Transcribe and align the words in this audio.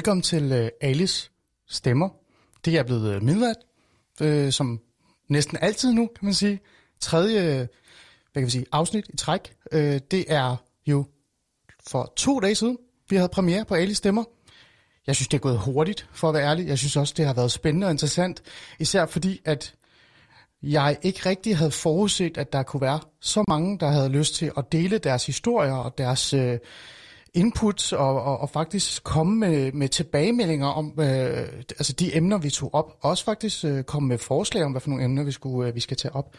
Velkommen 0.00 0.22
til 0.22 0.52
øh, 0.52 0.62
uh, 0.64 0.68
Alice 0.80 1.30
Stemmer. 1.68 2.08
Det 2.64 2.78
er 2.78 2.82
blevet 2.82 3.10
øh, 3.10 3.16
uh, 3.16 3.22
midnat, 3.22 3.56
øh, 4.20 4.52
som 4.52 4.80
næsten 5.28 5.58
altid 5.60 5.92
nu, 5.92 6.06
kan 6.06 6.24
man 6.24 6.34
sige. 6.34 6.60
Tredje 7.00 7.40
øh, 7.40 7.56
hvad 7.56 7.66
kan 8.34 8.42
man 8.42 8.50
sige, 8.50 8.66
afsnit 8.72 9.06
i 9.08 9.16
træk. 9.16 9.54
Øh, 9.72 10.00
det 10.10 10.24
er 10.28 10.56
jo 10.86 11.04
for 11.86 12.12
to 12.16 12.40
dage 12.40 12.54
siden, 12.54 12.78
vi 13.10 13.16
havde 13.16 13.28
premiere 13.28 13.64
på 13.64 13.74
Alice 13.74 13.94
Stemmer. 13.94 14.24
Jeg 15.06 15.16
synes, 15.16 15.28
det 15.28 15.36
er 15.36 15.40
gået 15.40 15.58
hurtigt, 15.58 16.08
for 16.12 16.28
at 16.28 16.34
være 16.34 16.44
ærlig. 16.44 16.68
Jeg 16.68 16.78
synes 16.78 16.96
også, 16.96 17.14
det 17.16 17.26
har 17.26 17.34
været 17.34 17.52
spændende 17.52 17.86
og 17.86 17.90
interessant. 17.90 18.42
Især 18.78 19.06
fordi, 19.06 19.40
at 19.44 19.74
jeg 20.62 20.98
ikke 21.02 21.28
rigtig 21.28 21.56
havde 21.56 21.70
forudset, 21.70 22.38
at 22.38 22.52
der 22.52 22.62
kunne 22.62 22.80
være 22.80 23.00
så 23.20 23.44
mange, 23.48 23.78
der 23.78 23.88
havde 23.88 24.08
lyst 24.08 24.34
til 24.34 24.52
at 24.56 24.72
dele 24.72 24.98
deres 24.98 25.26
historier 25.26 25.74
og 25.74 25.98
deres 25.98 26.34
øh, 26.34 26.58
input 27.34 27.92
og, 27.92 28.22
og, 28.22 28.40
og 28.40 28.50
faktisk 28.50 29.04
komme 29.04 29.38
med, 29.38 29.72
med 29.72 29.88
tilbagemeldinger 29.88 30.66
om 30.66 30.86
øh, 31.00 31.48
altså 31.68 31.92
de 31.92 32.16
emner, 32.16 32.38
vi 32.38 32.50
tog 32.50 32.74
op. 32.74 32.98
Også 33.00 33.24
faktisk 33.24 33.64
øh, 33.64 33.84
komme 33.84 34.08
med 34.08 34.18
forslag 34.18 34.64
om, 34.64 34.70
hvad 34.70 34.80
for 34.80 34.90
nogle 34.90 35.04
emner, 35.04 35.22
vi, 35.22 35.32
skulle, 35.32 35.68
øh, 35.68 35.74
vi 35.74 35.80
skal 35.80 35.96
tage 35.96 36.14
op. 36.14 36.34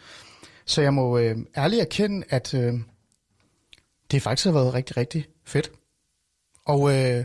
Så 0.66 0.82
jeg 0.82 0.94
må 0.94 1.18
øh, 1.18 1.36
ærligt 1.56 1.82
erkende, 1.82 2.26
at 2.28 2.54
øh, 2.54 2.74
det 4.10 4.22
faktisk 4.22 4.44
har 4.44 4.52
været 4.52 4.74
rigtig, 4.74 4.96
rigtig 4.96 5.26
fedt. 5.46 5.72
Og 6.66 6.90
øh, 6.94 7.24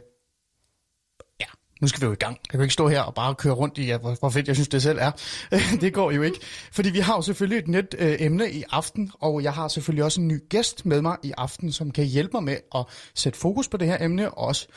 nu 1.82 1.88
skal 1.88 2.02
vi 2.02 2.06
jo 2.06 2.12
i 2.12 2.16
gang. 2.16 2.38
Jeg 2.52 2.52
kan 2.52 2.62
ikke 2.62 2.74
stå 2.74 2.88
her 2.88 3.02
og 3.02 3.14
bare 3.14 3.36
køre 3.36 3.54
rundt 3.54 3.78
i, 3.78 3.86
ja, 3.86 3.98
hvor, 3.98 4.16
hvor 4.20 4.30
fedt 4.30 4.48
jeg 4.48 4.56
synes, 4.56 4.68
det 4.68 4.82
selv 4.82 4.98
er. 5.02 5.12
det 5.82 5.94
går 5.94 6.12
jo 6.12 6.22
ikke. 6.22 6.40
Fordi 6.72 6.90
vi 6.90 7.00
har 7.00 7.16
jo 7.16 7.22
selvfølgelig 7.22 7.60
et 7.60 7.68
net 7.68 7.96
øh, 8.00 8.16
emne 8.20 8.52
i 8.52 8.64
aften, 8.72 9.12
og 9.20 9.44
jeg 9.44 9.54
har 9.54 9.68
selvfølgelig 9.68 10.04
også 10.04 10.22
en 10.22 10.28
ny 10.28 10.40
gæst 10.50 10.86
med 10.86 11.02
mig 11.02 11.18
i 11.24 11.34
aften, 11.38 11.72
som 11.72 11.92
kan 11.92 12.06
hjælpe 12.06 12.32
mig 12.34 12.44
med 12.44 12.58
at 12.76 12.86
sætte 13.16 13.40
fokus 13.40 13.68
på 13.68 13.78
det 13.78 13.88
her 13.88 13.98
emne, 14.02 14.32
og 14.32 14.48
også 14.48 14.68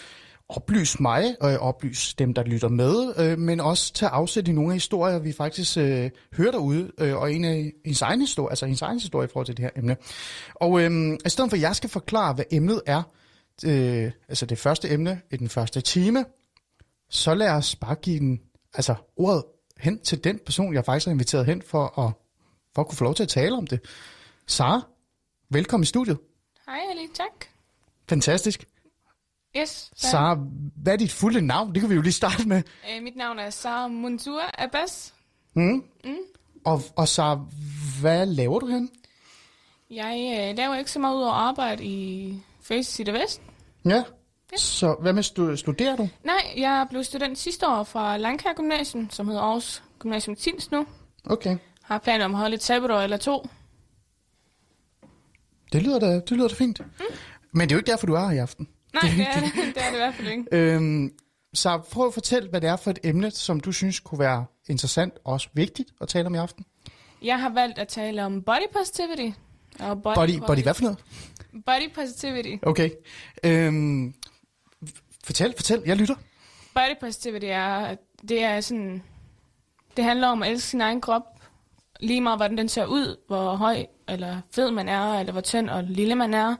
oplyse 0.48 1.02
mig 1.02 1.36
og 1.40 1.58
oplyse 1.58 2.14
dem, 2.18 2.34
der 2.34 2.42
lytter 2.42 2.68
med, 2.68 3.14
øh, 3.18 3.38
men 3.38 3.60
også 3.60 3.92
tage 3.92 4.10
afsæt 4.10 4.48
i 4.48 4.52
nogle 4.52 4.70
af 4.70 4.76
historier, 4.76 5.18
vi 5.18 5.32
faktisk 5.32 5.78
øh, 5.78 6.10
hører 6.36 6.50
derude, 6.50 6.90
øh, 7.00 7.16
og 7.16 7.32
en 7.32 7.44
af 7.44 7.72
hendes 7.84 8.02
egen 8.02 8.20
historie, 8.20 8.52
altså 8.52 8.66
hendes 8.66 8.82
egen 8.82 9.00
historie 9.00 9.24
i 9.24 9.30
forhold 9.32 9.46
til 9.46 9.56
det 9.56 9.62
her 9.62 9.70
emne. 9.76 9.96
Og 10.54 10.80
øh, 10.80 11.18
i 11.26 11.28
stedet 11.28 11.50
for, 11.50 11.56
at 11.56 11.62
jeg 11.62 11.76
skal 11.76 11.90
forklare, 11.90 12.34
hvad 12.34 12.44
emnet 12.50 12.82
er, 12.86 13.02
øh, 13.64 14.10
altså 14.28 14.46
det 14.46 14.58
første 14.58 14.90
emne 14.90 15.20
i 15.30 15.36
den 15.36 15.48
første 15.48 15.80
time, 15.80 16.24
så 17.11 17.34
lad 17.34 17.50
os 17.50 17.77
bare 17.77 17.94
give 17.94 18.19
den, 18.19 18.41
altså 18.75 18.94
ordet 19.16 19.44
hen 19.78 20.00
til 20.00 20.25
den 20.25 20.39
person, 20.47 20.75
jeg 20.75 20.84
faktisk 20.84 21.06
har 21.06 21.12
inviteret 21.12 21.47
hen 21.47 21.62
for 21.62 21.98
at, 21.98 22.12
for 22.75 22.83
at 22.83 22.89
kunne 22.89 22.97
få 22.97 23.05
lov 23.05 23.14
til 23.14 23.22
at 23.22 23.28
tale 23.28 23.56
om 23.56 23.66
det. 23.66 23.80
Sara, 24.47 24.83
velkommen 25.48 25.83
i 25.83 25.86
studiet. 25.86 26.19
Hej 26.66 26.81
Ali, 26.91 27.08
tak. 27.14 27.47
Fantastisk. 28.08 28.64
Yes. 29.56 29.91
Sara, 29.97 30.38
hvad 30.77 30.92
er 30.92 30.97
dit 30.97 31.12
fulde 31.12 31.41
navn? 31.41 31.75
Det 31.75 31.81
kan 31.81 31.91
vi 31.91 31.94
jo 31.94 32.00
lige 32.00 32.12
starte 32.12 32.48
med. 32.48 32.62
Øh, 32.97 33.03
mit 33.03 33.16
navn 33.16 33.38
er 33.38 33.50
Sara 33.50 33.88
Munzur 33.88 34.42
Abbas. 34.58 35.14
Mm. 35.55 35.84
Mm. 36.05 36.16
Og, 36.64 36.83
og 36.97 37.08
Sara, 37.08 37.47
hvad 38.00 38.27
laver 38.27 38.58
du 38.58 38.66
hen? 38.66 38.91
Jeg 39.91 40.48
øh, 40.50 40.56
laver 40.56 40.77
ikke 40.77 40.91
så 40.91 40.98
meget 40.98 41.16
ud 41.16 41.22
over 41.22 41.33
arbejde 41.33 41.84
i 41.84 42.34
Face 42.61 42.92
City 42.92 43.11
Vest. 43.11 43.42
Ja. 43.84 44.05
Ja. 44.52 44.56
Så 44.56 44.96
hvad 45.00 45.12
med 45.12 45.22
stu- 45.24 45.56
studerer 45.56 45.97
du? 45.97 46.08
Nej, 46.25 46.52
jeg 46.56 46.86
blev 46.91 47.04
student 47.04 47.38
sidste 47.38 47.69
år 47.69 47.84
fra 47.84 48.16
Langkær 48.16 48.52
Gymnasium, 48.56 49.10
som 49.10 49.26
hedder 49.28 49.42
Aarhus 49.42 49.82
Gymnasium 49.98 50.36
Tins 50.36 50.70
nu. 50.70 50.86
Okay. 51.25 51.56
Har 51.82 51.98
planer 51.98 52.25
om 52.25 52.34
at 52.34 52.41
holde 52.41 52.54
et 52.54 52.62
sabbatår 52.62 53.00
eller 53.00 53.16
to. 53.16 53.48
Det 55.72 55.82
lyder 55.82 55.98
da, 55.98 56.14
det 56.14 56.30
lyder 56.30 56.48
da 56.48 56.54
fint. 56.54 56.80
Mm. 56.80 57.04
Men 57.52 57.69
det 57.69 57.75
er 57.75 57.76
jo 57.76 57.78
ikke 57.78 57.91
derfor, 57.91 58.06
du 58.06 58.14
er 58.14 58.20
her 58.26 58.30
i 58.30 58.38
aften. 58.38 58.69
Nej, 58.92 59.02
det 59.16 59.26
er 59.26 59.41
det, 59.41 59.75
det, 59.75 59.82
er 59.82 59.88
det 59.88 59.94
i 59.94 59.98
hvert 59.98 60.14
fald 60.14 60.28
ikke. 60.28 60.44
Øhm, 60.56 61.12
så 61.54 61.78
prøv 61.92 62.06
at 62.06 62.14
fortælle, 62.14 62.48
hvad 62.48 62.60
det 62.60 62.69
er 62.70 62.76
for 62.76 62.91
et 62.91 62.98
emne, 63.04 63.30
som 63.30 63.60
du 63.60 63.72
synes 63.72 64.00
kunne 64.00 64.19
være 64.19 64.44
interessant 64.69 65.14
og 65.25 65.32
også 65.32 65.48
vigtigt 65.54 65.88
at 66.00 66.08
tale 66.08 66.26
om 66.26 66.34
i 66.34 66.38
aften. 66.38 66.64
Jeg 67.22 67.41
har 67.41 67.48
valgt 67.48 67.78
at 67.78 67.88
tale 67.88 68.25
om 68.25 68.42
body 68.42 68.72
positivity. 68.72 69.38
Og 69.80 70.02
body, 70.02 70.14
body, 70.14 70.38
body 70.46 70.62
hvad 70.62 70.75
for 70.75 70.82
noget? 70.82 70.98
Body 71.66 71.92
positivity. 71.94 72.56
Okay. 72.62 72.91
Øhm, 73.44 74.14
Fortæl, 75.25 75.54
fortæl, 75.56 75.82
jeg 75.86 75.97
lytter. 75.97 76.14
Body 76.75 77.00
positivity 77.00 77.47
er, 77.48 77.97
det 78.28 78.42
er 78.42 78.60
sådan, 78.60 79.03
det 79.97 80.04
handler 80.04 80.28
om 80.28 80.42
at 80.42 80.50
elske 80.50 80.69
sin 80.69 80.81
egen 80.81 81.00
krop, 81.00 81.22
lige 82.00 82.20
meget 82.20 82.38
hvordan 82.38 82.58
den 82.58 82.69
ser 82.69 82.86
ud, 82.86 83.16
hvor 83.26 83.54
høj 83.54 83.86
eller 84.08 84.41
fed 84.50 84.70
man 84.70 84.88
er, 84.88 85.20
eller 85.20 85.32
hvor 85.32 85.41
tynd 85.41 85.70
og 85.70 85.84
lille 85.84 86.14
man 86.14 86.34
er. 86.34 86.56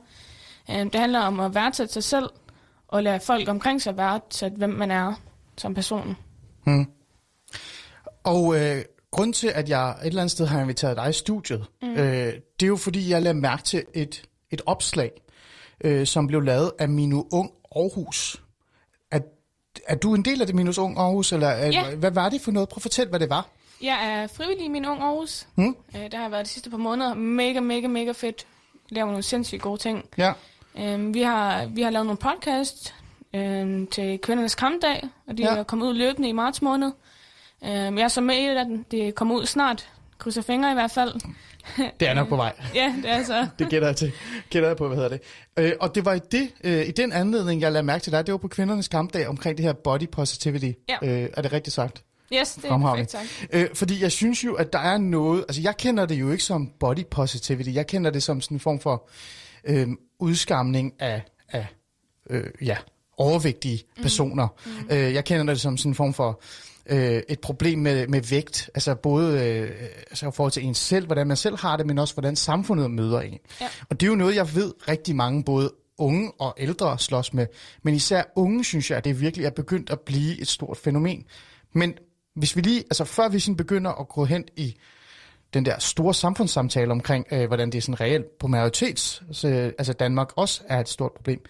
Øhm, 0.69 0.89
det 0.89 1.01
handler 1.01 1.19
om 1.19 1.39
at 1.39 1.55
værdsætte 1.55 1.93
sig 1.93 2.03
selv, 2.03 2.29
og 2.87 3.03
lade 3.03 3.19
folk 3.19 3.49
omkring 3.49 3.81
sig 3.81 3.97
værdsætte, 3.97 4.57
hvem 4.57 4.69
man 4.69 4.91
er 4.91 5.13
som 5.57 5.73
person. 5.73 6.17
Hmm. 6.63 6.85
Og 8.23 8.59
øh, 8.59 8.81
grund 9.11 9.33
til, 9.33 9.47
at 9.47 9.69
jeg 9.69 9.89
et 9.89 10.07
eller 10.07 10.21
andet 10.21 10.31
sted 10.31 10.45
har 10.45 10.61
inviteret 10.61 10.97
dig 10.97 11.09
i 11.09 11.13
studiet, 11.13 11.65
mm. 11.81 11.91
øh, 11.91 12.33
det 12.59 12.63
er 12.63 12.67
jo 12.67 12.75
fordi, 12.75 13.09
jeg 13.09 13.21
lavede 13.21 13.39
mærke 13.39 13.63
til 13.63 13.83
et, 13.93 14.23
et 14.51 14.61
opslag, 14.65 15.11
øh, 15.83 16.07
som 16.07 16.27
blev 16.27 16.41
lavet 16.41 16.71
af 16.79 16.89
Minu 16.89 17.27
Ung 17.31 17.51
Aarhus. 17.75 18.41
Er 19.87 19.95
du 19.95 20.15
en 20.15 20.25
del 20.25 20.41
af 20.41 20.47
det 20.47 20.55
Minus 20.55 20.77
Ung 20.77 20.97
Aarhus, 20.97 21.31
eller 21.31 21.49
ja. 21.49 21.95
hvad 21.95 22.11
var 22.11 22.29
det 22.29 22.41
for 22.41 22.51
noget? 22.51 22.69
Prøv 22.69 22.77
at 22.77 22.81
fortælle, 22.81 23.09
hvad 23.09 23.19
det 23.19 23.29
var. 23.29 23.47
Jeg 23.81 24.09
er 24.11 24.27
frivillig 24.27 24.65
i 24.65 24.69
min 24.69 24.85
Ung 24.85 25.01
Aarhus. 25.01 25.47
Hmm? 25.55 25.75
Øh, 25.95 26.03
det 26.03 26.13
har 26.13 26.29
været 26.29 26.45
de 26.45 26.49
sidste 26.49 26.69
par 26.69 26.77
måneder. 26.77 27.13
Mega, 27.13 27.59
mega, 27.59 27.87
mega 27.87 28.11
fedt. 28.11 28.45
Laver 28.89 29.07
nogle 29.07 29.23
sindssygt 29.23 29.61
gode 29.61 29.77
ting. 29.77 30.05
Ja. 30.17 30.33
Øhm, 30.77 31.13
vi, 31.13 31.21
har, 31.21 31.65
vi 31.65 31.81
har 31.81 31.89
lavet 31.89 32.05
nogle 32.05 32.17
podcast 32.17 32.93
øhm, 33.33 33.87
til 33.87 34.19
kvindernes 34.19 34.55
kampdag, 34.55 35.03
og 35.27 35.37
de 35.37 35.43
ja. 35.43 35.55
er 35.55 35.63
kommet 35.63 35.87
ud 35.87 35.93
løbende 35.93 36.29
i 36.29 36.31
marts 36.31 36.61
måned. 36.61 36.91
Øhm, 37.63 37.97
jeg 37.97 38.03
er 38.03 38.07
så 38.07 38.21
med 38.21 38.35
i 38.35 38.47
det, 38.47 38.91
det 38.91 39.15
kommer 39.15 39.35
ud 39.35 39.45
snart. 39.45 39.89
Krydser 40.17 40.41
fingre 40.41 40.71
i 40.71 40.73
hvert 40.73 40.91
fald. 40.91 41.13
Det 41.99 42.07
er 42.09 42.13
nok 42.13 42.29
på 42.29 42.35
vej. 42.35 42.53
ja, 42.75 42.95
det 43.01 43.11
er 43.11 43.23
så. 43.23 43.47
det 43.59 43.69
gætter 43.69 43.87
jeg, 43.87 43.95
til. 43.95 44.11
gætter 44.49 44.69
jeg 44.69 44.77
på, 44.77 44.87
hvad 44.87 44.97
hedder 44.97 45.09
det. 45.09 45.21
Øh, 45.59 45.73
og 45.79 45.95
det 45.95 46.05
var 46.05 46.13
i, 46.13 46.19
det, 46.31 46.49
øh, 46.63 46.87
i 46.87 46.91
den 46.91 47.11
anledning, 47.11 47.61
jeg 47.61 47.71
lagde 47.71 47.85
mærke 47.85 48.03
til 48.03 48.11
dig, 48.11 48.25
det 48.25 48.31
var 48.31 48.37
på 48.37 48.47
kvindernes 48.47 48.87
kampdag 48.87 49.27
omkring 49.27 49.57
det 49.57 49.65
her 49.65 49.73
body 49.73 50.09
positivity. 50.11 50.71
Ja. 50.89 50.97
Øh, 51.03 51.29
er 51.33 51.41
det 51.41 51.53
rigtigt 51.53 51.73
sagt? 51.73 52.03
Yes, 52.33 52.53
det 52.53 52.65
er 52.65 52.77
perfekt 52.77 53.11
sagt. 53.11 53.47
Øh, 53.53 53.69
fordi 53.73 54.01
jeg 54.01 54.11
synes 54.11 54.43
jo, 54.43 54.53
at 54.53 54.73
der 54.73 54.79
er 54.79 54.97
noget... 54.97 55.45
Altså, 55.47 55.61
jeg 55.61 55.77
kender 55.77 56.05
det 56.05 56.15
jo 56.15 56.31
ikke 56.31 56.43
som 56.43 56.71
body 56.79 57.05
positivity. 57.11 57.69
Jeg 57.73 57.87
kender 57.87 58.11
det 58.11 58.23
som 58.23 58.41
sådan 58.41 58.55
en 58.55 58.59
form 58.59 58.79
for 58.79 59.09
øh, 59.63 59.87
udskamning 60.19 60.93
af, 60.99 61.21
af 61.49 61.67
øh, 62.29 62.43
ja, 62.61 62.77
overvægtige 63.17 63.83
mm. 63.97 64.03
personer. 64.03 64.47
Mm. 64.65 64.95
Øh, 64.95 65.13
jeg 65.13 65.25
kender 65.25 65.53
det 65.53 65.61
som 65.61 65.77
sådan 65.77 65.91
en 65.91 65.95
form 65.95 66.13
for 66.13 66.41
øh, 66.85 67.21
et 67.29 67.39
problem 67.39 67.79
med, 67.79 68.07
med 68.07 68.21
vægt, 68.21 68.69
altså 68.75 68.95
både 68.95 69.45
øh, 69.47 69.71
altså 70.09 70.27
i 70.27 70.31
forhold 70.31 70.51
til 70.51 70.65
en 70.65 70.75
selv, 70.75 71.05
hvordan 71.05 71.27
man 71.27 71.37
selv 71.37 71.57
har 71.57 71.77
det, 71.77 71.85
men 71.85 71.97
også 71.97 72.13
hvordan 72.13 72.35
samfundet 72.35 72.91
møder 72.91 73.21
en. 73.21 73.39
Ja. 73.61 73.67
Og 73.89 73.99
det 73.99 74.05
er 74.05 74.09
jo 74.09 74.15
noget, 74.15 74.35
jeg 74.35 74.55
ved 74.55 74.73
rigtig 74.87 75.15
mange, 75.15 75.43
både 75.43 75.71
unge 75.97 76.31
og 76.39 76.55
ældre 76.57 76.99
slås 76.99 77.33
med, 77.33 77.47
men 77.83 77.93
især 77.93 78.23
unge 78.35 78.63
synes 78.63 78.89
jeg, 78.89 78.97
at 78.97 79.05
det 79.05 79.21
virkelig 79.21 79.45
er 79.45 79.49
begyndt 79.49 79.89
at 79.89 79.99
blive 79.99 80.41
et 80.41 80.47
stort 80.47 80.77
fænomen. 80.77 81.25
Men 81.73 81.93
hvis 82.35 82.55
vi 82.55 82.61
lige, 82.61 82.79
altså 82.79 83.05
før 83.05 83.29
vi 83.29 83.39
sådan 83.39 83.57
begynder 83.57 83.91
at 83.91 84.09
gå 84.09 84.25
hen 84.25 84.45
i 84.57 84.75
den 85.53 85.65
der 85.65 85.79
store 85.79 86.13
samfundssamtale 86.13 86.91
omkring, 86.91 87.25
øh, 87.31 87.47
hvordan 87.47 87.71
det 87.71 87.77
er 87.77 87.81
sådan 87.81 88.01
reelt 88.01 88.37
på 88.39 88.47
majoritets, 88.47 89.23
altså, 89.27 89.47
altså 89.77 89.93
Danmark 89.93 90.27
også 90.35 90.61
er 90.67 90.79
et 90.79 90.89
stort 90.89 91.11
problem, 91.11 91.41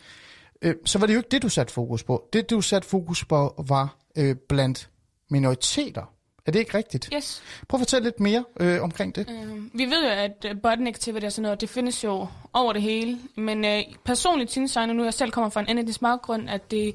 øh, 0.61 0.75
så 0.85 0.99
var 0.99 1.07
det 1.07 1.13
jo 1.13 1.19
ikke 1.19 1.29
det, 1.31 1.41
du 1.41 1.49
satte 1.49 1.73
fokus 1.73 2.03
på. 2.03 2.29
Det, 2.33 2.49
du 2.49 2.61
satte 2.61 2.87
fokus 2.87 3.25
på, 3.25 3.63
var 3.67 3.97
øh, 4.17 4.35
blandt 4.49 4.89
minoriteter. 5.31 6.03
Er 6.45 6.51
det 6.51 6.59
ikke 6.59 6.77
rigtigt? 6.77 7.09
Yes. 7.13 7.43
Prøv 7.67 7.77
at 7.77 7.81
fortælle 7.81 8.03
lidt 8.03 8.19
mere 8.19 8.43
øh, 8.59 8.83
omkring 8.83 9.15
det. 9.15 9.29
Øh, 9.29 9.63
vi 9.73 9.85
ved 9.85 10.03
jo, 10.03 10.09
at 10.09 10.61
body 10.63 10.77
negativity 10.77 11.25
og 11.25 11.31
sådan 11.31 11.41
noget, 11.41 11.61
det 11.61 11.69
findes 11.69 12.03
jo 12.03 12.27
over 12.53 12.73
det 12.73 12.81
hele. 12.81 13.19
Men 13.35 13.65
øh, 13.65 13.83
personligt 14.05 14.51
synes 14.51 14.75
jeg, 14.75 14.87
nu 14.87 15.03
jeg 15.03 15.13
selv 15.13 15.31
kommer 15.31 15.49
fra 15.49 15.59
en 15.59 15.67
anden 15.67 15.93
baggrund, 16.01 16.49
at 16.49 16.71
det 16.71 16.87
er 16.87 16.93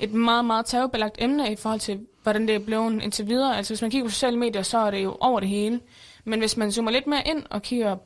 et 0.00 0.12
meget, 0.12 0.44
meget 0.44 0.66
tabubelagt 0.66 1.14
emne 1.18 1.52
i 1.52 1.56
forhold 1.56 1.80
til, 1.80 2.00
hvordan 2.22 2.48
det 2.48 2.54
er 2.54 2.58
blevet 2.58 3.02
indtil 3.02 3.26
videre. 3.26 3.56
Altså 3.56 3.74
hvis 3.74 3.82
man 3.82 3.90
kigger 3.90 4.06
på 4.06 4.12
sociale 4.12 4.38
medier, 4.38 4.62
så 4.62 4.78
er 4.78 4.90
det 4.90 5.04
jo 5.04 5.16
over 5.20 5.40
det 5.40 5.48
hele. 5.48 5.80
Men 6.24 6.38
hvis 6.38 6.56
man 6.56 6.72
zoomer 6.72 6.90
lidt 6.90 7.06
mere 7.06 7.22
ind 7.26 7.42
og 7.50 7.62
kigger 7.62 7.96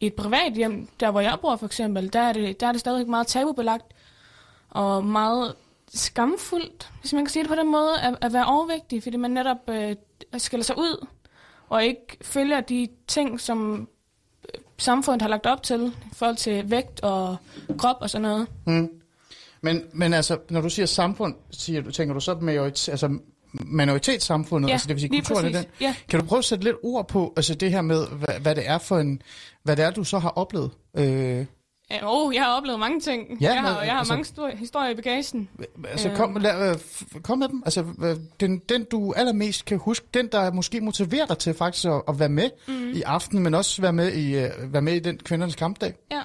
i 0.00 0.06
et 0.06 0.14
privat 0.14 0.52
hjem, 0.52 0.88
der 1.00 1.10
hvor 1.10 1.20
jeg 1.20 1.38
bor 1.42 1.56
for 1.56 1.66
eksempel, 1.66 2.12
der 2.12 2.20
er 2.20 2.32
det, 2.32 2.60
der 2.60 2.66
er 2.66 2.72
det 2.72 2.80
stadig 2.80 3.10
meget 3.10 3.26
tabubelagt 3.26 3.86
og 4.70 5.04
meget 5.04 5.54
skamfuldt, 5.94 6.90
hvis 7.00 7.12
man 7.12 7.24
kan 7.24 7.30
sige 7.30 7.42
det 7.42 7.48
på 7.48 7.56
den 7.56 7.70
måde, 7.70 8.00
at, 8.02 8.16
at 8.20 8.32
være 8.32 8.46
overvægtig, 8.46 9.02
fordi 9.02 9.16
man 9.16 9.30
netop 9.30 9.56
øh, 9.68 9.96
skiller 10.38 10.64
sig 10.64 10.78
ud, 10.78 11.06
og 11.68 11.84
ikke 11.84 12.18
følger 12.22 12.60
de 12.60 12.88
ting, 13.06 13.40
som 13.40 13.88
øh, 14.54 14.60
samfundet 14.78 15.22
har 15.22 15.28
lagt 15.28 15.46
op 15.46 15.62
til, 15.62 15.86
i 15.86 16.14
forhold 16.14 16.36
til 16.36 16.70
vægt 16.70 17.00
og 17.00 17.36
krop 17.78 17.96
og 18.00 18.10
sådan 18.10 18.22
noget. 18.22 18.46
Mm. 18.66 18.88
Men, 19.60 19.82
men 19.92 20.12
altså, 20.14 20.38
når 20.50 20.60
du 20.60 20.70
siger 20.70 20.86
samfund, 20.86 21.34
siger 21.50 21.80
du, 21.82 21.90
tænker 21.90 22.14
du 22.14 22.20
så 22.20 22.34
med 22.34 22.58
altså 22.58 23.18
minoritetssamfundet, 23.52 24.68
ja, 24.68 24.72
altså 24.72 24.88
det 24.88 24.94
vil 24.94 25.00
sige 25.00 25.10
kulturen 25.10 25.46
i 25.46 25.52
den. 25.52 25.64
Ja. 25.80 25.94
Kan 26.08 26.20
du 26.20 26.26
prøve 26.26 26.38
at 26.38 26.44
sætte 26.44 26.64
lidt 26.64 26.76
ord 26.82 27.08
på 27.08 27.32
altså 27.36 27.54
det 27.54 27.70
her 27.70 27.82
med, 27.82 28.06
hvad, 28.06 28.40
hvad 28.40 28.54
det 28.54 28.68
er 28.68 28.78
for 28.78 28.98
en, 28.98 29.22
hvad 29.62 29.76
det 29.76 29.84
er, 29.84 29.90
du 29.90 30.04
så 30.04 30.18
har 30.18 30.28
oplevet? 30.28 30.70
Øh. 30.96 31.46
Ja, 31.90 31.98
oh, 32.02 32.34
jeg 32.34 32.42
har 32.42 32.56
oplevet 32.56 32.80
mange 32.80 33.00
ting. 33.00 33.40
Ja, 33.40 33.52
jeg 33.52 33.60
har, 33.60 33.74
men, 33.74 33.84
jeg 33.84 33.92
har 33.92 33.98
altså- 33.98 34.12
mange 34.12 34.24
store 34.24 34.50
historier 34.50 34.90
i 34.90 34.94
bagagen. 34.94 35.48
Altså, 35.88 36.08
Øh. 36.08 36.16
kom, 36.16 36.36
lad, 36.36 36.70
øh, 36.70 37.20
kom 37.22 37.38
med 37.38 37.48
dem. 37.48 37.62
Altså, 37.66 37.84
øh, 38.02 38.16
den, 38.40 38.58
den, 38.58 38.84
du 38.84 39.12
allermest 39.12 39.64
kan 39.64 39.78
huske, 39.78 40.06
den, 40.14 40.26
der 40.26 40.52
måske 40.52 40.80
motiverer 40.80 41.26
dig 41.26 41.38
til 41.38 41.54
faktisk 41.54 41.86
at, 41.86 42.02
at 42.08 42.18
være 42.18 42.28
med 42.28 42.50
mm. 42.68 42.90
i 42.90 43.02
aften, 43.02 43.38
men 43.38 43.54
også 43.54 43.82
være 43.82 43.92
med 43.92 44.12
i, 44.12 44.44
uh, 44.44 44.72
være 44.72 44.82
med 44.82 44.92
i 44.92 44.98
den 44.98 45.18
kvindernes 45.18 45.56
kampdag. 45.56 45.94
Ja. 46.10 46.20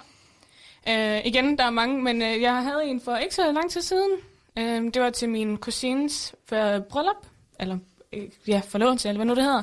Øh, 0.90 1.22
igen, 1.26 1.58
der 1.58 1.64
er 1.64 1.70
mange, 1.70 2.04
men 2.04 2.22
øh, 2.22 2.42
jeg 2.42 2.64
havde 2.64 2.86
en 2.86 3.02
for 3.02 3.16
ikke 3.16 3.36
så 3.36 3.52
lang 3.52 3.72
tid 3.72 3.82
siden. 3.82 4.12
Øh, 4.60 4.84
det 4.94 5.02
var 5.02 5.10
til 5.10 5.30
min 5.30 5.58
kusines 5.58 6.36
for 6.50 6.80
bryllup, 6.80 7.26
eller 7.60 7.78
øh, 8.14 8.24
ja, 8.48 8.62
forlovelse, 8.68 9.10
eller 9.10 9.18
hvad 9.18 9.26
nu 9.26 9.36
det 9.36 9.44
hedder. 9.44 9.62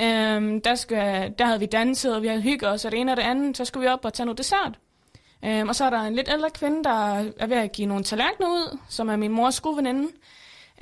Øh, 0.00 0.60
der, 0.64 0.74
skal, 0.74 1.34
der 1.38 1.44
havde 1.44 1.60
vi 1.60 1.66
danset, 1.66 2.16
og 2.16 2.22
vi 2.22 2.26
havde 2.28 2.42
hygget 2.42 2.70
os, 2.70 2.84
og 2.84 2.90
det 2.92 3.00
ene 3.00 3.12
og 3.12 3.16
det 3.16 3.22
andet, 3.22 3.56
så 3.56 3.64
skulle 3.64 3.88
vi 3.88 3.92
op 3.92 4.04
og 4.04 4.12
tage 4.12 4.24
noget 4.24 4.38
dessert. 4.38 4.78
Øh, 5.44 5.66
og 5.68 5.74
så 5.76 5.84
er 5.84 5.90
der 5.90 6.00
en 6.00 6.14
lidt 6.14 6.28
ældre 6.32 6.50
kvinde, 6.50 6.84
der 6.84 7.18
er 7.38 7.46
ved 7.46 7.56
at 7.56 7.72
give 7.72 7.86
nogle 7.88 8.04
tallerkener 8.04 8.48
ud, 8.48 8.78
som 8.88 9.08
er 9.08 9.16
min 9.16 9.32
mors 9.32 9.60
gode 9.60 9.76
veninde. 9.76 10.08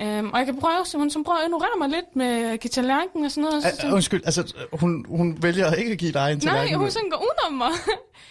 Øh, 0.01 0.23
og 0.23 0.37
jeg 0.37 0.45
kan 0.45 0.59
prøve, 0.59 0.85
så 0.85 0.97
hun 0.97 1.09
som 1.09 1.23
prøver 1.23 1.39
at 1.39 1.45
ignorere 1.45 1.77
mig 1.79 1.89
lidt 1.89 2.15
med 2.15 2.25
at 2.43 2.59
give 2.59 2.69
tallerken 2.69 3.25
og 3.25 3.31
sådan 3.31 3.43
noget. 3.49 3.63
Så, 3.63 3.87
Uh, 3.87 3.93
undskyld, 3.93 4.21
altså, 4.25 4.53
hun, 4.73 5.05
hun 5.09 5.37
vælger 5.43 5.73
ikke 5.73 5.91
at 5.91 5.97
give 5.97 6.11
dig 6.11 6.31
en 6.31 6.37
Nej, 6.37 6.53
tallerken. 6.53 6.75
hun 6.79 6.91
sådan 6.91 7.09
går 7.09 7.17
udenom 7.17 7.57
mig. 7.57 7.69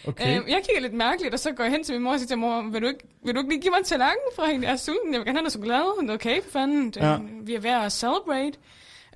Okay. 0.08 0.36
Øhm, 0.36 0.48
jeg 0.48 0.60
kigger 0.66 0.80
lidt 0.80 0.94
mærkeligt, 0.94 1.34
og 1.34 1.40
så 1.40 1.52
går 1.52 1.64
jeg 1.64 1.72
hen 1.72 1.84
til 1.84 1.94
min 1.94 2.02
mor 2.02 2.12
og 2.12 2.18
siger 2.18 2.28
til 2.28 2.38
mor, 2.38 2.62
vil 2.62 2.82
du 2.82 2.86
ikke, 2.86 3.00
vil 3.24 3.34
du 3.34 3.40
ikke 3.40 3.50
lige 3.50 3.60
give 3.62 3.70
mig 3.70 3.78
en 3.78 3.84
tallerken 3.84 4.28
fra 4.36 4.46
hende? 4.46 4.66
Jeg 4.66 4.72
er 4.72 4.76
sulten, 4.76 5.12
jeg 5.12 5.18
vil 5.20 5.26
gerne 5.26 5.36
have 5.38 5.42
noget 5.42 5.52
chokolade. 5.52 5.84
Hun 5.98 6.10
er 6.10 6.14
okay, 6.14 6.42
for 6.42 6.50
fanden. 6.50 6.92
Ja. 6.96 7.16
Vi 7.42 7.54
er 7.54 7.60
ved 7.60 7.70
at 7.70 7.92
celebrate. 7.92 8.52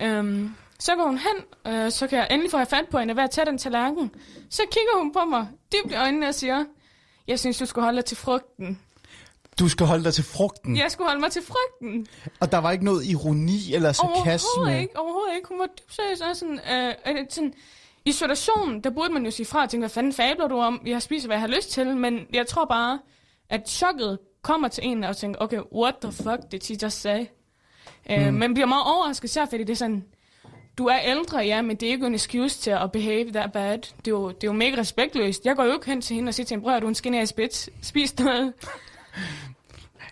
Øhm, 0.01 0.55
så 0.79 0.95
går 0.95 1.03
hun 1.03 1.17
hen, 1.17 1.73
øh, 1.73 1.91
så 1.91 2.07
kan 2.07 2.17
jeg 2.17 2.27
endelig 2.31 2.51
få 2.51 2.65
fat 2.65 2.85
på 2.91 2.97
hende 2.99 3.11
og 3.11 3.15
ved 3.17 3.23
at 3.23 3.31
tage 3.31 3.45
den 3.45 3.57
tallerken. 3.57 4.11
Så 4.49 4.61
kigger 4.71 4.97
hun 4.97 5.13
på 5.13 5.25
mig 5.29 5.47
dybt 5.73 5.91
i 5.91 5.95
øjnene 5.95 6.27
og 6.27 6.35
siger, 6.35 6.63
jeg 7.27 7.39
synes, 7.39 7.57
du 7.57 7.65
skulle 7.65 7.85
holde 7.85 7.97
dig 7.97 8.05
til 8.05 8.17
frugten. 8.17 8.79
Du 9.59 9.69
skal 9.69 9.85
holde 9.85 10.03
dig 10.03 10.13
til 10.13 10.23
frugten. 10.23 10.77
Jeg 10.77 10.91
skulle 10.91 11.07
holde 11.07 11.21
mig 11.21 11.31
til 11.31 11.41
frugten. 11.41 12.07
Og 12.39 12.51
der 12.51 12.57
var 12.57 12.71
ikke 12.71 12.85
noget 12.85 13.05
ironi 13.05 13.73
eller 13.73 13.91
sarkasme. 13.91 14.47
Overhovedet 14.55 14.81
ikke, 14.81 14.99
overhovedet 14.99 15.35
ikke. 15.35 15.47
Hun 15.47 15.59
var 15.59 15.65
dybt 15.65 15.95
seriøs 15.95 16.21
og 16.21 16.35
sådan, 16.35 16.59
øh, 16.71 16.93
øh, 17.07 17.25
sådan, 17.29 17.53
i 18.05 18.11
situationen, 18.11 18.81
der 18.83 18.89
burde 18.89 19.13
man 19.13 19.25
jo 19.25 19.31
sige 19.31 19.45
fra 19.45 19.63
og 19.63 19.69
tænke, 19.69 19.81
hvad 19.81 19.89
fanden 19.89 20.13
fabler 20.13 20.47
du 20.47 20.59
om? 20.59 20.81
Jeg 20.85 21.01
spiser, 21.01 21.27
hvad 21.27 21.35
jeg 21.35 21.41
har 21.41 21.47
lyst 21.47 21.71
til, 21.71 21.97
men 21.97 22.19
jeg 22.33 22.47
tror 22.47 22.65
bare, 22.65 22.99
at 23.49 23.69
chokket 23.69 24.19
kommer 24.41 24.67
til 24.67 24.87
en 24.87 25.03
og 25.03 25.17
tænker, 25.17 25.39
okay, 25.41 25.59
what 25.75 25.95
the 26.01 26.11
fuck 26.11 26.51
did 26.51 26.61
she 26.61 26.77
just 26.83 27.01
say? 27.01 27.19
Mm. 27.19 28.13
Øh, 28.13 28.33
men 28.33 28.53
bliver 28.53 28.67
meget 28.67 28.83
overrasket 28.85 29.29
især, 29.29 29.45
fordi 29.45 29.63
det 29.63 29.69
er 29.69 29.75
sådan, 29.75 30.05
du 30.77 30.85
er 30.85 30.99
ældre, 31.05 31.37
ja, 31.37 31.61
men 31.61 31.75
det 31.75 31.87
er 31.87 31.91
ikke 31.91 32.05
en 32.07 32.15
excuse 32.15 32.59
til 32.61 32.71
at 32.71 32.91
behave 32.91 33.31
that 33.31 33.51
bad. 33.53 33.77
Det 33.77 33.87
er 34.07 34.11
jo, 34.11 34.27
det 34.29 34.43
er 34.43 34.47
jo 34.47 34.53
mega 34.53 34.77
respektløst. 34.77 35.45
Jeg 35.45 35.55
går 35.55 35.63
jo 35.63 35.73
ikke 35.73 35.85
hen 35.85 36.01
til 36.01 36.15
hende 36.15 36.29
og 36.29 36.33
siger 36.33 36.45
til 36.45 36.55
hende, 36.55 36.63
bror, 36.63 36.79
du 36.79 36.85
er 36.85 36.89
en 36.89 36.95
skinny 36.95 37.25
spits. 37.25 37.69
Spis 37.81 38.19
noget. 38.19 38.53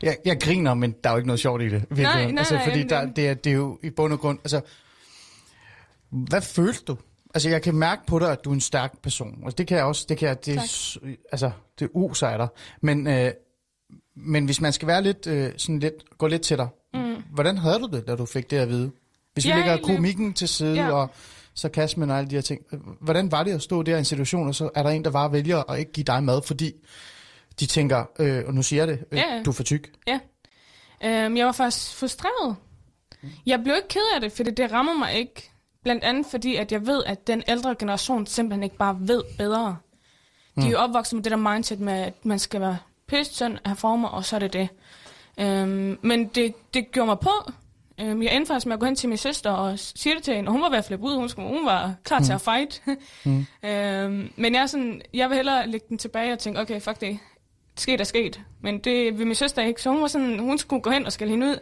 Jeg, 0.01 0.18
jeg 0.25 0.42
griner, 0.42 0.74
men 0.74 0.95
der 1.04 1.10
er 1.10 1.13
jo 1.13 1.18
ikke 1.18 1.27
noget 1.27 1.39
sjovt 1.39 1.62
i 1.62 1.69
det. 1.69 1.86
Nej, 1.92 2.31
nej, 2.31 2.38
altså, 2.39 2.54
nej, 2.54 2.63
fordi 2.63 2.77
men 2.80 2.89
der, 2.89 3.06
det- 3.06 3.27
er, 3.27 3.33
det 3.33 3.50
er 3.51 3.56
jo 3.56 3.80
i 3.83 3.89
bund 3.89 4.13
og 4.13 4.19
grund... 4.19 4.39
Altså, 4.39 4.62
hvad 6.10 6.42
følte 6.42 6.83
du? 6.88 6.98
Altså, 7.33 7.50
jeg 7.50 7.62
kan 7.62 7.75
mærke 7.75 8.01
på 8.07 8.19
dig, 8.19 8.31
at 8.31 8.45
du 8.45 8.50
er 8.50 8.54
en 8.54 8.62
stærk 8.62 9.01
person. 9.01 9.39
Altså, 9.44 9.56
det 9.56 9.68
kan 9.68 9.77
jeg 9.77 9.86
også... 9.86 10.06
Det 10.09 10.18
kan 10.18 10.27
jeg, 10.27 10.45
det, 10.45 10.56
Tak. 10.56 11.12
altså, 11.31 11.51
det 11.80 11.89
user 11.94 12.27
af 12.27 12.38
dig. 12.38 12.48
Men, 12.81 13.07
øh, 13.07 13.31
men 14.16 14.45
hvis 14.45 14.62
man 14.62 14.74
skal 14.74 14.88
være 14.88 15.01
lidt, 15.04 15.27
øh, 15.27 15.51
sådan 15.57 15.80
lidt, 15.80 16.18
gå 16.18 16.27
lidt 16.27 16.42
til 16.42 16.57
dig. 16.57 16.68
Mm. 16.94 17.16
Hvordan 17.33 17.57
havde 17.57 17.80
du 17.80 17.88
det, 17.98 18.07
da 18.07 18.16
du 18.16 18.25
fik 18.25 18.51
det 18.51 18.57
at 18.57 18.69
vide? 18.69 18.92
Hvis 19.33 19.45
vi 19.45 19.50
Ja, 19.50 19.56
lægger 19.56 19.71
egentlig- 19.74 19.95
komikken 19.95 20.33
til 20.33 20.47
side 20.47 20.74
Ja. 20.75 20.91
og 20.91 21.09
sarkasmen 21.53 22.09
og 22.12 22.18
alle 22.18 22.30
de 22.30 22.35
her 22.35 22.41
ting. 22.41 22.62
Hvordan 23.01 23.31
var 23.31 23.44
det 23.44 23.51
at 23.51 23.62
stå 23.62 23.83
der 23.83 23.95
i 23.95 24.00
en 24.00 24.06
situation, 24.06 24.47
og 24.47 24.56
så 24.56 24.69
er 24.75 24.83
der 24.83 24.89
en, 24.89 25.03
der 25.03 25.12
bare 25.12 25.31
vælger 25.31 25.71
at 25.71 25.80
ikke 25.80 25.91
give 25.91 26.03
dig 26.03 26.24
mad, 26.24 26.41
fordi 26.41 26.71
de 27.59 27.65
tænker, 27.65 28.06
øh, 28.19 28.44
og 28.47 28.53
nu 28.53 28.62
siger 28.63 28.81
jeg 28.85 28.88
det, 28.88 29.06
øh, 29.12 29.18
Ja, 29.18 29.35
ja. 29.35 29.44
du 29.44 29.50
er 29.50 29.53
for 29.53 29.63
tyk. 29.63 29.91
Ja. 30.07 30.19
Øhm, 31.06 31.38
jeg 31.38 31.45
var 31.45 31.51
faktisk 31.51 31.95
frustreret. 31.95 32.56
Jeg 33.45 33.59
blev 33.63 33.75
ikke 33.75 33.88
ked 33.88 34.01
af 34.15 34.21
det, 34.21 34.31
fordi 34.31 34.51
det 34.51 34.71
rammer 34.71 34.94
mig 34.97 35.13
ikke. 35.13 35.50
Blandt 35.83 36.03
andet 36.03 36.25
fordi, 36.31 36.56
at 36.56 36.71
jeg 36.71 36.85
ved, 36.88 37.03
at 37.06 37.27
den 37.27 37.44
ældre 37.47 37.75
generation 37.80 38.25
simpelthen 38.27 38.63
ikke 38.63 38.77
bare 38.77 38.97
ved 39.00 39.24
bedre. 39.38 39.77
De 40.56 40.62
er 40.68 40.69
jo 40.71 40.77
opvokset 40.77 41.13
med 41.15 41.24
det 41.24 41.31
der 41.31 41.38
mindset 41.53 41.80
med, 41.80 41.94
at 41.94 42.25
man 42.25 42.39
skal 42.39 42.62
være 42.62 42.77
tynd, 43.33 43.57
have 43.65 43.75
former, 43.75 44.07
og 44.07 44.25
så 44.25 44.35
er 44.35 44.39
det 44.39 44.53
det. 44.53 44.68
Øhm, 45.39 45.97
men 46.01 46.25
det, 46.27 46.53
det 46.74 46.91
gjorde 46.91 47.06
mig 47.07 47.19
på. 47.19 47.31
Øhm, 48.01 48.24
jeg 48.24 48.36
endte 48.36 48.48
faktisk 48.48 48.66
med 48.66 48.74
at 48.74 48.80
gå 48.80 48.86
hen 48.86 48.95
til 48.95 49.10
min 49.10 49.18
søster 49.18 49.51
og 49.51 49.80
sige 49.80 50.16
det 50.16 50.24
til 50.24 50.36
hende, 50.36 50.48
og 50.50 50.51
hun 50.51 50.62
var 50.62 50.69
ved 50.69 50.78
at 50.78 50.86
flippe 50.86 51.06
ud. 51.06 51.16
Hun, 51.16 51.30
skulle, 51.30 51.48
hun 51.48 51.66
var 51.66 51.94
klar 52.04 52.19
til 52.19 52.34
at 52.34 52.42
fight. 52.42 52.81
Mm. 53.25 53.45
øhm, 53.63 54.31
men 54.36 54.54
jeg, 54.56 54.62
er 54.62 54.66
sådan, 54.66 55.01
jeg 55.13 55.30
vil 55.30 55.36
hellere 55.36 55.68
lægge 55.68 55.86
den 55.90 55.98
tilbage 55.98 56.34
og 56.34 56.40
tænke, 56.40 56.60
okay, 56.62 56.81
fuck 56.81 57.01
det. 57.01 57.19
Sket 57.78 58.00
er 58.01 58.06
sket. 58.06 58.42
Men 58.62 58.80
det 58.80 59.18
vil 59.19 59.28
min 59.28 59.36
søster 59.36 59.62
ikke, 59.62 59.81
så 59.81 59.90
hun 59.92 60.01
var 60.01 60.07
sådan, 60.07 60.40
hun 60.40 60.57
skulle 60.57 60.81
gå 60.81 60.90
hen 60.90 61.06
og 61.06 61.12
skælde 61.12 61.31
hende 61.31 61.48
ud. 61.48 61.60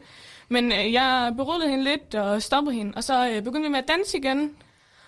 Men 0.50 0.72
øh, 0.72 0.94
jeg 0.94 1.34
berullede 1.38 1.70
hende 1.70 1.84
lidt 1.84 2.16
og 2.16 2.42
stoppede 2.42 2.76
hende, 2.76 2.94
og 2.96 3.04
så 3.04 3.30
øh, 3.30 3.42
begyndte 3.44 3.62
vi 3.68 3.72
med 3.72 3.80
at 3.80 3.88
danse 3.88 4.18
igen. 4.18 4.52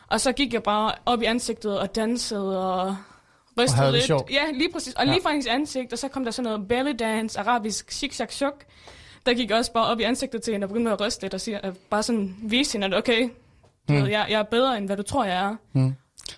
Og 0.08 0.22
så 0.22 0.32
gik 0.32 0.54
jeg 0.54 0.64
bare 0.64 0.92
op 1.06 1.22
i 1.22 1.26
ansigtet 1.26 1.80
og 1.80 1.96
dansede 1.96 2.74
og 2.74 2.96
rystede 3.60 3.86
det 3.86 3.94
lidt. 3.94 4.04
sjovt. 4.04 4.32
Ja, 4.32 4.42
lige 4.54 4.72
præcis. 4.72 4.94
Og 4.94 5.06
Ja. 5.06 5.12
lige 5.12 5.22
fra 5.24 5.30
hendes 5.30 5.48
ansigt, 5.48 5.94
og 5.94 6.00
så 6.00 6.08
kom 6.08 6.24
der 6.24 6.32
sådan 6.32 6.52
noget 6.52 6.68
belly 6.68 6.96
dance, 7.00 7.40
arabisk 7.40 7.92
zigzag 7.92 8.30
chok. 8.32 8.64
Der 9.26 9.34
gik 9.34 9.50
jeg 9.50 9.58
også 9.58 9.74
bare 9.74 9.86
op 9.88 10.00
i 10.00 10.04
ansigtet 10.04 10.42
til 10.42 10.52
hende 10.54 10.66
og 10.66 10.70
begyndte 10.70 10.92
at 10.92 11.02
ryste 11.02 11.22
lidt 11.22 11.34
og 11.34 11.42
sige, 11.42 11.68
øh, 11.68 11.74
bare 11.90 12.04
sådan 12.04 12.36
vise 12.44 12.74
hende, 12.74 12.88
at 12.88 12.94
okay, 12.94 13.30
Mm. 13.90 13.96
ved, 13.96 14.08
jeg, 14.08 14.26
jeg 14.30 14.40
er 14.40 14.44
bedre, 14.44 14.78
end 14.78 14.86
hvad 14.86 14.98
du 14.98 15.04
tror, 15.04 15.26
jeg 15.26 15.38
er. 15.46 15.56
Mm. 15.74 15.94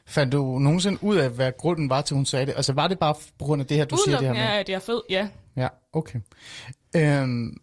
Fandt 0.05 0.33
du 0.33 0.59
nogensinde 0.59 1.03
ud 1.03 1.15
af, 1.15 1.29
hvad 1.29 1.51
grunden 1.57 1.89
var 1.89 2.01
til, 2.01 2.15
hun 2.15 2.25
sagde 2.25 2.45
det? 2.45 2.53
Altså, 2.55 2.73
var 2.73 2.87
det 2.87 2.99
bare 2.99 3.13
på 3.39 3.45
grund 3.45 3.61
af 3.61 3.67
det 3.67 3.77
her, 3.77 3.85
du 3.85 3.97
siger 4.05 4.17
det 4.17 4.27
her 4.27 4.33
med? 4.33 4.41
er, 4.41 4.47
at 4.47 4.69
jeg 4.69 4.75
er 4.75 4.79
fed, 4.79 5.01
ja. 5.09 5.27
Ja, 5.57 5.67
okay. 5.93 6.19
Øhm, 6.95 7.57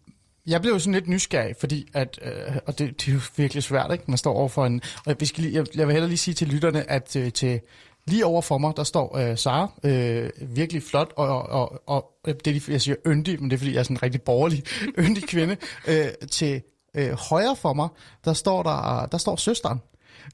jeg 0.47 0.61
blev 0.61 0.73
jo 0.73 0.79
sådan 0.79 0.93
lidt 0.93 1.07
nysgerrig, 1.07 1.55
fordi 1.59 1.87
at, 1.93 2.19
øh, 2.21 2.55
og 2.65 2.79
det, 2.79 3.01
det 3.01 3.07
er 3.07 3.13
jo 3.13 3.19
virkelig 3.37 3.63
svært, 3.63 3.91
ikke? 3.91 4.03
Man 4.07 4.17
står 4.17 4.33
over 4.33 4.47
for 4.47 4.65
en, 4.65 4.81
og 5.05 5.15
vi 5.19 5.25
skal 5.25 5.43
lige, 5.43 5.55
jeg, 5.55 5.65
jeg 5.75 5.87
vil 5.87 5.93
heller 5.93 6.07
lige 6.07 6.17
sige 6.17 6.33
til 6.35 6.47
lytterne, 6.47 6.91
at 6.91 7.15
øh, 7.15 7.31
til 7.31 7.59
lige 8.07 8.25
over 8.25 8.41
for 8.41 8.57
mig, 8.57 8.73
der 8.77 8.83
står 8.83 9.17
øh, 9.17 9.37
Sara, 9.37 9.71
øh, 9.83 10.29
virkelig 10.55 10.83
flot, 10.83 11.13
og, 11.15 11.27
og, 11.27 11.81
og, 11.87 12.11
og 12.23 12.35
det 12.45 12.47
er, 12.47 12.71
jeg 12.71 12.81
siger 12.81 12.95
yndig, 13.07 13.41
men 13.41 13.49
det 13.49 13.55
er, 13.55 13.57
fordi 13.57 13.73
jeg 13.73 13.79
er 13.79 13.83
sådan 13.83 13.97
en 13.97 14.03
rigtig 14.03 14.21
borgerlig, 14.21 14.63
yndig 15.05 15.23
kvinde. 15.23 15.57
Øh, 15.87 16.05
til 16.31 16.61
øh, 16.95 17.11
højre 17.11 17.55
for 17.55 17.73
mig, 17.73 17.87
der 18.25 18.33
står, 18.33 18.63
der, 18.63 19.05
der 19.05 19.17
står 19.17 19.35
søsteren. 19.35 19.81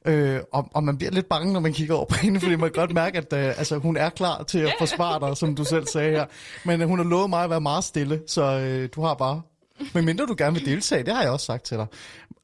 Øh, 0.04 0.40
og, 0.52 0.68
og 0.74 0.84
man 0.84 0.98
bliver 0.98 1.10
lidt 1.10 1.28
bange, 1.28 1.52
når 1.52 1.60
man 1.60 1.72
kigger 1.72 1.94
over 1.94 2.04
på 2.04 2.14
hende, 2.22 2.40
fordi 2.40 2.56
man 2.56 2.70
kan 2.70 2.80
godt 2.80 2.94
mærke, 2.94 3.18
at 3.18 3.32
øh, 3.32 3.58
altså, 3.58 3.76
hun 3.78 3.96
er 3.96 4.08
klar 4.08 4.42
til 4.42 4.58
at 4.58 4.74
forsvare 4.78 5.28
dig, 5.28 5.36
som 5.36 5.54
du 5.54 5.64
selv 5.64 5.86
sagde 5.86 6.10
her. 6.10 6.26
Men 6.64 6.82
øh, 6.82 6.88
hun 6.88 6.98
har 6.98 7.06
lovet 7.06 7.30
mig 7.30 7.44
at 7.44 7.50
være 7.50 7.60
meget 7.60 7.84
stille, 7.84 8.22
så 8.26 8.42
øh, 8.42 8.88
du 8.94 9.02
har 9.02 9.14
bare... 9.14 9.42
Men 9.94 10.04
mindre 10.04 10.26
du 10.26 10.34
gerne 10.38 10.54
vil 10.54 10.66
deltage, 10.66 11.04
det 11.04 11.14
har 11.14 11.22
jeg 11.22 11.30
også 11.30 11.46
sagt 11.46 11.64
til 11.64 11.76
dig. 11.76 11.86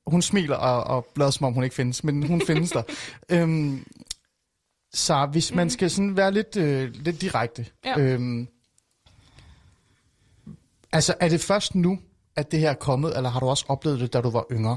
Hun 0.06 0.23
smiler 0.23 0.56
og, 0.56 0.97
og 0.97 1.06
lader 1.16 1.30
som 1.30 1.47
om 1.47 1.52
hun 1.52 1.64
ikke 1.64 1.76
findes, 1.76 2.04
men 2.04 2.23
hun 2.23 2.40
findes 2.47 2.71
der. 2.71 2.83
Øhm, 3.28 3.87
så 4.97 5.26
hvis 5.26 5.55
man 5.55 5.71
skal 5.71 5.91
sådan 5.91 6.17
være 6.17 6.33
lidt, 6.33 6.57
øh, 6.57 6.95
lidt 6.95 7.21
direkte. 7.21 7.67
Ja. 7.85 7.99
Øhm, 8.00 8.49
altså, 10.93 11.15
er 11.21 11.29
det 11.29 11.41
først 11.41 11.75
nu, 11.75 11.99
at 12.37 12.53
det 12.53 12.61
her 12.61 12.71
er 12.71 12.75
kommet, 12.75 13.17
eller 13.17 13.31
har 13.31 13.41
du 13.41 13.47
også 13.47 13.65
oplevet 13.69 14.00
det, 14.00 14.12
da 14.12 14.21
du 14.21 14.31
var 14.31 14.45
yngre? 14.53 14.76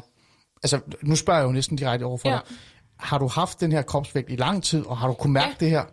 Altså, 0.63 0.79
nu 1.01 1.15
spørger 1.15 1.39
jeg 1.39 1.47
jo 1.47 1.51
næsten 1.51 1.77
direkte 1.77 2.03
over 2.03 2.17
for 2.17 2.29
Ja. 2.29 2.35
dig. 2.35 2.57
Har 2.97 3.17
du 3.17 3.27
haft 3.27 3.59
den 3.61 3.71
her 3.71 3.81
kropsvægt 3.81 4.29
i 4.31 4.35
lang 4.35 4.63
tid, 4.63 4.85
og 4.85 4.97
har 4.97 5.07
du 5.07 5.13
kunnet 5.13 5.33
mærke 5.33 5.55
Ja. 5.61 5.65
det 5.65 5.69
her? 5.69 5.83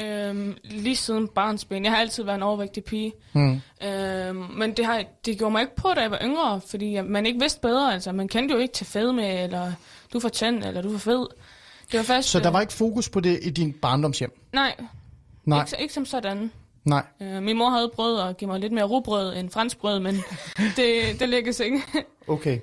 Øhm, 0.00 0.56
lige 0.64 0.96
siden 0.96 1.28
barnsben. 1.28 1.84
Jeg 1.84 1.92
har 1.92 1.98
altid 1.98 2.22
været 2.24 2.36
en 2.36 2.42
overvægtig 2.42 2.84
pige. 2.84 3.12
Mm. 3.32 3.60
Øhm, 3.84 4.36
men 4.36 4.76
det, 4.76 4.86
har, 4.86 5.04
det 5.24 5.38
gjorde 5.38 5.52
mig 5.52 5.60
ikke 5.60 5.76
på, 5.76 5.88
da 5.96 6.00
jeg 6.00 6.10
var 6.10 6.20
yngre, 6.24 6.60
fordi 6.70 6.92
jeg- 6.92 7.04
man 7.04 7.26
ikke 7.26 7.40
vidste 7.40 7.60
bedre. 7.60 7.92
Altså, 7.94 8.12
man 8.12 8.28
kendte 8.28 8.54
jo 8.54 8.60
ikke 8.60 8.74
til 8.74 8.86
fedme, 8.86 9.28
eller 9.42 9.72
du 10.12 10.18
er 10.18 10.22
for 10.22 10.28
tynd, 10.28 10.64
eller 10.64 10.82
du 10.82 10.88
er 10.88 10.92
for 10.98 11.10
fed. 11.10 11.26
Det 11.92 11.98
var 11.98 12.04
først... 12.04 12.28
Så 12.28 12.38
der 12.40 12.46
øh, 12.46 12.52
var 12.52 12.60
ikke 12.60 12.72
fokus 12.72 13.08
på 13.08 13.20
det 13.20 13.38
i 13.42 13.50
din 13.50 13.72
barndomshjem? 13.72 14.40
Nej, 14.52 14.74
Nej, 15.44 15.60
Ikke, 15.60 15.82
ikke 15.82 15.94
som 15.94 16.06
sådan. 16.06 16.50
nej. 16.84 17.02
Øh, 17.22 17.42
min 17.42 17.58
mor 17.58 17.70
havde 17.70 17.90
prøvet 17.94 18.28
at 18.28 18.36
give 18.36 18.50
mig 18.50 18.60
lidt 18.60 18.72
mere 18.72 18.84
rugbrød 18.84 19.36
end 19.36 19.50
franskbrød, 19.50 20.00
men 20.00 20.14
det, 20.76 21.20
det 21.20 21.28
lykkedes 21.28 21.60
ikke. 21.60 21.82
Okay. 22.28 22.58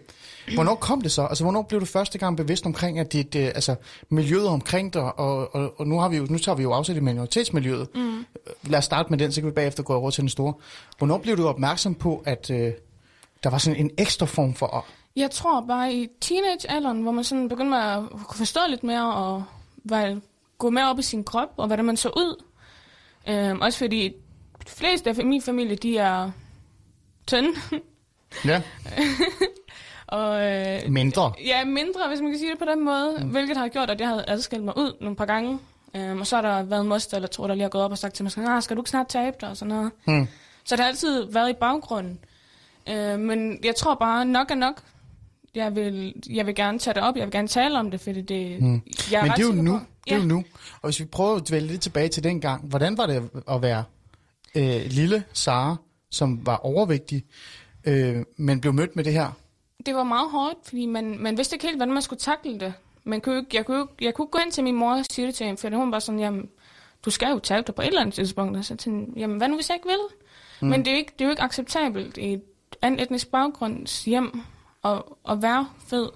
Hvornår 0.54 0.76
kom 0.76 1.02
det 1.02 1.12
så? 1.12 1.26
Altså, 1.26 1.44
hvornår 1.44 1.62
blev 1.62 1.82
du 1.82 1.86
første 1.86 2.18
gang 2.18 2.38
bevidst 2.38 2.66
omkring, 2.66 3.00
at 3.00 3.14
dit, 3.14 3.36
øh, 3.36 3.46
altså, 3.46 3.76
miljøet 4.10 4.48
omkring 4.48 4.94
dig, 4.94 5.20
og, 5.20 5.56
og, 5.56 5.74
og 5.80 5.88
nu, 5.88 6.00
har 6.00 6.10
vi 6.10 6.18
jo, 6.18 6.28
nu 6.30 6.38
tager 6.38 6.56
vi 6.56 6.64
jo 6.64 6.72
afsæt 6.72 6.96
i 6.96 7.00
minoritetsmiljøet. 7.00 7.88
Mm. 7.96 8.26
Lad 8.64 8.80
os 8.80 8.86
starte 8.86 9.10
med 9.10 9.18
den, 9.18 9.32
så 9.32 9.42
kan 9.42 9.48
vi 9.48 9.54
bagefter 9.54 9.84
gå 9.84 9.94
over 9.94 10.10
til 10.10 10.22
den 10.22 10.30
store. 10.30 10.54
Hvornår 10.98 11.18
blev 11.18 11.38
du 11.38 11.48
opmærksom 11.48 11.96
på, 11.96 12.24
at 12.26 12.50
øh, 12.50 12.74
der 13.44 13.50
var 13.50 13.58
sådan 13.58 13.80
en 13.80 13.92
ekstra 13.98 14.26
form 14.26 14.54
for... 14.54 14.86
Jeg 15.16 15.32
tror 15.32 15.62
bare 15.62 15.94
i 15.94 16.08
teenagealderen, 16.22 17.02
hvor 17.02 17.12
man 17.12 17.24
sådan 17.24 17.50
begyndte 17.50 17.78
at 17.78 18.04
kunne 18.10 18.38
forstå 18.38 18.60
lidt 18.70 18.84
mere, 18.84 19.14
og 19.16 19.44
hvad, 19.76 20.18
gå 20.58 20.70
mere 20.70 20.90
op 20.90 21.00
i 21.00 21.02
sin 21.02 21.24
krop, 21.24 21.54
og 21.58 21.68
hvordan 21.68 21.86
man 21.86 21.98
så 21.98 22.10
ud. 22.10 22.44
Øhm, 23.30 23.62
også 23.62 23.80
fordi 23.80 24.08
de 24.66 24.72
fleste 24.72 25.10
af 25.10 25.26
min 25.26 25.42
familie, 25.42 25.76
de 25.76 25.98
er 25.98 26.32
tynde. 27.28 27.50
Ja. 28.46 28.62
og, 30.08 30.46
øh, 30.46 30.80
Mindre. 30.90 31.34
Ja, 31.46 31.66
mindre, 31.66 32.08
hvis 32.08 32.22
man 32.22 32.30
kan 32.32 32.40
sige 32.40 32.52
det 32.52 32.60
på 32.60 32.66
den 32.66 32.86
måde. 32.86 33.16
Mm. 33.20 33.30
Hvilket 33.30 33.58
har 33.58 33.68
gjort, 33.68 33.90
at 33.90 34.00
jeg 34.02 34.08
havde 34.08 34.26
adskilt 34.28 34.64
mig 34.64 34.78
ud 34.78 34.94
nogle 35.02 35.16
par 35.16 35.26
gange. 35.26 35.60
Øhm, 35.96 36.20
og 36.20 36.28
så 36.28 36.36
har 36.36 36.42
der 36.42 36.64
været 36.64 36.82
en 36.82 36.88
moster 36.88 37.18
eller 37.18 37.28
to, 37.28 37.48
der 37.48 37.54
lige 37.54 37.62
har 37.62 37.70
gået 37.70 37.84
op 37.84 37.92
og 37.92 37.98
sagt 37.98 38.14
til 38.14 38.24
mig, 38.26 38.32
sådan, 38.32 38.50
ah, 38.50 38.64
skal 38.64 38.76
du 38.78 38.82
ikke 38.82 38.90
snart 38.90 39.08
tabe 39.08 39.38
dig 39.42 39.50
og 39.50 39.58
sådan 39.58 39.76
noget. 39.76 39.92
Mm. 40.06 40.28
Så 40.64 40.76
det 40.76 40.80
har 40.84 40.88
altid 40.88 41.26
været 41.32 41.50
i 41.50 41.54
baggrunden. 41.54 42.20
Øh, 42.90 43.20
men 43.20 43.60
jeg 43.64 43.76
tror 43.76 43.96
bare, 43.96 44.26
nok 44.26 44.52
er 44.52 44.56
nok. 44.56 44.82
Jeg 45.56 45.76
vil, 45.76 46.14
jeg 46.30 46.46
vil 46.46 46.56
gerne 46.56 46.80
tage 46.80 46.94
det 46.94 47.04
op, 47.04 47.16
jeg 47.18 47.26
vil 47.26 47.32
gerne 47.32 47.48
tale 47.48 47.80
om 47.80 47.92
det, 47.92 48.00
fordi 48.02 48.22
det, 48.22 48.62
Mm. 48.62 48.82
jeg 49.12 49.20
er 49.20 49.24
Men 49.24 49.32
det 49.32 49.40
er 49.40 49.48
jo 49.56 49.62
nu. 49.62 49.78
på- 49.78 49.86
Det 50.06 50.12
er 50.12 50.16
ja. 50.16 50.22
jo 50.22 50.28
nu. 50.28 50.38
Og 50.82 50.90
hvis 50.90 51.00
vi 51.00 51.06
prøver 51.06 51.36
at 51.36 51.48
dvæle 51.50 51.68
lidt 51.68 51.82
tilbage 51.82 52.08
til 52.10 52.24
den 52.24 52.42
gang, 52.42 52.66
hvordan 52.66 52.98
var 52.98 53.06
det 53.06 53.30
at 53.50 53.62
være 53.62 53.84
øh, 54.56 54.82
lille 54.86 55.24
Sara, 55.34 55.76
som 56.12 56.46
var 56.46 56.56
overvægtig, 56.58 57.24
øh, 57.86 58.16
men 58.38 58.62
blev 58.62 58.74
mødt 58.74 58.96
med 58.96 59.04
det 59.04 59.14
her? 59.14 59.32
det 59.86 59.96
var 59.96 60.04
meget 60.04 60.30
hårdt, 60.32 60.58
fordi 60.64 60.86
man, 60.86 61.18
man 61.20 61.38
vidste 61.38 61.56
ikke 61.56 61.66
helt, 61.66 61.78
hvordan 61.78 61.94
man 61.94 62.02
skulle 62.02 62.20
takle 62.20 62.60
det. 62.60 62.74
Man 63.04 63.22
kunne, 63.22 63.38
ikke, 63.38 63.50
jeg, 63.58 63.66
kunne, 63.66 63.82
ikke- 63.82 64.06
jeg 64.06 64.14
kunne 64.14 64.28
gå 64.28 64.40
ind 64.46 64.52
til 64.52 64.64
min 64.64 64.76
mor 64.76 64.92
og 64.96 65.06
sige 65.12 65.28
det 65.28 65.36
til 65.36 65.46
hende, 65.46 65.62
for 65.62 65.70
hun 65.76 65.92
var 65.92 66.00
sådan, 66.00 66.20
jamen, 66.20 66.50
du 67.06 67.10
skal 67.10 67.30
jo 67.32 67.40
tabe 67.40 67.64
dig 67.68 67.76
på 67.76 67.82
et 67.82 67.88
eller 67.88 68.02
andet 68.02 68.16
tidspunkt. 68.16 68.58
Og 68.58 68.66
så 68.66 68.78
hende, 68.86 69.20
jamen, 69.20 69.38
hvad 69.38 69.48
nu 69.48 69.56
hvis 69.56 69.70
jeg 69.70 69.76
ikke 69.76 69.88
vil? 69.88 69.98
Mm. 70.62 70.68
Men 70.68 70.80
det 70.80 70.88
er, 70.88 70.92
jo 70.92 70.98
ikke, 70.98 71.12
det 71.14 71.22
er 71.22 71.26
jo 71.26 71.32
ikke 71.32 71.42
acceptabelt 71.44 72.18
i 72.18 72.34
et 72.34 72.42
andet 72.82 73.02
etnisk 73.02 73.32
baggrunds 73.32 74.06
hjem 74.06 74.42
at, 74.86 75.02
at 75.30 75.42
være 75.42 75.68
fed. 75.88 76.10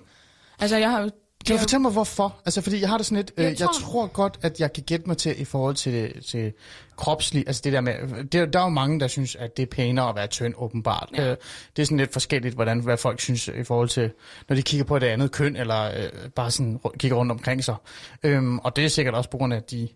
Altså, 0.59 0.77
jeg 0.77 0.91
har 0.91 1.01
jo... 1.01 1.09
Kan 1.47 1.55
du 1.55 1.59
fortælle 1.59 1.81
mig, 1.81 1.91
hvorfor? 1.91 2.35
Altså, 2.45 2.61
fordi 2.61 2.81
jeg 2.81 2.89
har 2.89 2.97
det 2.97 3.05
sådan 3.05 3.15
lidt... 3.17 3.31
Øh, 3.37 3.43
Jeg 3.43 3.51
jeg, 3.51 3.59
jeg 3.59 3.67
tror- 3.67 3.91
tror 3.91 4.07
godt, 4.07 4.39
at 4.41 4.59
jeg 4.59 4.73
kan 4.73 4.83
gætte 4.83 5.07
mig 5.07 5.17
til 5.17 5.41
i 5.41 5.45
forhold 5.45 5.75
til, 5.75 6.23
til 6.23 6.53
kropslig... 6.97 7.43
Altså, 7.47 7.61
det 7.65 7.73
der 7.73 7.81
med... 7.81 8.23
Det, 8.23 8.53
der 8.53 8.59
er 8.59 8.63
jo 8.63 8.69
mange, 8.69 8.99
der 8.99 9.07
synes, 9.07 9.35
at 9.35 9.57
det 9.57 9.63
er 9.63 9.67
pænere 9.71 10.09
at 10.09 10.15
være 10.15 10.27
tynd, 10.27 10.53
åbenbart. 10.57 11.09
Ja. 11.17 11.23
Øh, 11.31 11.37
det 11.75 11.81
er 11.81 11.85
sådan 11.85 11.97
lidt 11.97 12.13
forskelligt, 12.13 12.55
hvordan, 12.55 12.79
hvad 12.79 12.97
folk 12.97 13.19
synes 13.19 13.47
i 13.47 13.63
forhold 13.63 13.89
til... 13.89 14.11
Når 14.49 14.55
de 14.55 14.61
kigger 14.61 14.85
på 14.85 14.99
det 14.99 15.07
andet 15.07 15.31
køn, 15.31 15.55
eller 15.55 15.83
øh, 15.85 16.29
bare 16.35 16.51
sådan 16.51 16.79
kigger 16.99 17.17
rundt 17.17 17.31
omkring 17.31 17.63
sig. 17.63 17.75
Øhm, 18.23 18.59
og 18.59 18.75
det 18.75 18.85
er 18.85 18.89
sikkert 18.89 19.13
også 19.15 19.29
på 19.29 19.37
grund 19.37 19.53
af 19.53 19.63
de 19.63 19.87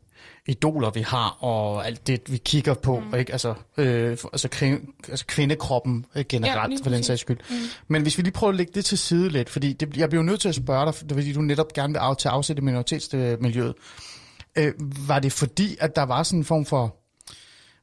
idoler, 0.48 0.90
vi 0.90 1.02
har, 1.02 1.38
og 1.40 1.88
alt 1.88 2.08
det, 2.08 2.22
vi 2.32 2.38
kigger 2.38 2.74
på, 2.74 3.00
mm. 3.00 3.16
ikke? 3.20 3.32
Altså, 3.32 3.54
øh, 3.78 4.18
altså, 4.34 4.48
kvinde, 4.52 4.82
altså 5.10 5.26
kvindekroppen 5.26 6.06
øh, 6.16 6.26
generelt, 6.30 6.74
Ja, 6.80 6.84
for 6.84 6.90
den 6.90 7.04
sags 7.04 7.22
skyld. 7.22 7.38
Mm. 7.50 7.56
Men 7.88 8.02
hvis 8.02 8.18
vi 8.18 8.24
lige 8.24 8.34
prøver 8.34 8.52
at 8.52 8.58
lægge 8.58 8.72
det 8.76 8.86
til 8.86 8.98
side 8.98 9.30
lidt, 9.30 9.50
fordi 9.50 9.74
det, 9.74 9.98
jeg 9.98 10.10
bliver 10.10 10.24
nødt 10.24 10.42
til 10.42 10.50
at 10.50 10.56
spørge 10.56 10.86
dig, 10.86 10.96
fordi 10.96 11.34
du 11.34 11.42
netop 11.42 11.74
gerne 11.74 11.94
vil 11.94 12.00
af, 12.00 12.18
til 12.18 12.28
at 12.28 12.34
afsætte 12.34 12.62
minoritetsmiljøet. 12.62 13.74
Øh, 14.58 14.74
var 15.08 15.20
det 15.20 15.32
fordi, 15.32 15.78
at 15.80 15.96
der 15.96 16.04
var 16.04 16.24
sådan 16.24 16.40
en 16.40 16.46
form 16.46 16.66
for, 16.66 16.96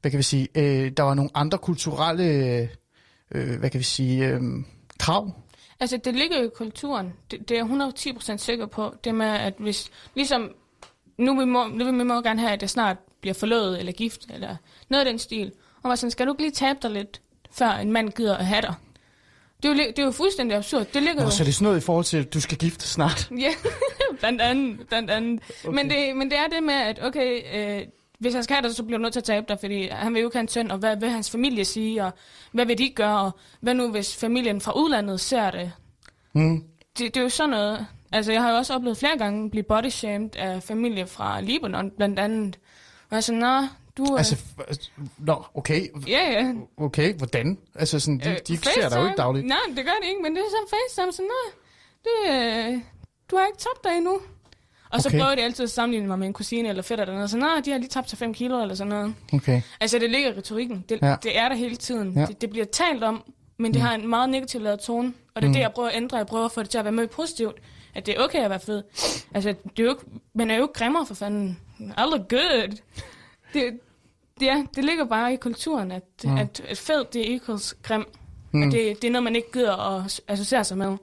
hvad 0.00 0.10
kan 0.10 0.18
vi 0.18 0.22
sige, 0.22 0.48
øh, 0.54 0.90
der 0.96 1.02
var 1.02 1.14
nogle 1.14 1.30
andre 1.34 1.58
kulturelle, 1.58 2.68
øh, 3.34 3.58
hvad 3.58 3.70
kan 3.70 3.78
vi 3.78 3.84
sige, 3.84 4.28
øh, 4.28 4.40
krav? 4.98 5.32
Altså, 5.80 5.96
det 6.04 6.14
ligger 6.14 6.38
jo 6.38 6.44
i 6.44 6.50
kulturen. 6.56 7.12
Det, 7.30 7.48
det 7.48 7.58
er 7.58 7.64
jeg 7.64 7.92
110% 8.16 8.36
sikker 8.36 8.66
på. 8.66 8.94
Det 9.04 9.14
med, 9.14 9.26
at 9.26 9.54
hvis... 9.58 9.90
Ligesom, 10.14 10.50
nu 11.18 11.36
vil, 11.36 11.48
mor, 11.48 11.68
nu 11.68 11.84
vil 11.84 11.94
min 11.94 12.06
mor 12.06 12.22
gerne 12.22 12.40
have, 12.40 12.52
at 12.52 12.62
jeg 12.62 12.70
snart 12.70 12.96
bliver 13.20 13.34
forlovet 13.34 13.78
eller 13.78 13.92
gift, 13.92 14.26
eller 14.34 14.56
noget 14.88 15.04
af 15.04 15.10
den 15.10 15.18
stil. 15.18 15.52
Og 15.82 15.88
var 15.88 15.94
sådan, 15.94 16.10
skal 16.10 16.26
du 16.26 16.32
ikke 16.32 16.42
lige 16.42 16.52
tabe 16.52 16.78
dig 16.82 16.90
lidt, 16.90 17.20
før 17.50 17.70
en 17.70 17.92
mand 17.92 18.10
gider 18.10 18.36
at 18.36 18.46
have 18.46 18.62
dig? 18.62 18.74
Det 19.62 19.68
er 19.68 19.72
jo, 19.72 19.78
det 19.78 19.98
er 19.98 20.04
jo 20.04 20.10
fuldstændig 20.10 20.56
absurd. 20.56 20.86
Det 20.94 21.02
ligger 21.02 21.20
Nå, 21.20 21.24
jo... 21.24 21.30
så 21.30 21.42
er 21.42 21.44
det 21.44 21.54
sådan 21.54 21.64
noget 21.64 21.78
i 21.82 21.84
forhold 21.84 22.04
til, 22.04 22.16
at 22.16 22.34
du 22.34 22.40
skal 22.40 22.58
gifte 22.58 22.88
snart? 22.88 23.30
Ja, 23.38 23.50
blandt 24.20 24.40
andet. 24.40 24.88
Blandt 24.88 25.10
andet. 25.10 25.42
Okay. 25.64 25.74
Men, 25.74 25.90
det, 25.90 26.16
men 26.16 26.30
det 26.30 26.38
er 26.38 26.46
det 26.46 26.62
med, 26.62 26.74
at 26.74 27.04
okay, 27.04 27.42
øh, 27.54 27.86
hvis 28.18 28.34
han 28.34 28.42
skal 28.42 28.56
have 28.56 28.68
dig, 28.68 28.76
så 28.76 28.82
bliver 28.82 28.98
du 28.98 29.02
nødt 29.02 29.12
til 29.12 29.20
at 29.20 29.24
tabe 29.24 29.46
dig, 29.48 29.58
fordi 29.60 29.88
han 29.88 30.14
vil 30.14 30.20
jo 30.20 30.28
ikke 30.28 30.36
have 30.36 30.42
en 30.42 30.48
søn, 30.48 30.70
og 30.70 30.78
hvad 30.78 30.96
vil 30.96 31.08
hans 31.10 31.30
familie 31.30 31.64
sige, 31.64 32.04
og 32.04 32.12
hvad 32.52 32.66
vil 32.66 32.78
de 32.78 32.90
gøre, 32.90 33.20
og 33.20 33.30
hvad 33.60 33.74
nu, 33.74 33.90
hvis 33.90 34.16
familien 34.16 34.60
fra 34.60 34.72
udlandet 34.72 35.20
ser 35.20 35.50
det? 35.50 35.72
Mm. 36.32 36.64
Det, 36.98 37.14
det 37.14 37.16
er 37.16 37.22
jo 37.22 37.28
sådan 37.28 37.50
noget. 37.50 37.86
Altså, 38.12 38.32
jeg 38.32 38.42
har 38.42 38.50
jo 38.50 38.56
også 38.56 38.74
oplevet 38.74 38.96
flere 38.98 39.18
gange 39.18 39.44
at 39.44 39.50
blive 39.50 39.62
bodyshamed 39.62 40.36
af 40.36 40.62
familie 40.62 41.06
fra 41.06 41.40
Libanon, 41.40 41.90
blandt 41.96 42.18
andet. 42.18 42.58
Og 43.02 43.06
jeg 43.10 43.16
er 43.16 43.20
sådan, 43.20 43.40
nå, 43.40 43.60
du 43.96 44.04
er... 44.04 44.16
Altså, 44.18 44.34
f- 44.34 45.06
nå, 45.18 45.44
okay, 45.54 45.86
ja, 46.08 46.30
ja. 46.32 46.52
okay, 46.76 47.14
hvordan? 47.14 47.58
Altså, 47.74 48.00
sådan, 48.00 48.18
de, 48.18 48.30
Øh, 48.30 48.36
de 48.48 48.56
ser 48.56 48.88
dig 48.88 48.96
jo 48.98 49.04
ikke 49.04 49.16
dagligt. 49.16 49.46
Nej, 49.46 49.56
det 49.76 49.84
gør 49.84 49.92
det 50.02 50.08
ikke, 50.08 50.22
men 50.22 50.36
det 50.36 50.40
er 50.40 50.46
sådan 50.50 50.66
FaceTime, 50.70 51.12
sådan, 51.12 51.26
nej, 51.26 51.52
det, 52.04 52.32
øh, 52.74 52.80
du 53.30 53.36
har 53.36 53.46
ikke 53.46 53.58
tabt 53.58 53.84
dig 53.84 53.96
endnu. 53.96 54.20
Og 54.90 55.00
så 55.02 55.08
Okay. 55.08 55.18
prøver 55.18 55.34
de 55.34 55.42
altid 55.42 55.64
at 55.64 55.70
sammenligne 55.70 56.06
mig 56.08 56.18
med 56.18 56.26
en 56.26 56.32
kusine 56.32 56.68
eller 56.68 56.82
fætter 56.82 57.04
eller 57.04 57.14
noget. 57.14 57.30
Så 57.30 57.36
nej, 57.36 57.60
de 57.64 57.70
har 57.70 57.78
lige 57.78 57.88
tabt 57.88 58.10
sig 58.10 58.18
5 58.18 58.34
kilo 58.34 58.62
eller 58.62 58.74
sådan 58.74 58.88
noget. 58.88 59.14
Okay. 59.32 59.60
Altså, 59.80 59.98
det 59.98 60.10
ligger 60.10 60.32
i 60.34 60.36
retorikken. 60.36 60.84
Det, 60.88 60.98
Ja. 61.02 61.16
det 61.22 61.38
er 61.38 61.48
der 61.48 61.56
hele 61.56 61.76
tiden. 61.76 62.12
Ja. 62.16 62.26
Det, 62.26 62.40
det 62.40 62.50
bliver 62.50 62.66
talt 62.66 63.04
om, 63.04 63.22
men 63.58 63.72
det 63.74 63.80
mm. 63.80 63.86
har 63.86 63.94
en 63.94 64.08
meget 64.08 64.28
negativ 64.30 64.60
lavet 64.60 64.80
tone. 64.80 65.12
Og 65.34 65.42
det 65.42 65.46
er 65.46 65.48
mm. 65.48 65.52
det, 65.54 65.60
jeg 65.60 65.72
prøver 65.72 65.88
at 65.88 65.96
ændre. 65.96 66.16
Jeg 66.16 66.26
prøver 66.26 66.44
at 66.44 66.52
få 66.52 66.62
det 66.62 66.70
til 66.70 66.78
at 66.78 66.84
være 66.84 66.92
mere 66.92 67.06
positivt. 67.06 67.56
At 67.96 68.06
det 68.06 68.16
er 68.16 68.24
okay 68.24 68.38
at 68.44 68.50
være 68.50 68.60
fed. 68.60 68.82
Altså, 69.34 69.48
det 69.50 69.78
er 69.78 69.84
jo 69.84 69.90
ikke, 69.90 70.02
man 70.34 70.50
er 70.50 70.56
jo 70.56 70.62
ikke 70.62 70.74
grimmere 70.74 71.06
for 71.06 71.14
fanden. 71.14 71.58
I 71.80 71.84
look 71.98 72.28
good. 72.28 72.76
Det, 73.54 73.80
det, 74.40 74.48
er, 74.48 74.64
det 74.76 74.84
ligger 74.84 75.04
bare 75.04 75.32
i 75.32 75.36
kulturen, 75.36 75.90
at, 75.92 76.02
Mm. 76.24 76.36
at, 76.36 76.60
at 76.68 76.78
fed, 76.78 77.04
det 77.12 77.30
er 77.32 77.36
equals 77.36 77.74
grim. 77.82 78.04
Mm. 78.52 78.62
At 78.62 78.72
det, 78.72 79.02
det 79.02 79.08
er 79.08 79.12
noget, 79.12 79.24
man 79.24 79.36
ikke 79.36 79.52
gider 79.52 79.76
at 79.76 80.20
associere 80.28 80.64
sig 80.64 80.78
med. 80.78 80.96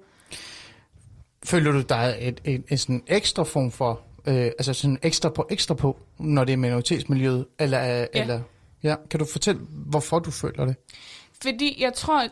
Føler 1.45 1.71
du 1.71 1.81
dig 1.81 2.17
et, 2.19 2.41
et, 2.43 2.63
et 2.69 2.79
sådan 2.79 3.03
ekstra 3.07 3.43
form 3.43 3.71
for, 3.71 4.01
øh, 4.27 4.35
altså 4.35 4.73
sådan 4.73 4.99
ekstra 5.03 5.29
på 5.29 5.47
ekstra 5.49 5.73
på, 5.73 5.99
når 6.19 6.43
det 6.43 6.53
er 6.53 6.57
minoritetsmiljøet? 6.57 7.45
Eller, 7.59 7.79
ja. 7.83 8.05
eller, 8.13 8.41
ja. 8.83 8.95
Kan 9.09 9.19
du 9.19 9.25
fortælle, 9.25 9.61
hvorfor 9.69 10.19
du 10.19 10.31
føler 10.31 10.65
det? 10.65 10.75
Fordi 11.41 11.81
jeg 11.83 11.93
tror, 11.93 12.27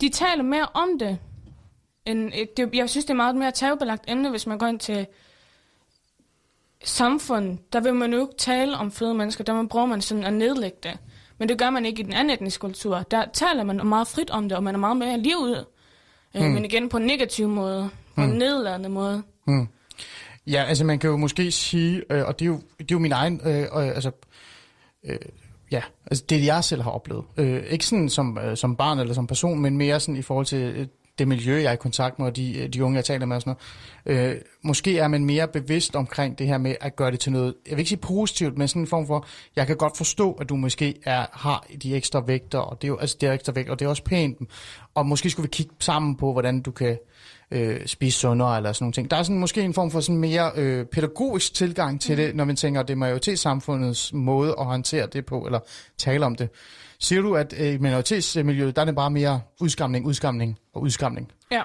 de 0.00 0.08
taler 0.08 0.42
mere 0.42 0.66
om 0.74 0.98
det. 0.98 1.18
Et- 2.08 2.56
det 2.56 2.70
jeg 2.74 2.90
synes, 2.90 3.04
det 3.04 3.10
er 3.10 3.16
meget 3.16 3.36
mere 3.36 3.50
tabubelagt 3.50 4.04
emne, 4.08 4.30
hvis 4.30 4.46
man 4.46 4.58
går 4.58 4.66
ind 4.66 4.78
til 4.80 5.06
samfund. 6.84 7.58
Der 7.72 7.80
vil 7.80 7.94
man 7.94 8.12
jo 8.12 8.20
ikke 8.20 8.36
tale 8.38 8.76
om 8.76 8.92
fede 8.92 9.14
mennesker. 9.14 9.44
Der 9.44 9.66
bruger 9.66 9.86
man 9.86 10.00
sådan 10.00 10.24
at 10.24 10.32
nedlægge 10.32 10.76
det. 10.82 10.98
Men 11.38 11.48
det 11.48 11.58
gør 11.58 11.70
man 11.70 11.86
ikke 11.86 12.00
i 12.00 12.04
den 12.04 12.12
anden 12.12 12.30
etniske 12.34 12.60
kultur. 12.60 12.98
Der 13.10 13.24
taler 13.32 13.64
man 13.64 13.86
meget 13.86 14.08
frit 14.08 14.30
om 14.30 14.48
det, 14.48 14.56
og 14.56 14.64
man 14.64 14.74
er 14.74 14.78
meget 14.78 14.96
mere 14.96 15.18
livet. 15.18 15.64
Mm. 16.34 16.40
Men 16.40 16.64
igen 16.64 16.88
på 16.88 16.96
en 16.96 17.02
negativ 17.06 17.48
måde. 17.48 17.90
På 18.14 18.22
en 18.22 18.30
nedladende 18.30 18.88
måde. 18.88 19.22
Hmm. 19.46 19.68
Ja, 20.46 20.64
altså 20.68 20.84
man 20.84 20.98
kan 20.98 21.10
jo 21.10 21.16
måske 21.16 21.50
sige, 21.50 22.02
øh, 22.10 22.24
og 22.26 22.38
det 22.38 22.44
er 22.44 22.48
jo, 22.48 22.60
det 22.78 22.84
er 22.90 22.94
jo 22.94 22.98
min 22.98 23.12
egen, 23.12 23.40
øh, 23.44 23.60
øh, 23.60 23.66
altså, 23.74 24.10
øh, 25.04 25.16
ja, 25.70 25.82
altså 26.06 26.24
det 26.28 26.46
jeg 26.46 26.64
selv 26.64 26.82
har 26.82 26.90
oplevet. 26.90 27.24
Øh, 27.36 27.62
ikke 27.70 27.86
sådan 27.86 28.08
som, 28.08 28.38
øh, 28.38 28.56
som 28.56 28.76
barn 28.76 28.98
eller 28.98 29.14
som 29.14 29.26
person, 29.26 29.58
men 29.58 29.76
mere 29.76 30.00
sådan 30.00 30.16
i 30.16 30.22
forhold 30.22 30.46
til 30.46 30.58
øh, 30.62 30.86
det 31.18 31.28
miljø, 31.28 31.56
jeg 31.56 31.68
er 31.68 31.72
i 31.72 31.76
kontakt 31.76 32.18
med, 32.18 32.26
og 32.26 32.36
de, 32.36 32.58
øh, 32.58 32.68
de 32.68 32.84
unge, 32.84 32.96
jeg 32.96 33.04
taler 33.04 33.26
med 33.26 33.36
og 33.36 33.42
sådan 33.42 33.56
noget. 34.06 34.34
Øh, 34.34 34.40
måske 34.62 34.98
er 34.98 35.08
man 35.08 35.24
mere 35.24 35.48
bevidst 35.48 35.96
omkring 35.96 36.38
det 36.38 36.46
her 36.46 36.58
med 36.58 36.74
at 36.80 36.96
gøre 36.96 37.10
det 37.10 37.20
til 37.20 37.32
noget, 37.32 37.54
jeg 37.66 37.76
vil 37.76 37.78
ikke 37.78 37.88
sige 37.88 37.98
positivt, 37.98 38.58
men 38.58 38.68
sådan 38.68 38.82
en 38.82 38.88
form 38.88 39.06
for, 39.06 39.26
jeg 39.56 39.66
kan 39.66 39.76
godt 39.76 39.96
forstå, 39.96 40.32
at 40.32 40.48
du 40.48 40.56
måske 40.56 40.94
er, 41.04 41.26
har 41.32 41.66
de 41.82 41.96
ekstra 41.96 42.20
vægter, 42.26 42.58
og 42.58 42.82
det 42.82 42.88
er 42.88 42.92
jo 42.92 42.96
altså 42.96 43.16
det 43.20 43.28
er 43.28 43.32
ekstra 43.32 43.52
vægter, 43.52 43.72
og 43.72 43.78
det 43.78 43.84
er 43.84 43.88
også 43.88 44.04
pænt. 44.04 44.38
Og 44.94 45.06
måske 45.06 45.30
skulle 45.30 45.44
vi 45.44 45.50
kigge 45.52 45.74
sammen 45.80 46.16
på, 46.16 46.32
hvordan 46.32 46.60
du 46.60 46.70
kan 46.70 46.98
øh, 47.50 47.86
spise 47.86 48.18
sundere 48.18 48.56
eller 48.56 48.72
sådan 48.72 48.84
nogle 48.84 48.92
ting. 48.92 49.10
Der 49.10 49.16
er 49.16 49.22
sådan 49.22 49.38
måske 49.38 49.62
en 49.62 49.74
form 49.74 49.90
for 49.90 50.00
sådan 50.00 50.20
mere 50.20 50.50
øh, 50.56 50.86
pædagogisk 50.86 51.54
tilgang 51.54 52.00
til 52.00 52.12
mm. 52.12 52.16
det, 52.16 52.36
når 52.36 52.44
man 52.44 52.56
tænker, 52.56 52.82
det 52.82 52.92
er 52.92 52.96
majoritetssamfundets 52.96 54.12
måde 54.12 54.54
at 54.58 54.66
håndtere 54.66 55.06
det 55.06 55.26
på, 55.26 55.40
eller 55.40 55.60
tale 55.98 56.26
om 56.26 56.34
det. 56.34 56.48
Siger 57.00 57.22
du, 57.22 57.36
at 57.36 57.54
øh, 57.58 57.74
i 57.74 57.78
minoritetsmiljøet, 57.78 58.76
der 58.76 58.82
er 58.82 58.86
det 58.86 58.94
bare 58.94 59.10
mere 59.10 59.40
udskamning, 59.60 60.06
udskamning 60.06 60.58
og 60.74 60.82
udskamning? 60.82 61.32
Ja, 61.50 61.62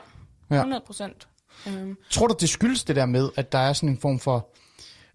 Ja. 0.52 0.56
100 0.56 0.84
procent. 0.86 1.28
Øhm, 1.68 1.98
Tror 2.10 2.28
du, 2.28 2.36
det 2.40 2.50
skyldes 2.50 2.84
det 2.84 2.96
der 2.96 3.06
med, 3.06 3.30
at 3.36 3.52
der 3.52 3.58
er 3.60 3.74
sådan 3.74 3.90
en 3.90 3.98
form 3.98 4.20
for, 4.20 4.48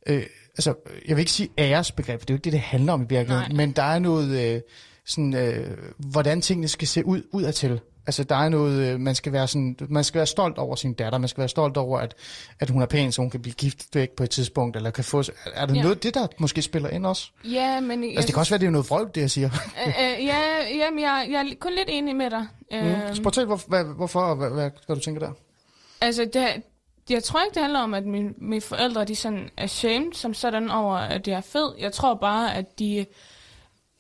øh, 0.07 0.23
altså 0.59 0.75
jeg 1.09 1.17
vil 1.17 1.21
ikke 1.23 1.33
sige 1.33 1.49
æresbegreb, 1.59 2.21
for 2.21 2.25
det 2.27 2.31
er 2.31 2.35
jo 2.35 2.37
ikke 2.37 2.45
det, 2.45 2.53
det 2.53 2.61
handler 2.61 2.93
om 2.93 3.03
i 3.03 3.07
virkeligheden, 3.09 3.57
men 3.57 3.73
der 3.73 3.83
er 3.83 3.99
noget, 3.99 4.55
øh, 4.55 4.61
sådan, 5.07 5.35
øh, 5.35 5.77
hvordan 5.99 6.41
tingene 6.41 6.69
skal 6.69 6.89
se 6.89 7.07
ud 7.07 7.23
udadtil. 7.33 7.81
Altså 8.09 8.25
der 8.25 8.35
er 8.37 8.49
noget, 8.49 8.87
øh, 8.93 9.01
man 9.01 9.15
skal 9.15 9.33
være 9.33 9.49
sådan, 9.49 9.77
man 9.89 10.05
skal 10.05 10.19
være 10.19 10.27
stolt 10.27 10.59
over 10.59 10.77
sin 10.77 10.93
datter, 10.93 11.19
man 11.19 11.29
skal 11.29 11.39
være 11.41 11.49
stolt 11.49 11.77
over, 11.77 11.99
at, 11.99 12.15
at 12.61 12.71
hun 12.71 12.83
er 12.83 12.87
pæn, 12.87 13.13
så 13.13 13.21
hun 13.23 13.31
kan 13.31 13.43
blive 13.43 13.55
gift 13.55 13.95
væk 13.95 14.11
på 14.11 14.23
et 14.23 14.31
tidspunkt, 14.31 14.77
eller 14.77 14.91
kan 14.91 15.05
få, 15.05 15.23
er 15.55 15.67
der 15.67 15.75
Ja. 15.75 15.83
noget 15.83 16.03
det, 16.03 16.15
der 16.15 16.27
måske 16.39 16.63
spiller 16.63 16.89
ind 16.91 17.07
også? 17.07 17.31
ja, 17.45 17.81
men... 17.81 18.05
Altså 18.05 18.27
det 18.27 18.35
kan 18.35 18.41
også 18.41 18.51
være, 18.53 18.61
det 18.61 18.67
er 18.67 18.71
noget 18.71 18.91
vrøvl, 18.91 19.11
det 19.15 19.21
jeg 19.21 19.31
siger. 19.31 19.51
Øh, 19.87 19.89
øh, 19.89 20.25
ja, 20.27 20.39
jamen, 20.77 21.01
jeg, 21.01 21.27
jeg 21.31 21.41
er 21.41 21.55
kun 21.61 21.73
lidt 21.75 21.89
enig 21.89 22.17
med 22.17 22.31
dig. 22.31 22.47
Mm. 22.71 22.77
Øhm, 22.77 23.15
Så 23.15 23.23
fortæl, 23.23 23.45
hvor, 23.47 23.61
hvad, 23.69 23.85
hvorfor, 23.85 24.21
og 24.21 24.37
hvad, 24.37 24.51
hvad, 24.51 24.71
hvad 24.87 24.97
du 24.97 25.03
tænker 25.03 25.21
der? 25.27 25.33
Altså, 26.01 26.25
det, 26.33 26.47
jeg 27.11 27.25
tror 27.25 27.41
ikke, 27.45 27.55
det 27.55 27.63
handler 27.63 27.81
om, 27.81 27.95
at 27.95 28.05
mine, 28.07 28.31
mine 28.39 28.61
forældre 28.61 29.05
de 29.05 29.17
sådan 29.17 29.51
er 29.57 29.67
shamed 29.67 30.13
som 30.13 30.35
sådan 30.35 30.71
over, 30.71 30.97
at 30.97 31.29
jeg 31.29 31.37
er 31.37 31.41
fed. 31.41 31.73
Jeg 31.79 31.93
tror 31.93 32.15
bare, 32.15 32.55
at 32.55 32.79
de 32.79 33.07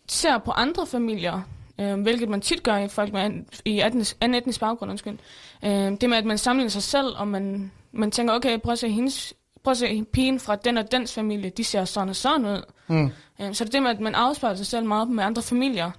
ser 0.09 0.39
på 0.39 0.51
andre 0.51 0.87
familier, 0.87 1.41
øh, 1.81 2.01
hvilket 2.01 2.29
man 2.29 2.41
tit 2.41 2.63
gør 2.63 2.77
i 2.77 2.89
folk 2.89 3.13
med 3.13 3.21
an, 3.21 3.47
i 3.65 3.81
etnisk, 3.81 4.17
anden 4.21 4.39
etnisk 4.39 4.61
baggrund. 4.61 4.91
Undskyld. 4.91 5.19
Øh, 5.65 5.71
det 5.71 6.11
med, 6.11 6.17
at 6.17 6.25
man 6.25 6.39
sammenligner 6.39 6.71
sig 6.71 6.83
selv, 6.83 7.07
og 7.17 7.29
man, 7.29 7.73
man 7.93 8.11
tænker, 8.11 8.35
okay, 8.35 8.59
prøv 8.59 8.73
at 8.73 8.79
se 8.79 8.89
hendes 8.89 9.35
prøv 9.65 9.71
at 9.71 9.79
se 9.79 10.05
pigen 10.13 10.41
fra 10.41 10.57
den 10.57 10.79
og 10.79 10.93
dens 10.93 11.15
familie, 11.15 11.51
de 11.51 11.65
ser 11.65 11.85
sådan 11.85 12.09
og 12.09 12.17
sådan 12.17 12.47
ud. 12.47 12.63
Mm. 12.89 13.11
Øh, 13.41 13.55
så 13.55 13.65
det 13.65 13.71
er 13.71 13.73
det 13.73 13.83
med, 13.83 13.91
at 13.91 14.01
man 14.01 14.15
afspejler 14.15 14.57
sig 14.57 14.67
selv 14.67 14.87
meget 14.87 15.09
med 15.09 15.25
andre 15.25 15.43
familier. 15.43 15.91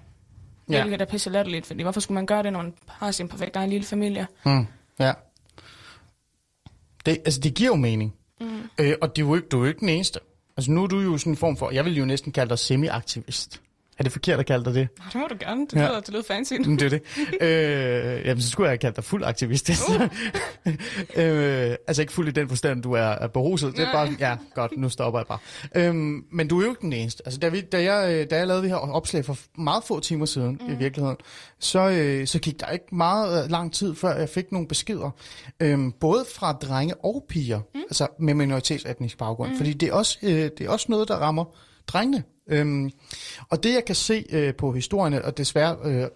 Ja. 0.69 0.81
Hvilket 0.81 1.01
er 1.01 1.05
pisse 1.05 1.29
latterligt, 1.29 1.65
fordi 1.65 1.83
hvorfor 1.83 1.99
skulle 1.99 2.15
man 2.15 2.25
gøre 2.25 2.43
det, 2.43 2.53
når 2.53 2.61
man 2.61 2.73
har 2.87 3.11
sin 3.11 3.27
perfekte 3.27 3.59
egen 3.59 3.69
lille 3.69 3.85
familie? 3.85 4.27
Mm, 4.45 4.67
ja. 4.99 5.13
Det, 7.05 7.17
altså, 7.25 7.39
det 7.39 7.53
giver 7.53 7.69
jo 7.69 7.75
mening. 7.75 8.15
Mm. 8.41 8.69
Øh, 8.79 8.95
og 9.01 9.15
det 9.15 9.21
er 9.21 9.27
jo 9.27 9.35
ikke, 9.35 9.47
du 9.47 9.57
er 9.57 9.61
jo 9.61 9.67
ikke 9.67 9.79
den 9.79 9.89
eneste. 9.89 10.19
Altså 10.57 10.71
nu 10.71 10.83
er 10.83 10.87
du 10.87 10.99
jo 10.99 11.17
sådan 11.17 11.33
en 11.33 11.37
form 11.37 11.57
for, 11.57 11.71
jeg 11.71 11.85
vil 11.85 11.97
jo 11.97 12.05
næsten 12.05 12.31
kalde 12.31 12.49
dig 12.49 12.59
semi-aktivist. 12.59 13.61
Er 13.99 14.03
det 14.03 14.11
forkert 14.11 14.39
at 14.39 14.45
kalde 14.45 14.65
dig 14.65 14.73
det? 14.73 14.87
Nå, 14.97 15.03
det 15.13 15.15
må 15.15 15.27
du 15.27 15.35
gerne. 15.39 15.61
Det 15.67 15.73
Ja. 15.75 15.87
lyder, 15.87 15.99
det 15.99 16.09
lyder 16.09 16.23
fancy. 16.23 16.53
Men 16.53 16.79
det 16.79 16.85
er 16.85 16.89
det. 16.89 17.01
øh, 17.47 18.25
jamen, 18.25 18.41
så 18.41 18.49
skulle 18.49 18.65
jeg 18.67 18.71
have 18.71 18.77
kaldt 18.77 18.95
dig 18.95 19.03
fuld 19.03 19.23
aktivist. 19.23 19.69
Uh. 19.69 20.01
øh, 21.23 21.75
altså 21.87 22.01
ikke 22.01 22.13
fuld 22.13 22.27
i 22.27 22.31
den 22.31 22.49
forstand, 22.49 22.83
du 22.83 22.93
er, 22.93 23.01
er 23.01 23.27
beruset. 23.27 23.77
Det 23.77 23.87
er 23.87 23.91
bare, 23.91 24.15
ja, 24.19 24.37
godt, 24.55 24.77
nu 24.77 24.89
stopper 24.89 25.19
jeg 25.19 25.27
bare. 25.27 25.39
Øhm, 25.75 26.23
men 26.31 26.47
du 26.47 26.59
er 26.59 26.63
jo 26.63 26.69
ikke 26.69 26.81
den 26.81 26.93
eneste. 26.93 27.21
Altså, 27.25 27.39
da, 27.39 27.49
vi, 27.49 27.61
da, 27.61 27.83
jeg, 27.93 28.13
øh, 28.13 28.29
da 28.29 28.37
jeg 28.37 28.47
lavede 28.47 28.61
det 28.63 28.69
her 28.69 28.77
opslag 28.77 29.25
for 29.25 29.37
meget 29.57 29.83
få 29.83 29.99
timer 29.99 30.25
siden 30.25 30.61
mm. 30.67 30.73
i 30.73 30.75
virkeligheden, 30.75 31.17
så, 31.59 31.89
øh, 31.89 32.27
så 32.27 32.39
gik 32.39 32.59
der 32.59 32.67
ikke 32.67 32.95
meget 32.95 33.43
øh, 33.43 33.51
lang 33.51 33.73
tid, 33.73 33.95
før 33.95 34.15
jeg 34.15 34.29
fik 34.29 34.51
nogle 34.51 34.67
beskeder. 34.67 35.09
Øhm, 35.59 35.91
både 35.91 36.25
fra 36.35 36.53
drenge 36.53 36.95
og 36.95 37.25
piger, 37.29 37.59
mm. 37.73 37.79
altså 37.81 38.07
med 38.19 38.33
minoritetsetnisk 38.33 39.17
baggrund. 39.17 39.51
Mm. 39.51 39.57
Fordi 39.57 39.73
det 39.73 39.89
er, 39.89 39.93
også, 39.93 40.17
øh, 40.23 40.29
det 40.31 40.61
er 40.61 40.69
også 40.69 40.85
noget, 40.89 41.07
der 41.07 41.15
rammer 41.15 41.45
drengene. 41.87 42.23
Øhm, 42.49 42.91
og 43.49 43.63
det 43.63 43.73
jeg 43.73 43.85
kan 43.85 43.95
se 43.95 44.25
øh, 44.29 44.55
på 44.55 44.71
historierne, 44.71 45.25
og 45.25 45.37
desværre, 45.37 45.77
øh, 45.83 46.07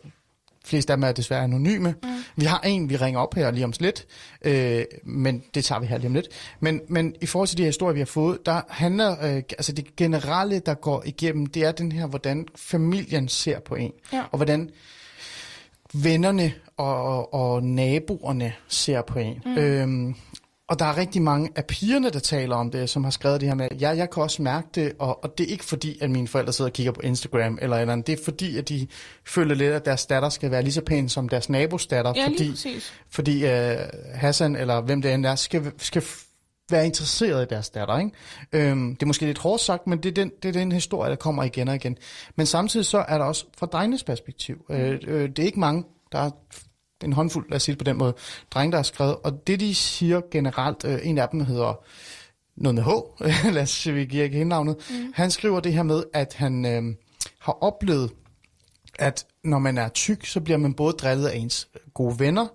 flest 0.65 0.89
af 0.89 0.97
dem 0.97 1.03
er 1.03 1.11
desværre 1.11 1.43
anonyme. 1.43 1.95
Mm. 2.03 2.09
Vi 2.35 2.45
har 2.45 2.59
en, 2.59 2.89
vi 2.89 2.95
ringer 2.95 3.19
op 3.19 3.33
her 3.33 3.51
lige 3.51 3.65
om 3.65 3.73
lidt, 3.79 4.05
øh, 4.41 4.85
men 5.03 5.43
det 5.55 5.65
tager 5.65 5.79
vi 5.79 5.87
her 5.87 5.97
lige 5.97 6.07
om 6.07 6.13
lidt. 6.13 6.27
Men, 6.59 6.81
men 6.87 7.15
i 7.21 7.25
forhold 7.25 7.47
til 7.47 7.57
de 7.57 7.63
her 7.63 7.67
historier, 7.67 7.93
vi 7.93 7.99
har 7.99 8.05
fået, 8.05 8.45
der 8.45 8.61
handler, 8.69 9.11
øh, 9.11 9.35
altså 9.35 9.71
det 9.71 9.95
generelle, 9.95 10.59
der 10.59 10.73
går 10.73 11.03
igennem, 11.05 11.45
det 11.45 11.63
er 11.63 11.71
den 11.71 11.91
her, 11.91 12.07
hvordan 12.07 12.47
familien 12.55 13.27
ser 13.27 13.59
på 13.59 13.75
en. 13.75 13.91
Ja. 14.13 14.23
Og 14.31 14.37
hvordan 14.37 14.69
vennerne 15.93 16.53
og, 16.77 17.33
og 17.33 17.63
naboerne 17.63 18.53
ser 18.67 19.01
på 19.01 19.19
en. 19.19 19.41
Mm. 19.45 19.57
Øhm, 19.57 20.15
og 20.73 20.79
der 20.79 20.85
er 20.85 20.97
rigtig 20.97 21.21
mange 21.21 21.49
af 21.55 21.65
pigerne, 21.65 22.09
der 22.09 22.19
taler 22.19 22.55
om 22.55 22.71
det, 22.71 22.89
som 22.89 23.03
har 23.03 23.11
skrevet 23.11 23.41
det 23.41 23.49
her 23.49 23.55
med, 23.55 23.67
ja, 23.79 23.89
jeg 23.89 24.09
kan 24.09 24.23
også 24.23 24.41
mærke 24.41 24.67
det, 24.75 24.93
og, 24.99 25.23
og 25.23 25.37
det 25.37 25.43
er 25.43 25.51
ikke 25.51 25.65
fordi, 25.65 25.97
at 26.01 26.09
mine 26.09 26.27
forældre 26.27 26.53
sidder 26.53 26.69
og 26.69 26.73
kigger 26.73 26.91
på 26.91 27.01
Instagram 27.01 27.59
eller 27.61 27.77
eller 27.77 27.93
andet. 27.93 28.07
Det 28.07 28.19
er 28.19 28.23
fordi, 28.23 28.57
at 28.57 28.69
de 28.69 28.87
føler 29.25 29.55
lidt, 29.55 29.73
at 29.73 29.85
deres 29.85 30.05
datter 30.05 30.29
skal 30.29 30.51
være 30.51 30.61
lige 30.61 30.73
så 30.73 30.81
pæn 30.81 31.09
som 31.09 31.29
deres 31.29 31.49
nabos 31.49 31.87
datter, 31.87 32.13
Ja, 32.15 32.27
fordi, 32.27 32.49
præcis. 32.49 32.93
fordi 33.09 33.43
uh, 33.43 33.49
Hassan, 34.13 34.55
eller 34.55 34.81
hvem 34.81 35.01
det 35.01 35.13
end 35.13 35.25
er, 35.25 35.35
skal, 35.35 35.71
skal 35.77 36.03
være 36.71 36.85
interesseret 36.85 37.43
i 37.43 37.47
deres 37.49 37.69
datter. 37.69 37.97
Ikke? 37.97 38.11
Øhm, 38.69 38.95
det 38.95 39.03
er 39.03 39.07
måske 39.07 39.25
lidt 39.25 39.37
hårdt 39.37 39.61
sagt, 39.61 39.87
men 39.87 39.99
det 39.99 40.09
er, 40.09 40.13
den, 40.13 40.31
det 40.43 40.49
er 40.49 40.53
den 40.53 40.71
historie, 40.71 41.09
der 41.09 41.15
kommer 41.15 41.43
igen 41.43 41.67
og 41.67 41.75
igen. 41.75 41.97
Men 42.35 42.45
samtidig 42.45 42.85
så 42.85 43.05
er 43.07 43.17
der 43.17 43.25
også 43.25 43.45
fra 43.57 43.65
drengenes 43.65 44.03
perspektiv. 44.03 44.65
Øh, 44.69 44.99
øh, 45.07 45.29
det 45.29 45.39
er 45.39 45.43
ikke 45.43 45.59
mange, 45.59 45.83
der 46.11 46.19
er 46.19 46.29
en 47.03 47.13
håndfuld, 47.13 47.49
lad 47.49 47.55
os 47.55 47.63
sige 47.63 47.73
det 47.73 47.79
på 47.79 47.83
den 47.83 47.97
måde, 47.97 48.13
drenge, 48.51 48.71
der 48.71 48.77
har 48.77 48.83
skrevet. 48.83 49.15
Og 49.23 49.47
det, 49.47 49.59
de 49.59 49.75
siger 49.75 50.21
generelt, 50.31 50.85
øh, 50.85 50.99
en 51.03 51.17
af 51.17 51.29
dem 51.29 51.39
hedder 51.39 51.83
noget 52.55 52.75
med 52.75 52.83
H, 52.83 52.89
lad 53.55 53.61
os 53.61 53.69
sige, 53.69 53.93
vi 53.93 54.05
giver 54.05 54.23
ikke 54.23 54.37
hende 54.37 54.49
navnet. 54.49 54.75
Mm. 54.89 55.13
Han 55.15 55.31
skriver 55.31 55.59
det 55.59 55.73
her 55.73 55.83
med, 55.83 56.03
at 56.13 56.33
han 56.33 56.65
øh, 56.65 56.95
har 57.39 57.63
oplevet, 57.63 58.11
at 58.99 59.25
når 59.43 59.59
man 59.59 59.77
er 59.77 59.89
tyk, 59.89 60.25
så 60.25 60.41
bliver 60.41 60.57
man 60.57 60.73
både 60.73 60.93
drillet 60.93 61.27
af 61.27 61.37
ens 61.37 61.67
gode 61.93 62.19
venner, 62.19 62.47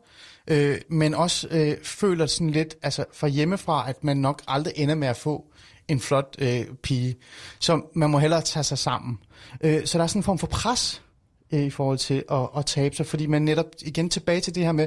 øh, 0.48 0.78
men 0.90 1.14
også 1.14 1.48
øh, 1.50 1.76
føler 1.82 2.26
sådan 2.26 2.50
lidt 2.50 2.76
altså 2.82 3.04
fra 3.12 3.28
hjemmefra, 3.28 3.88
at 3.88 4.04
man 4.04 4.16
nok 4.16 4.42
aldrig 4.48 4.72
ender 4.76 4.94
med 4.94 5.08
at 5.08 5.16
få 5.16 5.44
en 5.88 6.00
flot 6.00 6.36
øh, 6.38 6.66
pige. 6.82 7.16
Så 7.58 7.80
man 7.94 8.10
må 8.10 8.18
hellere 8.18 8.40
tage 8.40 8.64
sig 8.64 8.78
sammen. 8.78 9.18
Øh, 9.60 9.86
så 9.86 9.98
der 9.98 10.04
er 10.04 10.08
sådan 10.08 10.20
en 10.20 10.24
form 10.24 10.38
for 10.38 10.46
pres 10.46 11.02
øh, 11.52 11.60
i 11.60 11.70
forhold 11.70 11.98
til 11.98 12.24
at, 12.30 12.48
at 12.56 12.66
tabe 12.66 12.96
sig, 12.96 13.06
fordi 13.06 13.26
man 13.26 13.42
netop 13.42 13.66
igen 13.82 14.10
tilbage 14.10 14.40
til 14.40 14.54
det 14.54 14.64
her 14.64 14.72
med, 14.72 14.86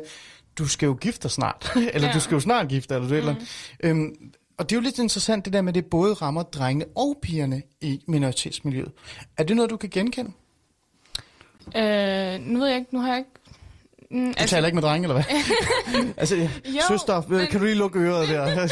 du 0.57 0.67
skal 0.67 0.85
jo 0.85 0.97
gifte 1.01 1.23
dig 1.23 1.31
snart, 1.31 1.71
eller 1.93 2.07
Ja. 2.07 2.13
du 2.13 2.19
skal 2.19 2.33
jo 2.35 2.39
snart 2.39 2.67
gifte 2.67 2.89
dig, 2.93 2.95
eller 2.95 3.07
du 3.09 3.13
mm. 3.13 3.19
eller 3.19 3.35
øhm, 3.83 4.15
Og 4.57 4.69
det 4.69 4.75
er 4.75 4.79
jo 4.79 4.83
lidt 4.83 4.99
interessant 4.99 5.45
det 5.45 5.53
der 5.53 5.61
med, 5.61 5.69
at 5.71 5.75
det 5.75 5.85
både 5.85 6.13
rammer 6.13 6.43
drengene 6.43 6.85
og 6.95 7.17
pigerne 7.21 7.61
i 7.81 8.01
minoritetsmiljøet. 8.07 8.91
Er 9.37 9.43
det 9.43 9.55
noget, 9.55 9.71
du 9.71 9.77
kan 9.77 9.89
genkende? 9.89 10.31
Øh, 11.75 12.39
nu 12.41 12.59
ved 12.59 12.67
jeg 12.67 12.77
ikke, 12.77 12.93
nu 12.95 12.99
har 12.99 13.07
jeg 13.09 13.17
ikke... 13.17 13.29
Mm, 14.11 14.33
Du 14.33 14.47
taler 14.47 14.67
ikke 14.67 14.75
med 14.75 14.83
drenge, 14.83 15.05
eller 15.09 15.13
hvad? 15.23 16.03
altså, 16.17 16.35
Jo, 16.35 16.47
søster, 16.87 17.21
men- 17.27 17.47
kan 17.47 17.59
du 17.59 17.65
lige 17.65 17.75
lukke 17.77 17.99
øret 17.99 18.29
der? 18.29 18.51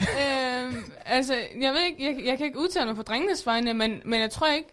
øh, 0.00 0.74
altså, 1.06 1.34
jeg 1.60 1.72
ved 1.72 1.80
ikke, 1.82 2.04
jeg, 2.04 2.26
jeg 2.26 2.36
kan 2.38 2.46
ikke 2.46 2.58
udtale 2.58 2.86
mig 2.86 2.96
på 2.96 3.02
drengenes 3.02 3.46
vegne, 3.46 3.74
men, 3.74 4.00
men 4.04 4.20
jeg 4.20 4.30
tror 4.30 4.46
ikke, 4.52 4.68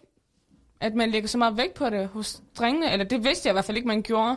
at 0.80 0.94
man 0.94 1.10
lægger 1.10 1.28
så 1.28 1.38
meget 1.38 1.56
vægt 1.56 1.74
på 1.74 1.90
det 1.90 2.08
hos 2.08 2.42
drengene, 2.58 2.92
eller 2.92 3.04
det 3.04 3.24
vidste 3.24 3.46
jeg 3.46 3.52
i 3.52 3.54
hvert 3.54 3.64
fald 3.64 3.76
ikke, 3.76 3.88
man 3.88 4.02
gjorde. 4.02 4.36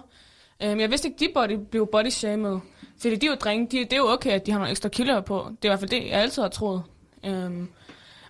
Øh, 0.63 0.79
jeg 0.79 0.89
vidste 0.89 1.07
ikke, 1.07 1.19
de 1.19 1.31
body, 1.33 1.57
blev 1.71 1.87
body 1.91 2.09
shamed, 2.09 2.59
fordi 3.01 3.15
de 3.15 3.25
er 3.25 3.29
jo 3.31 3.35
drenge, 3.35 3.67
de, 3.71 3.83
det 3.83 3.93
er 3.93 3.97
jo 3.97 4.09
okay, 4.09 4.31
at 4.31 4.45
de 4.45 4.51
har 4.51 4.59
nogle 4.59 4.71
ekstra 4.71 4.89
kilo 4.89 5.21
på. 5.21 5.47
Det 5.61 5.65
er 5.65 5.69
i 5.69 5.69
hvert 5.69 5.79
fald 5.79 5.89
det, 5.89 6.05
jeg 6.05 6.21
altid 6.21 6.41
har 6.41 6.49
troet. 6.49 6.83
Øh, 7.25 7.51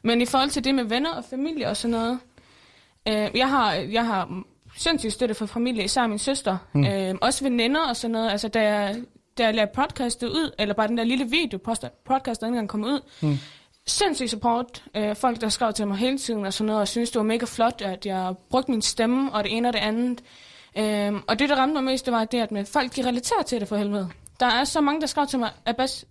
men 0.04 0.22
i 0.22 0.26
forhold 0.26 0.50
til 0.50 0.64
det 0.64 0.76
med 0.76 0.84
venner 0.84 1.14
og 1.14 1.24
familie 1.30 1.68
og 1.68 1.78
sådan 1.78 1.92
noget, 1.92 2.20
øh, 3.08 3.30
jeg 3.38 3.50
har, 3.50 3.74
jeg 3.74 4.06
har 4.06 4.44
sindssygt 4.78 5.14
støtte 5.14 5.36
fra 5.36 5.46
familie, 5.46 5.84
især 5.84 6.08
min 6.08 6.20
søster. 6.20 6.58
Mm. 6.74 6.86
Øh, 6.86 7.16
også 7.22 7.44
veninder 7.44 7.82
og 7.90 7.96
sådan 7.96 8.12
noget. 8.12 8.32
Altså, 8.32 8.48
da 8.48 8.62
jeg, 8.62 8.96
da 9.38 9.44
jeg 9.44 9.56
lavede 9.56 9.72
podcastet 9.76 10.30
ud, 10.30 10.52
eller 10.60 10.74
bare 10.74 10.88
den 10.88 10.98
der 10.98 11.04
lille 11.04 11.26
video, 11.26 11.58
podcast, 12.06 12.42
der 12.42 12.48
ikke 12.48 12.48
engang 12.48 12.70
kom 12.70 12.84
ud, 12.84 13.02
mm. 13.22 13.38
Sindssygt 13.88 14.30
support. 14.30 14.84
Øh, 14.96 15.16
folk, 15.16 15.42
der 15.42 15.50
skrev 15.50 15.74
til 15.74 15.88
mig 15.88 15.98
hele 15.98 16.18
tiden 16.18 16.46
og 16.46 16.54
sådan 16.54 16.66
noget, 16.66 16.82
og 16.82 16.88
synes 16.88 17.12
det 17.12 17.20
var 17.20 17.26
mega 17.26 17.46
flot, 17.46 17.82
at 17.82 18.06
jeg 18.06 18.34
brugte 18.50 18.72
min 18.72 18.82
stemme, 18.82 19.34
og 19.34 19.44
det 19.44 19.58
ene 19.58 19.68
og 19.68 19.74
det 19.74 19.80
andet. 19.80 20.22
Øh, 20.78 21.14
og 21.28 21.40
det, 21.40 21.50
der 21.50 21.56
ramte 21.56 21.74
mig 21.74 21.84
mest, 21.84 22.06
det 22.06 22.14
var 22.14 22.26
det, 22.26 22.42
at 22.42 22.52
med 22.52 22.66
folk, 22.66 22.96
de 22.96 23.08
relaterer 23.08 23.42
til 23.44 23.60
det 23.60 23.68
for 23.68 23.76
helvede. 23.78 24.10
Der 24.40 24.46
er 24.46 24.64
så 24.64 24.82
mange, 24.82 25.02
der 25.02 25.08
skrev 25.08 25.28
til 25.28 25.40
mig, 25.40 25.50
Abbas, 25.66 26.06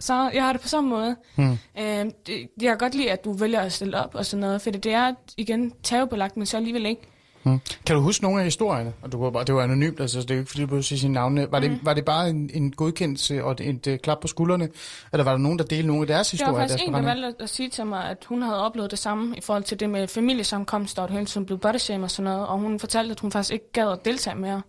så 0.00 0.30
jeg 0.34 0.44
har 0.44 0.52
det 0.52 0.60
på 0.60 0.68
samme 0.68 0.90
måde. 0.90 1.16
Mm. 1.36 1.52
Øh, 1.78 2.04
det, 2.26 2.48
jeg 2.60 2.68
kan 2.68 2.78
godt 2.78 2.94
lide, 2.94 3.10
at 3.10 3.24
du 3.24 3.32
vælger 3.32 3.60
at 3.60 3.72
stille 3.72 4.04
op 4.04 4.14
og 4.14 4.26
sådan 4.26 4.40
noget, 4.40 4.62
for 4.62 4.70
det 4.70 4.86
er 4.86 5.14
igen 5.36 5.72
tabubelagt, 5.82 6.36
men 6.36 6.46
så 6.46 6.56
alligevel 6.56 6.86
ikke. 6.86 7.02
Hmm. 7.46 7.60
Kan 7.86 7.96
du 7.96 8.02
huske 8.02 8.24
nogle 8.24 8.38
af 8.38 8.44
historierne? 8.44 8.92
Og 9.02 9.12
du 9.12 9.22
var 9.22 9.30
bare, 9.30 9.44
det 9.44 9.54
var 9.54 9.62
anonymt, 9.62 10.00
altså 10.00 10.20
det 10.20 10.30
er 10.30 10.34
jo 10.34 10.38
ikke 10.40 10.50
fordi, 10.50 10.62
du 10.62 10.66
behøver 10.66 10.82
sige 10.82 10.98
sine 10.98 11.12
navne. 11.14 11.46
Var 11.50 11.60
det, 11.60 11.70
Mm. 11.70 11.78
var 11.82 11.94
det 11.94 12.04
bare 12.04 12.30
en, 12.30 12.50
en 12.54 12.70
godkendelse 12.72 13.44
og 13.44 13.52
et, 13.52 13.60
et, 13.60 13.86
et 13.86 14.02
klap 14.02 14.20
på 14.20 14.26
skuldrene? 14.28 14.68
Eller 15.12 15.24
var 15.24 15.30
der 15.30 15.38
nogen, 15.38 15.58
der 15.58 15.64
delte 15.64 15.86
nogle 15.86 16.00
af 16.02 16.06
deres 16.06 16.28
Der 16.28 16.34
historier? 16.36 16.52
var 16.52 16.60
faktisk 16.60 16.88
en, 16.88 16.94
der 16.94 17.02
valgte 17.02 17.42
at 17.42 17.48
sige 17.50 17.68
til 17.68 17.86
mig, 17.86 18.04
at 18.04 18.24
hun 18.28 18.42
havde 18.42 18.64
oplevet 18.64 18.90
det 18.90 18.98
samme 18.98 19.36
i 19.36 19.40
forhold 19.40 19.64
til 19.64 19.80
det 19.80 19.90
med 19.90 20.08
familiesamkomster, 20.08 21.02
og 21.02 21.08
at 21.08 21.14
hun 21.14 21.26
tiden 21.26 21.46
blev 21.46 21.58
bodyshamed 21.58 22.04
og 22.04 22.10
sådan 22.10 22.30
noget, 22.32 22.46
og 22.46 22.58
hun 22.58 22.80
fortalte, 22.80 23.12
at 23.12 23.20
hun 23.20 23.30
faktisk 23.32 23.52
ikke 23.52 23.72
gad 23.72 23.88
at 23.92 24.04
deltage 24.04 24.36
mere. 24.36 24.62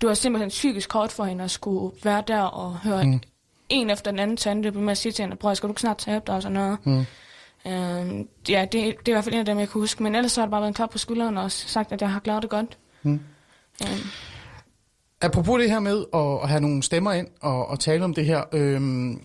Det 0.00 0.08
var 0.08 0.14
simpelthen 0.14 0.48
psykisk 0.48 0.92
hårdt 0.92 1.12
for 1.12 1.24
hende 1.24 1.44
at 1.44 1.50
skulle 1.50 1.96
være 2.04 2.22
der 2.28 2.40
og 2.40 2.76
høre 2.78 3.04
mm. 3.04 3.20
en 3.68 3.90
efter 3.90 4.10
den 4.10 4.20
anden 4.20 4.36
tante 4.36 4.70
blive 4.70 4.84
med 4.84 4.90
at 4.92 4.98
sige 4.98 5.12
til 5.12 5.22
hende, 5.22 5.36
prøv, 5.36 5.54
skal 5.54 5.66
du 5.66 5.72
ikke 5.72 5.80
snart 5.80 5.98
tabe 5.98 6.24
dig 6.26 6.34
og 6.34 6.42
sådan 6.42 6.54
noget. 6.54 6.78
Mm. 6.84 7.04
Øhm, 7.66 8.28
ja, 8.48 8.60
det, 8.62 8.72
det 8.72 8.82
er 8.82 8.88
i 9.08 9.12
hvert 9.12 9.24
fald 9.24 9.34
en 9.34 9.38
af 9.38 9.44
dem, 9.46 9.58
jeg 9.58 9.68
kan 9.68 9.80
huske. 9.80 10.02
Men 10.02 10.14
ellers 10.14 10.32
så 10.32 10.40
har 10.40 10.46
det 10.46 10.50
bare 10.50 10.60
været 10.60 10.68
en 10.68 10.74
klap 10.74 10.90
på 10.90 10.98
skulderen 10.98 11.36
og 11.36 11.52
sagt, 11.52 11.92
at 11.92 12.00
jeg 12.00 12.10
har 12.10 12.20
klaret 12.20 12.42
det 12.42 12.50
godt. 12.50 12.78
Mm. 13.02 13.20
Øhm, 13.82 14.00
Apropos 15.20 15.60
det 15.60 15.70
her 15.70 15.80
med 15.80 16.04
at, 16.14 16.48
have 16.48 16.60
nogle 16.60 16.82
stemmer 16.82 17.12
ind 17.12 17.28
og, 17.40 17.68
og 17.68 17.80
tale 17.80 18.04
om 18.04 18.14
det 18.14 18.24
her. 18.24 18.42
Øhm, 18.52 19.20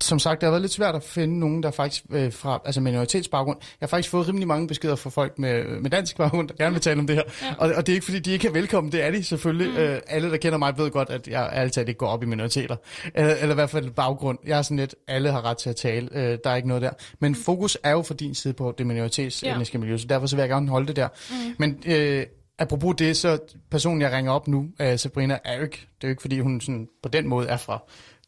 som 0.00 0.18
sagt, 0.18 0.40
det 0.40 0.46
har 0.46 0.50
været 0.50 0.62
lidt 0.62 0.72
svært 0.72 0.94
at 0.94 1.02
finde 1.02 1.38
nogen, 1.38 1.62
der 1.62 1.70
faktisk 1.70 2.04
øh, 2.10 2.32
fra 2.32 2.62
altså 2.64 2.80
minoritetsbaggrund. 2.80 3.58
Jeg 3.60 3.86
har 3.86 3.86
faktisk 3.86 4.10
fået 4.10 4.28
rimelig 4.28 4.48
mange 4.48 4.68
beskeder 4.68 4.96
fra 4.96 5.10
folk 5.10 5.38
med, 5.38 5.80
med 5.80 5.90
dansk 5.90 6.16
baggrund, 6.16 6.48
der 6.48 6.54
gerne 6.54 6.72
vil 6.72 6.82
tale 6.82 7.00
om 7.00 7.06
det 7.06 7.16
her. 7.16 7.22
Ja. 7.42 7.54
Og, 7.58 7.72
og 7.76 7.86
det 7.86 7.92
er 7.92 7.94
ikke, 7.94 8.04
fordi 8.04 8.18
de 8.18 8.32
ikke 8.32 8.48
er 8.48 8.52
velkommen, 8.52 8.92
det 8.92 9.04
er 9.04 9.10
de 9.10 9.24
selvfølgelig. 9.24 9.70
Mm. 9.70 9.76
Øh, 9.76 10.00
alle, 10.06 10.30
der 10.30 10.36
kender 10.36 10.58
mig, 10.58 10.78
ved 10.78 10.90
godt, 10.90 11.10
at 11.10 11.28
jeg 11.28 11.50
altid 11.52 11.88
ikke 11.88 11.98
går 11.98 12.06
op 12.06 12.22
i 12.22 12.26
minoriteter. 12.26 12.76
Eller, 13.14 13.34
eller 13.34 13.50
i 13.50 13.54
hvert 13.54 13.70
fald 13.70 13.90
baggrund. 13.90 14.38
Jeg 14.46 14.58
er 14.58 14.62
sådan 14.62 14.76
lidt, 14.76 14.94
alle 15.08 15.30
har 15.30 15.44
ret 15.44 15.56
til 15.56 15.70
at 15.70 15.76
tale. 15.76 16.08
Øh, 16.12 16.38
der 16.44 16.50
er 16.50 16.56
ikke 16.56 16.68
noget 16.68 16.82
der. 16.82 16.90
Men 17.20 17.32
mm. 17.32 17.34
fokus 17.34 17.78
er 17.82 17.90
jo 17.90 18.02
for 18.02 18.14
din 18.14 18.34
side 18.34 18.54
på 18.54 18.74
det 18.78 18.86
minoritetsetniske 18.86 19.78
miljø, 19.78 19.96
så 19.96 20.06
derfor 20.06 20.26
så 20.26 20.36
vil 20.36 20.42
jeg 20.42 20.48
gerne 20.48 20.68
holde 20.68 20.86
det 20.86 20.96
der. 20.96 21.08
Mm. 21.30 21.54
Men 21.58 21.82
øh, 21.86 22.26
apropos 22.58 22.94
det, 22.98 23.16
så 23.16 23.38
personen, 23.70 24.02
jeg 24.02 24.12
ringer 24.12 24.32
op 24.32 24.48
nu, 24.48 24.66
uh, 24.80 24.96
Sabrina, 24.96 25.38
er 25.44 25.56
jo 25.56 25.62
ikke, 25.62 25.76
det 25.76 26.04
er 26.04 26.08
jo 26.08 26.10
ikke, 26.10 26.20
fordi 26.22 26.40
hun 26.40 26.60
sådan, 26.60 26.88
på 27.02 27.08
den 27.08 27.28
måde 27.28 27.48
er 27.48 27.56
fra 27.56 27.82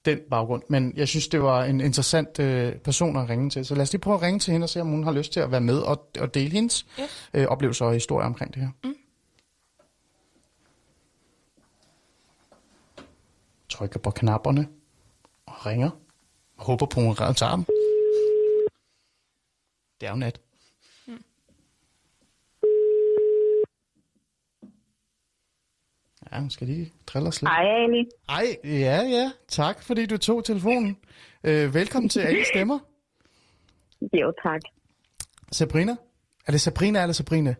den 0.05 0.19
baggrund. 0.31 0.63
Men 0.69 0.93
jeg 0.97 1.09
synes, 1.09 1.29
det 1.29 1.43
var 1.43 1.65
en 1.65 1.81
interessant 1.81 2.39
øh, 2.39 2.75
person 2.77 3.17
at 3.17 3.29
ringe 3.29 3.51
til. 3.51 3.65
Så 3.67 3.75
lad 3.75 3.83
os 3.83 3.93
lige 3.93 4.01
prøve 4.01 4.15
at 4.15 4.23
ringe 4.23 4.39
til 4.39 4.53
hende 4.53 4.65
og 4.65 4.69
se, 4.69 4.81
om 4.81 4.87
hun 4.87 5.05
har 5.05 5.13
lyst 5.13 5.33
til 5.33 5.41
at 5.41 5.51
være 5.51 5.61
med 5.61 5.79
og, 5.79 6.09
og 6.21 6.35
dele 6.35 6.51
hendes 6.51 6.87
Yes. 7.01 7.31
øh, 7.35 7.47
oplevelser 7.47 7.85
og 7.87 7.93
historier 7.93 8.27
omkring 8.27 8.55
det 8.55 8.63
her. 8.63 8.71
Mm. 8.85 8.95
Trykker 13.69 13.99
på 13.99 14.11
knapperne 14.11 14.69
og 15.47 15.67
ringer. 15.67 15.91
Og 16.59 16.65
håber 16.65 16.87
på, 16.87 17.01
at 17.01 17.07
hun 17.07 17.35
tager 17.35 17.57
dem. 17.57 17.65
Det 20.01 20.07
er 20.07 20.11
jo 20.11 20.17
nat. 20.17 20.41
Ja, 26.33 26.41
hun 26.41 26.51
skal 26.51 26.67
lige 26.67 26.93
drille 27.07 27.29
os 27.29 27.43
lidt. 27.43 27.51
Hej, 27.51 27.85
Ali. 27.85 28.07
Ej, 28.29 28.57
ja, 28.65 29.03
ja. 29.03 29.31
Tak, 29.49 29.83
fordi 29.83 30.07
du 30.07 30.17
tog 30.19 30.45
telefonen. 30.45 30.97
Øh, 31.45 31.75
velkommen 31.75 32.09
til 32.09 32.21
alle 32.21 32.45
stemmer. 32.55 32.79
Jo, 34.21 34.33
tak. 34.43 34.61
Sabrina? 35.53 35.97
Er 36.47 36.53
det 36.53 36.61
Sabrina 36.61 37.03
eller 37.03 37.13
Sabrina? 37.13 37.55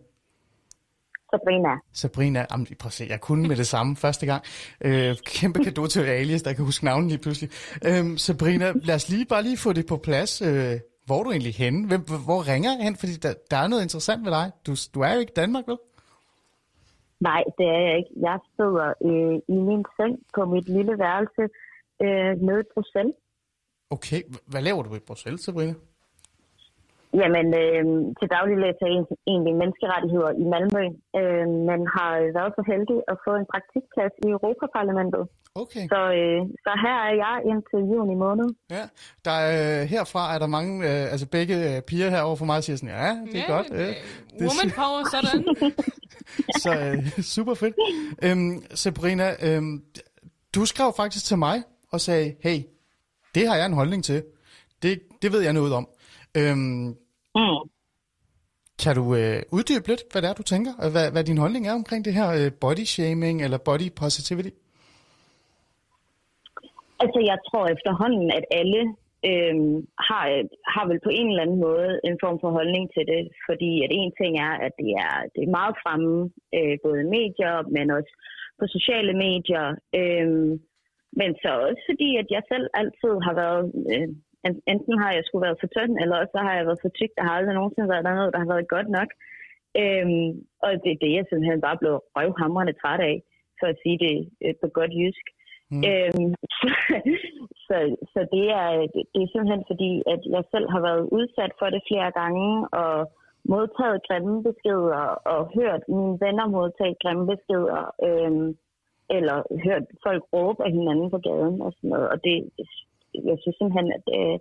Sabrina. 1.31 1.69
Sabrina, 1.93 2.45
jamen, 2.51 2.67
prøv 2.79 2.87
at 2.87 2.93
se, 2.93 3.05
jeg 3.09 3.21
kunne 3.21 3.47
med 3.47 3.55
det 3.55 3.67
samme 3.67 3.95
første 3.95 4.25
gang. 4.25 4.43
Øh, 4.81 5.15
kæmpe 5.25 5.63
kado 5.63 5.87
til 5.87 5.99
Alias, 5.99 6.41
der 6.41 6.53
kan 6.53 6.65
huske 6.65 6.85
navnet 6.85 7.09
lige 7.09 7.21
pludselig. 7.21 7.49
Øh, 7.85 8.17
Sabrina, 8.17 8.71
lad 8.75 8.95
os 8.95 9.09
lige 9.09 9.25
bare 9.25 9.43
lige 9.43 9.57
få 9.57 9.73
det 9.73 9.85
på 9.85 9.97
plads. 9.97 10.41
Øh, 10.41 10.79
hvor 11.05 11.19
er 11.19 11.23
du 11.23 11.31
egentlig 11.31 11.53
henne? 11.53 11.87
Hvem, 11.87 12.01
hvor 12.01 12.47
ringer 12.47 12.71
jeg 12.75 12.83
hen? 12.83 12.95
Fordi 12.95 13.11
der, 13.13 13.33
der 13.51 13.57
er 13.57 13.67
noget 13.67 13.83
interessant 13.83 14.25
ved 14.25 14.31
dig. 14.31 14.51
Du, 14.67 14.75
du 14.93 15.01
er 15.01 15.13
jo 15.13 15.19
ikke 15.19 15.31
i 15.31 15.35
Danmark, 15.35 15.63
vel? 15.67 15.77
Nej, 17.27 17.43
det 17.57 17.65
er 17.75 17.81
jeg 17.87 17.95
ikke. 18.01 18.13
Jeg 18.27 18.37
sidder 18.55 18.87
øh, 19.07 19.35
i 19.55 19.57
min 19.69 19.83
seng 19.97 20.15
på 20.35 20.41
mit 20.53 20.67
lille 20.77 20.93
værelse 21.05 21.43
øh, 22.05 22.31
nede 22.47 22.61
i 22.65 22.71
Bruxelles. 22.73 23.15
Okay, 23.95 24.21
hvad 24.51 24.61
laver 24.61 24.81
du 24.83 24.95
i 24.95 25.07
Bruxelles, 25.07 25.41
Sabrina? 25.41 25.73
Jamen, 27.21 27.47
øh, 27.63 27.83
til 28.19 28.27
daglig 28.35 28.57
læser 28.65 28.85
jeg 28.93 29.03
egentlig 29.31 29.53
menneskerettigheder 29.61 30.31
i 30.43 30.45
Malmø, 30.53 30.83
øh, 31.19 31.45
men 31.69 31.79
har 31.95 32.11
været 32.37 32.51
så 32.57 32.61
heldig 32.71 32.97
at 33.11 33.17
få 33.25 33.31
en 33.41 33.47
praktikplads 33.53 34.13
i 34.25 34.27
Europaparlamentet. 34.35 35.23
Okay. 35.63 35.83
Så, 35.93 35.99
øh, 36.19 36.39
så 36.65 36.71
her 36.85 36.97
er 37.09 37.13
jeg 37.25 37.35
indtil 37.51 37.79
juni 37.93 38.15
måned. 38.25 38.47
Ja, 38.75 38.83
der 39.25 39.31
er, 39.45 39.81
øh, 39.81 39.87
herfra 39.93 40.23
er 40.35 40.39
der 40.39 40.47
mange, 40.57 40.73
øh, 40.89 41.11
altså 41.13 41.27
begge 41.37 41.55
øh, 41.75 41.81
piger 41.81 42.09
herovre 42.09 42.37
for 42.37 42.45
mig 42.45 42.63
siger 42.63 42.77
sådan, 42.77 42.95
ja, 42.95 43.09
det 43.31 43.35
er 43.39 43.45
Ja, 43.47 43.53
godt. 43.55 43.67
Øh, 43.71 43.79
det- 43.79 43.95
er 44.39 44.47
Woman 44.49 44.69
su- 44.71 44.75
power, 44.81 45.01
sådan. 45.15 45.39
så 46.63 46.71
øh, 46.85 47.23
super 47.35 47.53
fedt. 47.53 47.75
Øhm, 48.25 48.63
Sabrina, 48.83 49.27
øhm, 49.47 49.83
du 50.55 50.65
skrev 50.65 50.93
faktisk 50.97 51.25
til 51.25 51.37
mig 51.37 51.57
og 51.91 52.01
sagde, 52.01 52.35
hey, 52.43 52.57
det 53.35 53.47
har 53.47 53.55
jeg 53.55 53.65
en 53.65 53.73
holdning 53.73 54.03
til. 54.03 54.23
Det, 54.83 54.99
det 55.21 55.31
ved 55.33 55.41
jeg 55.41 55.53
noget 55.53 55.73
om. 55.73 55.87
Øhm, 56.37 56.95
Mm. 57.35 57.61
kan 58.83 58.95
du 58.99 59.05
øh, 59.15 59.39
uddybe 59.57 59.87
lidt, 59.87 60.03
hvad 60.11 60.21
det 60.21 60.29
er, 60.29 60.33
du 60.33 60.43
tænker? 60.43 60.73
Hvad, 60.93 61.11
hvad 61.11 61.23
din 61.23 61.37
holdning 61.43 61.67
er 61.67 61.73
omkring 61.81 62.05
det 62.05 62.13
her 62.19 62.29
øh, 62.39 62.51
body 62.61 62.85
shaming 62.93 63.37
eller 63.45 63.57
body 63.57 63.87
positivity? 64.01 64.51
Altså, 67.03 67.19
jeg 67.31 67.37
tror 67.47 67.65
efterhånden, 67.75 68.27
at 68.37 68.45
alle 68.59 68.81
øh, 69.29 69.55
har, 70.07 70.23
har 70.75 70.85
vel 70.89 70.99
på 71.03 71.11
en 71.19 71.27
eller 71.29 71.43
anden 71.45 71.59
måde 71.67 71.91
en 72.09 72.17
form 72.23 72.37
for 72.41 72.51
holdning 72.57 72.85
til 72.95 73.05
det. 73.11 73.23
Fordi 73.47 73.71
at 73.85 73.91
en 73.99 74.11
ting 74.19 74.33
er, 74.47 74.53
at 74.65 74.73
det 74.81 74.91
er, 75.07 75.15
det 75.33 75.41
er 75.43 75.55
meget 75.59 75.75
fremme, 75.83 76.15
øh, 76.57 76.75
både 76.83 76.99
i 77.01 77.11
medier, 77.17 77.55
men 77.75 77.85
også 77.97 78.13
på 78.59 78.65
sociale 78.75 79.13
medier. 79.25 79.65
Øh, 79.99 80.29
men 81.19 81.29
så 81.41 81.49
også 81.67 81.83
fordi, 81.89 82.09
at 82.21 82.27
jeg 82.35 82.43
selv 82.51 82.67
altid 82.81 83.13
har 83.25 83.33
været... 83.43 83.63
Øh, 83.93 84.09
enten 84.73 84.95
har 85.01 85.11
jeg 85.17 85.23
skulle 85.25 85.45
været 85.47 85.61
for 85.61 85.69
tynd, 85.75 85.93
eller 86.01 86.15
også 86.21 86.33
så 86.35 86.41
har 86.47 86.53
jeg 86.55 86.65
været 86.69 86.83
for 86.83 86.91
tyk. 86.99 87.11
Der 87.17 87.23
har 87.27 87.33
aldrig 87.35 87.55
nogensinde 87.55 87.89
været 87.93 88.03
noget, 88.03 88.33
der 88.33 88.39
har 88.43 88.51
været 88.53 88.73
godt 88.75 88.89
nok. 88.97 89.09
Øhm, 89.81 90.29
og 90.63 90.69
det 90.83 90.91
er 90.91 91.01
det, 91.03 91.11
jeg 91.17 91.25
simpelthen 91.25 91.61
bare 91.67 91.77
blev 91.81 91.93
røvhamrende 92.15 92.73
træt 92.81 93.01
af, 93.11 93.15
for 93.59 93.67
at 93.71 93.79
sige 93.83 93.97
det 94.05 94.15
øh, 94.43 94.53
på 94.61 94.67
godt 94.77 94.93
jysk. 94.99 95.25
Mm. 95.71 95.83
Øhm, 95.89 96.29
så, 97.67 97.77
så 98.13 98.19
det, 98.35 98.45
er, 98.61 98.69
det 99.13 99.19
er 99.21 99.29
simpelthen 99.31 99.63
fordi, 99.71 99.91
at 100.13 100.21
jeg 100.35 100.43
selv 100.53 100.67
har 100.73 100.81
været 100.87 101.03
udsat 101.17 101.51
for 101.59 101.67
det 101.73 101.81
flere 101.89 102.11
gange, 102.21 102.47
og 102.81 102.95
modtaget 103.53 104.05
grimme 104.07 104.43
beskeder, 104.47 105.03
og 105.33 105.39
hørt 105.57 105.81
mine 105.87 106.17
venner 106.23 106.47
modtage 106.47 106.95
grimme 107.03 107.25
beskeder, 107.33 107.81
øhm, 108.07 108.49
eller 109.17 109.37
hørt 109.65 109.85
folk 110.05 110.23
råbe 110.33 110.65
af 110.65 110.71
hinanden 110.71 111.09
på 111.11 111.19
gaden 111.27 111.61
og 111.65 111.71
sådan 111.75 111.89
noget. 111.89 112.07
Og 112.13 112.17
det, 112.23 112.35
jeg 113.29 113.37
synes 113.41 113.57
simpelthen, 113.57 113.87
at, 113.97 114.05
øh, 114.17 114.37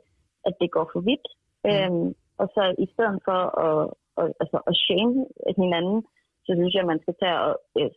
at 0.49 0.55
det 0.61 0.69
går 0.77 0.87
for 0.93 1.01
vidt. 1.09 1.27
Mm. 1.65 1.71
Øhm, 1.71 2.09
og 2.41 2.47
så 2.55 2.63
i 2.85 2.87
stedet 2.93 3.19
for 3.27 3.41
at, 3.67 3.81
at, 4.21 4.27
altså, 4.43 4.59
at 4.71 4.75
shame 4.85 5.17
hinanden, 5.63 5.99
så 6.45 6.51
synes 6.57 6.75
jeg, 6.75 6.83
at 6.85 6.93
man 6.93 7.03
skal 7.03 7.15
tage 7.23 7.39
og 7.47 7.55
øh, 7.81 7.91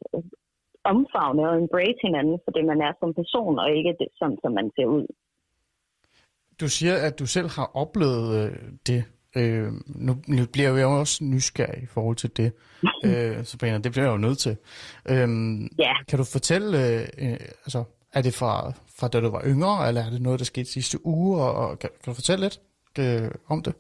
omfavne 0.93 1.49
og 1.49 1.57
embrace 1.63 1.99
hinanden 2.07 2.37
for 2.43 2.51
det, 2.55 2.65
man 2.71 2.81
er 2.87 2.91
som 2.99 3.13
person, 3.21 3.59
og 3.59 3.67
ikke 3.77 3.95
det, 3.99 4.07
sådan, 4.19 4.37
som 4.43 4.51
man 4.59 4.67
ser 4.75 4.87
ud. 4.97 5.05
Du 6.61 6.67
siger, 6.69 6.95
at 7.07 7.19
du 7.19 7.25
selv 7.25 7.49
har 7.57 7.67
oplevet 7.73 8.27
øh, 8.41 8.57
det. 8.87 9.03
Øh, 9.37 9.71
nu, 10.05 10.13
nu 10.27 10.43
bliver 10.53 10.69
jeg 10.73 10.81
jo 10.81 10.99
også 10.99 11.23
nysgerrig 11.23 11.83
i 11.83 11.85
forhold 11.85 12.15
til 12.15 12.37
det, 12.37 12.53
øh, 13.07 13.43
Sabrina. 13.43 13.77
Det 13.77 13.91
bliver 13.91 14.05
jeg 14.05 14.13
jo 14.13 14.17
nødt 14.27 14.37
til. 14.37 14.57
Øh, 15.11 15.27
Ja. 15.79 15.93
Kan 16.09 16.17
du 16.19 16.25
fortælle, 16.35 16.69
øh, 16.85 17.07
øh, 17.23 17.39
altså, 17.65 17.83
er 18.17 18.21
det 18.27 18.33
fra, 18.39 18.53
fra 18.97 19.07
da 19.11 19.17
du 19.21 19.29
var 19.37 19.43
yngre, 19.51 19.75
eller 19.87 20.01
er 20.01 20.11
det 20.13 20.21
noget, 20.27 20.41
der 20.41 20.47
skete 20.53 20.69
sidste 20.77 20.97
uge? 21.15 21.31
Og, 21.45 21.51
og 21.61 21.69
kan, 21.79 21.89
kan 22.01 22.07
du 22.11 22.15
fortælle 22.21 22.43
lidt 22.45 22.57
øh, 23.03 23.31
om 23.53 23.59
det? 23.65 23.73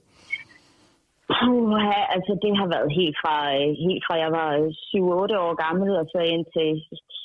Puh, 1.33 1.85
altså 2.15 2.31
det 2.43 2.51
har 2.59 2.67
været 2.75 2.89
helt 2.99 3.17
fra, 3.23 3.35
øh, 3.57 3.71
helt 3.85 4.03
fra 4.07 4.15
jeg 4.23 4.31
var 4.39 4.49
7-8 4.91 5.45
år 5.45 5.53
gammel, 5.65 5.89
og 6.01 6.05
så 6.13 6.19
indtil 6.33 6.69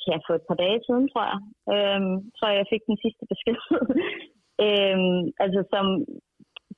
ja, 0.09 0.17
for 0.25 0.33
et 0.39 0.45
par 0.49 0.57
dage 0.63 0.79
siden, 0.87 1.05
tror 1.11 1.25
jeg. 1.31 1.39
Øhm, 1.73 2.15
tror 2.35 2.47
jeg, 2.49 2.57
jeg 2.61 2.71
fik 2.73 2.83
den 2.91 2.97
sidste 3.03 3.23
besked. 3.31 3.57
øhm, 4.65 5.21
altså 5.43 5.59
som, 5.73 5.85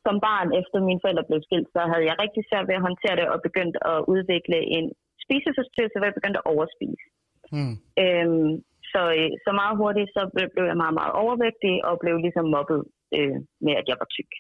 som 0.06 0.16
barn, 0.28 0.50
efter 0.62 0.78
mine 0.90 1.02
forældre 1.04 1.30
blev 1.30 1.40
skilt, 1.48 1.70
så 1.76 1.82
havde 1.92 2.06
jeg 2.10 2.22
rigtig 2.24 2.44
svært 2.46 2.68
ved 2.70 2.76
at 2.80 2.88
håndtere 2.88 3.16
det, 3.20 3.28
og 3.34 3.46
begyndt 3.48 3.78
at 3.92 3.98
udvikle 4.14 4.60
en 4.78 4.86
spiseforstyrrelse, 5.24 5.98
hvor 5.98 6.10
jeg 6.10 6.20
begyndte 6.20 6.42
at 6.42 6.50
overspise. 6.54 7.06
Hmm. 7.54 7.76
Øhm, 8.04 8.54
så, 8.94 9.02
øh, 9.18 9.32
så 9.46 9.52
meget 9.62 9.76
hurtigt, 9.82 10.10
så 10.16 10.22
blev, 10.34 10.66
jeg 10.72 10.82
meget, 10.84 10.96
meget 11.00 11.14
overvægtig, 11.24 11.74
og 11.88 11.94
blev 12.04 12.16
ligesom 12.26 12.46
mobbet 12.56 12.82
øh, 13.18 13.38
med, 13.66 13.74
at 13.82 13.86
jeg 13.90 13.98
var 14.02 14.10
tyk. 14.16 14.32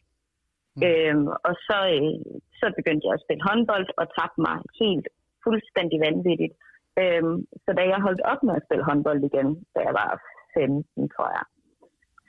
Mm. 0.76 0.82
Øhm, 0.88 1.28
og 1.48 1.54
så, 1.68 1.78
øh, 1.96 2.14
så 2.60 2.66
begyndte 2.78 3.06
jeg 3.08 3.16
at 3.16 3.24
spille 3.26 3.48
håndbold, 3.50 3.88
og 4.00 4.06
tabte 4.16 4.40
mig 4.48 4.56
helt 4.82 5.08
fuldstændig 5.46 5.98
vanvittigt. 6.08 6.54
Øhm, 7.02 7.38
så 7.64 7.70
da 7.78 7.84
jeg 7.92 8.06
holdt 8.08 8.24
op 8.32 8.42
med 8.48 8.56
at 8.58 8.66
spille 8.66 8.88
håndbold 8.90 9.20
igen, 9.30 9.50
da 9.76 9.80
jeg 9.88 9.94
var 10.02 10.10
15, 10.54 11.10
tror 11.16 11.30
jeg, 11.38 11.46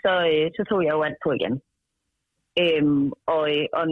så, 0.05 0.13
øh, 0.33 0.47
så 0.57 0.63
tog 0.71 0.81
jeg 0.85 0.93
jo 0.97 1.03
alt 1.09 1.21
på 1.25 1.31
igen. 1.39 1.55
Øhm, 2.63 3.07
og, 3.35 3.43
øh, 3.57 3.67
og 3.79 3.85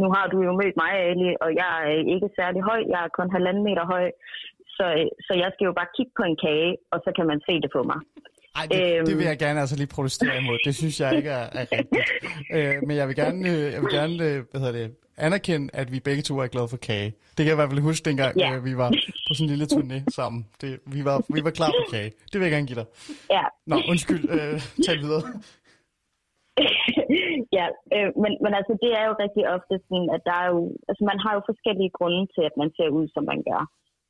nu 0.00 0.06
har 0.16 0.26
du 0.32 0.38
jo 0.46 0.52
mødt 0.60 0.76
mig, 0.82 0.92
Ali, 1.08 1.28
og 1.44 1.50
jeg 1.60 1.70
er 1.82 1.88
ikke 2.14 2.28
særlig 2.38 2.62
høj. 2.70 2.80
Jeg 2.92 3.00
er 3.04 3.16
kun 3.18 3.34
halvanden 3.36 3.64
meter 3.68 3.84
høj. 3.94 4.06
Så, 4.78 4.84
øh, 4.98 5.06
så 5.26 5.32
jeg 5.42 5.50
skal 5.54 5.64
jo 5.70 5.74
bare 5.80 5.90
kigge 5.96 6.12
på 6.18 6.22
en 6.30 6.36
kage, 6.46 6.70
og 6.92 6.98
så 7.04 7.10
kan 7.16 7.26
man 7.30 7.38
se 7.48 7.54
det 7.64 7.70
på 7.76 7.82
mig. 7.90 8.00
Ej, 8.58 8.64
det, 8.70 8.80
Øhm. 8.96 9.06
det 9.08 9.14
vil 9.18 9.26
jeg 9.32 9.38
gerne 9.44 9.60
altså 9.60 9.76
lige 9.80 9.90
protestere 9.96 10.34
imod. 10.42 10.58
Det 10.66 10.74
synes 10.80 11.00
jeg 11.02 11.10
ikke 11.18 11.30
er, 11.40 11.46
er 11.60 11.64
rigtigt. 11.72 12.08
Øh, 12.56 12.74
men 12.86 12.94
jeg 13.00 13.06
vil 13.08 13.16
gerne, 13.22 13.38
øh, 13.52 13.64
jeg 13.74 13.80
vil 13.84 13.92
gerne 14.00 14.14
øh, 14.28 14.38
hvad 14.50 14.60
hedder 14.62 14.76
det, 14.80 14.86
anerkende, 15.26 15.66
at 15.80 15.92
vi 15.94 15.98
begge 16.08 16.22
to 16.22 16.34
er 16.38 16.46
glade 16.54 16.68
for 16.74 16.76
kage. 16.88 17.08
Det 17.34 17.40
kan 17.42 17.46
jeg 17.50 17.56
i 17.58 17.60
hvert 17.60 17.70
fald 17.72 17.80
huske, 17.90 18.04
dengang 18.10 18.32
Ja. 18.44 18.48
øh, 18.54 18.64
vi 18.68 18.72
var 18.82 18.90
på 19.26 19.30
sådan 19.34 19.44
en 19.46 19.52
lille 19.54 19.66
turné 19.74 19.98
sammen. 20.18 20.40
Det, 20.60 20.70
vi, 20.94 21.00
var, 21.08 21.16
vi 21.36 21.40
var 21.46 21.50
klar 21.58 21.70
på 21.80 21.84
kage. 21.94 22.10
Det 22.30 22.36
vil 22.38 22.44
jeg 22.46 22.54
gerne 22.56 22.66
give 22.70 22.78
dig. 22.82 22.86
Ja, 23.36 23.44
Nå, 23.70 23.76
undskyld. 23.92 24.22
Øh, 24.36 24.56
tal 24.86 24.98
videre. 25.04 25.22
ja 27.58 27.66
øh, 27.96 28.08
men, 28.22 28.32
men 28.44 28.52
altså 28.58 28.72
det 28.84 28.90
er 29.00 29.04
jo 29.08 29.14
rigtig 29.24 29.44
ofte 29.56 29.74
sådan, 29.86 30.08
at 30.16 30.22
der 30.28 30.36
er 30.42 30.48
jo, 30.54 30.60
altså 30.88 31.02
man 31.10 31.18
har 31.24 31.32
jo 31.36 31.40
forskellige 31.50 31.92
grunde 31.98 32.22
til, 32.34 32.42
at 32.50 32.54
man 32.62 32.70
ser 32.76 32.88
ud, 32.98 33.06
som 33.14 33.24
man 33.32 33.40
gør. 33.50 33.62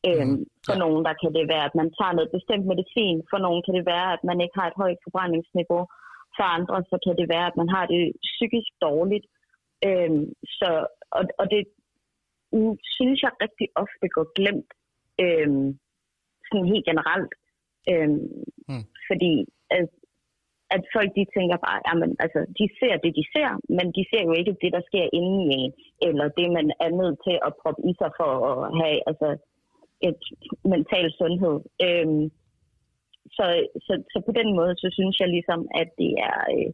Øhm, 0.09 0.29
Mhm. 0.31 0.45
for 0.67 0.75
Ja. 0.77 0.83
nogen, 0.85 1.01
der 1.09 1.15
kan 1.23 1.33
det 1.39 1.45
være, 1.55 1.65
at 1.71 1.75
man 1.81 1.89
tager 1.99 2.15
noget 2.19 2.31
bestemt 2.37 2.67
medicin. 2.73 3.17
For 3.31 3.39
nogen 3.47 3.61
kan 3.67 3.75
det 3.79 3.87
være, 3.95 4.09
at 4.17 4.23
man 4.31 4.39
ikke 4.45 4.57
har 4.61 4.67
et 4.69 4.81
højt 4.83 5.01
forbrændingsniveau. 5.05 5.83
For 6.37 6.45
andre, 6.57 6.77
så 6.91 6.97
kan 7.05 7.15
det 7.21 7.27
være, 7.35 7.47
at 7.51 7.57
man 7.61 7.69
har 7.77 7.85
det 7.95 8.03
psykisk 8.31 8.71
dårligt. 8.87 9.27
Øhm, 9.89 10.25
så, 10.59 10.71
og, 11.19 11.23
og 11.41 11.47
det 11.55 11.63
synes 12.97 13.19
jeg 13.25 13.33
rigtig 13.45 13.69
ofte 13.85 14.07
går 14.17 14.27
glemt, 14.39 14.71
øhm, 15.25 15.67
sådan 16.49 16.69
helt 16.73 16.87
generelt. 16.91 17.33
Øhm, 17.93 18.27
Mm. 18.71 18.85
Fordi 19.09 19.33
at, 19.79 19.87
at 20.77 20.83
folk 20.95 21.11
de 21.19 21.25
tænker 21.37 21.57
bare, 21.67 21.81
jamen, 21.89 22.11
altså, 22.25 22.41
de 22.59 22.67
ser 22.81 22.95
det, 23.05 23.11
de 23.21 23.25
ser, 23.35 23.51
men 23.77 23.87
de 23.97 24.03
ser 24.11 24.23
jo 24.29 24.33
ikke 24.41 24.55
det, 24.63 24.71
der 24.77 24.83
sker 24.91 25.07
inde 25.19 25.35
i 25.45 25.47
en, 25.61 25.73
eller 26.09 26.27
det, 26.39 26.47
man 26.59 26.67
er 26.85 26.91
nødt 27.01 27.19
til 27.27 27.37
at 27.47 27.53
proppe 27.63 27.83
i 27.91 27.93
sig 28.01 28.11
for 28.19 28.31
at 28.51 28.57
have 28.81 28.99
altså, 29.11 29.29
et 30.09 30.23
mental 30.75 31.07
sundhed. 31.21 31.57
Øhm, 31.87 32.25
så, 33.37 33.47
så, 33.87 33.93
så 34.13 34.19
på 34.29 34.33
den 34.41 34.49
måde, 34.59 34.73
så 34.83 34.89
synes 34.99 35.17
jeg 35.23 35.29
ligesom, 35.37 35.61
at 35.81 35.89
det 36.01 36.13
er, 36.31 36.39
øh, 36.55 36.69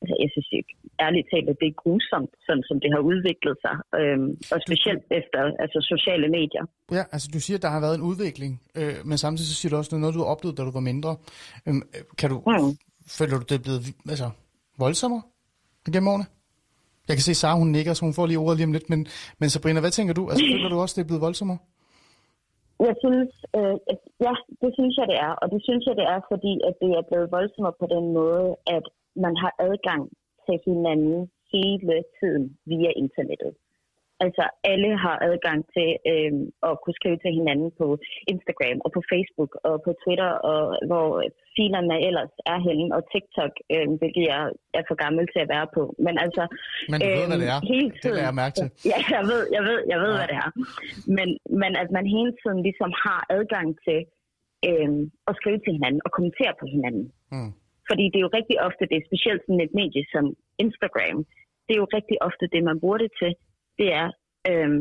altså, 0.00 0.14
jeg 0.22 0.28
synes 0.34 0.48
ikke, 0.58 0.72
ærligt 1.04 1.26
talt, 1.32 1.48
at 1.52 1.56
det 1.60 1.68
er 1.68 1.80
grusomt, 1.82 2.32
sådan 2.46 2.64
som 2.68 2.76
det 2.82 2.90
har 2.94 3.02
udviklet 3.10 3.56
sig, 3.64 3.76
øhm, 4.00 4.30
og 4.52 4.58
specielt 4.66 5.04
efter 5.20 5.40
altså, 5.62 5.78
sociale 5.92 6.28
medier. 6.38 6.64
Ja, 6.96 7.02
altså 7.14 7.28
du 7.34 7.40
siger, 7.44 7.56
at 7.58 7.64
der 7.66 7.72
har 7.76 7.82
været 7.86 7.96
en 8.00 8.06
udvikling, 8.10 8.52
øh, 8.80 8.96
men 9.08 9.16
samtidig 9.24 9.48
så 9.50 9.56
siger 9.58 9.70
du 9.70 9.76
også, 9.80 9.90
at 9.96 10.00
noget, 10.00 10.14
du 10.16 10.22
har 10.24 10.30
oplevet, 10.34 10.58
da 10.58 10.62
du 10.68 10.72
var 10.78 10.86
mindre. 10.92 11.12
Øhm, 11.66 11.82
øh, 11.96 12.02
kan 12.20 12.28
du, 12.32 12.36
Mm. 12.46 12.72
føler 13.18 13.34
du, 13.38 13.44
det 13.50 13.56
er 13.60 13.64
blevet 13.66 13.82
altså, 14.12 14.28
voldsommere 14.84 15.22
gennem 15.94 16.08
årene? 16.08 16.26
Jeg 17.08 17.16
kan 17.16 17.22
se, 17.22 17.34
Sara 17.34 17.58
hun 17.58 17.68
nikker, 17.68 17.92
så 17.94 18.04
hun 18.04 18.14
får 18.14 18.26
lige 18.26 18.38
ordet 18.38 18.56
lige 18.58 18.66
om 18.66 18.72
lidt, 18.72 18.90
men, 18.90 19.06
men 19.40 19.50
Sabrina, 19.50 19.80
hvad 19.80 19.90
tænker 19.90 20.14
du? 20.14 20.28
Altså, 20.30 20.44
føler 20.52 20.68
du 20.68 20.78
også, 20.80 20.94
det 20.96 21.02
er 21.04 21.06
blevet 21.06 21.22
voldsommere? 21.22 21.58
Jeg 22.86 22.94
synes, 23.04 23.30
øh, 23.58 23.76
at, 23.92 24.00
ja, 24.26 24.34
det 24.62 24.70
synes 24.78 24.94
jeg, 24.98 25.06
det 25.12 25.18
er. 25.26 25.32
Og 25.42 25.46
det 25.52 25.60
synes 25.66 25.84
jeg, 25.86 25.96
det 26.00 26.06
er, 26.14 26.20
fordi 26.32 26.52
at 26.68 26.74
det 26.82 26.90
er 26.98 27.08
blevet 27.10 27.32
voldsommere 27.36 27.76
på 27.80 27.86
den 27.94 28.04
måde, 28.18 28.46
at 28.76 28.84
man 29.24 29.34
har 29.42 29.52
adgang 29.66 30.02
til 30.46 30.56
hinanden 30.66 31.30
hele 31.54 31.96
tiden 32.18 32.44
via 32.70 32.90
internettet. 33.04 33.52
Altså 34.24 34.44
alle 34.72 34.90
har 35.04 35.16
adgang 35.30 35.60
til 35.74 35.88
øh, 36.12 36.32
at 36.68 36.74
kunne 36.82 36.98
skrive 37.00 37.18
til 37.24 37.32
hinanden 37.38 37.70
på 37.80 37.86
Instagram 38.32 38.78
og 38.84 38.90
på 38.96 39.00
Facebook 39.12 39.52
og 39.68 39.74
på 39.86 39.90
Twitter, 40.02 40.30
og 40.50 40.62
hvor 40.90 41.06
filerne 41.56 41.96
ellers 42.08 42.32
er 42.52 42.58
henne, 42.68 42.86
og 42.96 43.00
TikTok, 43.12 43.52
øh, 43.74 43.86
hvilket 44.00 44.24
jeg 44.32 44.42
er 44.78 44.84
for 44.88 44.96
gammel 45.04 45.24
til 45.32 45.40
at 45.44 45.50
være 45.54 45.68
på. 45.76 45.82
Men 46.06 46.14
altså... 46.24 46.42
Men 46.90 46.98
du 47.00 47.08
ved, 47.18 47.26
hvad 47.30 47.40
det 47.44 47.50
er. 47.56 47.60
Hele 47.74 47.90
Det 47.92 47.98
tiden, 48.02 48.14
lader 48.16 48.28
jeg 48.30 48.38
mærke 48.42 48.54
til. 48.60 48.68
Ja, 48.92 48.98
jeg 49.16 49.24
ved, 49.30 49.42
jeg 49.56 49.62
ved, 49.68 49.78
jeg 49.92 49.98
ved 50.04 50.12
Ja. 50.12 50.18
hvad 50.18 50.28
det 50.32 50.38
er. 50.46 50.50
Men, 51.16 51.28
men 51.62 51.72
at 51.82 51.88
man 51.96 52.04
hele 52.16 52.32
tiden 52.40 52.58
ligesom 52.68 52.90
har 53.04 53.20
adgang 53.36 53.68
til 53.86 54.00
øh, 54.68 54.90
at 55.30 55.34
skrive 55.38 55.58
til 55.64 55.72
hinanden 55.76 56.00
og 56.06 56.10
kommentere 56.16 56.52
på 56.60 56.66
hinanden. 56.74 57.06
Mm. 57.34 57.50
Fordi 57.88 58.04
det 58.12 58.18
er 58.18 58.26
jo 58.26 58.36
rigtig 58.38 58.56
ofte, 58.68 58.82
det 58.92 59.06
specielt 59.10 59.40
sådan 59.42 59.64
et 59.66 59.72
medie 59.80 60.04
som 60.14 60.24
Instagram, 60.64 61.18
det 61.66 61.72
er 61.74 61.80
jo 61.84 61.88
rigtig 61.98 62.16
ofte 62.28 62.44
det, 62.54 62.62
man 62.70 62.80
bruger 62.82 63.00
det 63.04 63.12
til, 63.22 63.32
det 63.78 63.88
er 64.02 64.08
øhm, 64.50 64.80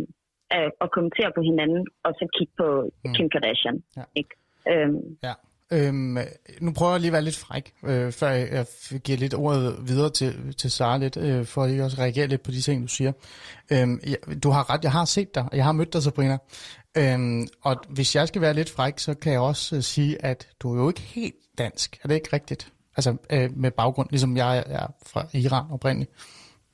at, 0.51 0.71
kommentere 0.91 1.31
på 1.35 1.41
hinanden, 1.41 1.85
og 2.05 2.11
så 2.19 2.27
kigge 2.37 2.53
på 2.57 2.67
Mm. 3.05 3.13
Kim 3.13 3.29
Kardashian. 3.29 3.83
Ja. 3.97 4.03
Ikke? 4.15 4.29
Øhm, 4.71 5.17
Ja. 5.23 5.33
Øhm, 5.71 6.17
nu 6.61 6.73
prøver 6.73 6.91
jeg 6.91 6.99
lige 7.01 7.09
at 7.09 7.13
være 7.13 7.21
lidt 7.21 7.37
fræk, 7.37 7.73
øh, 7.85 8.11
før 8.11 8.29
jeg, 8.29 8.65
giver 9.03 9.17
lidt 9.17 9.33
ordet 9.33 9.75
videre 9.87 10.09
til, 10.09 10.53
til 10.53 10.71
Sara 10.71 10.97
lidt, 10.97 11.17
øh, 11.17 11.45
for 11.45 11.63
at 11.63 11.75
jeg 11.75 11.83
også 11.83 12.01
reagere 12.01 12.27
lidt 12.27 12.43
på 12.43 12.51
de 12.51 12.61
ting, 12.61 12.81
du 12.83 12.87
siger. 12.87 13.11
Øhm, 13.71 13.99
jeg, 14.07 14.43
du 14.43 14.49
har 14.49 14.69
ret, 14.73 14.83
jeg 14.83 14.91
har 14.91 15.05
set 15.05 15.35
dig, 15.35 15.43
og 15.51 15.57
jeg 15.57 15.65
har 15.65 15.71
mødt 15.71 15.93
dig, 15.93 16.03
Sabrina. 16.03 16.37
Øhm, 16.97 17.47
og 17.61 17.75
hvis 17.89 18.15
jeg 18.15 18.27
skal 18.27 18.41
være 18.41 18.53
lidt 18.53 18.69
fræk, 18.69 18.99
så 18.99 19.13
kan 19.13 19.31
jeg 19.31 19.41
også 19.41 19.75
øh, 19.75 19.81
sige, 19.81 20.25
at 20.25 20.47
du 20.59 20.75
er 20.75 20.81
jo 20.81 20.87
ikke 20.87 21.01
helt 21.01 21.35
dansk. 21.57 21.99
Er 22.03 22.07
det 22.07 22.15
ikke 22.15 22.29
rigtigt? 22.33 22.73
Altså 22.97 23.15
øh, 23.29 23.49
med 23.57 23.71
baggrund, 23.71 24.07
ligesom 24.09 24.37
jeg 24.37 24.63
er 24.67 24.87
fra 25.05 25.27
Iran 25.33 25.65
oprindeligt. 25.71 26.11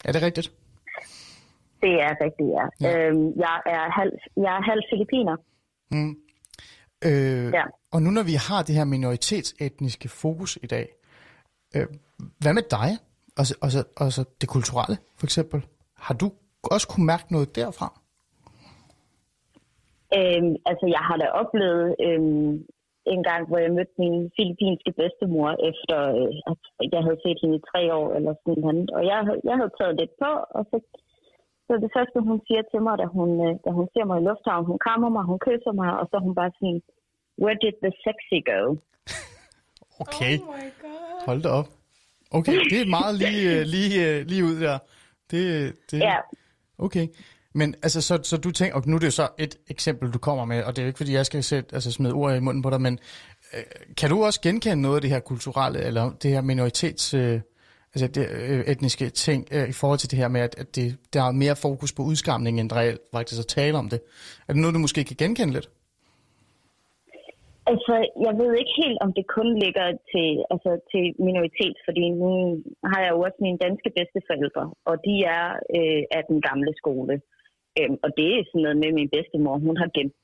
Er 0.05 0.12
det 0.12 0.21
rigtigt? 0.21 0.51
Det 1.84 1.93
er 2.08 2.13
rigtigt, 2.26 2.50
ja. 2.58 2.65
Ja. 2.82 2.89
ja. 2.89 3.08
Øhm, 3.10 3.28
jeg, 3.46 3.56
er 3.65 3.86
halv, 4.00 4.13
jeg 4.46 4.52
er 4.58 4.62
halv 4.72 4.84
filipiner. 4.91 5.36
Mm. 5.91 6.13
Øh, 7.08 7.54
Ja. 7.60 7.65
Og 7.93 8.02
nu 8.02 8.10
når 8.17 8.24
vi 8.32 8.36
har 8.48 8.62
det 8.67 8.76
her 8.76 8.86
minoritetsetniske 8.96 10.10
fokus 10.10 10.52
i 10.65 10.67
dag, 10.67 10.88
øh, 11.76 11.88
hvad 12.41 12.54
med 12.54 12.65
dig? 12.80 12.89
Og 13.39 13.43
så, 13.48 13.54
og, 13.63 13.69
så, 13.72 13.82
og 13.98 14.12
så 14.15 14.22
det 14.41 14.50
kulturelle, 14.50 14.98
for 15.19 15.26
eksempel. 15.26 15.60
Har 15.98 16.15
du 16.22 16.28
også 16.74 16.88
kunne 16.91 17.06
mærke 17.06 17.28
noget 17.36 17.56
derfra? 17.56 17.88
Øhm, 20.17 20.54
altså, 20.69 20.86
jeg 20.96 21.04
har 21.10 21.17
da 21.22 21.28
oplevet 21.41 21.96
øhm, 22.08 22.52
en 23.13 23.22
gang, 23.30 23.41
hvor 23.48 23.60
jeg 23.63 23.72
mødte 23.78 23.96
min 24.04 24.32
filippinske 24.36 24.91
bedstemor, 25.00 25.50
efter 25.69 25.98
øh, 26.19 26.52
at 26.52 26.58
jeg 26.96 27.02
havde 27.06 27.19
set 27.24 27.39
hende 27.41 27.58
i 27.58 27.65
tre 27.72 27.82
år 28.00 28.08
eller 28.17 28.34
sådan 28.41 28.62
noget. 28.63 28.91
Og 28.98 29.02
jeg, 29.10 29.17
jeg 29.50 29.56
havde 29.60 29.74
taget 29.80 30.00
lidt 30.02 30.13
på, 30.24 30.32
og 30.58 30.62
så, 30.69 30.78
så 31.73 31.77
det 31.86 31.91
første, 31.97 32.17
hun 32.29 32.39
siger 32.47 32.63
til 32.71 32.81
mig, 32.88 32.95
da 33.01 33.05
hun, 33.17 33.29
øh, 33.45 33.53
da 33.65 33.69
hun 33.77 33.88
ser 33.93 34.05
mig 34.09 34.17
i 34.21 34.25
lufthavnen, 34.29 34.65
hun 34.71 34.79
krammer 34.86 35.09
mig, 35.15 35.23
hun 35.31 35.39
kysser 35.47 35.73
mig, 35.81 35.89
og 35.99 36.05
så 36.12 36.15
hun 36.25 36.33
bare 36.39 36.51
sådan, 36.57 36.81
where 37.43 37.57
did 37.63 37.75
the 37.86 37.91
sexy 38.05 38.39
go? 38.51 38.62
Okay, 40.03 40.33
Oh 40.39 40.47
my 40.55 40.67
god. 40.83 41.25
hold 41.27 41.41
da 41.45 41.49
op. 41.49 41.67
Okay, 42.31 42.57
det 42.71 42.81
er 42.81 42.89
meget 42.99 43.15
lige, 43.23 43.41
øh, 43.53 43.62
lige, 43.75 43.95
øh, 44.07 44.25
lige 44.31 44.43
ud 44.49 44.55
der. 44.65 44.77
Det, 45.31 45.41
det, 45.91 45.99
Ja, 45.99 46.17
Okay, 46.77 47.07
men 47.53 47.75
altså, 47.83 48.01
så, 48.01 48.19
så 48.23 48.38
du 48.38 48.51
tænker, 48.51 48.75
og 48.75 48.83
nu 48.86 48.95
er 48.95 48.99
det 48.99 49.05
jo 49.05 49.12
så 49.12 49.27
et 49.38 49.57
eksempel, 49.67 50.12
du 50.12 50.17
kommer 50.17 50.45
med, 50.45 50.63
og 50.63 50.75
det 50.75 50.79
er 50.81 50.83
jo 50.83 50.88
ikke, 50.88 50.97
fordi 50.97 51.13
jeg 51.13 51.25
skal 51.25 51.43
sætte, 51.43 51.75
altså, 51.75 51.91
smide 51.91 52.13
ord 52.13 52.36
i 52.36 52.39
munden 52.39 52.63
på 52.63 52.69
dig, 52.69 52.81
men 52.81 52.99
øh, 53.53 53.63
kan 53.97 54.09
du 54.09 54.23
også 54.23 54.41
genkende 54.41 54.81
noget 54.81 54.95
af 54.95 55.01
det 55.01 55.09
her 55.09 55.19
kulturelle, 55.19 55.79
eller 55.79 56.12
det 56.23 56.31
her 56.31 56.41
minoritets, 56.41 57.13
øh, 57.13 57.41
altså 57.93 58.08
det 58.17 58.25
øh, 58.49 58.63
etniske 58.73 59.10
ting, 59.10 59.39
øh, 59.56 59.69
i 59.73 59.75
forhold 59.82 59.99
til 59.99 60.12
det 60.12 60.19
her 60.21 60.27
med, 60.36 60.41
at, 60.41 60.53
at 60.62 60.75
det, 60.75 60.88
der 61.13 61.21
er 61.23 61.32
mere 61.43 61.56
fokus 61.65 61.91
på 61.97 62.01
udskamning, 62.12 62.60
end 62.60 62.71
reelt 62.79 63.01
faktisk 63.15 63.39
at 63.43 63.47
tale 63.60 63.77
om 63.77 63.88
det? 63.93 63.99
Er 64.47 64.51
det 64.53 64.62
noget, 64.62 64.75
du 64.75 64.79
måske 64.79 65.01
kan 65.03 65.17
genkende 65.23 65.53
lidt? 65.53 65.69
Altså, 67.71 67.93
jeg 68.25 68.34
ved 68.39 68.51
ikke 68.62 68.75
helt, 68.84 68.99
om 69.06 69.12
det 69.17 69.25
kun 69.38 69.49
ligger 69.63 69.88
til, 70.12 70.29
altså, 70.53 70.71
til 70.91 71.03
minoritet, 71.27 71.75
fordi 71.88 72.06
nu 72.21 72.32
har 72.91 72.99
jeg 73.03 73.12
jo 73.15 73.19
også 73.25 73.39
mine 73.47 73.63
danske 73.65 73.89
bedsteforældre, 73.97 74.65
og 74.89 74.95
de 75.08 75.15
er 75.38 75.45
øh, 75.77 76.03
af 76.17 76.23
den 76.29 76.39
gamle 76.47 76.73
skole. 76.82 77.15
Øhm, 77.79 77.97
og 78.06 78.10
det 78.17 78.27
er 78.29 78.43
sådan 78.49 78.63
noget 78.65 78.79
med 78.84 78.91
min 78.99 79.10
bedstemor. 79.13 79.56
Hun 79.67 79.77
har 79.82 79.89
gemt 79.97 80.17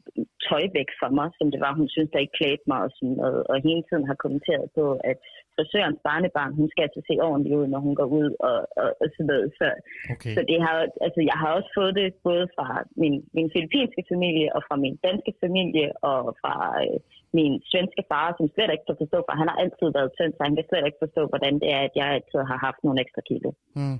tøj 0.47 0.63
væk 0.77 0.89
fra 0.99 1.09
mig, 1.19 1.27
som 1.37 1.47
det 1.53 1.59
var, 1.65 1.73
hun 1.79 1.89
synes, 1.95 2.09
der 2.11 2.23
ikke 2.23 2.37
klædte 2.39 2.65
mig 2.71 2.79
og 2.85 2.91
sådan 2.97 3.17
noget. 3.21 3.41
Og 3.49 3.55
hele 3.67 3.83
tiden 3.87 4.05
har 4.09 4.17
kommenteret 4.23 4.65
på, 4.77 4.85
at 5.11 5.17
frisørens 5.59 5.99
barnebarn, 6.07 6.51
hun 6.59 6.67
skal 6.71 6.83
altså 6.87 7.01
se 7.09 7.13
ordentligt 7.27 7.57
ud, 7.59 7.67
når 7.73 7.81
hun 7.87 7.95
går 7.99 8.09
ud 8.21 8.29
og, 8.49 8.57
og, 8.81 8.89
og 9.01 9.07
sådan 9.13 9.29
noget. 9.31 9.47
Så, 9.59 9.67
Okay. 10.13 10.33
så 10.35 10.41
det 10.51 10.57
har, 10.65 10.75
altså, 11.05 11.19
jeg 11.29 11.37
har 11.41 11.49
også 11.57 11.69
fået 11.77 11.93
det 11.99 12.07
både 12.29 12.45
fra 12.55 12.67
min, 13.01 13.15
min 13.37 13.47
filippinske 13.53 14.03
familie 14.13 14.47
og 14.55 14.61
fra 14.67 14.75
min 14.85 14.95
danske 15.07 15.31
familie 15.43 15.87
og 16.11 16.19
fra 16.41 16.55
øh, 16.83 16.97
min 17.39 17.53
svenske 17.71 18.01
far, 18.11 18.27
som 18.37 18.45
slet 18.55 18.71
ikke 18.73 18.87
kan 18.89 18.97
forstå, 19.03 19.17
for 19.27 19.33
han 19.41 19.47
har 19.51 19.57
altid 19.63 19.87
været 19.97 20.09
tynd, 20.17 20.31
så 20.35 20.41
han 20.47 20.55
kan 20.57 20.65
slet 20.69 20.85
ikke 20.89 21.01
forstå, 21.05 21.21
hvordan 21.31 21.53
det 21.61 21.69
er, 21.77 21.81
at 21.87 21.93
jeg 21.99 22.07
altid 22.15 22.39
har 22.51 22.57
haft 22.67 22.79
nogle 22.85 22.97
ekstra 23.05 23.21
kilo. 23.29 23.49
Mm, 23.79 23.97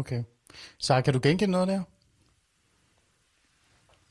okay. 0.00 0.20
Så 0.86 0.92
kan 1.04 1.12
du 1.16 1.20
genkende 1.26 1.52
noget 1.56 1.68
der? 1.72 1.82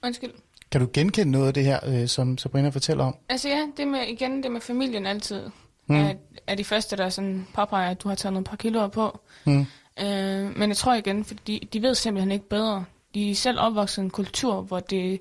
Undskyld. 0.08 0.34
Kan 0.72 0.82
du 0.82 0.88
genkende 0.94 1.32
noget 1.32 1.48
af 1.48 1.54
det 1.54 1.66
her, 1.72 1.80
øh, 1.92 2.08
som 2.16 2.38
Sabrina 2.38 2.70
fortæller 2.70 3.04
om? 3.04 3.16
Altså 3.30 3.48
ja, 3.50 3.62
det 3.78 3.88
med, 3.88 4.00
igen, 4.16 4.44
det 4.44 4.52
med 4.52 4.62
familien 4.62 5.06
altid. 5.06 5.42
Mm. 5.92 6.00
Er, 6.00 6.14
er 6.48 6.56
de 6.56 6.64
første, 6.64 6.98
der 6.98 7.10
sådan 7.10 7.48
påpeger, 7.54 7.92
at 7.92 8.04
du 8.04 8.08
har 8.08 8.16
taget 8.16 8.34
nogle 8.34 8.46
par 8.46 8.56
kiloer 8.56 8.88
på. 8.88 9.20
Mm. 9.46 9.66
Øh, 10.02 10.58
men 10.58 10.70
jeg 10.70 10.78
tror 10.78 10.94
igen, 10.94 11.26
fordi 11.26 11.70
de 11.74 11.82
ved 11.82 11.96
simpelthen 11.96 12.32
ikke 12.32 12.50
bedre. 12.50 12.86
De 13.14 13.32
er 13.32 13.36
selv 13.36 13.60
opvokset 13.60 14.02
i 14.02 14.06
en 14.06 14.10
kultur, 14.10 14.62
hvor 14.62 14.80
det 14.80 15.20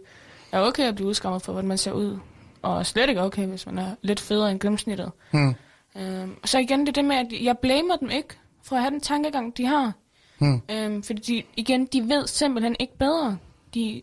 er 0.52 0.60
okay 0.60 0.82
at 0.88 0.94
blive 0.94 1.08
udskammet 1.08 1.42
for, 1.42 1.52
hvordan 1.52 1.68
man 1.68 1.78
ser 1.78 1.92
ud. 1.92 2.18
Og 2.62 2.86
slet 2.86 3.08
ikke 3.08 3.22
okay, 3.22 3.46
hvis 3.46 3.66
man 3.66 3.78
er 3.78 3.94
lidt 4.02 4.20
federe 4.20 4.50
end 4.50 4.60
gennemsnittet. 4.60 5.12
Mm. 5.32 5.54
Øh, 5.96 6.28
og 6.42 6.48
så 6.48 6.58
igen 6.58 6.86
det, 6.86 6.94
det 6.94 7.04
med, 7.04 7.16
at 7.16 7.26
jeg 7.42 7.58
blamer 7.58 7.96
dem 7.96 8.10
ikke 8.10 8.38
for 8.62 8.76
at 8.76 8.82
have 8.82 8.90
den 8.90 9.00
tankegang, 9.00 9.56
de 9.56 9.66
har. 9.66 9.92
Mm. 10.38 10.62
Øh, 10.70 11.04
fordi 11.04 11.20
de, 11.20 11.42
igen, 11.56 11.86
de 11.86 12.08
ved 12.08 12.26
simpelthen 12.26 12.76
ikke 12.80 12.98
bedre. 12.98 13.38
De, 13.74 14.02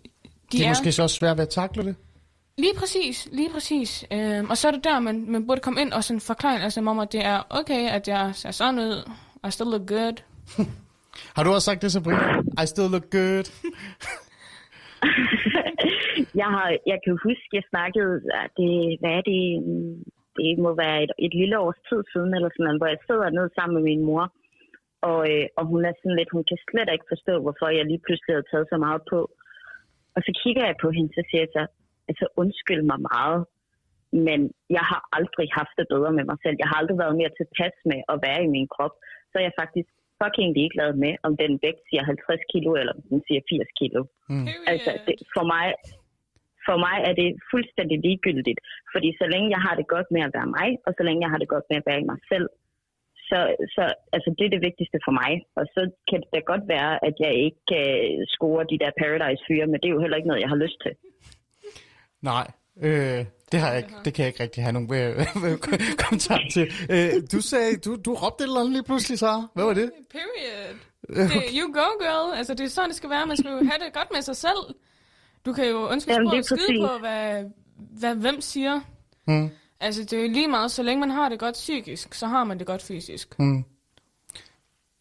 de 0.52 0.58
Det 0.58 0.66
er 0.66 0.70
måske 0.70 0.92
så 0.92 1.04
også 1.04 1.16
svært 1.16 1.38
ved 1.38 1.44
at 1.44 1.50
takle 1.50 1.84
det. 1.84 1.96
Lige 2.64 2.76
præcis, 2.82 3.18
lige 3.40 3.52
præcis. 3.56 3.90
Øhm, 4.16 4.50
og 4.52 4.56
så 4.58 4.68
er 4.68 4.72
det 4.72 4.84
der, 4.84 5.00
man, 5.00 5.16
man 5.34 5.48
burde 5.48 5.62
komme 5.66 5.82
ind 5.84 5.92
og 5.98 6.04
sådan 6.04 6.28
forklare, 6.32 6.64
altså 6.66 6.80
om, 6.94 7.00
at 7.00 7.14
det 7.16 7.24
er 7.34 7.40
okay, 7.60 7.84
at 7.98 8.08
jeg 8.14 8.24
ser 8.42 8.52
sådan 8.52 8.80
ud, 8.88 8.96
I 9.48 9.50
still 9.56 9.72
look 9.74 9.86
good. 9.96 10.18
Har 11.36 11.44
du 11.44 11.50
også 11.50 11.68
sagt 11.70 11.82
det, 11.82 11.92
Sabrina? 11.92 12.26
I 12.64 12.66
still 12.74 12.90
look 12.96 13.08
good. 13.18 13.46
jeg, 16.42 16.50
har, 16.56 16.68
jeg 16.92 16.98
kan 17.04 17.14
huske, 17.28 17.50
jeg 17.60 17.66
snakkede, 17.74 18.14
at 18.44 18.52
det, 18.60 18.72
hvad 19.00 19.14
er 19.20 19.24
det, 19.32 19.42
det 20.38 20.50
må 20.66 20.72
være 20.84 20.98
et, 21.06 21.12
et 21.26 21.34
lille 21.42 21.56
års 21.66 21.82
tid 21.90 22.02
siden, 22.12 22.32
eller 22.38 22.50
sådan 22.52 22.66
noget, 22.66 22.80
hvor 22.80 22.90
jeg 22.94 23.02
sidder 23.08 23.30
ned 23.38 23.48
sammen 23.58 23.76
med 23.78 23.84
min 23.90 24.04
mor, 24.10 24.26
og, 25.10 25.20
øh, 25.32 25.46
og 25.58 25.64
hun 25.72 25.82
er 25.90 25.94
sådan 25.96 26.18
lidt, 26.20 26.32
hun 26.36 26.46
kan 26.50 26.60
slet 26.68 26.90
ikke 26.94 27.12
forstå, 27.14 27.34
hvorfor 27.44 27.68
jeg 27.78 27.86
lige 27.86 28.04
pludselig 28.06 28.34
har 28.36 28.46
taget 28.52 28.68
så 28.72 28.78
meget 28.86 29.02
på. 29.12 29.20
Og 30.16 30.20
så 30.26 30.32
kigger 30.42 30.64
jeg 30.70 30.76
på 30.84 30.90
hende, 30.96 31.12
så 31.18 31.22
siger 31.30 31.42
jeg 31.46 31.52
så, 31.58 31.64
altså 32.10 32.26
undskyld 32.42 32.84
mig 32.92 33.00
meget, 33.12 33.40
men 34.28 34.40
jeg 34.78 34.86
har 34.92 35.02
aldrig 35.18 35.48
haft 35.60 35.74
det 35.80 35.88
bedre 35.94 36.12
med 36.18 36.26
mig 36.30 36.38
selv. 36.44 36.56
Jeg 36.60 36.68
har 36.70 36.78
aldrig 36.82 36.98
været 37.04 37.20
mere 37.22 37.38
tilpas 37.40 37.76
med 37.92 38.00
at 38.14 38.18
være 38.26 38.42
i 38.44 38.54
min 38.56 38.68
krop. 38.76 38.94
Så 39.30 39.34
er 39.40 39.46
jeg 39.48 39.60
faktisk 39.62 39.90
fucking 40.22 40.50
ligeglad 40.58 40.92
med, 41.04 41.14
om 41.28 41.34
den 41.42 41.52
vægt 41.64 41.82
siger 41.90 42.04
50 42.04 42.40
kilo, 42.54 42.70
eller 42.80 42.94
om 42.98 43.04
den 43.12 43.20
siger 43.28 43.42
80 43.50 43.80
kilo. 43.80 44.02
Mm. 44.30 44.48
Altså, 44.72 44.92
det, 45.06 45.16
for, 45.36 45.46
mig, 45.54 45.66
for 46.68 46.78
mig 46.86 46.98
er 47.10 47.14
det 47.22 47.30
fuldstændig 47.52 47.98
ligegyldigt. 48.08 48.60
Fordi 48.94 49.10
så 49.22 49.26
længe 49.34 49.48
jeg 49.56 49.62
har 49.68 49.76
det 49.80 49.88
godt 49.96 50.10
med 50.16 50.22
at 50.28 50.34
være 50.38 50.50
mig, 50.58 50.70
og 50.86 50.92
så 50.98 51.02
længe 51.08 51.22
jeg 51.26 51.32
har 51.34 51.40
det 51.42 51.54
godt 51.56 51.68
med 51.70 51.78
at 51.82 51.88
være 51.90 52.02
i 52.02 52.10
mig 52.12 52.20
selv, 52.32 52.48
så, 53.30 53.40
så 53.76 53.84
altså, 54.16 54.30
det 54.38 54.46
er 54.46 54.54
det 54.56 54.66
vigtigste 54.68 55.00
for 55.06 55.14
mig. 55.22 55.32
Og 55.60 55.66
så 55.76 55.82
kan 56.10 56.20
det 56.22 56.30
da 56.36 56.40
godt 56.52 56.66
være, 56.76 56.94
at 57.08 57.16
jeg 57.26 57.34
ikke 57.46 57.62
kan 57.72 57.88
score 58.36 58.70
de 58.72 58.82
der 58.84 58.92
Paradise-fyre, 59.02 59.68
men 59.68 59.78
det 59.80 59.88
er 59.88 59.96
jo 59.96 60.04
heller 60.04 60.18
ikke 60.18 60.32
noget, 60.32 60.44
jeg 60.46 60.54
har 60.54 60.64
lyst 60.66 60.80
til. 60.86 60.94
Nej, 62.22 62.52
øh, 62.82 63.26
det 63.52 63.60
har 63.60 63.68
jeg 63.70 63.78
ikke. 63.78 63.94
Det 64.06 64.14
kan 64.14 64.24
jeg 64.24 64.28
ikke 64.28 64.44
rigtig 64.44 64.64
have 64.64 64.74
nogen 64.74 64.94
øh, 64.94 65.26
kommentar 66.04 66.40
til. 66.52 66.72
Øh, 66.90 67.12
du 67.32 67.42
sagde, 67.42 67.78
du, 67.78 67.96
du 67.96 68.14
råbte 68.14 68.44
et 68.44 68.48
eller 68.48 68.60
andet 68.60 68.72
lige 68.72 68.84
pludselig, 68.84 69.20
Sara. 69.20 69.48
Hvad 69.54 69.66
var 69.66 69.74
det? 69.74 69.92
Period. 70.12 70.76
Det, 71.08 71.44
you 71.54 71.74
go, 71.74 71.88
girl. 72.00 72.38
Altså, 72.38 72.54
det 72.54 72.66
er 72.66 72.70
sådan, 72.70 72.90
det 72.90 72.98
skal 72.98 73.10
være. 73.10 73.26
Man 73.26 73.38
skal 73.38 73.52
jo 73.52 73.58
have 73.58 73.86
det 73.86 73.94
godt 73.94 74.08
med 74.14 74.22
sig 74.22 74.36
selv. 74.36 74.76
Du 75.46 75.54
kan 75.54 75.68
jo 75.68 75.92
ønske 75.92 76.14
Jamen, 76.14 76.44
skide 76.44 76.88
på, 76.88 76.98
hvad, 77.00 77.44
hvad 77.78 78.16
hvem 78.16 78.42
siger. 78.42 78.82
Mm. 79.28 79.50
Altså, 79.80 80.04
det 80.04 80.14
er 80.14 80.22
jo 80.22 80.28
lige 80.28 80.48
meget, 80.48 80.72
så 80.72 80.84
længe 80.84 81.00
man 81.00 81.10
har 81.10 81.30
det 81.30 81.40
godt 81.40 81.54
psykisk, 81.54 82.14
så 82.14 82.28
har 82.28 82.44
man 82.44 82.60
det 82.60 82.68
godt 82.68 82.82
fysisk. 82.82 83.40
Mm. 83.40 83.66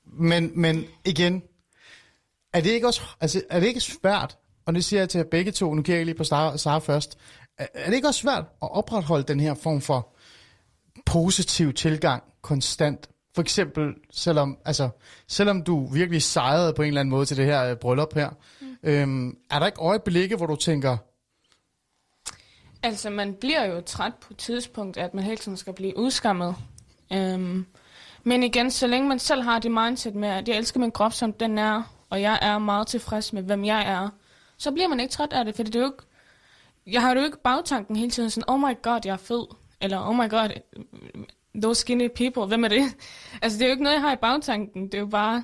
Men, 0.05 0.53
men 0.61 0.85
igen, 1.05 1.43
er 2.53 2.61
det 2.61 2.71
ikke 2.71 2.87
også, 2.87 3.03
altså, 3.21 3.43
er 3.51 3.61
det 3.61 3.67
ikke 3.67 3.81
svært, 3.81 4.39
og 4.67 4.75
det 4.75 4.85
siger 4.85 5.01
jeg 5.01 5.09
til 5.09 5.19
jer 5.19 5.25
begge 5.31 5.53
to, 5.53 5.75
nu 5.75 5.83
kigger 5.83 5.99
jeg 5.99 6.07
lige 6.07 6.15
på 6.15 6.25
Sara, 6.25 6.79
først, 6.79 7.19
er, 7.59 7.67
er 7.75 7.87
det 7.87 7.97
ikke 7.97 8.09
også 8.09 8.21
svært 8.21 8.45
at 8.63 8.71
opretholde 8.71 9.25
den 9.25 9.41
her 9.41 9.55
form 9.55 9.81
for 9.81 10.15
positiv 11.07 11.73
tilgang 11.73 12.23
konstant? 12.43 13.09
For 13.35 13.43
eksempel, 13.43 13.95
selvom, 14.11 14.59
altså, 14.65 14.89
selvom 15.29 15.63
du 15.63 15.87
virkelig 15.87 16.23
sejrede 16.23 16.73
på 16.73 16.83
en 16.83 16.89
eller 16.89 17.01
anden 17.01 17.11
måde 17.11 17.27
til 17.27 17.37
det 17.37 17.45
her 17.45 17.65
øh, 17.65 17.77
bryllup 17.77 18.15
her, 18.15 18.31
mm. 18.61 18.67
Øhm, 18.83 19.37
er 19.51 19.59
der 19.59 19.67
ikke 19.67 19.81
øjeblikke, 19.81 20.37
hvor 20.37 20.47
du 20.47 20.57
tænker, 20.57 20.97
Altså, 22.83 23.11
man 23.11 23.35
bliver 23.35 23.65
jo 23.65 23.81
træt 23.81 24.15
på 24.15 24.29
et 24.31 24.37
tidspunkt, 24.37 24.97
at 24.97 25.15
man 25.15 25.25
hele 25.25 25.37
tiden 25.37 25.57
skal 25.57 25.73
blive 25.73 25.99
udskammet. 25.99 26.55
Øhm, 27.13 27.67
men 28.25 28.43
igen, 28.43 28.71
så 28.71 28.87
længe 28.87 29.09
man 29.09 29.19
selv 29.19 29.43
har 29.43 29.59
det 29.59 29.71
mindset 29.71 30.15
med, 30.15 30.29
at 30.29 30.49
jeg 30.49 30.57
elsker 30.57 30.81
min 30.81 30.91
krop, 30.91 31.13
som 31.13 31.33
den 31.33 31.59
er, 31.59 31.83
og 32.11 32.21
jeg 32.21 32.39
er 32.43 32.59
meget 32.59 32.87
tilfreds 32.87 33.33
med, 33.33 33.43
hvem 33.43 33.65
jeg 33.65 33.83
er, 33.83 34.09
så 34.59 34.73
bliver 34.73 34.89
man 34.89 35.01
ikke 35.01 35.13
træt 35.13 35.33
af 35.33 35.45
det, 35.45 35.57
for 35.57 35.63
det 35.63 35.75
er 35.75 35.81
jo 35.81 35.87
ikke... 35.87 36.03
Jeg 36.87 37.03
har 37.03 37.15
jo 37.15 37.25
ikke 37.25 37.39
bagtanken 37.45 37.97
hele 37.97 38.11
tiden 38.11 38.31
sådan, 38.31 38.51
oh 38.51 38.61
my 38.61 38.83
god, 38.83 39.01
jeg 39.05 39.13
er 39.13 39.17
fed, 39.17 39.47
eller 39.81 40.09
oh 40.09 40.17
my 40.17 40.31
god, 40.31 40.49
those 41.55 41.81
skinny 41.81 42.09
people, 42.09 42.47
hvem 42.47 42.65
er 42.65 42.69
det? 42.69 42.83
Altså, 43.43 43.59
det 43.59 43.65
er 43.65 43.69
jo 43.69 43.73
ikke 43.73 43.83
noget, 43.83 43.95
jeg 43.95 44.03
har 44.03 44.13
i 44.13 44.17
bagtanken, 44.17 44.87
det 44.87 44.95
er 44.95 44.99
jo 44.99 45.07
bare... 45.07 45.43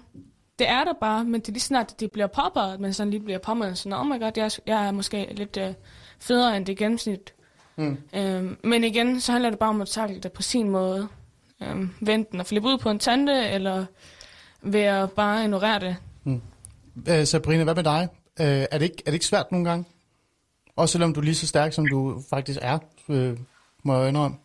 Det 0.58 0.68
er 0.68 0.84
der 0.84 0.92
bare, 1.00 1.24
men 1.24 1.40
det 1.40 1.48
er 1.48 1.52
lige 1.52 1.60
snart, 1.60 1.92
at 1.92 2.00
det 2.00 2.12
bliver 2.12 2.26
påbart, 2.26 2.80
men 2.80 2.92
sådan 2.92 3.10
lige 3.10 3.20
bliver 3.22 3.38
påmindet 3.38 3.78
sådan, 3.78 3.98
oh 3.98 4.06
my 4.06 4.20
god, 4.20 4.32
jeg 4.36 4.44
er, 4.44 4.58
jeg 4.66 4.86
er 4.86 4.90
måske 4.90 5.28
lidt 5.32 5.56
uh, 5.56 5.74
federe 6.18 6.56
end 6.56 6.66
det 6.66 6.78
gennemsnit. 6.78 7.34
Mm. 7.76 7.96
Øhm, 8.14 8.56
men 8.64 8.84
igen, 8.84 9.20
så 9.20 9.32
handler 9.32 9.50
det 9.50 9.58
bare 9.58 9.70
om 9.70 9.80
at 9.80 9.88
takle 9.88 10.20
det 10.20 10.32
på 10.32 10.42
sin 10.42 10.68
måde. 10.70 11.08
Øhm, 11.62 11.90
vente 12.00 12.40
og 12.40 12.46
flippe 12.46 12.68
ud 12.68 12.78
på 12.78 12.90
en 12.90 12.98
tante, 12.98 13.48
eller 13.48 13.84
ved 14.62 14.80
at 14.80 15.12
bare 15.12 15.42
ignorere 15.44 15.80
det. 15.80 15.96
øh, 17.08 17.26
Sabrina, 17.26 17.64
hvad 17.64 17.74
med 17.74 17.84
dig? 17.84 18.08
Øh, 18.40 18.64
er, 18.72 18.76
det 18.78 18.86
ikke, 18.90 19.02
er 19.04 19.10
det 19.10 19.18
ikke 19.18 19.32
svært 19.32 19.52
nogle 19.52 19.68
gange? 19.68 19.84
Også 20.76 20.92
selvom 20.92 21.12
du 21.12 21.20
er 21.20 21.24
lige 21.24 21.42
så 21.42 21.46
stærk, 21.46 21.72
som 21.72 21.86
du 21.92 21.98
faktisk 22.34 22.58
er, 22.72 22.78
øh, 23.14 23.34
må 23.84 23.92
jeg 23.98 24.08
indrømme. 24.08 24.38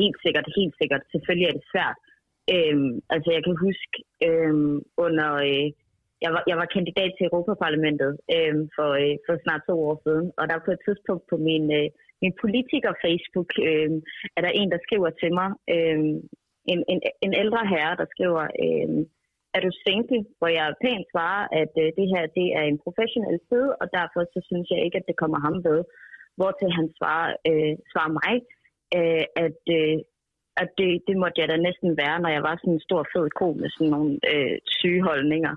Helt 0.00 0.18
sikkert, 0.24 0.46
helt 0.58 0.74
sikkert. 0.80 1.02
Selvfølgelig 1.12 1.48
er 1.48 1.56
det 1.58 1.66
svært. 1.72 1.98
Øhm, 2.54 2.92
altså 3.14 3.28
jeg 3.36 3.42
kan 3.44 3.56
huske 3.66 3.94
øhm, 4.28 4.76
under... 5.06 5.30
Øh, 5.48 5.66
jeg, 6.24 6.30
var, 6.34 6.42
jeg 6.50 6.56
var 6.60 6.74
kandidat 6.76 7.10
til 7.14 7.26
Europaparlamentet 7.28 8.12
øhm, 8.36 8.62
for, 8.76 8.90
øh, 9.02 9.16
for 9.26 9.34
snart 9.44 9.62
to 9.68 9.74
år 9.88 9.96
siden, 10.04 10.26
og 10.38 10.44
der 10.48 10.64
på 10.66 10.70
et 10.76 10.84
tidspunkt 10.86 11.24
på 11.30 11.36
min, 11.48 11.64
øh, 11.78 11.88
min 12.22 12.34
politiker-Facebook, 12.42 13.50
øh, 13.68 13.90
er 14.36 14.40
der 14.44 14.52
en, 14.60 14.70
der 14.74 14.84
skriver 14.86 15.10
til 15.20 15.30
mig, 15.40 15.48
øh, 15.74 15.98
en, 16.72 16.80
en, 16.92 17.00
en 17.26 17.34
ældre 17.42 17.62
herre, 17.72 17.94
der 18.00 18.06
skriver, 18.14 18.44
øh, 18.64 18.90
er 19.54 19.60
du 19.66 19.70
single? 19.84 20.20
Hvor 20.38 20.50
jeg 20.58 20.78
pænt 20.84 21.06
svarer, 21.12 21.44
at 21.62 21.72
øh, 21.82 21.88
det 21.98 22.06
her 22.12 22.22
det 22.38 22.48
er 22.58 22.64
en 22.72 22.78
professionel 22.84 23.36
side, 23.48 23.68
og 23.80 23.86
derfor 23.96 24.20
så 24.34 24.40
synes 24.48 24.66
jeg 24.72 24.80
ikke, 24.84 24.98
at 25.00 25.08
det 25.08 25.20
kommer 25.22 25.38
ham 25.46 25.56
ved. 25.68 25.80
Hvortil 26.38 26.70
han 26.78 26.86
svarer, 26.98 27.30
øh, 27.50 27.74
svarer 27.92 28.12
mig, 28.20 28.34
øh, 28.98 29.24
at, 29.44 29.60
øh, 29.76 29.96
at 30.62 30.68
det, 30.78 30.90
det 31.08 31.16
måtte 31.22 31.40
jeg 31.40 31.48
da 31.48 31.56
næsten 31.68 31.90
være, 32.02 32.16
når 32.22 32.30
jeg 32.36 32.42
var 32.48 32.54
sådan 32.56 32.76
en 32.76 32.86
stor 32.88 33.02
fed 33.12 33.26
ko 33.40 33.46
med 33.60 33.68
sådan 33.70 33.92
nogle 33.96 34.12
øh, 34.32 34.56
syge 34.78 35.02
holdninger. 35.10 35.54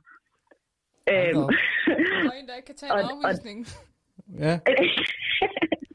Øhm, 1.13 1.37
op. 1.43 1.49
Og 2.29 2.33
en, 2.39 2.47
der 2.49 2.55
ikke 2.59 2.69
kan 2.71 2.79
tage 2.81 2.91
en 2.93 3.09
afvisning. 3.13 3.59
Ja, 4.45 4.53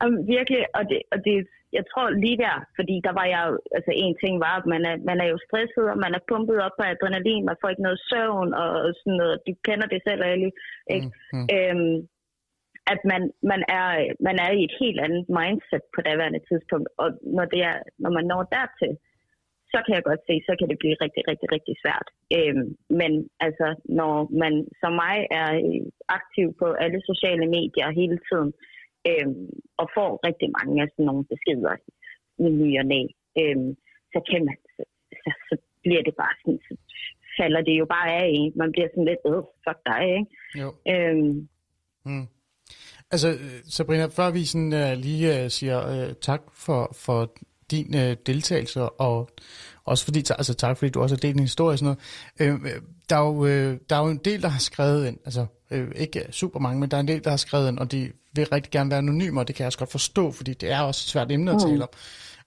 Jamen, 0.00 0.18
virkelig, 0.34 0.62
og 0.78 0.82
det, 0.90 1.00
og 1.12 1.18
det, 1.26 1.34
jeg 1.78 1.84
tror 1.90 2.06
lige 2.24 2.38
der, 2.46 2.56
fordi 2.78 2.94
der 3.06 3.12
var 3.20 3.26
jeg 3.34 3.42
altså 3.76 3.92
en 4.04 4.14
ting 4.22 4.34
var, 4.46 4.54
at 4.60 4.66
man 4.74 4.82
er, 4.90 4.96
man 5.10 5.18
er 5.24 5.28
jo 5.32 5.38
stresset, 5.46 5.86
og 5.92 5.98
man 6.04 6.12
er 6.14 6.26
pumpet 6.30 6.58
op 6.66 6.74
på 6.78 6.84
adrenalin, 6.92 7.48
man 7.50 7.60
får 7.60 7.68
ikke 7.70 7.86
noget 7.88 8.00
søvn, 8.10 8.50
og 8.62 8.70
sådan 9.00 9.18
noget, 9.22 9.36
du 9.46 9.52
kender 9.68 9.86
det 9.92 10.00
selv, 10.08 10.22
Ali, 10.22 10.50
ikke? 10.94 11.08
Mm, 11.32 11.38
mm. 11.38 11.46
Øhm, 11.56 11.96
at 12.92 13.00
man, 13.12 13.22
man, 13.50 13.60
er, 13.78 13.86
man 14.28 14.36
er 14.44 14.50
i 14.58 14.62
et 14.68 14.74
helt 14.82 15.00
andet 15.06 15.24
mindset 15.38 15.84
på 15.94 16.00
daværende 16.08 16.42
tidspunkt, 16.48 16.88
og 17.02 17.08
når, 17.36 17.46
det 17.52 17.60
er, 17.70 17.76
når 18.02 18.10
man 18.16 18.26
når 18.32 18.42
dertil, 18.56 18.92
så 19.72 19.78
kan 19.84 19.94
jeg 19.96 20.04
godt 20.10 20.22
se, 20.28 20.34
så 20.48 20.52
kan 20.58 20.68
det 20.70 20.78
blive 20.82 20.96
rigtig, 21.04 21.22
rigtig, 21.30 21.48
rigtig 21.56 21.74
svært. 21.82 22.08
Øhm, 22.36 22.66
men 23.00 23.12
altså, 23.46 23.68
når 24.00 24.14
man 24.42 24.52
som 24.80 24.92
mig 25.04 25.16
er 25.40 25.48
aktiv 26.18 26.46
på 26.60 26.66
alle 26.84 27.00
sociale 27.10 27.46
medier 27.56 27.88
hele 28.00 28.18
tiden, 28.28 28.50
øhm, 29.08 29.50
og 29.80 29.86
får 29.96 30.10
rigtig 30.28 30.48
mange 30.58 30.74
af 30.82 30.88
sådan 30.90 31.06
nogle 31.10 31.24
beskeder 31.32 31.74
i 32.44 32.46
ny 32.60 32.70
og 32.80 32.86
næ, 32.92 33.00
øhm, 33.40 33.70
så 34.12 34.18
kan 34.30 34.40
man, 34.48 34.56
så, 34.76 34.82
så, 35.22 35.30
så 35.48 35.54
bliver 35.82 36.02
det 36.08 36.14
bare 36.22 36.34
sådan, 36.40 36.60
så 36.68 36.74
falder 37.38 37.62
det 37.68 37.74
jo 37.80 37.86
bare 37.96 38.08
af 38.22 38.26
en. 38.38 38.52
Man 38.56 38.72
bliver 38.72 38.88
sådan 38.90 39.10
lidt, 39.10 39.22
øh, 39.30 39.42
fuck 39.64 39.80
dig, 39.90 40.02
ikke? 40.18 40.30
jo. 40.62 40.68
Øhm, 40.92 41.48
Mm. 42.04 42.26
Altså, 43.10 43.28
øh, 43.28 43.60
Sabrina, 43.68 44.06
før 44.06 44.30
vi 44.30 44.44
sådan, 44.44 44.72
uh, 44.72 44.92
lige 44.98 45.44
uh, 45.44 45.50
siger 45.50 46.06
uh, 46.08 46.12
tak 46.20 46.42
for, 46.52 46.92
for 46.94 47.32
din 47.70 47.94
uh, 47.94 48.12
deltagelse, 48.26 48.82
og 48.82 49.30
også 49.84 50.04
fordi, 50.04 50.18
altså 50.18 50.54
tak 50.54 50.76
fordi 50.78 50.90
du 50.90 51.00
også 51.00 51.14
har 51.14 51.20
delt 51.20 51.34
din 51.34 51.42
historie 51.42 51.74
og 51.74 51.78
sådan 51.78 51.96
noget. 52.38 52.54
Uh, 52.54 52.70
der, 53.10 53.16
er 53.16 53.24
jo, 53.24 53.30
uh, 53.30 53.78
der 53.90 53.96
er 53.96 54.04
jo 54.04 54.10
en 54.10 54.20
del, 54.24 54.42
der 54.42 54.48
har 54.48 54.58
skrevet 54.58 55.08
ind, 55.08 55.18
altså 55.24 55.46
uh, 55.70 55.88
ikke 55.96 56.26
super 56.30 56.60
mange, 56.60 56.80
men 56.80 56.90
der 56.90 56.96
er 56.96 57.00
en 57.00 57.08
del, 57.08 57.24
der 57.24 57.30
har 57.30 57.36
skrevet 57.36 57.68
ind, 57.68 57.78
og 57.78 57.92
de 57.92 58.12
vil 58.34 58.46
rigtig 58.46 58.70
gerne 58.70 58.90
være 58.90 58.98
anonyme, 58.98 59.40
og 59.40 59.48
det 59.48 59.56
kan 59.56 59.62
jeg 59.62 59.66
også 59.66 59.78
godt 59.78 59.90
forstå, 59.90 60.32
fordi 60.32 60.54
det 60.54 60.72
er 60.72 60.80
også 60.80 61.04
et 61.04 61.10
svært 61.10 61.32
emne 61.32 61.50
at 61.50 61.60
tale 61.60 61.82
om. 61.82 61.88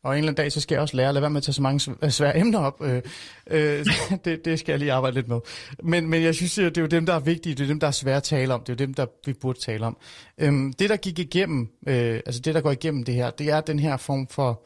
Og 0.03 0.11
en 0.11 0.17
eller 0.17 0.27
anden 0.31 0.43
dag, 0.43 0.51
så 0.51 0.61
skal 0.61 0.75
jeg 0.75 0.81
også 0.81 0.97
lære 0.97 1.07
at 1.07 1.13
lade 1.13 1.21
være 1.21 1.29
med 1.29 1.37
at 1.37 1.43
tage 1.43 1.53
så 1.53 1.61
mange 1.61 1.91
sv- 1.91 2.09
svære 2.09 2.37
emner 2.37 2.59
op. 2.59 2.81
Øh, 2.81 3.01
øh, 3.47 3.85
det, 4.25 4.45
det 4.45 4.59
skal 4.59 4.71
jeg 4.73 4.79
lige 4.79 4.93
arbejde 4.93 5.15
lidt 5.15 5.27
med. 5.27 5.39
Men, 5.83 6.09
men 6.09 6.23
jeg 6.23 6.35
synes, 6.35 6.53
det 6.55 6.77
er 6.77 6.81
jo 6.81 6.87
dem, 6.87 7.05
der 7.05 7.13
er 7.13 7.19
vigtige. 7.19 7.55
Det 7.55 7.63
er 7.63 7.67
dem, 7.67 7.79
der 7.79 7.87
er 7.87 7.91
svære 7.91 8.17
at 8.17 8.23
tale 8.23 8.53
om. 8.53 8.59
Det 8.59 8.69
er 8.69 8.73
jo 8.73 8.87
dem, 8.87 8.93
der 8.93 9.05
vi 9.25 9.33
burde 9.33 9.59
tale 9.59 9.85
om. 9.85 9.97
Øhm, 10.37 10.73
det, 10.73 10.89
der 10.89 10.95
gik 10.95 11.19
igennem, 11.19 11.69
øh, 11.87 12.15
altså 12.25 12.41
det, 12.41 12.55
der 12.55 12.61
går 12.61 12.71
igennem 12.71 13.03
det 13.03 13.15
her, 13.15 13.29
det 13.29 13.49
er 13.49 13.61
den 13.61 13.79
her 13.79 13.97
form 13.97 14.27
for, 14.27 14.65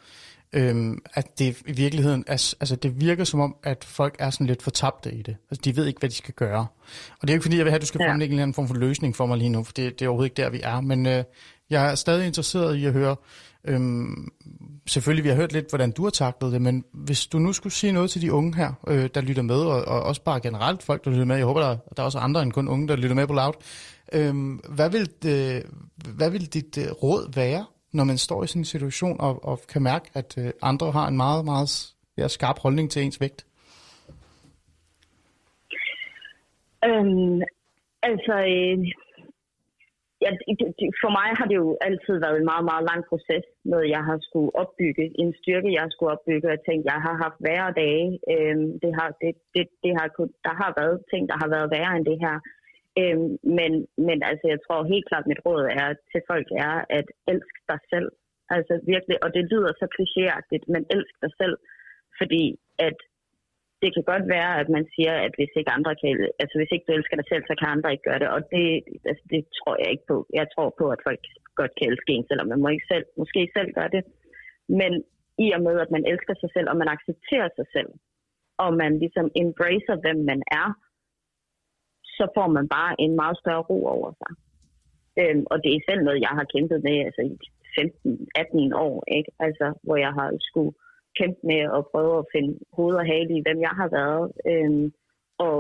øhm, 0.54 1.00
at 1.14 1.40
det 1.40 1.62
i 1.68 1.72
virkeligheden, 1.72 2.24
er, 2.28 2.54
altså 2.60 2.76
det 2.76 3.02
virker 3.02 3.24
som 3.24 3.40
om, 3.40 3.56
at 3.64 3.84
folk 3.84 4.16
er 4.20 4.30
sådan 4.30 4.48
lidt 4.48 4.64
fortabte 4.64 5.14
i 5.14 5.22
det. 5.22 5.38
Altså 5.52 5.62
de 5.66 5.76
ved 5.76 5.86
ikke, 5.86 6.00
hvad 6.00 6.10
de 6.10 6.16
skal 6.16 6.34
gøre. 6.34 6.68
Og 7.12 7.22
det 7.22 7.30
er 7.30 7.34
ikke 7.34 7.44
fordi, 7.44 7.58
jeg 7.58 7.66
vil 7.66 7.72
have, 7.72 7.76
at 7.76 7.82
du 7.82 7.88
skal 7.88 8.00
Ja. 8.04 8.10
fremlægge 8.10 8.32
en 8.32 8.36
eller 8.36 8.44
anden 8.44 8.54
form 8.54 8.68
for 8.68 8.76
løsning 8.76 9.16
for 9.16 9.26
mig 9.26 9.38
lige 9.38 9.50
nu, 9.50 9.64
for 9.64 9.74
det, 9.74 10.00
det 10.00 10.06
er 10.06 10.10
overhovedet 10.10 10.32
ikke 10.32 10.42
der, 10.44 10.50
vi 10.50 10.60
er. 10.64 10.82
Men 10.82 11.06
øh, 11.06 11.24
jeg 11.70 11.92
er 11.92 11.96
stadig 11.96 12.28
interesseret 12.28 12.76
i 12.76 12.86
at 12.86 12.94
høre, 12.94 13.16
øhm, 13.66 14.28
selvfølgelig 14.88 15.24
vi 15.24 15.30
har 15.30 15.36
hørt 15.36 15.54
lidt, 15.54 15.70
hvordan 15.70 15.92
du 15.92 16.04
har 16.04 16.10
taklet 16.10 16.52
det, 16.54 16.62
men 16.62 16.84
hvis 16.94 17.28
du 17.28 17.40
nu 17.40 17.54
skulle 17.54 17.74
sige 17.74 17.92
noget 17.92 18.10
til 18.12 18.22
de 18.22 18.34
unge 18.34 18.56
her, 18.56 18.72
øh, 18.88 19.10
der 19.16 19.22
lytter 19.22 19.42
med, 19.44 19.56
og, 19.56 19.86
og 19.86 20.04
også 20.04 20.22
bare 20.24 20.40
generelt 20.40 20.84
folk, 20.84 21.06
der 21.06 21.12
lytter 21.12 21.26
med, 21.26 21.36
jeg 21.36 21.46
håber, 21.46 21.62
der, 21.62 21.78
der 21.98 22.02
er 22.04 22.06
også 22.06 22.20
andre 22.20 22.42
end 22.42 22.52
kun 22.52 22.68
unge, 22.68 22.88
der 22.88 22.96
lytter 22.96 23.16
med 23.16 23.28
på 23.28 23.34
Loud, 23.34 23.54
øhm, 24.14 24.56
hvad, 24.70 24.90
vil 24.90 25.10
det, 25.24 25.64
hvad 26.16 26.30
vil 26.30 26.46
dit 26.54 26.78
øh, 26.78 26.92
råd 26.92 27.34
være, 27.36 27.66
når 27.98 28.04
man 28.12 28.18
står 28.18 28.44
i 28.44 28.48
sådan 28.48 28.62
en 28.62 28.66
situation 28.76 29.16
og, 29.28 29.34
og 29.50 29.56
kan 29.74 29.82
mærke, 29.92 30.08
at 30.20 30.30
øh, 30.42 30.50
andre 30.62 30.88
har 30.98 31.08
en 31.08 31.18
meget, 31.26 31.46
meget 31.52 31.70
ja, 32.18 32.28
skarp 32.28 32.58
holdning 32.66 32.92
til 32.92 33.04
ens 33.06 33.22
vægt? 33.22 33.40
Øhm, 36.90 37.42
altså, 38.10 38.34
øh, 38.54 38.78
ja, 40.24 40.30
det- 40.60 40.76
det- 40.80 40.96
for 41.04 41.12
mig 41.20 41.30
har 41.40 41.46
det 41.52 41.58
jo 41.64 41.70
altid 41.90 42.16
været 42.26 42.38
en 42.40 42.50
meget, 42.52 42.66
meget 42.72 42.84
lang 42.92 43.02
proces, 43.10 43.46
når 43.72 43.82
jeg 43.96 44.02
har 44.10 44.18
skulle 44.28 44.52
opbygge 44.62 45.06
en 45.22 45.30
styrke, 45.42 45.74
jeg 45.76 45.82
har 45.86 45.92
skulle 45.96 46.14
opbygge. 46.16 46.46
Og 46.48 46.54
jeg 46.56 46.64
tænkte, 46.68 46.90
jeg 46.94 47.00
har 47.08 47.16
haft 47.26 47.40
værre 47.48 47.72
dage. 47.84 48.08
Øhm, 48.34 48.68
det 48.84 48.92
har, 49.00 49.10
det, 49.22 49.32
det, 49.56 49.66
det 49.84 49.92
har, 50.00 50.08
kun- 50.18 50.36
der 50.48 50.54
har 50.62 50.72
været 50.80 50.96
ting, 51.12 51.22
der 51.32 51.38
har 51.42 51.50
været 51.56 51.72
værre 51.76 51.94
end 51.98 52.06
det 52.12 52.20
her. 52.26 52.36
Øhm, 53.00 53.32
men, 53.60 53.72
men 54.08 54.18
altså, 54.30 54.46
jeg 54.54 54.60
tror 54.66 54.92
helt 54.94 55.08
klart, 55.10 55.30
mit 55.32 55.44
råd 55.46 55.64
er 55.82 55.90
til 56.12 56.22
folk 56.32 56.48
er, 56.68 56.76
at 56.98 57.08
elsk 57.34 57.56
dig 57.72 57.80
selv. 57.94 58.10
Altså 58.56 58.74
virkelig, 58.94 59.18
og 59.26 59.30
det 59.36 59.44
lyder 59.52 59.72
så 59.82 59.88
klichéagtigt, 59.96 60.66
men 60.74 60.84
elsk 60.96 61.16
dig 61.24 61.32
selv. 61.42 61.56
Fordi 62.20 62.44
at 62.88 62.98
det 63.82 63.90
kan 63.96 64.06
godt 64.12 64.26
være, 64.36 64.52
at 64.62 64.70
man 64.76 64.86
siger, 64.94 65.14
at 65.26 65.34
hvis 65.38 65.54
ikke 65.60 65.76
andre 65.78 65.94
kan, 66.02 66.12
altså 66.42 66.56
hvis 66.58 66.72
ikke 66.74 66.86
du 66.88 66.94
elsker 66.94 67.16
dig 67.18 67.28
selv, 67.32 67.44
så 67.48 67.54
kan 67.60 67.74
andre 67.76 67.92
ikke 67.92 68.08
gøre 68.10 68.22
det. 68.24 68.30
Og 68.36 68.42
det, 68.54 68.66
altså, 69.10 69.24
det 69.34 69.42
tror 69.60 69.76
jeg 69.82 69.90
ikke 69.92 70.08
på. 70.12 70.18
Jeg 70.40 70.48
tror 70.54 70.70
på, 70.80 70.86
at 70.96 71.04
folk 71.08 71.24
godt 71.60 71.74
kan 71.78 71.88
elske 71.92 72.12
en, 72.14 72.28
selvom 72.28 72.48
man 72.52 72.62
må 72.62 72.68
ikke 72.76 72.92
selv, 72.94 73.06
måske 73.22 73.42
selv 73.58 73.70
gøre 73.78 73.92
det. 73.96 74.04
Men 74.82 74.92
i 75.46 75.48
og 75.56 75.62
med, 75.68 75.76
at 75.86 75.92
man 75.96 76.04
elsker 76.12 76.36
sig 76.42 76.50
selv, 76.56 76.68
og 76.72 76.78
man 76.82 76.90
accepterer 76.96 77.50
sig 77.58 77.68
selv, 77.76 77.92
og 78.64 78.70
man 78.82 78.92
ligesom 79.04 79.28
embracer, 79.44 79.96
hvem 80.04 80.20
man 80.32 80.42
er, 80.62 80.68
så 82.18 82.26
får 82.36 82.48
man 82.58 82.68
bare 82.78 82.94
en 83.04 83.14
meget 83.22 83.38
større 83.42 83.66
ro 83.70 83.78
over 83.96 84.12
sig. 84.22 84.32
Øhm, 85.20 85.44
og 85.52 85.58
det 85.64 85.72
er 85.72 85.88
selv 85.90 86.02
noget, 86.04 86.26
jeg 86.28 86.34
har 86.40 86.46
kæmpet 86.54 86.80
med 86.88 86.98
altså, 87.08 87.22
i 87.32 87.36
15-18 87.78 88.76
år, 88.88 88.96
ikke? 89.18 89.32
Altså, 89.40 89.68
hvor 89.84 89.98
jeg 90.06 90.14
har 90.18 90.30
skulle 90.40 90.74
kæmpe 91.20 91.40
med 91.52 91.62
at 91.78 91.88
prøve 91.92 92.14
at 92.20 92.30
finde 92.34 92.54
hoved 92.78 92.96
og 93.02 93.06
hale 93.14 93.32
i, 93.38 93.44
hvem 93.46 93.60
jeg 93.68 93.74
har 93.82 93.90
været, 94.00 94.26
øhm, 94.52 94.86
og, 95.38 95.58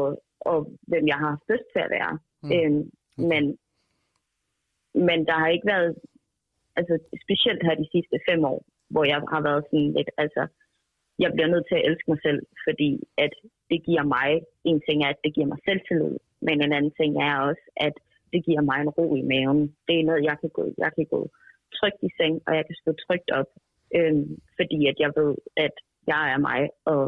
og 0.52 0.60
hvem 0.90 1.06
jeg 1.12 1.18
har 1.22 1.30
haft 1.34 1.50
lyst 1.50 1.68
til 1.74 1.82
at 1.86 1.94
være. 1.98 2.14
Mm. 2.44 2.52
Øhm, 2.56 2.84
men, 3.32 3.44
men 5.08 5.20
der 5.30 5.36
har 5.42 5.48
ikke 5.48 5.68
været, 5.76 5.92
altså 6.76 6.94
specielt 7.26 7.62
her 7.66 7.76
de 7.76 7.92
sidste 7.96 8.18
fem 8.30 8.42
år, 8.54 8.60
hvor 8.94 9.06
jeg 9.12 9.20
har 9.34 9.42
været 9.50 9.64
sådan 9.70 9.92
lidt, 9.98 10.10
altså, 10.18 10.44
jeg 11.24 11.30
bliver 11.34 11.52
nødt 11.54 11.66
til 11.68 11.78
at 11.80 11.86
elske 11.90 12.12
mig 12.12 12.20
selv, 12.28 12.42
fordi 12.66 12.92
at 13.18 13.34
det 13.70 13.80
giver 13.88 14.04
mig, 14.16 14.30
en 14.64 14.82
ting 14.88 14.98
er, 15.04 15.10
at 15.10 15.24
det 15.24 15.34
giver 15.36 15.48
mig 15.52 15.60
selvtillid, 15.66 16.18
men 16.46 16.56
en 16.62 16.74
anden 16.78 16.94
ting 17.00 17.12
er 17.30 17.36
også, 17.50 17.66
at 17.88 17.96
det 18.34 18.46
giver 18.46 18.62
mig 18.70 18.80
en 18.82 18.94
ro 18.98 19.16
i 19.22 19.24
maven. 19.32 19.62
Det 19.88 19.96
er 20.00 20.08
noget, 20.10 20.24
jeg 20.30 20.38
kan 20.42 20.50
gå, 20.58 20.64
jeg 20.78 20.92
kan 20.96 21.06
gå 21.14 21.22
trygt 21.78 22.02
i 22.08 22.10
seng, 22.18 22.36
og 22.48 22.52
jeg 22.58 22.66
kan 22.68 22.78
stå 22.82 22.92
trygt 23.06 23.30
op, 23.40 23.50
øhm, 23.98 24.30
fordi 24.58 24.80
at 24.92 24.98
jeg 25.04 25.12
ved, 25.20 25.36
at 25.66 25.76
jeg 26.12 26.24
er 26.34 26.40
mig, 26.50 26.62
og 26.86 27.02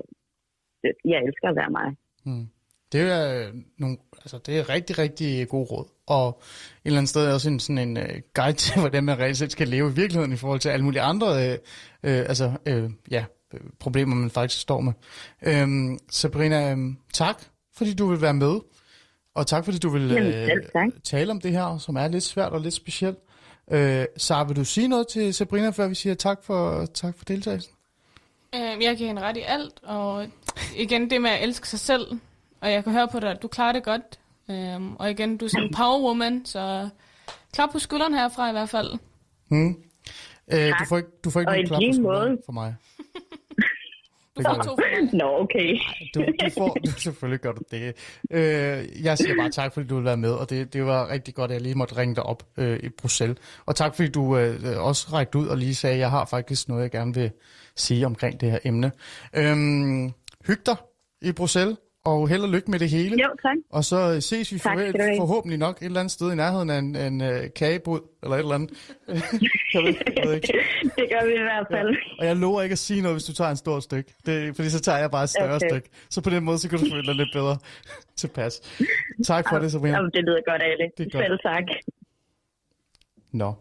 jeg 1.12 1.20
elsker 1.28 1.48
at 1.50 1.56
være 1.62 1.76
mig. 1.80 1.90
Mm. 2.26 2.48
Det 2.92 3.02
er, 3.02 3.48
øh, 3.48 3.54
nogle, 3.78 3.98
altså, 4.12 4.38
det 4.46 4.60
er 4.60 4.70
rigtig, 4.70 4.98
rigtig 4.98 5.50
god 5.50 5.72
råd. 5.72 5.88
Og 6.08 6.28
et 6.28 6.82
eller 6.86 6.98
andet 6.98 7.10
sted 7.10 7.28
er 7.28 7.34
også 7.34 7.50
en, 7.50 7.60
sådan 7.60 7.90
en 7.90 7.98
uh, 7.98 8.16
guide 8.34 8.58
til, 8.58 8.80
hvordan 8.82 9.04
man 9.04 9.20
reelt 9.20 9.38
set 9.38 9.52
skal 9.52 9.68
leve 9.68 9.90
i 9.90 9.96
virkeligheden 9.96 10.34
i 10.34 10.36
forhold 10.36 10.60
til 10.60 10.70
alle 10.70 10.86
mulige 10.86 11.02
andre 11.02 11.28
uh, 11.28 11.54
uh, 12.10 12.24
altså, 12.32 12.46
uh, 12.70 12.92
ja, 13.12 13.26
problemer, 13.80 14.16
man 14.16 14.30
faktisk 14.30 14.62
står 14.62 14.82
med. 14.82 14.94
Uh, 15.48 15.98
Sabrina, 16.10 16.74
um, 16.74 17.00
tak, 17.14 17.44
fordi 17.78 17.94
du 17.94 18.10
vil 18.10 18.22
være 18.22 18.34
med. 18.34 18.60
Og 19.36 19.48
tak, 19.48 19.66
fordi 19.66 19.78
du 19.78 19.90
vil 19.90 20.12
uh, 20.76 20.82
tale 21.04 21.32
om 21.32 21.42
det 21.42 21.52
her, 21.52 21.78
som 21.78 21.96
er 21.96 22.08
lidt 22.08 22.24
svært 22.24 22.52
og 22.52 22.62
lidt 22.62 22.74
specielt. 22.74 23.18
Uh, 23.68 23.78
Sara, 24.18 24.44
vil 24.44 24.56
du 24.56 24.66
sige 24.66 24.88
noget 24.88 25.08
til 25.08 25.34
Sabrina, 25.34 25.70
før 25.70 25.88
vi 25.88 25.96
siger 25.96 26.16
tak 26.16 26.44
for, 26.44 26.86
tak 26.86 27.18
for 27.18 27.26
deltagelsen? 27.26 27.72
Uh, 28.56 28.84
jeg 28.84 28.98
giver 28.98 29.08
hende 29.08 29.22
ret 29.22 29.38
i 29.38 29.44
alt, 29.48 29.80
og 29.84 30.28
igen 30.76 31.10
det 31.10 31.22
med 31.22 31.30
at 31.30 31.44
elske 31.44 31.68
sig 31.68 31.80
selv, 31.80 32.20
og 32.62 32.72
jeg 32.72 32.84
kan 32.84 32.94
høre 32.94 33.08
på 33.08 33.20
dig, 33.20 33.32
at 33.32 33.42
du 33.42 33.48
klarer 33.48 33.72
det 33.72 33.84
godt. 33.84 34.20
Um, 34.48 34.96
og 34.96 35.12
igen, 35.12 35.38
du 35.38 35.46
er 35.46 35.50
sådan 35.50 35.68
en 35.68 35.74
power 35.74 36.02
woman, 36.02 36.46
så 36.46 36.90
klap 37.54 37.72
på 37.72 37.80
skulderen 37.80 38.14
herfra 38.14 38.50
i 38.50 38.52
hvert 38.52 38.70
fald. 38.70 39.00
Hmm. 39.48 39.76
Uh, 40.54 40.60
du 40.80 40.86
får 40.90 40.98
ikke, 40.98 41.10
du 41.24 41.30
får 41.30 41.40
ikke 41.40 41.52
nogen 41.52 41.68
klap 41.68 41.82
på 41.90 41.94
skulderen 41.94 42.38
for 42.46 42.52
mig. 42.52 42.76
Du 44.40 44.44
får 44.44 44.64
to 44.64 44.76
for 44.76 45.18
Nå, 45.18 45.40
okay. 45.40 45.78
du, 46.16 46.20
du 46.20 46.50
får, 46.58 46.78
du, 46.86 46.92
selvfølgelig 47.08 47.40
gør 47.40 47.52
du 47.52 47.62
det. 47.72 47.96
Øh, 48.32 49.04
jeg 49.04 49.18
siger 49.18 49.36
bare 49.36 49.50
tak, 49.50 49.74
fordi 49.74 49.88
du 49.88 49.96
vil 49.96 50.06
være 50.06 50.18
med, 50.18 50.32
og 50.32 50.50
det, 50.50 50.74
det 50.74 50.86
var 50.86 51.10
rigtig 51.10 51.36
godt, 51.36 51.52
at 51.52 51.56
jeg 51.56 51.62
lige 51.62 51.76
måtte 51.76 51.98
ringe 51.98 52.16
dig 52.16 52.24
op 52.24 52.44
øh, 52.58 52.80
i 52.84 52.90
Bruxelles. 52.90 53.38
Og 53.66 53.76
tak, 53.76 53.96
fordi 53.96 54.10
du 54.10 54.38
øh, 54.38 54.86
også 54.86 55.08
rækte 55.14 55.38
ud 55.38 55.48
og 55.48 55.58
lige 55.58 55.76
sagde, 55.76 55.94
at 55.94 56.00
jeg 56.00 56.10
har 56.10 56.26
faktisk 56.26 56.68
noget, 56.68 56.82
jeg 56.84 56.92
gerne 56.92 57.14
vil 57.14 57.32
sige 57.76 58.06
omkring 58.06 58.42
det 58.42 58.52
her 58.52 58.60
emne. 58.66 58.92
Øh, 59.36 59.56
hyg 60.48 60.66
dig 60.66 60.76
i 61.22 61.32
Bruxelles 61.32 61.78
og 62.10 62.30
held 62.30 62.42
og 62.42 62.50
lykke 62.50 62.72
med 62.72 62.80
det 62.80 62.90
hele. 62.90 63.16
Jo, 63.24 63.30
tak. 63.42 63.58
Og 63.70 63.84
så 63.86 64.22
ses 64.22 64.54
vi 64.54 64.60
for, 64.60 64.70
forhåbentlig 65.18 65.60
nok 65.60 65.78
et 65.78 65.86
eller 65.86 66.00
andet 66.00 66.12
sted 66.12 66.32
i 66.32 66.36
nærheden 66.36 66.70
af 66.70 66.78
en, 66.78 66.96
en 66.96 67.22
uh, 67.22 67.28
kagebod, 67.56 68.00
eller 68.24 68.36
et 68.36 68.40
eller 68.40 68.56
andet. 68.56 68.72
jeg 69.74 69.82
ved, 69.84 69.96
jeg 70.18 70.24
ved 70.26 70.34
ikke. 70.34 70.54
det 70.98 71.06
gør 71.12 71.26
vi 71.26 71.34
i 71.34 71.46
hvert 71.50 71.68
fald. 71.72 71.90
Ja. 71.90 72.20
Og 72.20 72.26
jeg 72.26 72.36
lover 72.36 72.62
ikke 72.62 72.74
at 72.74 72.80
sige 72.80 73.02
noget, 73.02 73.16
hvis 73.16 73.24
du 73.24 73.34
tager 73.34 73.52
en 73.52 73.58
stor 73.58 73.80
stykke. 73.80 74.14
Det, 74.26 74.56
fordi 74.56 74.70
så 74.70 74.80
tager 74.80 74.98
jeg 74.98 75.12
bare 75.12 75.24
et 75.24 75.30
større 75.30 75.56
okay. 75.56 75.70
stykke. 75.70 75.90
Så 76.10 76.22
på 76.22 76.30
den 76.30 76.44
måde, 76.44 76.58
så 76.58 76.70
kan 76.70 76.80
du 76.80 76.86
føle 76.92 77.08
dig 77.08 77.16
lidt 77.16 77.30
bedre 77.34 77.58
tilpas. 78.22 78.54
Tak 79.26 79.50
for 79.50 79.60
det, 79.60 79.72
Sabrina. 79.72 79.96
Jamen, 79.96 80.12
det 80.12 80.24
lyder 80.24 80.42
godt, 80.52 80.62
Ali. 80.62 80.88
Det 80.98 81.06
er 81.06 81.10
godt. 81.18 81.26
Selv 81.26 81.40
tak. 81.44 81.64
Nå. 83.32 83.54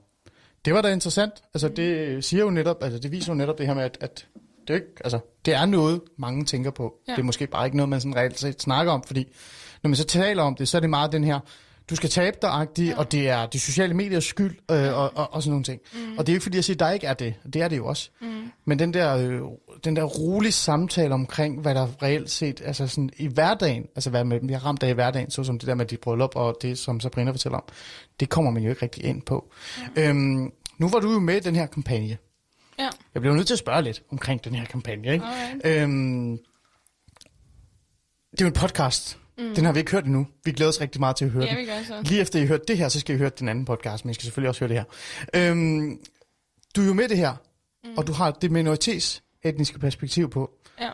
Det 0.64 0.74
var 0.74 0.82
da 0.82 0.88
interessant. 0.92 1.32
Altså, 1.54 1.68
det 1.68 2.24
siger 2.24 2.42
jo 2.44 2.50
netop, 2.50 2.82
altså, 2.82 2.98
det 2.98 3.12
viser 3.12 3.32
jo 3.32 3.36
netop 3.36 3.58
det 3.58 3.66
her 3.66 3.74
med, 3.74 3.82
at, 3.82 3.98
at 4.00 4.26
det 4.68 4.74
er, 4.74 4.78
ikke, 4.78 4.92
altså, 5.04 5.18
det 5.44 5.54
er 5.54 5.66
noget, 5.66 6.00
mange 6.18 6.44
tænker 6.44 6.70
på. 6.70 6.94
Ja. 7.08 7.12
Det 7.12 7.18
er 7.18 7.24
måske 7.24 7.46
bare 7.46 7.66
ikke 7.66 7.76
noget, 7.76 7.88
man 7.88 8.00
sådan 8.00 8.16
reelt 8.16 8.38
set 8.38 8.62
snakker 8.62 8.92
om, 8.92 9.02
fordi 9.06 9.32
når 9.82 9.88
man 9.88 9.96
så 9.96 10.04
taler 10.04 10.42
om 10.42 10.54
det, 10.54 10.68
så 10.68 10.76
er 10.76 10.80
det 10.80 10.90
meget 10.90 11.12
den 11.12 11.24
her, 11.24 11.40
du 11.90 11.96
skal 11.96 12.10
tabe 12.10 12.36
dig 12.42 12.68
ja. 12.78 12.98
og 12.98 13.12
det 13.12 13.28
er 13.28 13.46
de 13.46 13.60
sociale 13.60 13.94
mediers 13.94 14.24
skyld, 14.24 14.56
øh, 14.70 14.98
og, 14.98 15.12
og, 15.16 15.34
og 15.34 15.42
sådan 15.42 15.50
nogle 15.50 15.64
ting. 15.64 15.80
Mm. 15.92 16.18
Og 16.18 16.26
det 16.26 16.32
er 16.32 16.34
ikke 16.34 16.42
fordi, 16.42 16.56
jeg 16.56 16.64
siger, 16.64 16.74
at 16.74 16.80
der 16.80 16.90
ikke 16.90 17.06
er 17.06 17.14
det. 17.14 17.34
Det 17.52 17.62
er 17.62 17.68
det 17.68 17.76
jo 17.76 17.86
også. 17.86 18.10
Mm. 18.20 18.28
Men 18.64 18.78
den 18.78 18.94
der, 18.94 19.16
øh, 19.16 19.40
den 19.84 19.96
der 19.96 20.02
rolige 20.02 20.52
samtale 20.52 21.14
omkring, 21.14 21.60
hvad 21.60 21.74
der 21.74 22.02
reelt 22.02 22.30
set, 22.30 22.62
altså 22.64 22.86
sådan 22.86 23.10
i 23.16 23.26
hverdagen, 23.26 23.86
altså 23.94 24.10
hvad 24.10 24.24
med, 24.24 24.40
vi 24.42 24.52
har 24.52 24.66
ramt 24.66 24.82
af 24.82 24.90
i 24.90 24.92
hverdagen, 24.92 25.30
så 25.30 25.44
som 25.44 25.58
det 25.58 25.66
der 25.66 25.74
med 25.74 25.86
dit 25.86 26.00
bryllup, 26.00 26.36
og 26.36 26.56
det, 26.62 26.78
som 26.78 27.00
Sabrina 27.00 27.30
fortæller 27.30 27.58
om, 27.58 27.64
det 28.20 28.28
kommer 28.28 28.50
man 28.50 28.62
jo 28.62 28.70
ikke 28.70 28.82
rigtig 28.82 29.04
ind 29.04 29.22
på. 29.22 29.50
Ja. 29.96 30.08
Øhm, 30.08 30.52
nu 30.78 30.88
var 30.88 31.00
du 31.00 31.12
jo 31.12 31.18
med 31.18 31.36
i 31.36 31.40
den 31.40 31.56
her 31.56 31.66
kampagne. 31.66 32.16
Ja. 32.78 32.88
Jeg 33.14 33.22
bliver 33.22 33.34
nødt 33.34 33.46
til 33.46 33.54
at 33.54 33.58
spørge 33.58 33.82
lidt 33.82 34.02
omkring 34.10 34.44
den 34.44 34.54
her 34.54 34.64
kampagne. 34.64 35.12
Ikke? 35.12 35.24
Øhm, 35.64 36.38
det 38.30 38.40
er 38.40 38.44
jo 38.44 38.46
en 38.46 38.52
podcast. 38.52 39.18
Mm. 39.38 39.54
Den 39.54 39.64
har 39.64 39.72
vi 39.72 39.78
ikke 39.78 39.90
hørt 39.90 40.04
endnu. 40.04 40.26
Vi 40.44 40.52
glæder 40.52 40.68
os 40.68 40.80
rigtig 40.80 41.00
meget 41.00 41.16
til 41.16 41.24
at 41.24 41.30
høre 41.30 41.44
ja, 41.44 41.50
den. 41.50 41.58
Vi 41.58 41.64
gør 41.64 41.82
så. 41.82 42.02
Lige 42.02 42.20
efter 42.20 42.38
I 42.38 42.42
har 42.42 42.48
hørt 42.48 42.68
det 42.68 42.78
her, 42.78 42.88
så 42.88 43.00
skal 43.00 43.14
I 43.14 43.18
høre 43.18 43.30
den 43.38 43.48
anden 43.48 43.64
podcast, 43.64 44.04
men 44.04 44.10
I 44.10 44.14
skal 44.14 44.24
selvfølgelig 44.24 44.48
også 44.48 44.60
høre 44.60 44.68
det 44.68 44.76
her. 44.76 45.50
Øhm, 45.50 46.00
du 46.76 46.82
er 46.82 46.86
jo 46.86 46.94
med 46.94 47.08
det 47.08 47.16
her, 47.16 47.34
mm. 47.84 47.90
og 47.96 48.06
du 48.06 48.12
har 48.12 48.30
det 48.30 48.50
minoritets 48.50 49.22
etniske 49.42 49.78
perspektiv 49.78 50.30
på. 50.30 50.50
Ja. 50.80 50.90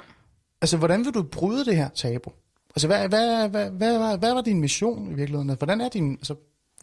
Altså, 0.62 0.76
hvordan 0.76 1.04
vil 1.04 1.14
du 1.14 1.22
bryde 1.22 1.64
det 1.64 1.76
her 1.76 1.88
tabu? 1.88 2.32
Altså, 2.70 2.86
hvad, 2.86 3.08
hvad, 3.08 3.48
hvad, 3.48 3.70
hvad, 3.70 3.98
hvad, 3.98 4.18
hvad 4.18 4.34
var 4.34 4.40
din 4.40 4.60
mission 4.60 5.12
i 5.12 5.14
virkeligheden? 5.14 5.56
Hvordan 5.56 5.80
er 5.80 5.88
din, 5.88 6.12
altså, 6.12 6.34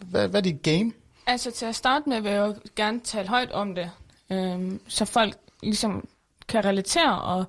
hvad, 0.02 0.28
hvad 0.28 0.40
er 0.40 0.44
dit 0.44 0.62
game? 0.64 0.92
Altså, 1.26 1.52
til 1.52 1.66
at 1.66 1.76
starte 1.76 2.10
med 2.10 2.22
vil 2.22 2.32
jeg 2.32 2.48
jo 2.48 2.56
gerne 2.76 3.00
tale 3.00 3.28
højt 3.28 3.52
om 3.52 3.76
det 3.76 3.92
øhm, 4.32 4.80
så 4.88 5.06
folk 5.06 5.34
ligesom 5.64 6.08
kan 6.48 6.66
relatere 6.66 7.22
og, 7.22 7.46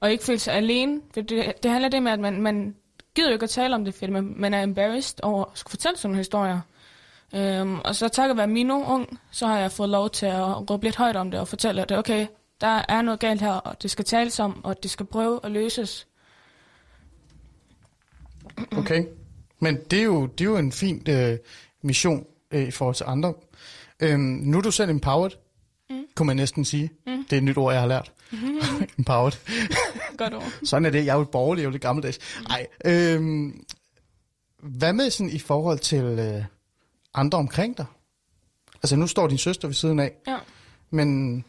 og 0.00 0.12
ikke 0.12 0.24
føle 0.24 0.38
sig 0.38 0.54
alene. 0.54 1.00
For 1.14 1.20
det, 1.20 1.52
det 1.62 1.70
handler 1.70 1.88
det 1.88 2.02
med, 2.02 2.12
at 2.12 2.20
man, 2.20 2.42
man 2.42 2.74
gider 3.14 3.28
jo 3.28 3.32
ikke 3.32 3.44
at 3.44 3.50
tale 3.50 3.74
om 3.74 3.84
det, 3.84 3.94
fordi 3.94 4.12
man, 4.12 4.34
man 4.36 4.54
er 4.54 4.62
embarrassed 4.62 5.18
over 5.22 5.44
at 5.44 5.58
skulle 5.58 5.70
fortælle 5.70 5.98
sådan 5.98 6.08
nogle 6.10 6.18
historier. 6.18 6.60
Øhm, 7.34 7.78
og 7.78 7.94
så 7.94 8.08
takket 8.08 8.36
være 8.36 8.46
Mino 8.46 8.84
ung, 8.84 9.18
så 9.30 9.46
har 9.46 9.58
jeg 9.58 9.72
fået 9.72 9.88
lov 9.88 10.10
til 10.10 10.26
at 10.26 10.70
råbe 10.70 10.84
lidt 10.84 10.96
højt 10.96 11.16
om 11.16 11.30
det 11.30 11.40
og 11.40 11.48
fortælle, 11.48 11.82
at 11.82 11.88
det 11.88 11.98
okay, 11.98 12.26
der 12.60 12.82
er 12.88 13.02
noget 13.02 13.20
galt 13.20 13.40
her, 13.40 13.52
og 13.52 13.82
det 13.82 13.90
skal 13.90 14.04
tales 14.04 14.40
om, 14.40 14.64
og 14.64 14.82
det 14.82 14.90
skal 14.90 15.06
prøve 15.06 15.40
at 15.42 15.50
løses. 15.50 16.06
Okay, 18.76 19.04
men 19.58 19.78
det 19.90 19.98
er 19.98 20.04
jo, 20.04 20.26
det 20.26 20.44
er 20.44 20.50
jo 20.50 20.56
en 20.56 20.72
fin 20.72 21.06
øh, 21.08 21.38
mission 21.82 22.26
øh, 22.50 22.68
i 22.68 22.70
forhold 22.70 22.94
til 22.94 23.04
andre. 23.08 23.34
Øhm, 24.00 24.20
nu 24.20 24.58
er 24.58 24.62
du 24.62 24.70
selv 24.70 24.90
empowered, 24.90 25.30
mm. 25.92 26.04
kunne 26.14 26.26
man 26.26 26.36
næsten 26.36 26.64
sige. 26.64 26.90
Mm. 27.06 27.24
Det 27.24 27.32
er 27.32 27.36
et 27.36 27.42
nyt 27.42 27.56
ord, 27.56 27.72
jeg 27.72 27.80
har 27.80 27.88
lært. 27.88 28.12
Mm. 28.32 28.38
Empowered. 28.98 29.32
Godt 30.18 30.34
ord. 30.34 30.52
Sådan 30.64 30.84
er 30.84 30.90
det. 30.90 31.06
Jeg 31.06 31.12
er 31.12 31.18
jo 31.18 31.24
borgerlig, 31.24 31.60
jeg 31.60 31.64
er 31.64 31.68
jo 31.68 31.72
lidt 31.72 31.82
gammeldags. 31.82 32.18
Nej. 32.48 32.66
Mm. 32.84 32.90
Øhm, 32.90 33.64
hvad 34.62 34.92
med 34.92 35.10
sådan 35.10 35.30
i 35.30 35.38
forhold 35.38 35.78
til 35.78 36.04
øh, 36.04 36.44
andre 37.14 37.38
omkring 37.38 37.76
dig? 37.76 37.86
Altså, 38.82 38.96
nu 38.96 39.06
står 39.06 39.26
din 39.26 39.38
søster 39.38 39.68
ved 39.68 39.74
siden 39.74 40.00
af. 40.00 40.12
Ja. 40.26 40.38
Men, 40.90 41.44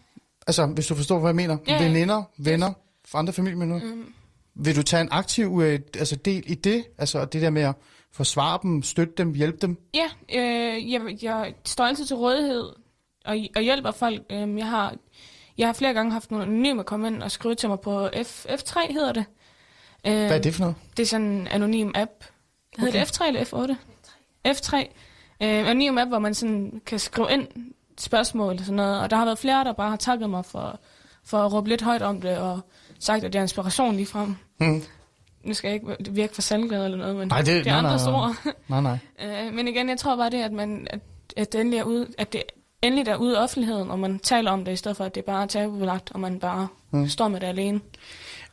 altså, 0.48 0.66
hvis 0.66 0.88
du 0.88 0.96
forstår, 0.96 1.20
hvad 1.20 1.30
jeg 1.30 1.36
mener. 1.36 1.58
Ja, 1.68 1.84
Veninder, 1.84 2.24
venner 2.38 2.74
fra 3.08 3.20
andre 3.20 3.34
familiemedlemmer. 3.34 3.96
Mm. 3.96 4.14
Vil 4.56 4.76
du 4.76 4.84
tage 4.84 5.02
en 5.02 5.08
aktiv 5.12 5.62
øh, 5.64 5.80
altså 6.00 6.16
del 6.16 6.44
i 6.48 6.56
det? 6.56 6.86
Altså, 6.98 7.26
det 7.26 7.42
der 7.42 7.50
med 7.50 7.62
at 7.62 7.76
forsvare 8.12 8.60
dem, 8.64 8.84
støtte 8.84 9.14
dem, 9.18 9.34
hjælpe 9.34 9.58
dem? 9.58 9.78
Ja, 9.94 10.10
øh, 10.40 10.92
jeg, 10.92 11.02
jeg 11.22 11.54
står 11.66 11.84
altid 11.84 12.06
til 12.06 12.16
rådighed 12.16 12.83
og, 13.26 13.38
og 13.56 13.62
hjælper 13.62 13.92
folk. 13.92 14.22
Øhm, 14.30 14.58
jeg, 14.58 14.68
har, 14.70 14.96
jeg 15.58 15.68
har 15.68 15.74
flere 15.74 15.94
gange 15.94 16.12
haft 16.12 16.32
nogle 16.32 16.46
anonyme 16.46 16.84
komme 16.84 17.08
ind 17.08 17.24
og 17.24 17.32
skrive 17.32 17.56
til 17.56 17.70
mig 17.70 17.80
på 17.80 18.10
F, 18.24 18.46
F3, 18.46 18.94
hedder 18.94 19.14
det. 19.14 19.26
Øhm, 20.08 20.16
Hvad 20.16 20.38
er 20.38 20.42
det 20.42 20.54
for 20.54 20.62
noget? 20.62 20.76
Det 20.98 21.04
er 21.04 21.08
sådan 21.08 21.28
en 21.28 21.48
anonym 21.48 21.92
app. 21.96 22.12
Hedder 22.78 22.92
okay. 22.92 23.06
det 23.06 23.18
F3 23.18 23.28
eller 23.28 23.42
F8? 23.42 23.76
F3. 24.48 24.78
Øhm, 25.42 25.66
anonym 25.66 25.98
app, 25.98 26.10
hvor 26.10 26.20
man 26.20 26.34
sådan 26.34 26.82
kan 26.86 27.00
skrive 27.00 27.28
ind 27.32 27.48
spørgsmål 27.98 28.54
og 28.54 28.60
sådan 28.60 28.76
noget. 28.76 29.00
Og 29.00 29.10
der 29.10 29.16
har 29.18 29.26
været 29.26 29.40
flere, 29.40 29.64
der 29.64 29.74
bare 29.74 29.90
har 29.90 29.98
takket 29.98 30.30
mig 30.30 30.46
for, 30.46 30.80
for 31.24 31.38
at 31.38 31.54
råbe 31.54 31.70
lidt 31.70 31.82
højt 31.82 32.02
om 32.02 32.22
det, 32.22 32.38
og 32.38 32.60
sagt, 33.00 33.24
at 33.24 33.34
det 33.34 33.40
er 33.40 33.44
inspiration 33.44 33.96
lige 33.96 34.06
frem. 34.06 34.36
Hmm. 34.58 34.84
Nu 35.44 35.54
skal 35.54 35.68
jeg 35.68 35.76
ikke 35.76 36.12
virke 36.12 36.34
for 36.34 36.42
salgglad 36.42 36.86
eller 36.86 36.98
noget, 36.98 37.16
men 37.16 37.28
nej, 37.28 37.38
det, 37.38 37.66
det 37.66 37.72
er 37.72 37.76
andre 37.76 38.14
ord. 38.14 38.36
nej, 38.68 38.82
nej. 38.82 38.98
øh, 39.46 39.54
men 39.54 39.68
igen, 39.68 39.90
jeg 39.90 39.98
tror 39.98 40.16
bare 40.16 40.30
det, 40.30 40.42
at, 40.42 40.52
man, 40.52 40.88
at, 40.90 41.00
at, 41.38 41.54
det 41.54 41.62
endelig 41.62 41.80
er 41.80 41.84
ude, 41.84 42.08
at 42.18 42.34
det 42.34 42.44
endelig 42.84 43.08
er 43.08 43.16
ude 43.16 43.34
i 43.34 43.38
offentligheden, 43.38 43.92
og 43.92 44.00
man 44.00 44.20
taler 44.20 44.52
om 44.52 44.66
det, 44.66 44.72
i 44.72 44.76
stedet 44.76 44.98
for, 44.98 45.04
at 45.04 45.16
det 45.16 45.26
bare 45.26 45.44
er 45.44 45.48
tabubelagt, 45.48 46.12
og 46.12 46.20
man 46.20 46.40
bare 46.40 46.68
mm. 46.92 47.10
står 47.10 47.28
med 47.28 47.40
det 47.40 47.48
alene. 47.48 47.82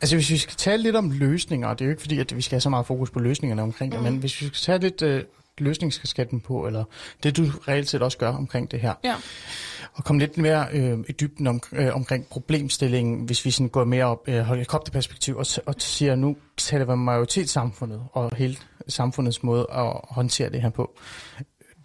Altså 0.00 0.16
hvis 0.16 0.30
vi 0.30 0.36
skal 0.36 0.56
tale 0.56 0.82
lidt 0.82 0.96
om 0.96 1.10
løsninger, 1.10 1.68
og 1.68 1.78
det 1.78 1.84
er 1.84 1.86
jo 1.86 1.90
ikke 1.90 2.02
fordi, 2.02 2.18
at 2.18 2.36
vi 2.36 2.42
skal 2.42 2.56
have 2.56 2.60
så 2.60 2.70
meget 2.70 2.86
fokus 2.86 3.10
på 3.10 3.18
løsningerne 3.18 3.62
omkring 3.62 3.92
det, 3.92 4.00
mm. 4.00 4.04
men 4.04 4.16
hvis 4.16 4.40
vi 4.40 4.46
skal 4.46 4.58
tage 4.58 4.78
lidt 4.78 5.02
øh, 5.02 5.24
løsningsskatten 5.58 6.40
på, 6.40 6.66
eller 6.66 6.84
det 7.22 7.36
du 7.36 7.44
reelt 7.68 7.88
set 7.88 8.02
også 8.02 8.18
gør 8.18 8.32
omkring 8.32 8.70
det 8.70 8.80
her, 8.80 8.94
ja. 9.04 9.14
og 9.92 10.04
komme 10.04 10.20
lidt 10.20 10.38
mere 10.38 10.66
øh, 10.72 10.98
i 11.08 11.12
dybden 11.12 11.46
om, 11.46 11.60
øh, 11.72 11.94
omkring 11.94 12.26
problemstillingen, 12.26 13.24
hvis 13.24 13.44
vi 13.44 13.50
sådan 13.50 13.68
går 13.68 13.84
mere 13.84 14.04
op 14.04 14.28
øh, 14.28 14.46
helikopterperspektiv, 14.46 15.36
og, 15.36 15.46
og 15.66 15.74
siger, 15.78 16.14
nu 16.14 16.36
taler 16.56 16.84
vi 16.84 16.92
om 16.92 16.98
majoritetssamfundet, 16.98 18.02
og 18.12 18.36
hele 18.36 18.56
samfundets 18.88 19.42
måde 19.42 19.66
at 19.72 19.92
håndtere 20.02 20.50
det 20.50 20.62
her 20.62 20.70
på. 20.70 20.98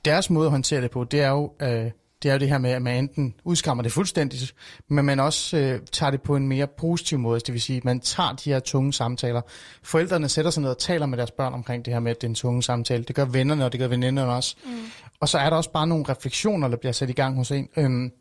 Deres 0.05 0.29
måde 0.29 0.45
at 0.45 0.51
håndtere 0.51 0.81
det 0.81 0.91
på, 0.91 1.03
det 1.03 1.21
er 1.21 1.29
jo... 1.29 1.53
Øh, 1.61 1.91
det 2.25 2.31
er 2.31 2.35
jo 2.35 2.39
det 2.39 2.49
her 2.49 2.57
med, 2.57 2.71
at 2.71 2.81
man 2.81 2.97
enten 2.97 3.35
udskammer 3.43 3.81
det 3.81 3.91
fuldstændigt, 3.91 4.55
men 4.87 5.05
man 5.05 5.19
også 5.19 5.57
øh, 5.57 5.79
tager 5.91 6.09
det 6.09 6.21
på 6.21 6.35
en 6.35 6.47
mere 6.47 6.67
positiv 6.67 7.19
måde. 7.19 7.39
Det 7.39 7.53
vil 7.53 7.61
sige, 7.61 7.77
at 7.77 7.85
man 7.85 7.99
tager 7.99 8.33
de 8.33 8.49
her 8.49 8.59
tunge 8.59 8.93
samtaler. 8.93 9.41
Forældrene 9.83 10.29
sætter 10.29 10.51
sig 10.51 10.61
ned 10.61 10.69
og 10.69 10.77
taler 10.77 11.05
med 11.05 11.17
deres 11.17 11.31
børn 11.31 11.53
omkring 11.53 11.85
det 11.85 11.93
her 11.93 11.99
med 11.99 12.15
den 12.15 12.35
tunge 12.35 12.63
samtale. 12.63 13.03
Det 13.03 13.15
gør 13.15 13.25
vennerne, 13.25 13.65
og 13.65 13.71
det 13.71 13.79
gør 13.79 13.87
veninderne 13.87 14.31
også. 14.31 14.55
Mm. 14.65 14.71
Og 15.19 15.29
så 15.29 15.37
er 15.37 15.49
der 15.49 15.57
også 15.57 15.71
bare 15.71 15.87
nogle 15.87 16.05
refleksioner, 16.09 16.67
der 16.67 16.77
bliver 16.77 16.93
sat 16.93 17.09
i 17.09 17.13
gang 17.13 17.35
hos 17.35 17.51
en. 17.51 17.69
Øhm, 17.77 18.11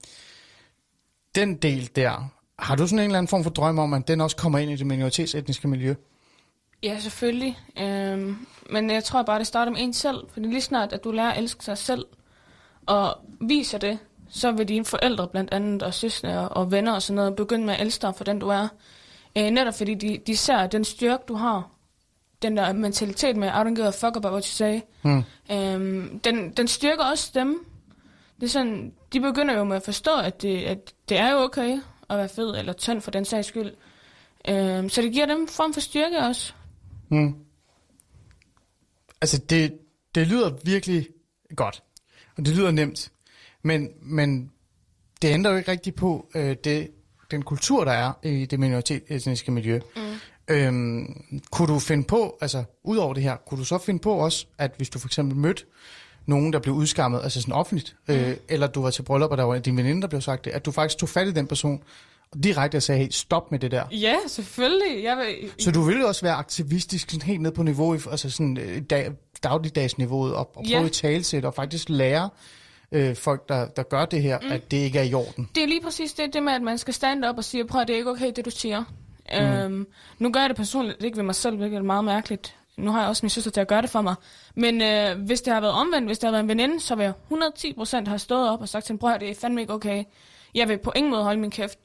den 1.35 1.55
del 1.55 1.91
der, 1.97 2.31
har 2.59 2.77
du 2.77 2.87
sådan 2.87 2.99
en 2.99 3.05
eller 3.05 3.19
anden 3.19 3.29
form 3.29 3.43
for 3.43 3.51
drøm 3.51 3.79
om, 3.79 3.95
at 3.95 4.09
den 4.09 4.21
også 4.21 4.37
kommer 4.37 4.59
ind 4.59 4.71
i 4.71 4.77
det 4.77 4.87
minoritetsetniske 4.87 5.69
miljø? 5.69 5.95
Ja, 6.83 6.99
selvfølgelig. 6.99 7.59
Øhm, 7.81 8.37
men 8.71 8.91
jeg 8.91 9.05
tror 9.05 9.23
bare, 9.23 9.39
det 9.39 9.47
starter 9.47 9.73
med 9.73 9.81
en 9.81 9.93
selv. 9.93 10.19
Fordi 10.33 10.47
lige 10.47 10.61
snart, 10.61 10.93
at 10.93 11.05
du 11.05 11.11
lærer 11.11 11.33
at 11.33 11.39
elske 11.39 11.65
sig 11.65 11.79
selv, 11.79 12.05
og 12.87 13.17
viser 13.41 13.79
det, 13.79 13.99
så 14.29 14.53
vil 14.53 14.69
dine 14.69 14.85
forældre 14.85 15.29
blandt 15.29 15.53
andet, 15.55 15.83
og 15.83 15.95
søstre 15.95 16.49
og 16.49 16.71
venner 16.71 16.93
og 16.93 17.03
sådan 17.03 17.17
noget, 17.17 17.37
begynde 17.37 17.67
med 17.67 17.75
at 17.75 17.81
elske 17.81 18.03
dig 18.03 18.15
for 18.15 18.25
den 18.25 18.39
du 18.39 18.49
er. 18.49 18.69
Øh, 19.39 19.51
netop 19.51 19.75
fordi 19.75 19.95
de, 19.95 20.19
de 20.27 20.37
ser 20.37 20.67
den 20.67 20.85
styrke, 20.85 21.23
du 21.29 21.35
har. 21.35 21.71
den 22.43 22.57
der 22.57 22.73
mentalitet 22.73 23.37
med, 23.37 23.49
I 23.49 23.51
don't 23.51 23.75
give 23.75 23.87
a 23.87 23.91
fuck 23.91 24.17
about 24.17 24.33
what 24.33 24.45
you 24.47 24.51
say, 24.53 24.81
Mm. 25.03 25.23
øhm, 25.53 26.19
den, 26.21 26.51
den 26.51 26.69
styrker 26.69 27.05
også 27.05 27.31
dem. 27.35 27.65
Det 28.41 28.47
er 28.47 28.51
sådan, 28.51 28.93
de 29.13 29.21
begynder 29.21 29.55
jo 29.59 29.65
med 29.65 29.77
at 29.77 29.83
forstå, 29.83 30.11
at 30.17 30.43
det, 30.43 30.65
at 30.65 30.95
det 31.09 31.19
er 31.19 31.31
jo 31.33 31.39
okay 31.39 31.79
at 32.11 32.19
være 32.19 32.29
fed, 32.29 32.57
eller 32.57 32.73
tynd 32.73 33.01
for 33.01 33.11
den 33.11 33.25
sags 33.25 33.49
skyld. 33.49 33.73
Øhm, 34.49 34.89
så 34.89 35.03
det 35.03 35.13
giver 35.13 35.27
dem 35.27 35.49
form 35.49 35.73
for 35.75 35.81
styrke 35.81 36.19
også. 36.19 36.53
Mm. 37.09 37.35
Altså, 39.21 39.39
det, 39.39 39.79
det 40.15 40.27
lyder 40.27 40.51
virkelig 40.65 41.09
godt, 41.57 41.83
og 42.39 42.47
det 42.47 42.57
lyder 42.57 42.71
nemt, 42.71 43.13
men, 43.63 43.89
men 44.03 44.51
det 45.23 45.29
ændrer 45.29 45.51
jo 45.51 45.59
ikke 45.59 45.71
rigtigt 45.71 45.97
på 45.97 46.27
øh, 46.35 46.57
det, 46.65 46.91
den 47.31 47.43
kultur, 47.43 47.85
der 47.85 47.93
er 47.93 48.13
i 48.23 48.47
det 48.47 48.61
minoritetsetniske 48.61 49.51
miljø. 49.51 49.81
Mm. 49.97 50.03
Øhm, 50.49 51.41
kunne 51.51 51.69
du 51.75 51.79
finde 51.79 52.05
på, 52.05 52.39
altså 52.41 52.65
ud 52.83 52.97
over 52.97 53.15
det 53.15 53.23
her, 53.23 53.37
kunne 53.37 53.59
du 53.59 53.65
så 53.65 53.79
finde 53.79 54.01
på 54.01 54.13
også, 54.13 54.47
at 54.59 54.75
hvis 54.77 54.91
du 54.91 54.99
for 54.99 55.09
eksempel 55.09 55.37
mødte 55.37 55.65
nogen, 56.27 56.53
der 56.53 56.59
blev 56.59 56.75
udskammet, 56.75 57.21
altså 57.23 57.41
sådan 57.41 57.55
offentligt, 57.55 57.97
mm. 58.09 58.15
øh, 58.15 58.37
eller 58.49 58.67
du 58.67 58.83
var 58.83 58.91
til 58.91 59.03
bryllup, 59.03 59.31
og 59.31 59.37
der 59.37 59.45
var 59.45 59.59
din 59.59 59.77
veninde, 59.77 60.03
der 60.03 60.09
blev 60.09 60.21
sagt 60.21 60.45
det, 60.45 60.51
at 60.51 60.65
du 60.65 60.71
faktisk 60.71 60.99
tog 60.99 61.09
fat 61.09 61.27
i 61.29 61.33
den 61.33 61.47
person, 61.47 61.83
og 62.33 62.45
direkte 62.45 62.81
sagde, 62.81 63.01
hey, 63.01 63.09
stop 63.11 63.51
med 63.51 63.59
det 63.59 63.71
der. 63.71 63.85
Ja, 63.93 64.17
selvfølgelig. 64.29 65.05
Jeg 65.05 65.17
vil, 65.17 65.51
Så 65.59 65.71
du 65.71 65.83
vil 65.83 66.01
jo 66.01 66.07
også 66.07 66.23
være 66.23 66.35
aktivistisk 66.35 67.11
sådan 67.11 67.23
helt 67.23 67.41
ned 67.41 67.53
på 67.53 67.63
niveau, 67.63 67.93
altså 67.93 68.31
sådan 68.31 68.59
øh, 68.59 68.83
dag, 68.83 69.11
dagligdagsniveauet, 69.45 70.35
og, 70.35 70.51
og 70.57 70.65
Ja. 70.65 70.77
prøve 70.77 70.87
at 70.87 70.93
talsætte 70.93 71.47
og 71.47 71.55
faktisk 71.55 71.89
lære 71.89 72.31
øh, 72.93 73.17
folk, 73.17 73.49
der, 73.49 73.67
der 73.67 73.83
gør 73.83 74.05
det 74.05 74.23
her, 74.23 74.39
mm. 74.43 74.53
at 74.53 74.71
det 74.71 74.77
ikke 74.77 74.99
er 74.99 75.03
i 75.03 75.15
orden. 75.15 75.49
Det 75.55 75.63
er 75.63 75.67
lige 75.67 75.81
præcis 75.81 76.13
det, 76.13 76.33
det 76.35 76.43
med, 76.43 76.53
at 76.53 76.63
man 76.63 76.79
skal 76.79 76.95
stand 76.95 77.25
op 77.25 77.37
og 77.39 77.45
sige, 77.45 77.65
prøv 77.67 77.81
at 77.81 77.89
det 77.89 77.95
er 77.95 77.99
ikke 77.99 78.11
okay, 78.11 78.33
det 78.37 78.45
du 78.45 78.51
siger. 78.51 78.85
Mm. 79.33 79.39
Øhm, 79.39 79.87
nu 80.19 80.33
gør 80.33 80.41
jeg 80.41 80.49
det 80.49 80.57
personligt 80.57 81.05
ikke 81.05 81.17
ved 81.17 81.25
mig 81.25 81.35
selv, 81.35 81.57
hvilket 81.57 81.77
er 81.77 81.83
meget 81.83 82.05
mærkeligt. 82.05 82.55
Nu 82.77 82.91
har 82.91 83.01
jeg 83.01 83.09
også 83.09 83.21
min 83.27 83.31
søster 83.31 83.51
til 83.51 83.61
at 83.61 83.69
gøre 83.69 83.83
det 83.83 83.91
for 83.91 84.01
mig. 84.01 84.15
Men 84.55 84.83
øh, 84.83 85.19
hvis 85.21 85.41
det 85.43 85.53
har 85.53 85.61
været 85.61 85.75
omvendt, 85.75 86.09
hvis 86.09 86.19
det 86.19 86.27
har 86.27 86.31
været 86.31 86.43
en 86.43 86.49
veninde, 86.49 86.81
så 86.81 86.95
vil 86.95 87.05
jeg 87.05 87.13
110% 87.33 88.09
have 88.09 88.19
stået 88.19 88.51
op 88.51 88.61
og 88.61 88.69
sagt 88.69 88.85
til 88.85 88.93
hende, 88.93 89.01
prøv 89.01 89.11
at 89.13 89.21
det 89.21 89.31
er 89.31 89.35
fandme 89.35 89.61
ikke 89.61 89.73
okay. 89.73 90.05
Jeg 90.55 90.69
vil 90.69 90.79
på 90.79 90.93
ingen 90.97 91.11
måde 91.11 91.23
holde 91.23 91.41
min 91.41 91.51
kæft. 91.51 91.79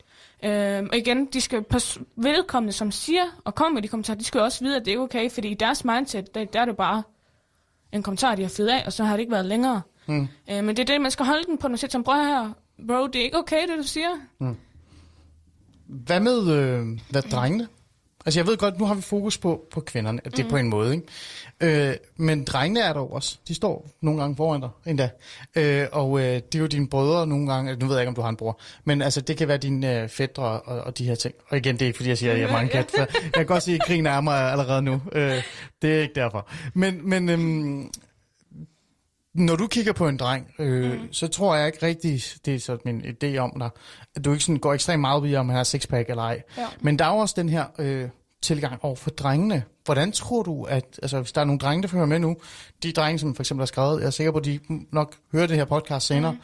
Øhm, 0.44 0.90
og 0.92 0.98
igen, 0.98 1.26
de 1.26 1.42
skal 1.42 1.64
pers- 1.74 1.98
vedkommende, 2.16 2.74
som 2.74 2.92
siger 2.92 3.24
og 3.46 3.56
kommer 3.56 3.74
med 3.74 3.82
de 3.82 3.88
kommentarer, 3.88 4.18
de 4.18 4.24
skal 4.24 4.42
også 4.42 4.64
vide, 4.64 4.76
at 4.76 4.86
det 4.86 4.94
er 4.94 4.98
okay, 5.00 5.30
fordi 5.32 5.48
i 5.48 5.54
deres 5.54 5.86
mindset, 5.86 6.36
der, 6.36 6.46
der 6.46 6.62
er 6.62 6.66
det 6.66 6.78
bare 6.78 7.04
en 7.94 8.04
kommentar, 8.04 8.36
de 8.36 8.42
har 8.42 8.50
fået 8.50 8.68
af, 8.68 8.84
og 8.86 8.94
så 8.94 9.04
har 9.04 9.14
det 9.14 9.20
ikke 9.20 9.32
været 9.32 9.46
længere. 9.46 9.82
Mm. 10.08 10.28
Øh, 10.52 10.64
men 10.64 10.68
det 10.70 10.80
er 10.80 10.86
det, 10.86 11.02
man 11.02 11.12
skal 11.12 11.26
holde 11.26 11.44
den 11.44 11.58
på, 11.58 11.68
når 11.68 11.70
man 11.70 11.78
siger 11.78 11.90
ham, 11.94 12.04
prøv 12.04 12.16
her, 12.16 12.52
bro, 12.88 13.08
det 13.08 13.16
er 13.20 13.24
ikke 13.24 13.38
okay, 13.38 13.68
det 13.68 13.78
du 13.78 13.84
siger. 13.84 14.10
Hvad 15.88 16.20
med 16.20 16.48
øh, 16.52 17.00
hvad 17.10 17.22
drengene? 17.22 17.68
Altså 18.26 18.40
jeg 18.40 18.48
ved 18.48 18.58
godt, 18.58 18.80
nu 18.80 18.86
har 18.86 18.94
vi 18.94 19.02
fokus 19.02 19.38
på, 19.38 19.68
på 19.72 19.80
kvinderne, 19.82 20.22
det 20.26 20.40
er 20.40 20.44
Mm. 20.44 20.50
på 20.50 20.58
en 20.58 20.70
måde, 20.70 20.94
ikke? 20.96 21.08
Øh, 21.62 21.96
men 22.18 22.44
drengene 22.44 22.80
er 22.80 22.94
der 22.94 23.00
jo 23.00 23.08
også. 23.08 23.38
De 23.48 23.56
står 23.56 23.90
nogle 24.02 24.20
gange 24.20 24.36
foran 24.36 24.62
dig, 24.62 24.70
endda. 24.86 25.10
Øh, 25.56 25.88
og 25.92 26.20
øh, 26.20 26.26
det 26.26 26.56
er 26.56 26.60
jo 26.60 26.68
dine 26.68 26.88
brødre 26.88 27.28
nogle 27.28 27.54
gange, 27.54 27.76
nu 27.76 27.86
ved 27.86 27.96
jeg 27.96 28.02
ikke, 28.02 28.10
om 28.10 28.16
du 28.16 28.22
har 28.22 28.30
en 28.30 28.36
bror, 28.36 28.60
men 28.84 29.02
altså 29.02 29.22
det 29.22 29.38
kan 29.38 29.48
være 29.48 29.58
dine 29.58 30.02
øh, 30.02 30.10
fædre 30.10 30.44
og, 30.44 30.82
og 30.82 30.98
de 30.98 31.06
her 31.06 31.16
ting. 31.16 31.36
Og 31.50 31.58
igen, 31.58 31.76
det 31.76 31.82
er 31.82 31.86
ikke 31.86 31.98
fordi, 31.98 32.10
jeg 32.10 32.18
siger, 32.18 32.34
at 32.34 32.40
jeg 32.40 32.48
er 32.50 32.52
mange 32.52 32.70
kat, 32.70 32.92
for 32.96 33.08
jeg 33.24 33.32
kan 33.34 33.46
godt 33.46 33.64
sige, 33.64 33.76
at 33.76 33.82
krigen 33.86 34.06
er 34.06 34.22
mig 34.22 34.52
allerede 34.52 34.82
nu. 34.82 35.02
Øh, 35.12 35.44
det 35.82 35.98
er 35.98 36.02
ikke 36.02 36.16
derfor. 36.16 36.50
Men, 36.74 37.10
men 37.10 37.30
øhm, 37.30 37.92
når 39.34 39.56
du 39.56 39.68
kigger 39.68 39.94
på 39.94 40.08
en 40.08 40.18
dreng, 40.18 40.48
øh, 40.60 40.92
mm. 40.92 41.14
så 41.14 41.28
tror 41.28 41.56
jeg 41.56 41.68
ikke 41.68 41.86
rigtig, 41.86 42.22
det 42.46 42.56
er 42.56 42.60
så 42.60 42.78
min 42.86 43.02
idé 43.02 43.38
om 43.38 43.54
dig, 43.60 43.70
at 44.16 44.26
du 44.26 44.32
ikke 44.32 44.44
sådan 44.44 44.60
går 44.60 44.74
ekstremt 44.74 45.02
meget 45.02 45.32
i, 45.32 45.36
om 45.36 45.50
han 45.50 45.56
har 45.56 45.64
sixpack 45.64 46.10
eller 46.10 46.24
ej. 46.24 46.42
Ja. 46.58 46.68
Men 46.82 47.00
der 47.00 47.06
er 47.06 47.14
jo 47.14 47.18
også 47.18 47.36
den 47.38 47.50
her 47.50 47.66
øh, 47.80 48.10
tilgang 48.42 48.86
over 48.86 48.96
for 48.96 49.10
drengene. 49.10 49.64
Hvordan 49.86 50.12
tror 50.12 50.44
du, 50.44 50.64
at, 50.64 51.00
altså 51.02 51.20
hvis 51.22 51.32
der 51.32 51.42
er 51.42 51.46
nogle 51.46 51.60
drenge, 51.60 51.84
der 51.84 51.88
hører 51.88 52.06
med 52.06 52.20
nu, 52.20 52.38
de 52.84 52.92
drenge, 52.92 53.20
som 53.20 53.36
for 53.36 53.44
eksempel 53.44 53.62
har 53.62 53.66
skrevet, 53.66 54.00
jeg 54.00 54.08
er 54.08 54.12
sikker 54.12 54.32
på, 54.32 54.38
at 54.38 54.46
de 54.46 54.60
nok 54.92 55.16
hører 55.32 55.48
det 55.48 55.56
her 55.58 55.66
podcast 55.66 56.08
senere, 56.08 56.32
mm. 56.32 56.40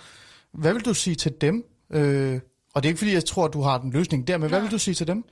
hvad 0.51 0.73
vil 0.73 0.85
du 0.85 0.93
sige 0.93 1.15
til 1.15 1.31
dem? 1.41 1.65
Øh, 1.89 2.39
og 2.73 2.83
det 2.83 2.89
er 2.89 2.91
ikke 2.91 2.97
fordi, 2.97 3.13
jeg 3.13 3.25
tror, 3.25 3.45
at 3.45 3.53
du 3.53 3.61
har 3.61 3.77
den 3.77 3.91
løsning 3.91 4.27
der, 4.27 4.37
men 4.37 4.49
hvad 4.49 4.59
Nej. 4.59 4.67
vil 4.67 4.71
du 4.71 4.79
sige 4.79 4.95
til 4.95 5.07
dem? 5.07 5.25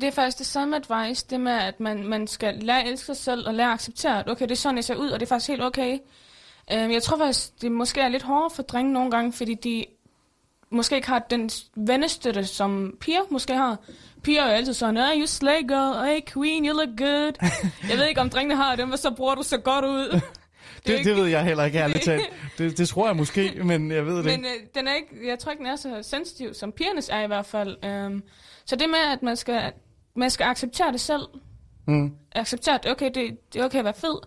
Det 0.00 0.04
er 0.04 0.10
faktisk 0.10 0.38
det 0.38 0.46
samme 0.46 0.76
advice, 0.76 1.26
det 1.30 1.40
med, 1.40 1.52
at 1.52 1.80
man, 1.80 2.08
man 2.08 2.26
skal 2.26 2.54
lære 2.54 2.82
at 2.82 2.88
elske 2.88 3.06
sig 3.06 3.16
selv 3.16 3.48
og 3.48 3.54
lære 3.54 3.66
at 3.66 3.74
acceptere, 3.74 4.18
at 4.18 4.30
okay, 4.30 4.44
det 4.44 4.50
er 4.50 4.56
sådan, 4.56 4.76
jeg 4.76 4.84
ser 4.84 4.94
ud, 4.94 5.08
og 5.08 5.20
det 5.20 5.26
er 5.26 5.28
faktisk 5.28 5.48
helt 5.48 5.62
okay. 5.62 5.98
Øhm, 6.72 6.90
jeg 6.90 7.02
tror 7.02 7.18
faktisk, 7.18 7.62
det 7.62 7.72
måske 7.72 8.00
er 8.00 8.08
lidt 8.08 8.22
hårdere 8.22 8.50
for 8.50 8.62
drenge 8.62 8.92
nogle 8.92 9.10
gange, 9.10 9.32
fordi 9.32 9.54
de 9.54 9.84
måske 10.70 10.96
ikke 10.96 11.08
har 11.08 11.18
den 11.18 11.50
vennestøtte, 11.76 12.44
som 12.44 12.96
piger 13.00 13.20
måske 13.30 13.54
har. 13.54 13.78
Piger 14.22 14.42
er 14.42 14.46
jo 14.46 14.52
altid 14.52 14.74
sådan, 14.74 14.96
hey, 14.96 15.20
you 15.20 15.26
slay 15.26 15.68
girl, 15.68 16.06
hey 16.06 16.20
queen, 16.32 16.66
you 16.66 16.76
look 16.76 16.88
good. 16.98 17.32
jeg 17.90 17.98
ved 17.98 18.06
ikke, 18.06 18.20
om 18.20 18.30
drengene 18.30 18.56
har 18.56 18.76
dem, 18.76 18.92
og 18.92 18.98
så 18.98 19.10
bruger 19.10 19.34
du 19.34 19.42
så 19.42 19.58
godt 19.58 19.84
ud. 19.84 20.08
Det, 20.08 20.92
er 20.92 20.96
det, 20.96 21.04
det 21.04 21.16
ved 21.16 21.26
jeg 21.26 21.44
heller 21.44 21.64
ikke, 21.64 21.78
ærligt 21.78 22.04
talt. 22.04 22.22
Det, 22.58 22.78
det 22.78 22.88
tror 22.88 23.06
jeg 23.06 23.16
måske, 23.16 23.60
men 23.64 23.90
jeg 23.90 24.06
ved 24.06 24.16
det 24.16 24.24
Men 24.24 24.32
ikke. 24.32 24.48
øh, 24.48 24.66
den 24.74 24.88
er 24.88 24.94
ikke, 24.94 25.28
jeg 25.28 25.38
tror 25.38 25.52
ikke, 25.52 25.64
den 25.64 25.72
er 25.72 25.76
så 25.76 25.98
sensitiv, 26.02 26.54
som 26.54 26.72
pigernes 26.72 27.08
er 27.08 27.20
i 27.20 27.26
hvert 27.26 27.46
fald. 27.46 27.84
Øhm, 27.84 28.22
så 28.64 28.76
det 28.76 28.88
med, 28.88 28.98
at 29.12 29.22
man 29.22 29.36
skal, 29.36 29.72
man 30.14 30.30
skal 30.30 30.44
acceptere 30.44 30.92
det 30.92 31.00
selv. 31.00 31.22
Mm. 31.86 32.12
Acceptere, 32.32 32.74
at 32.74 32.90
okay, 32.90 33.10
det, 33.14 33.52
det 33.52 33.60
er 33.60 33.64
okay 33.64 33.78
at 33.78 33.84
være 33.84 33.94
fed. 33.94 34.18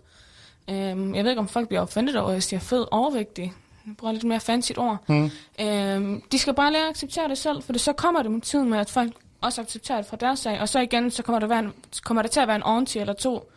Øhm, 0.70 1.14
jeg 1.14 1.24
ved 1.24 1.30
ikke, 1.30 1.40
om 1.40 1.48
folk 1.48 1.68
bliver 1.68 1.80
offendet 1.80 2.16
over, 2.16 2.28
at 2.28 2.34
jeg 2.34 2.42
siger 2.42 2.60
fed, 2.60 2.86
overvægtig. 2.90 3.52
Jeg 3.90 3.96
bruger 3.96 4.12
lidt 4.12 4.24
mere 4.24 4.40
fancy 4.40 4.72
ord. 4.76 5.04
Mm. 5.08 5.30
Øhm, 5.60 6.22
de 6.32 6.38
skal 6.38 6.54
bare 6.54 6.72
lære 6.72 6.82
at 6.82 6.90
acceptere 6.90 7.28
det 7.28 7.38
selv, 7.38 7.62
for 7.62 7.72
det, 7.72 7.80
så 7.80 7.92
kommer 7.92 8.22
det 8.22 8.30
med 8.30 8.40
tiden 8.40 8.70
med, 8.70 8.78
at 8.78 8.90
folk 8.90 9.12
også 9.40 9.60
accepterer 9.60 9.98
det 9.98 10.06
fra 10.06 10.16
deres 10.16 10.38
sag. 10.38 10.60
Og 10.60 10.68
så 10.68 10.80
igen, 10.80 11.10
så 11.10 11.22
kommer 11.22 11.38
der, 11.40 11.46
være 11.46 11.58
en, 11.58 11.72
kommer 12.04 12.22
der 12.22 12.28
til 12.28 12.40
at 12.40 12.48
være 12.48 12.56
en 12.56 12.62
auntie 12.64 13.00
eller 13.00 13.14
to, 13.14 13.50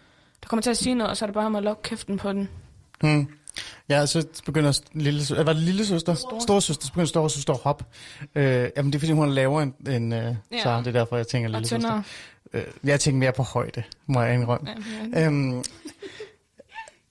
der 0.44 0.48
kommer 0.48 0.62
til 0.62 0.70
at 0.70 0.78
sige 0.78 0.96
noget, 0.96 1.10
og 1.12 1.18
så 1.18 1.26
er 1.26 1.28
det 1.28 1.34
bare 1.34 1.50
med 1.50 1.58
at 1.60 1.64
lukke 1.64 1.82
kæften 1.82 2.18
på 2.18 2.34
den. 2.34 2.50
Mm. 3.04 3.28
Ja, 3.90 4.06
så 4.06 4.28
begynder 4.46 4.82
lille, 4.94 5.22
øh, 5.40 5.46
var 5.48 5.54
det 5.54 5.62
lille 5.62 5.86
søster? 5.86 6.14
Store. 6.14 6.42
Storesøster, 6.42 6.86
så 6.86 6.92
begynder 6.92 7.08
storesøster 7.08 7.54
at 7.54 7.60
hoppe. 7.64 7.86
Øh, 8.36 8.70
jamen 8.78 8.92
det 8.94 8.96
er 8.96 9.00
fordi, 9.00 9.12
hun 9.12 9.30
er 9.30 9.34
lavere 9.34 9.64
end, 9.64 9.88
end 9.88 10.14
øh, 10.16 10.36
Ja. 10.52 10.64
så 10.64 10.78
det 10.80 10.88
er 10.88 10.92
derfor, 10.92 11.18
jeg 11.18 11.28
tænker 11.28 11.50
lille 11.50 11.68
søster. 11.68 12.02
Øh, 12.54 12.64
jeg 12.84 13.00
tænker 13.00 13.20
mere 13.20 13.32
på 13.34 13.44
højde, 13.44 13.84
må 14.06 14.22
jeg 14.22 14.34
indrømme. 14.34 14.70
Ja, 15.14 15.20
ja. 15.20 15.26
Øhm, 15.26 15.64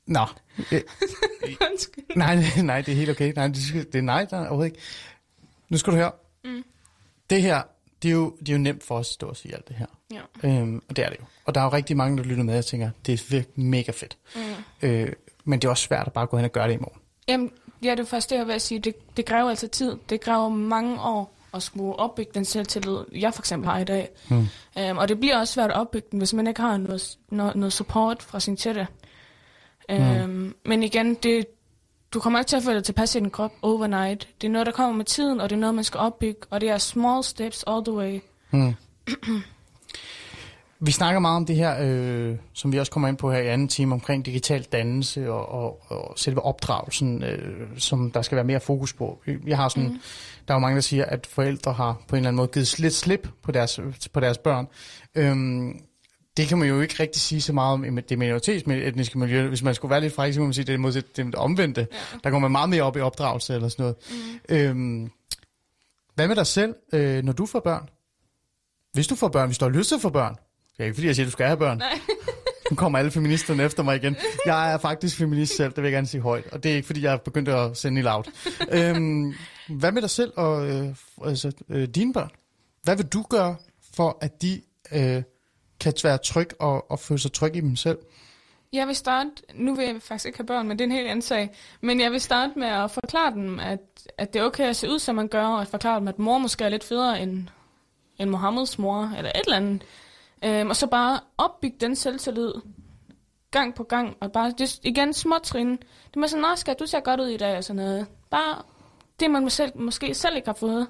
nå, 0.06 0.26
øh, 0.72 0.80
Undskyld. 1.70 2.04
nej, 2.16 2.44
nej, 2.62 2.80
det 2.80 2.92
er 2.92 2.96
helt 2.96 3.10
okay. 3.10 3.32
Nej, 3.36 3.46
det, 3.46 3.92
det 3.92 3.98
er 3.98 4.02
nej, 4.02 4.24
der 4.30 4.36
er 4.36 4.40
overhovedet 4.40 4.72
ikke. 4.72 4.82
Nu 5.68 5.78
skal 5.78 5.92
du 5.92 5.96
høre. 5.96 6.12
Mm. 6.44 6.64
Det 7.30 7.42
her, 7.42 7.62
det 8.02 8.08
er, 8.08 8.12
jo, 8.12 8.36
det 8.40 8.48
er 8.48 8.52
jo 8.52 8.58
nemt 8.58 8.82
for 8.84 8.98
os 8.98 9.08
at 9.08 9.12
stå 9.12 9.28
og 9.28 9.36
sige 9.36 9.54
alt 9.54 9.68
det 9.68 9.76
her. 9.76 9.86
Ja. 10.12 10.48
Øhm, 10.48 10.82
og 10.88 10.96
det 10.96 11.04
er 11.04 11.08
det 11.08 11.18
jo. 11.20 11.24
Og 11.44 11.54
der 11.54 11.60
er 11.60 11.64
jo 11.64 11.70
rigtig 11.72 11.96
mange, 11.96 12.18
der 12.18 12.24
lytter 12.24 12.44
med 12.44 12.58
og 12.58 12.64
tænker, 12.64 12.90
det 13.06 13.12
er 13.12 13.24
virkelig 13.28 13.66
mega 13.66 13.92
fedt. 13.92 14.16
Mm. 14.34 14.40
Øh, 14.82 15.12
men 15.44 15.58
det 15.58 15.66
er 15.66 15.70
også 15.70 15.84
svært 15.84 16.06
at 16.06 16.12
bare 16.12 16.26
gå 16.26 16.36
hen 16.36 16.44
og 16.44 16.52
gøre 16.52 16.68
det 16.68 16.74
i 16.74 16.76
morgen. 16.76 17.00
Jamen, 17.28 17.50
ja, 17.82 17.90
det 17.90 18.12
er 18.12 18.20
det, 18.20 18.36
jeg 18.36 18.46
vil 18.46 18.60
sige. 18.60 18.78
Det, 18.78 19.16
det 19.16 19.24
kræver 19.24 19.50
altså 19.50 19.68
tid. 19.68 19.96
Det 20.08 20.20
kræver 20.20 20.48
mange 20.48 21.00
år 21.00 21.34
at 21.54 21.62
skulle 21.62 21.96
opbygge 21.96 22.30
den 22.34 22.44
selvtillid, 22.44 22.98
jeg 23.12 23.34
for 23.34 23.42
eksempel 23.42 23.70
har 23.70 23.78
i 23.78 23.84
dag. 23.84 24.08
Mm. 24.28 24.48
Um, 24.90 24.98
og 24.98 25.08
det 25.08 25.20
bliver 25.20 25.38
også 25.38 25.54
svært 25.54 25.70
at 25.70 25.76
opbygge 25.76 26.08
den, 26.10 26.18
hvis 26.18 26.32
man 26.32 26.46
ikke 26.46 26.60
har 26.60 26.76
noget, 26.76 27.18
noget, 27.30 27.56
noget 27.56 27.72
support 27.72 28.22
fra 28.22 28.40
sin 28.40 28.56
tætte. 28.56 28.86
Um, 29.92 30.54
Men 30.66 30.82
igen, 30.82 31.14
det, 31.14 31.46
du 32.14 32.20
kommer 32.20 32.38
ikke 32.38 32.48
til 32.48 32.56
at 32.56 32.62
føle 32.62 32.76
dig 32.76 32.84
tilpas 32.84 33.14
i 33.14 33.18
din 33.18 33.30
krop 33.30 33.52
overnight. 33.62 34.28
Det 34.40 34.46
er 34.46 34.50
noget, 34.50 34.66
der 34.66 34.72
kommer 34.72 34.96
med 34.96 35.04
tiden, 35.04 35.40
og 35.40 35.50
det 35.50 35.56
er 35.56 35.60
noget, 35.60 35.74
man 35.74 35.84
skal 35.84 36.00
opbygge. 36.00 36.40
Og 36.50 36.60
det 36.60 36.68
er 36.68 36.78
small 36.78 37.24
steps 37.24 37.64
all 37.66 37.84
the 37.84 37.92
way. 37.92 38.20
Mm. 38.50 38.74
Vi 40.84 40.90
snakker 40.90 41.20
meget 41.20 41.36
om 41.36 41.46
det 41.46 41.56
her, 41.56 41.76
øh, 41.80 42.36
som 42.52 42.72
vi 42.72 42.78
også 42.78 42.92
kommer 42.92 43.08
ind 43.08 43.16
på 43.16 43.32
her 43.32 43.38
i 43.38 43.48
anden 43.48 43.68
time, 43.68 43.94
omkring 43.94 44.26
digital 44.26 44.62
dannelse 44.62 45.32
og, 45.32 45.48
og, 45.48 45.80
og 45.88 46.18
selve 46.18 46.42
opdragelsen, 46.42 47.22
øh, 47.22 47.68
som 47.78 48.10
der 48.10 48.22
skal 48.22 48.36
være 48.36 48.44
mere 48.44 48.60
fokus 48.60 48.92
på. 48.92 49.22
Jeg 49.46 49.56
har 49.56 49.68
sådan, 49.68 49.88
mm. 49.88 50.00
Der 50.48 50.54
er 50.54 50.58
jo 50.58 50.60
mange, 50.60 50.74
der 50.74 50.80
siger, 50.80 51.04
at 51.04 51.26
forældre 51.26 51.72
har 51.72 51.92
på 52.08 52.16
en 52.16 52.18
eller 52.18 52.28
anden 52.28 52.36
måde 52.36 52.48
givet 52.48 52.78
lidt 52.78 52.94
slip 52.94 53.28
på 53.42 53.52
deres, 53.52 53.80
på 54.12 54.20
deres 54.20 54.38
børn. 54.38 54.68
Øhm, 55.14 55.80
det 56.36 56.48
kan 56.48 56.58
man 56.58 56.68
jo 56.68 56.80
ikke 56.80 56.94
rigtig 57.00 57.22
sige 57.22 57.40
så 57.40 57.52
meget 57.52 57.72
om 57.72 57.98
det 58.08 58.18
minoritetsetniske 58.18 59.18
miljø. 59.18 59.48
Hvis 59.48 59.62
man 59.62 59.74
skulle 59.74 59.90
være 59.90 60.00
lidt 60.00 60.14
fræk, 60.14 60.34
så 60.34 60.40
må 60.40 60.46
man 60.46 60.54
sige, 60.54 60.62
at 60.62 60.66
det 60.66 60.74
er 60.74 60.78
modsat 60.78 61.16
det, 61.16 61.26
det 61.26 61.34
omvendte. 61.34 61.86
Ja. 61.92 62.18
Der 62.24 62.30
går 62.30 62.38
man 62.38 62.50
meget 62.52 62.68
mere 62.68 62.82
op 62.82 62.96
i 62.96 63.00
opdragelse 63.00 63.54
eller 63.54 63.68
sådan 63.68 63.82
noget. 63.82 63.96
Mm. 64.48 64.56
Øhm, 64.56 65.10
hvad 66.14 66.28
med 66.28 66.36
dig 66.36 66.46
selv, 66.46 66.74
øh, 66.92 67.24
når 67.24 67.32
du 67.32 67.46
får 67.46 67.60
børn? 67.60 67.88
Hvis 68.92 69.06
du 69.06 69.14
får 69.14 69.28
børn, 69.28 69.48
hvis 69.48 69.58
du 69.58 69.64
har 69.64 69.72
lyst 69.72 69.88
til 69.88 69.94
at 69.94 70.00
få 70.00 70.08
børn. 70.08 70.34
Det 70.76 70.80
er 70.80 70.84
ikke 70.84 70.94
fordi, 70.94 71.06
jeg 71.06 71.14
siger, 71.14 71.26
at 71.26 71.28
du 71.28 71.32
skal 71.32 71.46
have 71.46 71.56
børn. 71.58 71.78
Nej. 71.78 72.00
Nu 72.70 72.76
kommer 72.76 72.98
alle 72.98 73.10
feministerne 73.10 73.62
efter 73.62 73.82
mig 73.82 73.96
igen. 73.96 74.16
Jeg 74.46 74.72
er 74.72 74.78
faktisk 74.78 75.16
feminist 75.16 75.56
selv, 75.56 75.68
det 75.68 75.76
vil 75.76 75.84
jeg 75.84 75.92
gerne 75.92 76.06
sige 76.06 76.20
højt. 76.20 76.46
Og 76.52 76.62
det 76.62 76.72
er 76.72 76.76
ikke, 76.76 76.86
fordi 76.86 77.02
jeg 77.02 77.12
er 77.12 77.16
begyndt 77.16 77.48
at 77.48 77.76
sende 77.76 78.00
i 78.00 78.02
loud. 78.02 78.24
øhm, 78.70 79.34
hvad 79.68 79.92
med 79.92 80.02
dig 80.02 80.10
selv 80.10 80.32
og 80.36 80.68
øh, 80.70 80.94
altså, 81.24 81.52
øh, 81.68 81.88
dine 81.88 82.12
børn? 82.12 82.30
Hvad 82.82 82.96
vil 82.96 83.06
du 83.06 83.22
gøre 83.22 83.56
for, 83.94 84.18
at 84.20 84.42
de 84.42 84.62
øh, 84.92 85.22
kan 85.82 85.92
være 86.04 86.18
tryg 86.18 86.48
og, 86.60 86.90
og 86.90 86.98
føle 86.98 87.20
sig 87.20 87.32
tryg 87.32 87.56
i 87.56 87.60
dem 87.60 87.76
selv? 87.76 87.98
Jeg 88.72 88.86
vil 88.86 88.96
starte, 88.96 89.30
nu 89.54 89.74
vil 89.74 89.86
jeg 89.86 90.02
faktisk 90.02 90.26
ikke 90.26 90.38
have 90.38 90.46
børn, 90.46 90.68
men 90.68 90.78
det 90.78 90.84
er 90.84 90.88
en 90.88 90.92
helt 90.92 91.08
anden 91.08 91.22
sag, 91.22 91.50
men 91.80 92.00
jeg 92.00 92.12
vil 92.12 92.20
starte 92.20 92.58
med 92.58 92.68
at 92.68 92.90
forklare 92.90 93.32
dem, 93.32 93.60
at, 93.60 93.80
at 94.18 94.32
det 94.32 94.40
er 94.40 94.44
okay 94.44 94.68
at 94.68 94.76
se 94.76 94.90
ud, 94.90 94.98
som 94.98 95.14
man 95.14 95.28
gør, 95.28 95.46
og 95.46 95.60
at 95.60 95.68
forklare 95.68 96.00
dem, 96.00 96.08
at 96.08 96.18
mor 96.18 96.38
måske 96.38 96.64
er 96.64 96.68
lidt 96.68 96.84
federe 96.84 97.22
end, 97.22 97.48
end 98.18 98.30
Mohammeds 98.30 98.78
mor, 98.78 99.12
eller 99.16 99.30
et 99.30 99.40
eller 99.44 99.56
andet. 99.56 99.82
Øhm, 100.44 100.70
og 100.70 100.76
så 100.76 100.86
bare 100.86 101.20
opbygge 101.38 101.76
den 101.80 101.96
selvtillid 101.96 102.52
gang 103.50 103.74
på 103.74 103.82
gang, 103.82 104.16
og 104.20 104.32
bare, 104.32 104.54
det, 104.58 104.80
igen, 104.82 105.12
små 105.12 105.38
trin. 105.42 105.70
Det 106.14 106.22
er 106.22 106.26
sådan, 106.26 106.42
nå 106.42 106.56
skat, 106.56 106.78
du 106.78 106.86
ser 106.86 107.00
godt 107.00 107.20
ud 107.20 107.26
i 107.26 107.36
dag, 107.36 107.56
og 107.56 107.64
sådan 107.64 107.82
noget. 107.82 108.06
Bare 108.30 108.62
det, 109.20 109.30
man 109.30 109.50
selv, 109.50 109.72
måske 109.74 110.14
selv 110.14 110.36
ikke 110.36 110.48
har 110.48 110.54
fået. 110.54 110.86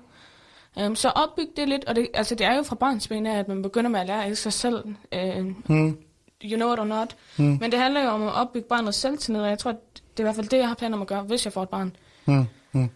Um, 0.77 0.97
så 0.97 1.09
opbyg 1.09 1.49
det 1.57 1.69
lidt, 1.69 1.85
og 1.85 1.97
det, 1.97 2.09
altså, 2.15 2.35
det 2.35 2.47
er 2.47 2.57
jo 2.57 2.63
fra 2.63 2.75
barnsben 2.75 3.27
af, 3.27 3.39
at 3.39 3.49
man 3.49 3.63
begynder 3.63 3.91
med 3.91 4.01
at 4.01 4.07
lære 4.07 4.25
af 4.25 4.37
sig 4.37 4.53
selv. 4.53 4.85
Uh, 5.13 5.47
Hmm. 5.67 5.97
you 6.45 6.57
know 6.57 6.73
it 6.73 6.79
or 6.79 6.85
not. 6.85 7.17
Hmm. 7.37 7.59
Men 7.61 7.73
det 7.73 7.79
handler 7.79 8.03
jo 8.03 8.09
om 8.09 8.23
at 8.23 8.35
opbygge 8.35 8.69
barnets 8.69 8.99
selvtillid, 8.99 9.43
og 9.43 9.49
jeg 9.49 9.59
tror, 9.59 9.71
at 9.71 9.77
det 9.95 10.01
er 10.17 10.23
i 10.23 10.27
hvert 10.27 10.35
fald 10.37 10.49
det, 10.49 10.59
jeg 10.59 10.69
har 10.69 10.75
planer 10.75 10.97
om 10.97 11.03
at 11.03 11.09
gøre, 11.09 11.23
hvis 11.23 11.45
jeg 11.45 11.53
får 11.53 11.63
et 11.63 11.69
barn. 11.69 11.97
Hmm. 12.25 12.45
Hmm. 12.73 12.91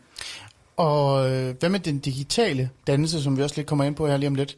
Og 0.77 1.31
øh, 1.31 1.55
hvad 1.61 1.69
med 1.69 1.81
den 1.81 1.99
digitale 1.99 2.71
dannelse, 2.87 3.23
som 3.23 3.37
vi 3.37 3.43
også 3.43 3.57
lidt 3.57 3.67
kommer 3.67 3.85
ind 3.85 3.95
på 3.95 4.07
her 4.07 4.17
lige 4.17 4.29
om 4.29 4.35
lidt? 4.35 4.57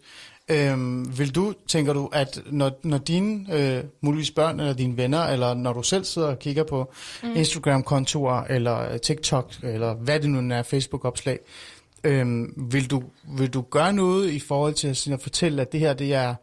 Øhm, 0.50 1.18
vil 1.18 1.34
du, 1.34 1.54
tænker 1.66 1.92
du, 1.92 2.08
at 2.12 2.42
når, 2.50 2.70
når 2.82 2.98
dine 2.98 3.54
øh, 3.54 3.84
muligvis 4.00 4.30
børn 4.30 4.60
eller 4.60 4.72
dine 4.72 4.96
venner, 4.96 5.22
eller 5.24 5.54
når 5.54 5.72
du 5.72 5.82
selv 5.82 6.04
sidder 6.04 6.28
og 6.28 6.38
kigger 6.38 6.64
på 6.64 6.92
mm. 7.22 7.36
Instagram-kontorer, 7.36 8.44
eller 8.44 8.92
øh, 8.92 9.00
TikTok, 9.00 9.52
eller 9.62 9.94
hvad 9.94 10.20
det 10.20 10.30
nu 10.30 10.54
er, 10.54 10.62
Facebook-opslag, 10.62 11.38
øhm, 12.04 12.54
vil, 12.72 12.90
du, 12.90 13.02
vil 13.38 13.50
du 13.50 13.60
gøre 13.60 13.92
noget 13.92 14.30
i 14.30 14.40
forhold 14.40 14.74
til 14.74 14.96
sådan 14.96 15.14
at 15.14 15.22
fortælle, 15.22 15.62
at 15.62 15.72
det 15.72 15.80
her, 15.80 15.92
det 15.92 16.14
er, 16.14 16.34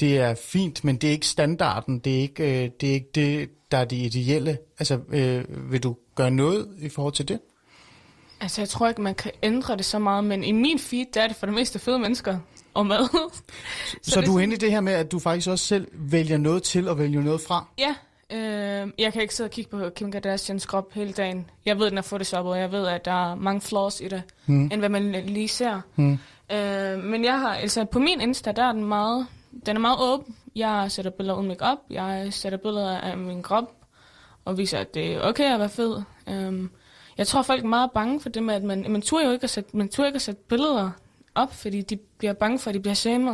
det 0.00 0.18
er 0.18 0.34
fint, 0.34 0.84
men 0.84 0.96
det 0.96 1.08
er 1.08 1.12
ikke 1.12 1.26
standarden, 1.26 1.98
det 1.98 2.16
er 2.16 2.20
ikke 2.20 2.64
øh, 2.64 2.70
det, 2.80 2.88
er 2.88 2.94
ikke 2.94 3.10
det 3.14 3.50
der 3.72 3.78
er 3.78 3.84
det 3.84 3.96
ideelle? 3.96 4.58
Altså, 4.78 5.00
øh, 5.08 5.72
vil 5.72 5.82
du 5.82 5.96
gøre 6.14 6.30
noget 6.30 6.68
i 6.78 6.88
forhold 6.88 7.14
til 7.14 7.28
det? 7.28 7.40
Altså, 8.40 8.60
jeg 8.60 8.68
tror 8.68 8.88
ikke, 8.88 9.02
man 9.02 9.14
kan 9.14 9.32
ændre 9.42 9.76
det 9.76 9.84
så 9.84 9.98
meget, 9.98 10.24
men 10.24 10.44
i 10.44 10.52
min 10.52 10.78
feed, 10.78 11.06
der 11.14 11.22
er 11.22 11.28
det 11.28 11.36
for 11.36 11.46
det 11.46 11.54
meste 11.54 11.78
fede 11.78 11.98
mennesker 11.98 12.38
og 12.74 12.86
mad. 12.86 13.08
Så, 14.02 14.10
så 14.10 14.20
det 14.20 14.26
du 14.26 14.36
er 14.36 14.40
inde 14.40 14.54
i 14.54 14.58
det 14.58 14.70
her 14.70 14.80
med, 14.80 14.92
at 14.92 15.12
du 15.12 15.18
faktisk 15.18 15.48
også 15.48 15.66
selv 15.66 15.88
vælger 15.92 16.38
noget 16.38 16.62
til 16.62 16.88
og 16.88 16.98
vælger 16.98 17.22
noget 17.22 17.40
fra? 17.40 17.66
Ja, 17.78 17.94
øh, 18.32 18.88
jeg 18.98 19.12
kan 19.12 19.22
ikke 19.22 19.34
sidde 19.34 19.48
og 19.48 19.50
kigge 19.50 19.70
på 19.70 19.90
Kim 19.96 20.12
Kardashians 20.12 20.66
krop 20.66 20.92
hele 20.92 21.12
dagen. 21.12 21.50
Jeg 21.66 21.78
ved, 21.78 21.90
den 21.90 21.98
er 21.98 22.02
photoshoppet, 22.02 22.52
og 22.52 22.58
jeg 22.58 22.72
ved, 22.72 22.86
at 22.86 23.04
der 23.04 23.30
er 23.30 23.34
mange 23.34 23.60
flaws 23.60 24.00
i 24.00 24.08
det, 24.08 24.22
Hmm. 24.46 24.62
end 24.64 24.78
hvad 24.78 24.88
man 24.88 25.12
lige 25.12 25.48
ser. 25.48 25.80
Hmm. 25.94 26.18
Øh, 26.52 26.98
men 27.04 27.24
jeg 27.24 27.40
har, 27.40 27.54
altså 27.54 27.84
på 27.84 27.98
min 27.98 28.20
Insta, 28.20 28.52
der 28.52 28.64
er 28.64 28.72
den 28.72 28.84
meget, 28.84 29.26
den 29.66 29.76
er 29.76 29.80
meget 29.80 29.98
åben. 30.00 30.36
Jeg 30.56 30.86
sætter 30.92 31.10
billeder 31.10 31.36
uden 31.36 31.48
make 31.48 31.76
jeg 31.90 32.28
sætter 32.30 32.58
billeder 32.58 32.98
af 32.98 33.16
min 33.16 33.42
krop, 33.42 33.72
og 34.44 34.58
viser, 34.58 34.78
at 34.78 34.94
det 34.94 35.14
er 35.14 35.20
okay 35.22 35.54
at 35.54 35.60
være 35.60 35.68
fed. 35.68 36.02
Um, 36.26 36.70
jeg 37.18 37.26
tror, 37.26 37.42
folk 37.42 37.64
er 37.64 37.68
meget 37.68 37.90
bange 37.90 38.20
for 38.20 38.28
det 38.28 38.42
med, 38.42 38.54
at 38.54 38.62
man, 38.62 38.86
man 38.88 39.02
turde 39.02 39.26
jo 39.26 39.32
ikke 39.32 39.44
at 39.44 39.50
sætte, 39.50 39.76
man 39.76 39.88
turde 39.88 40.08
ikke 40.08 40.16
at 40.16 40.22
sætte 40.22 40.40
billeder 40.48 40.90
op, 41.34 41.54
fordi 41.54 41.80
de 41.82 41.96
bliver 42.18 42.32
bange 42.32 42.58
for, 42.58 42.70
at 42.70 42.74
de 42.74 42.80
bliver 42.80 42.94
shamed. 42.94 43.32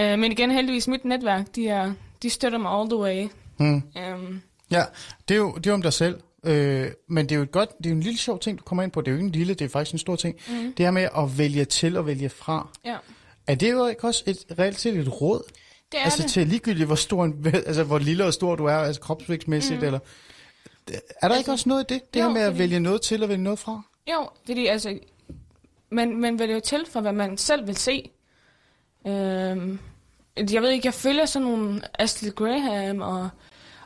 Uh, 0.00 0.18
men 0.18 0.24
igen, 0.32 0.50
heldigvis, 0.50 0.88
mit 0.88 1.04
netværk, 1.04 1.46
de, 1.56 1.68
er, 1.68 1.92
de 2.22 2.30
støtter 2.30 2.58
mig 2.58 2.72
all 2.72 2.88
the 2.88 2.98
way. 2.98 3.28
Hmm. 3.62 4.14
Um, 4.14 4.42
Ja, 4.70 4.84
det 5.28 5.34
er 5.34 5.38
jo, 5.38 5.52
det 5.54 5.66
er 5.66 5.70
jo 5.70 5.74
om 5.74 5.82
dig 5.82 5.92
selv. 5.92 6.20
Øh, 6.44 6.90
men 7.08 7.26
det 7.28 7.32
er 7.32 7.36
jo 7.36 7.42
et 7.42 7.52
godt, 7.52 7.78
det 7.78 7.86
er 7.86 7.90
jo 7.90 7.96
en 7.96 8.02
lille 8.02 8.18
sjov 8.18 8.38
ting, 8.40 8.58
du 8.58 8.62
kommer 8.64 8.82
ind 8.82 8.92
på. 8.92 9.00
Det 9.00 9.08
er 9.08 9.12
jo 9.12 9.16
ikke 9.16 9.26
en 9.26 9.32
lille, 9.32 9.54
det 9.54 9.64
er 9.64 9.68
faktisk 9.68 9.92
en 9.92 9.98
stor 9.98 10.16
ting. 10.16 10.36
mm, 10.48 10.72
Det 10.76 10.86
her 10.86 10.90
med 10.90 11.02
at 11.18 11.38
vælge 11.38 11.64
til 11.64 11.96
og 11.96 12.06
vælge 12.06 12.28
fra. 12.28 12.68
ja, 12.84 12.96
Er 13.46 13.54
det 13.54 13.70
jo 13.72 13.86
ikke 13.86 14.04
også 14.06 14.22
et 14.26 14.44
reelt 14.58 14.80
set 14.80 14.96
et 14.96 15.20
råd? 15.20 15.42
det 15.92 16.00
er 16.00 16.04
altså 16.04 16.22
det. 16.22 16.30
til 16.30 16.46
ligegyldigt, 16.46 16.86
hvor, 16.86 16.94
stor 16.94 17.24
en, 17.24 17.46
altså 17.54 17.84
hvor 17.84 17.98
lille 17.98 18.24
og 18.24 18.34
stor 18.34 18.56
du 18.56 18.64
er, 18.64 18.74
altså 18.74 19.00
kropsvægtsmæssigt, 19.00 19.80
Mm. 19.80 19.86
eller... 19.86 19.98
Er 20.88 21.28
der 21.28 21.28
ikke 21.28 21.36
Altså, 21.36 21.52
også 21.52 21.68
noget 21.68 21.90
i 21.90 21.94
det? 21.94 22.14
Det 22.14 22.20
jo, 22.20 22.26
her 22.26 22.32
med 22.32 22.40
at 22.42 22.46
fordi- 22.46 22.58
vælge 22.58 22.80
noget 22.80 23.02
til 23.02 23.22
og 23.22 23.28
vælge 23.28 23.42
noget 23.42 23.58
fra? 23.58 23.82
Jo, 24.10 24.28
fordi 24.46 24.66
altså, 24.66 24.98
man, 25.90 26.16
man 26.16 26.38
vælger 26.38 26.54
jo 26.54 26.60
til 26.60 26.84
for, 26.90 27.00
hvad 27.00 27.12
man 27.12 27.38
selv 27.38 27.66
vil 27.66 27.76
se. 27.76 28.10
Øhm, 29.06 29.78
jeg 30.36 30.62
ved 30.62 30.70
ikke, 30.70 30.86
jeg 30.86 30.94
følger 30.94 31.26
sådan 31.26 31.48
nogle 31.48 31.80
Ashley 31.98 32.30
Graham 32.34 33.00
og, 33.00 33.28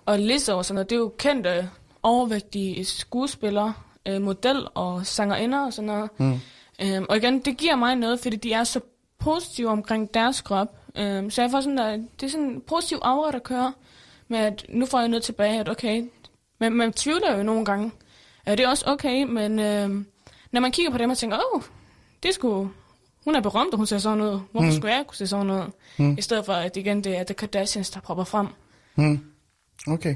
og 0.06 0.18
Lizzo 0.18 0.58
og 0.58 0.64
sådan 0.64 0.74
noget. 0.74 0.90
Det 0.90 0.96
er 0.96 1.00
jo 1.00 1.12
kendte, 1.18 1.70
overvægtige 2.02 2.84
skuespillere, 2.84 3.74
øh, 4.08 4.22
model 4.22 4.66
og 4.74 5.06
sangerinder 5.06 5.66
og 5.66 5.72
sådan 5.72 5.86
noget. 5.86 6.10
Mm. 6.18 6.40
Øhm, 6.82 7.06
og 7.08 7.16
igen, 7.16 7.38
det 7.40 7.56
giver 7.56 7.76
mig 7.76 7.96
noget, 7.96 8.20
fordi 8.20 8.36
de 8.36 8.52
er 8.52 8.64
så 8.64 8.80
positive 9.18 9.68
omkring 9.68 10.14
deres 10.14 10.40
krop. 10.40 10.68
Øhm, 10.96 11.30
så 11.30 11.42
jeg 11.42 11.50
får 11.50 11.60
sådan 11.60 11.78
der, 11.78 11.90
det 11.96 12.22
er 12.22 12.28
sådan 12.28 12.46
en 12.46 12.60
positiv 12.60 12.98
aura, 13.02 13.30
der 13.30 13.38
kører 13.38 13.72
med, 14.28 14.38
at 14.38 14.66
nu 14.68 14.86
får 14.86 14.98
jeg 14.98 15.08
noget 15.08 15.22
tilbage, 15.22 15.60
at 15.60 15.68
okay, 15.68 16.04
men 16.60 16.72
man 16.72 16.92
tvivler 16.92 17.36
jo 17.36 17.42
nogle 17.42 17.64
gange. 17.64 17.92
Ja, 18.46 18.50
det 18.54 18.60
er 18.60 18.68
også 18.68 18.84
okay, 18.86 19.22
men 19.22 19.58
øh, 19.58 19.88
når 20.52 20.60
man 20.60 20.72
kigger 20.72 20.92
på 20.92 20.98
dem 20.98 21.10
og 21.10 21.18
tænker, 21.18 21.36
åh, 21.36 21.42
oh, 21.56 21.62
det 22.22 22.34
skulle, 22.34 22.70
hun 23.24 23.34
er 23.34 23.40
berømt, 23.40 23.72
og 23.72 23.76
hun 23.76 23.86
ser 23.86 23.98
sådan 23.98 24.20
ud. 24.20 24.40
Hvorfor 24.52 24.66
Mm. 24.66 24.72
skulle 24.72 24.94
jeg 24.94 25.04
kunne 25.06 25.16
se 25.16 25.26
sådan 25.26 25.50
ud? 25.50 25.62
Mm. 25.98 26.14
I 26.18 26.22
stedet 26.22 26.44
for, 26.46 26.52
at 26.52 26.76
igen, 26.76 27.04
det 27.04 27.16
er 27.18 27.24
The 27.24 27.34
Kardashians, 27.34 27.90
der 27.90 28.00
propper 28.00 28.24
frem. 28.24 28.46
Mm. 28.96 29.20
Okay. 29.86 30.14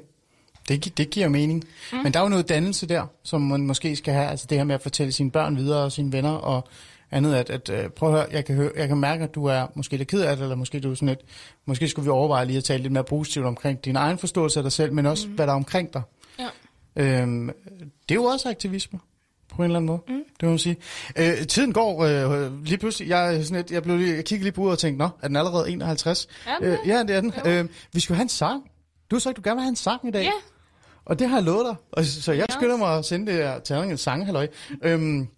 Det, 0.68 0.80
gi- 0.80 0.92
det 0.96 1.10
giver 1.10 1.28
mening. 1.28 1.64
Mm. 1.92 1.98
Men 1.98 2.12
der 2.12 2.18
er 2.18 2.22
jo 2.22 2.28
noget 2.28 2.48
dannelse 2.48 2.86
der, 2.88 3.06
som 3.22 3.40
man 3.40 3.66
måske 3.66 3.96
skal 3.96 4.14
have. 4.14 4.26
Altså 4.28 4.46
det 4.50 4.58
her 4.58 4.64
med 4.64 4.74
at 4.74 4.82
fortælle 4.82 5.12
sine 5.12 5.30
børn 5.30 5.56
videre 5.56 5.78
og 5.84 5.92
sine 5.92 6.12
venner 6.12 6.30
og 6.30 6.68
andet. 7.10 7.34
At, 7.34 7.50
at 7.50 7.68
øh, 7.70 7.88
prøv 7.90 8.08
at 8.08 8.14
høre, 8.14 8.26
jeg 8.32 8.44
kan, 8.44 8.54
høre, 8.54 8.70
jeg 8.76 8.88
kan 8.88 8.96
mærke, 8.98 9.24
at 9.24 9.34
du 9.34 9.44
er 9.44 9.66
måske 9.74 9.96
lidt 9.96 10.08
ked 10.08 10.20
af 10.20 10.36
det, 10.36 10.42
eller 10.42 10.56
måske 10.56 10.80
du 10.80 10.90
er 10.90 10.94
sådan 10.94 11.08
lidt, 11.08 11.20
måske 11.66 11.88
skulle 11.88 12.04
vi 12.04 12.10
overveje 12.10 12.46
lige 12.46 12.58
at 12.58 12.64
tale 12.64 12.82
lidt 12.82 12.92
mere 12.92 13.04
positivt 13.04 13.46
omkring 13.46 13.84
din 13.84 13.96
egen 13.96 14.18
forståelse 14.18 14.58
af 14.60 14.62
dig 14.62 14.72
selv, 14.72 14.92
men 14.92 15.06
også 15.06 15.28
mm. 15.28 15.34
hvad 15.34 15.46
der 15.46 15.52
er 15.52 15.56
omkring 15.56 15.92
dig. 15.94 16.02
Ja. 16.38 16.46
Øhm, 16.96 17.50
det 18.08 18.10
er 18.10 18.14
jo 18.14 18.24
også 18.24 18.48
aktivisme, 18.50 18.98
på 19.48 19.56
en 19.56 19.64
eller 19.64 19.76
anden 19.76 19.86
måde, 19.86 20.00
Mm. 20.08 20.14
det 20.40 20.42
må 20.42 20.48
man 20.48 20.58
sige. 20.58 20.76
Øh, 21.16 21.46
tiden 21.46 21.72
går 21.72 22.04
øh, 22.04 22.64
lige 22.64 22.78
pludselig, 22.78 23.08
jeg, 23.08 23.44
sådan 23.44 23.56
lidt, 23.56 23.70
jeg, 23.70 23.82
blev 23.82 23.96
lige, 23.98 24.16
jeg 24.16 24.24
kiggede 24.24 24.44
lige 24.44 24.52
på 24.52 24.60
uret 24.60 24.72
og 24.72 24.78
tænkte, 24.78 24.98
nå, 24.98 25.08
er 25.22 25.26
den 25.28 25.36
allerede 25.36 25.70
51? 25.70 26.28
Er 26.46 26.56
den 26.58 26.64
Øh, 26.68 26.78
ja, 26.86 27.02
det 27.02 27.10
er 27.16 27.20
den. 27.20 27.32
Øh, 27.46 27.68
vi 27.92 28.00
skulle 28.00 28.16
have 28.16 28.22
en 28.22 28.28
sang. 28.28 28.69
Du 29.10 29.16
har 29.16 29.20
sagt, 29.20 29.36
du 29.36 29.40
gerne 29.44 29.56
vil 29.56 29.62
have 29.62 29.68
en 29.68 29.76
sang 29.76 30.08
i 30.08 30.10
dag. 30.10 30.22
Ja, 30.22 30.32
Og 31.04 31.18
det 31.18 31.28
har 31.28 31.36
jeg 31.36 31.44
lovet 31.44 31.66
dig. 31.66 31.76
Og, 31.92 32.04
så 32.04 32.32
jeg 32.32 32.46
Ja. 32.50 32.54
skynder 32.54 32.76
mig 32.76 32.98
at 32.98 33.04
sende 33.04 33.26
det 33.32 33.34
her 33.34 33.58
til 33.60 33.76
en 33.76 33.96
sang, 33.98 34.26
halløj. 34.26 34.48
Øhm, 34.82 35.28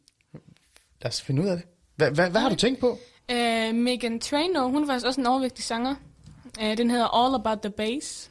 lad 1.02 1.06
os 1.10 1.22
finde 1.22 1.42
ud 1.42 1.46
af 1.48 1.56
det. 1.56 1.66
Hva, 1.96 2.10
hva, 2.10 2.28
hvad 2.28 2.40
har 2.40 2.48
du 2.48 2.54
tænkt 2.54 2.80
på? 2.80 2.98
øh, 3.30 3.74
Megan 3.74 4.20
Trainor, 4.20 4.66
hun 4.68 4.86
faktisk 4.86 5.06
også 5.06 5.20
en 5.20 5.26
overvægtig 5.26 5.64
sanger. 5.64 5.94
Øh, 6.62 6.76
den 6.76 6.90
hedder 6.90 7.24
All 7.24 7.34
About 7.34 7.58
The 7.62 7.70
Bass. 7.70 8.30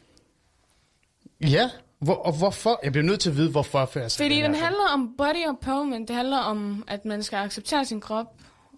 Ja, 1.42 1.70
hvor, 2.00 2.14
og 2.16 2.38
hvorfor? 2.38 2.80
Jeg 2.84 2.92
bliver 2.92 3.06
nødt 3.06 3.20
til 3.20 3.30
at 3.30 3.38
vide, 3.38 3.52
hvorfor. 3.52 3.86
For 3.86 4.00
jeg 4.00 4.12
Fordi 4.12 4.42
den 4.42 4.56
handler 4.56 4.88
om 4.94 5.14
body 5.18 5.50
empowerment. 5.50 6.08
Det 6.08 6.16
handler 6.16 6.38
om, 6.38 6.84
at 6.88 7.06
man 7.06 7.24
skal 7.24 7.38
acceptere 7.38 7.86
sin 7.86 8.02
krop, 8.02 8.26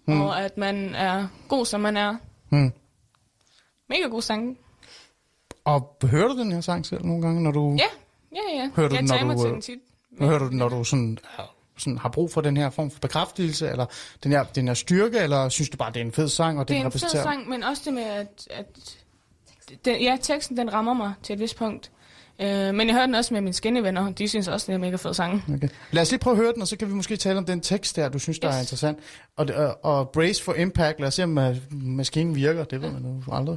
mm. 0.06 0.20
og 0.20 0.40
at 0.42 0.58
man 0.58 0.94
er 0.94 1.26
god, 1.48 1.66
som 1.66 1.80
man 1.80 1.96
er. 1.96 2.16
Hmm. 2.48 2.72
Mega 3.88 4.02
god 4.02 4.22
sang. 4.22 4.58
Og 5.64 5.96
hører 6.04 6.28
du 6.28 6.38
den 6.38 6.52
her 6.52 6.60
sang 6.60 6.86
selv 6.86 7.04
nogle 7.04 7.22
gange, 7.22 7.42
når 7.42 7.50
du... 7.50 7.76
Ja, 7.78 7.84
ja, 8.32 8.56
ja. 8.62 8.70
Hører 8.76 8.88
du 8.88 8.94
jeg 8.94 9.02
den, 9.02 9.26
når 9.26 9.34
du, 9.34 9.46
øh, 9.46 9.52
den 9.52 9.60
tit. 9.60 9.78
Nu 10.10 10.26
hører 10.26 10.38
du 10.38 10.48
den, 10.48 10.58
når 10.58 10.68
du 10.68 10.84
sådan, 10.84 11.18
sådan 11.78 11.98
har 11.98 12.08
brug 12.08 12.32
for 12.32 12.40
den 12.40 12.56
her 12.56 12.70
form 12.70 12.90
for 12.90 13.00
bekræftelse, 13.00 13.68
eller 13.68 13.86
den 14.24 14.32
her, 14.32 14.44
den 14.44 14.66
her 14.66 14.74
styrke, 14.74 15.18
eller 15.18 15.48
synes 15.48 15.68
du 15.70 15.76
bare, 15.76 15.92
det 15.92 16.00
er 16.00 16.04
en 16.04 16.12
fed 16.12 16.28
sang, 16.28 16.58
og 16.58 16.68
Det 16.68 16.74
den 16.74 16.82
er 16.82 16.86
en 16.86 16.92
fed 16.92 17.00
repræsenterer... 17.02 17.22
sang, 17.22 17.48
men 17.48 17.62
også 17.62 17.82
det 17.84 17.94
med, 17.94 18.02
at, 18.02 18.48
at 18.50 18.66
den, 19.84 20.00
ja, 20.00 20.16
teksten 20.22 20.56
den 20.56 20.72
rammer 20.72 20.94
mig 20.94 21.12
til 21.22 21.32
et 21.32 21.38
vist 21.40 21.56
punkt. 21.56 21.90
Øh, 22.40 22.74
men 22.74 22.86
jeg 22.86 22.94
hører 22.94 23.06
den 23.06 23.14
også 23.14 23.34
med 23.34 23.40
mine 23.40 23.52
skinnevenner. 23.52 24.12
De 24.12 24.28
synes 24.28 24.48
også, 24.48 24.66
det 24.66 24.72
er 24.72 24.74
en 24.74 24.80
mega 24.80 24.96
fed 24.96 25.14
sang. 25.14 25.44
Okay. 25.54 25.68
Lad 25.90 26.02
os 26.02 26.10
lige 26.10 26.20
prøve 26.20 26.36
at 26.36 26.42
høre 26.42 26.52
den, 26.52 26.62
og 26.62 26.68
så 26.68 26.76
kan 26.76 26.88
vi 26.88 26.94
måske 26.94 27.16
tale 27.16 27.38
om 27.38 27.44
den 27.44 27.60
tekst 27.60 27.96
der, 27.96 28.08
du 28.08 28.18
synes, 28.18 28.38
der 28.38 28.48
yes. 28.48 28.56
er 28.56 28.60
interessant. 28.60 28.98
Og, 29.36 29.48
det- 29.48 29.56
og, 29.56 29.84
og 29.84 30.08
Brace 30.08 30.42
for 30.42 30.54
Impact, 30.54 31.00
lad 31.00 31.08
os 31.08 31.14
se, 31.14 31.22
om 31.24 31.38
uh, 31.38 31.44
maskinen 31.72 32.34
virker. 32.34 32.64
Det 32.64 32.82
ved 32.82 32.90
man 32.92 33.02
jo 33.26 33.34
aldrig. 33.34 33.56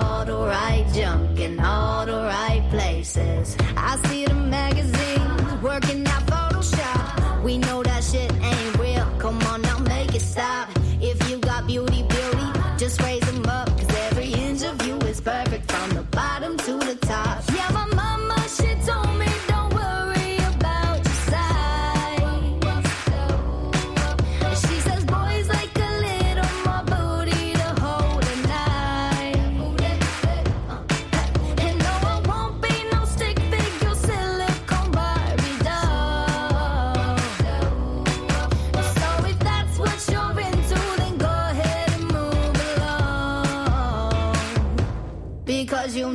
all 0.00 0.24
the 0.24 0.36
right 0.36 0.86
junk 0.94 1.38
in 1.38 1.60
all 1.60 2.06
the 2.06 2.12
right 2.12 2.64
places. 2.70 3.56
I 3.76 3.96
see 4.08 4.24
the 4.24 4.34
magazines 4.34 5.62
working 5.62 6.06
out 6.06 6.29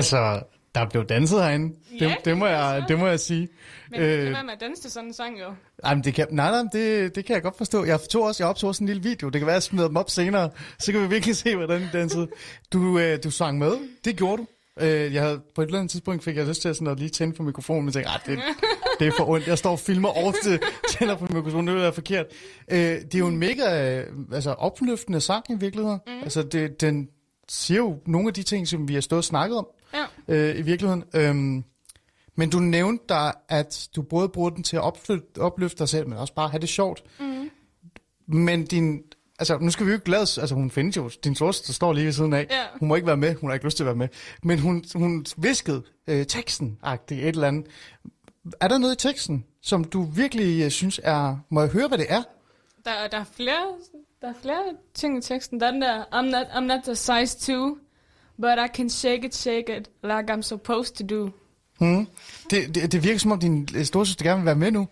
Altså, 0.00 0.42
der 0.74 0.88
blev 0.88 1.04
danset 1.04 1.42
herinde. 1.42 1.74
Det, 1.92 2.00
Ja, 2.00 2.14
det, 2.24 2.38
må, 2.38 2.46
det 2.46 2.52
jeg, 2.52 2.78
er 2.78 2.86
det 2.86 2.98
må 2.98 3.06
jeg 3.06 3.20
sige. 3.20 3.48
Men 3.90 4.00
øh, 4.00 4.06
lad 4.06 4.30
være 4.30 4.44
med 4.44 4.52
at 4.52 4.60
danse 4.60 4.82
til 4.82 4.90
sådan 4.90 5.08
en 5.08 5.14
sang, 5.14 5.40
jo. 5.40 5.54
Jamen, 5.86 6.04
det 6.04 6.14
kan, 6.14 6.26
nej, 6.30 6.50
nej, 6.50 6.62
det, 6.72 7.14
det 7.14 7.24
kan 7.24 7.34
jeg 7.34 7.42
godt 7.42 7.56
forstå. 7.56 7.84
Jeg, 7.84 8.00
tog 8.00 8.22
også, 8.22 8.42
jeg 8.42 8.50
optog 8.50 8.68
også 8.68 8.84
en 8.84 8.86
lille 8.86 9.02
video. 9.02 9.28
Det 9.28 9.40
kan 9.40 9.46
være, 9.46 9.54
at 9.54 9.54
jeg 9.54 9.62
smider 9.62 9.86
dem 9.86 9.96
op 9.96 10.10
senere. 10.10 10.50
Så 10.78 10.92
kan 10.92 11.02
vi 11.02 11.06
virkelig 11.06 11.36
se, 11.36 11.56
hvordan 11.56 11.80
den 11.80 11.88
dansede. 11.92 12.28
Du, 12.72 12.98
øh, 12.98 13.18
du 13.24 13.30
sang 13.30 13.58
med. 13.58 13.72
Det 14.04 14.16
gjorde 14.16 14.36
du. 14.36 14.46
Øh, 14.80 15.14
jeg 15.14 15.22
havde, 15.22 15.40
på 15.54 15.62
et 15.62 15.66
eller 15.66 15.78
andet 15.78 15.90
tidspunkt 15.90 16.24
fik 16.24 16.36
jeg 16.36 16.46
lyst 16.46 16.62
til 16.62 16.74
sådan 16.74 16.88
at 16.88 16.98
lige 16.98 17.08
tænde 17.08 17.36
for 17.36 17.42
mikrofonen, 17.42 17.84
men 17.84 17.92
tænkte, 17.92 18.12
det, 18.26 18.38
det 18.98 19.06
er 19.06 19.12
for 19.16 19.28
ondt. 19.28 19.46
Jeg 19.46 19.58
står 19.58 19.70
og 19.70 19.78
filmer 19.78 20.32
til, 20.42 20.60
tænder 20.90 21.16
på 21.16 21.26
mikrofonen, 21.32 21.66
det 21.66 21.76
være 21.76 21.92
forkert. 21.92 22.26
Øh, 22.70 22.78
det 22.78 23.14
er 23.14 23.18
jo 23.18 23.26
en 23.26 23.38
mega 23.38 23.98
øh, 23.98 24.06
altså, 24.32 24.52
opløftende 24.52 25.20
sang 25.20 25.44
i 25.48 25.54
virkeligheden. 25.54 26.00
Mm. 26.06 26.22
Altså, 26.22 26.42
det, 26.42 26.80
den 26.80 27.08
siger 27.48 27.78
jo 27.78 27.98
nogle 28.06 28.28
af 28.28 28.34
de 28.34 28.42
ting, 28.42 28.68
som 28.68 28.88
vi 28.88 28.94
har 28.94 29.00
stået 29.00 29.18
og 29.18 29.24
snakket 29.24 29.58
om 29.58 29.66
Ja. 29.94 30.04
øh, 30.28 30.58
i 30.58 30.62
virkeligheden. 30.62 31.04
Øhm, 31.14 31.64
men 32.34 32.50
du 32.50 32.58
nævnte 32.58 33.04
dig, 33.08 33.32
at 33.48 33.88
du 33.96 34.02
både 34.02 34.28
bruger 34.28 34.50
den 34.50 34.62
til 34.62 34.76
at 34.76 34.82
opløfte, 34.82 35.40
opløfte 35.40 35.78
dig 35.78 35.88
selv, 35.88 36.08
men 36.08 36.18
også 36.18 36.34
bare 36.34 36.48
have 36.48 36.60
det 36.60 36.68
sjovt. 36.68 37.02
Mm. 37.20 37.50
Men 38.26 38.64
din... 38.66 39.02
Altså, 39.38 39.58
nu 39.58 39.70
skal 39.70 39.86
vi 39.86 39.90
jo 39.90 39.96
ikke 39.96 40.10
lade... 40.10 40.20
Altså, 40.20 40.54
hun 40.54 40.70
findes 40.70 40.96
jo. 40.96 41.10
Din 41.24 41.34
der 41.34 41.52
står 41.52 41.92
lige 41.92 42.06
ved 42.06 42.12
siden 42.12 42.32
af. 42.32 42.46
Ja. 42.50 42.62
Hun 42.78 42.88
må 42.88 42.94
ikke 42.94 43.06
være 43.06 43.16
med. 43.16 43.34
Hun 43.34 43.50
har 43.50 43.54
ikke 43.54 43.66
lyst 43.66 43.76
til 43.76 43.84
at 43.84 43.86
være 43.86 43.96
med. 43.96 44.08
Men 44.42 44.58
hun, 44.58 44.84
hun 44.94 45.26
viskede 45.36 45.82
øh, 46.06 46.26
teksten, 46.26 46.78
et 47.10 47.10
eller 47.10 47.48
andet. 47.48 47.66
Er 48.60 48.68
der 48.68 48.78
noget 48.78 48.94
i 48.94 49.08
teksten, 49.08 49.44
som 49.62 49.84
du 49.84 50.02
virkelig 50.02 50.64
øh, 50.64 50.70
synes 50.70 51.00
er... 51.04 51.36
Må 51.48 51.60
jeg 51.60 51.70
høre, 51.70 51.88
hvad 51.88 51.98
det 51.98 52.06
er? 52.08 52.22
Der, 52.84 53.08
der, 53.10 53.18
er 53.18 53.24
flere, 53.36 53.74
der 54.22 54.28
er 54.28 54.34
flere 54.42 54.62
ting 54.94 55.18
i 55.18 55.20
teksten. 55.20 55.60
Der 55.60 55.66
er 55.66 55.70
den 55.70 55.82
der, 55.82 56.04
I'm 56.04 56.30
not, 56.30 56.46
I'm 56.46 56.60
not 56.60 56.82
the 56.84 56.94
size 56.94 57.38
2, 57.54 57.78
but 58.40 58.58
I 58.58 58.68
can 58.76 58.90
shake 58.90 59.24
it, 59.26 59.34
shake 59.34 59.76
it, 59.76 59.88
like 60.02 60.32
I'm 60.32 60.42
supposed 60.42 60.94
to 60.96 61.16
do. 61.16 61.30
Hmm. 61.78 62.06
Det, 62.50 62.74
det, 62.74 62.92
det 62.92 63.04
virker 63.04 63.18
som 63.18 63.32
om, 63.32 63.40
din 63.40 63.68
øh, 63.76 63.84
storsøster 63.84 64.24
gerne 64.24 64.40
vil 64.40 64.46
være 64.46 64.54
med 64.54 64.70
nu. 64.70 64.88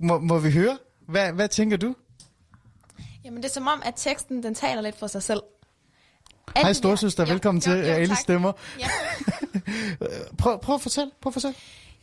Må, 0.00 0.18
må 0.18 0.38
vi 0.38 0.50
høre? 0.50 0.78
Hvad, 1.08 1.32
hvad 1.32 1.48
tænker 1.48 1.76
du? 1.76 1.94
Jamen, 3.24 3.36
det 3.42 3.48
er 3.48 3.52
som 3.52 3.66
om, 3.66 3.82
at 3.84 3.94
teksten, 3.96 4.42
den 4.42 4.54
taler 4.54 4.82
lidt 4.82 4.98
for 4.98 5.06
sig 5.06 5.22
selv. 5.22 5.40
Hej 6.56 6.68
Alt- 6.68 6.76
storsøster, 6.76 7.24
Ja, 7.26 7.32
velkommen 7.32 7.60
til 7.60 7.72
jo, 7.72 7.78
jo, 7.78 7.84
Alice 7.84 8.10
tak. 8.10 8.18
Stemmer. 8.18 8.52
Ja. 8.78 8.86
Prøv, 10.38 10.60
prøv 10.60 10.74
at 10.74 10.80
fortælle, 10.80 11.10
prøv 11.20 11.30
at 11.30 11.34
fortælle. 11.34 11.56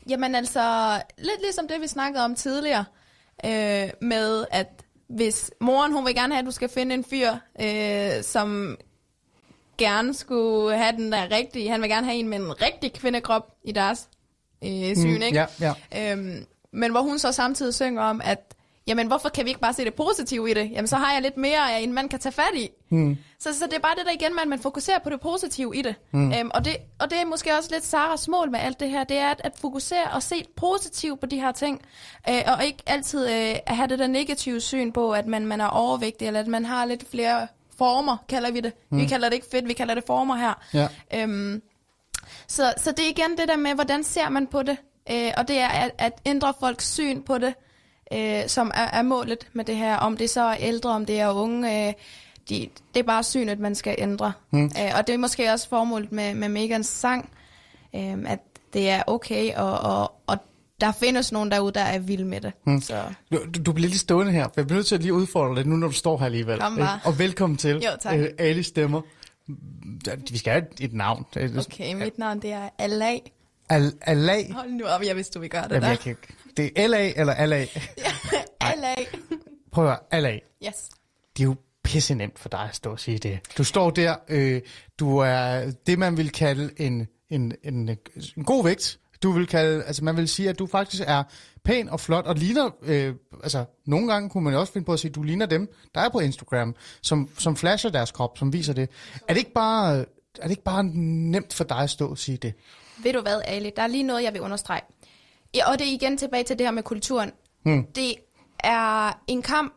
Jamen 0.09 0.35
altså, 0.35 0.95
lidt 1.17 1.41
ligesom 1.41 1.67
det, 1.67 1.81
vi 1.81 1.87
snakkede 1.87 2.25
om 2.25 2.35
tidligere, 2.35 2.85
øh, 3.45 3.89
med 4.01 4.45
at 4.51 4.83
hvis 5.09 5.51
moren, 5.61 5.93
hun 5.93 6.05
vil 6.05 6.15
gerne 6.15 6.33
have, 6.33 6.39
at 6.39 6.45
du 6.45 6.51
skal 6.51 6.69
finde 6.69 6.95
en 6.95 7.03
fyr, 7.03 7.31
øh, 7.61 8.23
som 8.23 8.77
gerne 9.77 10.13
skulle 10.13 10.77
have 10.77 10.91
den 10.91 11.11
der 11.11 11.31
rigtige, 11.31 11.69
han 11.69 11.81
vil 11.81 11.89
gerne 11.89 12.05
have 12.07 12.17
en 12.19 12.27
med 12.27 12.37
en 12.37 12.61
rigtig 12.61 12.93
kvindekrop 12.93 13.51
i 13.63 13.71
deres 13.71 14.07
øh, 14.63 14.95
syn, 14.95 15.07
Mm, 15.15 15.21
ikke? 15.21 15.45
Ja, 15.59 15.73
ja. 15.91 16.11
Øhm, 16.11 16.45
men 16.73 16.91
hvor 16.91 17.01
hun 17.01 17.19
så 17.19 17.31
samtidig 17.31 17.73
synger 17.73 18.01
om, 18.03 18.21
at 18.23 18.53
jamen 18.87 19.07
hvorfor 19.07 19.29
kan 19.29 19.45
vi 19.45 19.49
ikke 19.49 19.61
bare 19.61 19.73
se 19.73 19.85
det 19.85 19.93
positive 19.93 20.51
i 20.51 20.53
det? 20.53 20.71
Jamen 20.71 20.87
så 20.87 20.95
har 20.95 21.13
jeg 21.13 21.21
lidt 21.21 21.37
mere, 21.37 21.81
en 21.81 21.93
mand 21.93 22.09
kan 22.09 22.19
tage 22.19 22.33
fat 22.33 22.55
i. 22.55 22.69
Mm. 22.89 23.17
Så, 23.39 23.53
så 23.59 23.65
det 23.65 23.73
er 23.73 23.79
bare 23.79 23.95
det 23.97 24.05
der 24.05 24.11
igen, 24.11 24.35
man, 24.35 24.49
man 24.49 24.59
fokuserer 24.59 24.99
på 24.99 25.09
det 25.09 25.19
positive 25.21 25.75
i 25.75 25.81
det. 25.81 25.95
Mm. 26.11 26.33
Øhm, 26.33 26.51
og 26.53 26.65
det. 26.65 26.77
Og 26.99 27.09
det 27.09 27.21
er 27.21 27.25
måske 27.25 27.53
også 27.57 27.69
lidt 27.71 27.85
Saras 27.85 28.27
mål 28.27 28.51
med 28.51 28.59
alt 28.59 28.79
det 28.79 28.89
her, 28.89 29.03
det 29.03 29.17
er 29.17 29.29
at, 29.29 29.41
at 29.43 29.51
fokusere 29.61 30.03
og 30.13 30.23
se 30.23 30.45
positivt 30.55 31.19
på 31.19 31.25
de 31.25 31.39
her 31.41 31.51
ting. 31.51 31.81
Øh, 32.29 32.41
og 32.47 32.65
ikke 32.65 32.79
altid 32.85 33.29
øh, 33.29 33.55
at 33.65 33.75
have 33.75 33.87
det 33.87 33.99
der 33.99 34.07
negative 34.07 34.59
syn 34.61 34.91
på, 34.91 35.11
at 35.11 35.27
man, 35.27 35.45
man 35.45 35.61
er 35.61 35.67
overvægtig, 35.67 36.27
eller 36.27 36.39
at 36.39 36.47
man 36.47 36.65
har 36.65 36.85
lidt 36.85 37.03
flere 37.11 37.47
former, 37.77 38.17
kalder 38.29 38.51
vi 38.51 38.59
det. 38.59 38.73
Mm. 38.89 38.97
Vi 38.97 39.05
kalder 39.05 39.29
det 39.29 39.35
ikke 39.35 39.47
fedt, 39.51 39.67
vi 39.67 39.73
kalder 39.73 39.95
det 39.95 40.03
former 40.07 40.35
her. 40.35 40.53
Ja. 40.73 40.87
Øhm, 41.13 41.61
så, 42.47 42.73
så 42.77 42.91
det 42.91 43.05
er 43.05 43.09
igen 43.09 43.37
det 43.37 43.47
der 43.47 43.57
med, 43.57 43.73
hvordan 43.73 44.03
ser 44.03 44.29
man 44.29 44.47
på 44.47 44.63
det? 44.63 44.77
Øh, 45.11 45.31
og 45.37 45.47
det 45.47 45.59
er 45.59 45.67
at, 45.67 45.91
at 45.97 46.13
ændre 46.25 46.53
folks 46.59 46.93
syn 46.93 47.21
på 47.21 47.37
det, 47.37 47.53
øh, 48.13 48.47
som 48.47 48.71
er, 48.75 48.87
er 48.93 49.01
målet 49.01 49.47
med 49.53 49.65
det 49.65 49.75
her. 49.75 49.95
Om 49.97 50.17
det 50.17 50.29
så 50.29 50.41
er 50.41 50.55
ældre, 50.59 50.89
om 50.89 51.05
det 51.05 51.19
er 51.19 51.29
unge, 51.29 51.87
øh, 51.87 51.93
de, 52.49 52.69
det 52.93 52.99
er 52.99 53.03
bare 53.03 53.23
synet, 53.23 53.59
man 53.59 53.75
skal 53.75 53.95
ændre. 53.97 54.33
Mm. 54.51 54.65
Øh, 54.65 54.91
og 54.97 55.07
det 55.07 55.13
er 55.13 55.17
måske 55.17 55.51
også 55.51 55.69
formålet 55.69 56.11
med, 56.11 56.33
med 56.33 56.49
Megans 56.49 56.87
sang, 56.87 57.29
øh, 57.95 58.17
at 58.27 58.39
det 58.73 58.89
er 58.89 59.03
okay, 59.07 59.55
og, 59.55 59.79
og, 59.79 60.11
og 60.27 60.37
der 60.81 60.91
findes 60.91 61.31
nogen 61.31 61.51
derude, 61.51 61.71
der 61.73 61.81
er 61.81 61.99
vilde 61.99 62.25
med 62.25 62.41
det. 62.41 62.51
Mm. 62.65 62.81
Så 62.81 63.03
Du, 63.31 63.45
du, 63.65 63.71
bliver 63.71 63.89
lige 63.89 63.99
stående 63.99 64.31
her, 64.31 64.43
for 64.43 64.53
jeg 64.57 64.67
bliver 64.67 64.77
nødt 64.77 64.87
til 64.87 64.95
at 64.95 65.01
lige 65.01 65.13
udfordre 65.13 65.55
dig 65.55 65.67
nu, 65.67 65.75
når 65.75 65.87
du 65.87 65.93
står 65.93 66.17
her 66.17 66.25
alligevel. 66.25 66.59
Kom 66.59 66.75
bare. 66.77 66.99
Og 67.05 67.19
velkommen 67.19 67.57
til 67.57 67.71
Jo, 67.75 67.89
tak. 68.01 68.17
øh, 68.19 68.29
Alice 68.37 68.69
Stemmer. 68.69 69.01
Vi 70.31 70.37
skal 70.37 70.53
have 70.53 70.65
et, 70.73 70.85
et 70.85 70.93
navn. 70.93 71.25
okay, 71.35 71.93
mit 71.93 72.17
navn 72.17 72.41
det 72.41 72.51
er 72.51 72.69
Allah. 72.79 73.17
Al, 73.69 73.93
Allah. 74.01 74.51
Hold 74.51 74.71
nu 74.71 74.85
op, 74.85 75.01
jeg 75.03 75.15
vidste, 75.15 75.33
du 75.33 75.39
ville 75.39 75.49
gøre 75.49 75.63
det 75.63 75.69
Jamen, 75.69 75.81
der. 75.83 75.89
jeg 75.89 75.99
kan, 75.99 76.09
ikke- 76.09 76.33
det 76.57 76.71
er 76.75 76.87
LA 76.87 77.11
eller 77.15 77.45
LA. 77.45 77.55
Allah. 78.59 78.97
Prøv 79.71 79.83
at 79.85 79.89
høre, 79.89 79.99
Allah. 80.11 80.39
Yes. 80.67 80.89
Det 81.37 81.43
er 81.43 81.47
jo 81.47 81.55
pisse 81.83 82.15
nemt 82.15 82.39
for 82.39 82.49
dig 82.49 82.59
at 82.59 82.75
stå 82.75 82.91
og 82.91 82.99
sige 82.99 83.17
det. 83.17 83.39
Du 83.57 83.63
står 83.63 83.89
der, 83.89 84.15
øh, 84.29 84.61
du 84.99 85.17
er 85.17 85.71
det, 85.87 85.99
man 85.99 86.17
vil 86.17 86.31
kalde 86.31 86.69
en, 86.77 87.07
en, 87.29 87.53
en, 87.63 87.89
en 88.37 88.43
god 88.43 88.63
vægt. 88.63 88.99
Du 89.23 89.31
vil 89.31 89.47
kalde, 89.47 89.83
altså 89.83 90.03
man 90.03 90.17
vil 90.17 90.27
sige, 90.27 90.49
at 90.49 90.59
du 90.59 90.67
faktisk 90.67 91.03
er 91.07 91.23
pæn 91.63 91.89
og 91.89 91.99
flot 91.99 92.25
og 92.25 92.35
ligner, 92.35 92.69
øh, 92.81 93.15
altså 93.43 93.65
nogle 93.85 94.13
gange 94.13 94.29
kunne 94.29 94.43
man 94.43 94.53
jo 94.53 94.59
også 94.59 94.73
finde 94.73 94.85
på 94.85 94.93
at 94.93 94.99
sige, 94.99 95.09
at 95.09 95.15
du 95.15 95.23
ligner 95.23 95.45
dem, 95.45 95.73
der 95.95 96.01
er 96.01 96.09
på 96.09 96.19
Instagram, 96.19 96.75
som, 97.01 97.29
som 97.37 97.55
flasher 97.55 97.89
deres 97.91 98.11
krop, 98.11 98.37
som 98.37 98.53
viser 98.53 98.73
det. 98.73 98.89
Er 99.27 99.33
det 99.33 99.37
ikke 99.37 99.53
bare, 99.53 99.97
er 100.37 100.41
det 100.41 100.49
ikke 100.49 100.63
bare 100.63 100.83
nemt 100.83 101.53
for 101.53 101.63
dig 101.63 101.77
at 101.77 101.89
stå 101.89 102.07
og 102.07 102.17
sige 102.17 102.37
det? 102.37 102.53
Ved 103.03 103.13
du 103.13 103.21
hvad, 103.21 103.41
Ali? 103.45 103.71
Der 103.75 103.81
er 103.81 103.87
lige 103.87 104.03
noget, 104.03 104.23
jeg 104.23 104.33
vil 104.33 104.41
understrege. 104.41 104.81
Ja, 105.55 105.71
og 105.71 105.79
det 105.79 105.87
er 105.87 105.91
igen 105.91 106.17
tilbage 106.17 106.43
til 106.43 106.59
det 106.59 106.67
her 106.67 106.71
med 106.71 106.83
kulturen. 106.83 107.31
Hmm. 107.63 107.85
Det 107.95 108.15
er 108.59 109.11
en 109.27 109.41
kamp, 109.41 109.73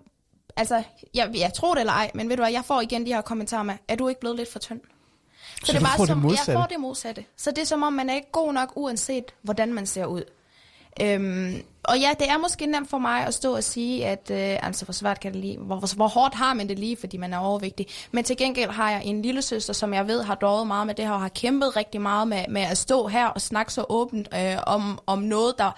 altså, 0.56 0.82
jeg, 1.14 1.30
jeg 1.34 1.52
tror 1.54 1.74
det 1.74 1.80
eller 1.80 1.92
ej, 1.92 2.10
men 2.14 2.28
ved 2.28 2.36
du 2.36 2.42
hvad, 2.42 2.52
jeg 2.52 2.64
får 2.64 2.80
igen 2.80 3.06
de 3.06 3.14
her 3.14 3.20
kommentarer 3.20 3.62
med, 3.62 3.74
er 3.88 3.96
du 3.96 4.08
ikke 4.08 4.20
blevet 4.20 4.36
lidt 4.36 4.52
for 4.52 4.58
tynd? 4.58 4.80
Så 5.64 5.72
får 5.72 6.04
det 6.04 6.08
som, 6.08 6.18
modsatte? 6.18 6.52
Jeg 6.52 6.58
får 6.58 6.66
det 6.66 6.80
modsatte. 6.80 7.24
Så 7.36 7.50
det 7.50 7.58
er 7.58 7.66
som 7.66 7.82
om, 7.82 7.92
man 7.92 8.10
er 8.10 8.14
ikke 8.14 8.32
god 8.32 8.52
nok, 8.52 8.72
uanset 8.76 9.24
hvordan 9.42 9.72
man 9.72 9.86
ser 9.86 10.04
ud. 10.04 10.24
Øhm, 11.00 11.62
og 11.84 11.98
ja, 11.98 12.10
det 12.18 12.30
er 12.30 12.38
måske 12.38 12.66
nemt 12.66 12.90
for 12.90 12.98
mig 12.98 13.26
at 13.26 13.34
stå 13.34 13.56
og 13.56 13.64
sige, 13.64 14.06
at 14.06 14.30
øh, 14.30 14.66
altså, 14.66 14.84
hvor 14.84 14.92
svært 14.92 15.20
kan 15.20 15.32
det 15.32 15.40
lige, 15.40 15.58
hvor, 15.58 15.76
hvor, 15.76 15.94
hvor 15.94 16.08
hårdt 16.08 16.34
har 16.34 16.54
man 16.54 16.68
det 16.68 16.78
lige, 16.78 16.96
fordi 16.96 17.16
man 17.16 17.32
er 17.32 17.38
overvægtig. 17.38 17.86
Men 18.12 18.24
til 18.24 18.36
gengæld 18.36 18.70
har 18.70 18.90
jeg 18.90 19.04
en 19.04 19.22
lille 19.22 19.42
søster, 19.42 19.72
som 19.72 19.94
jeg 19.94 20.06
ved 20.06 20.22
har 20.22 20.34
dårlet 20.34 20.66
meget 20.66 20.86
med 20.86 20.94
det 20.94 21.04
her, 21.04 21.12
og 21.12 21.20
har 21.20 21.28
kæmpet 21.28 21.76
rigtig 21.76 22.00
meget 22.00 22.28
med, 22.28 22.44
med 22.48 22.62
at 22.62 22.78
stå 22.78 23.06
her 23.06 23.26
og 23.26 23.40
snakke 23.40 23.72
så 23.72 23.84
åbent 23.88 24.28
øh, 24.34 24.56
om, 24.66 24.98
om 25.06 25.18
noget, 25.18 25.54
der, 25.58 25.70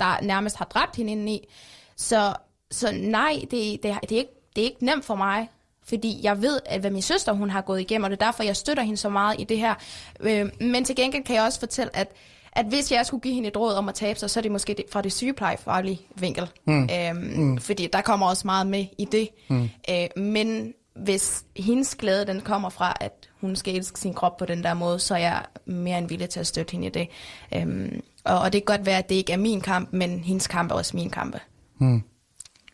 der 0.00 0.22
nærmest 0.22 0.56
har 0.56 0.64
dræbt 0.64 0.96
hende 0.96 1.12
indeni. 1.12 1.48
Så, 1.96 2.34
så 2.70 2.92
nej, 2.92 3.38
det, 3.40 3.50
det, 3.50 3.82
det, 3.82 3.90
er 3.90 3.98
ikke, 4.16 4.32
det 4.56 4.62
er 4.62 4.66
ikke 4.66 4.84
nemt 4.84 5.04
for 5.04 5.14
mig, 5.14 5.48
fordi 5.88 6.20
jeg 6.22 6.42
ved, 6.42 6.60
at 6.66 6.80
hvad 6.80 6.90
min 6.90 7.02
søster 7.02 7.32
hun 7.32 7.50
har 7.50 7.60
gået 7.60 7.80
igennem, 7.80 8.04
og 8.04 8.10
det 8.10 8.20
er 8.22 8.24
derfor, 8.26 8.42
jeg 8.42 8.56
støtter 8.56 8.82
hende 8.82 8.96
så 8.96 9.08
meget 9.08 9.40
i 9.40 9.44
det 9.44 9.58
her. 9.58 9.74
Øh, 10.20 10.50
men 10.60 10.84
til 10.84 10.96
gengæld 10.96 11.24
kan 11.24 11.36
jeg 11.36 11.44
også 11.44 11.60
fortælle, 11.60 11.96
at 11.96 12.12
at 12.56 12.66
hvis 12.66 12.92
jeg 12.92 13.06
skulle 13.06 13.20
give 13.20 13.34
hende 13.34 13.48
et 13.48 13.56
råd 13.56 13.74
om 13.74 13.88
at 13.88 13.94
tabe 13.94 14.18
sig, 14.18 14.30
så 14.30 14.40
er 14.40 14.42
det 14.42 14.52
måske 14.52 14.74
det, 14.74 14.84
fra 14.92 15.02
det 15.02 15.12
sygeplejefaglige 15.12 16.00
vinkel. 16.16 16.50
Mm. 16.66 16.82
Øhm, 16.82 17.16
mm. 17.16 17.58
Fordi 17.58 17.88
der 17.92 18.00
kommer 18.00 18.26
også 18.26 18.46
meget 18.46 18.66
med 18.66 18.86
i 18.98 19.04
det. 19.04 19.28
Mm. 19.48 19.68
Øh, 19.90 20.24
men 20.24 20.74
hvis 20.96 21.44
hendes 21.56 21.94
glæde 21.94 22.26
den 22.26 22.40
kommer 22.40 22.68
fra, 22.68 22.96
at 23.00 23.28
hun 23.40 23.56
skal 23.56 23.76
elske 23.76 24.00
sin 24.00 24.14
krop 24.14 24.36
på 24.36 24.44
den 24.44 24.62
der 24.62 24.74
måde, 24.74 24.98
så 24.98 25.14
er 25.14 25.18
jeg 25.18 25.42
mere 25.66 25.98
end 25.98 26.08
villig 26.08 26.28
til 26.28 26.40
at 26.40 26.46
støtte 26.46 26.72
hende 26.72 26.86
i 26.86 26.90
det. 26.90 27.08
Øhm, 27.56 28.00
og, 28.24 28.38
og 28.40 28.52
det 28.52 28.66
kan 28.66 28.76
godt 28.76 28.86
være, 28.86 28.98
at 28.98 29.08
det 29.08 29.14
ikke 29.14 29.32
er 29.32 29.36
min 29.36 29.60
kamp, 29.60 29.92
men 29.92 30.20
hendes 30.24 30.46
kamp 30.46 30.70
er 30.70 30.74
også 30.74 30.96
min 30.96 31.10
kamp. 31.10 31.36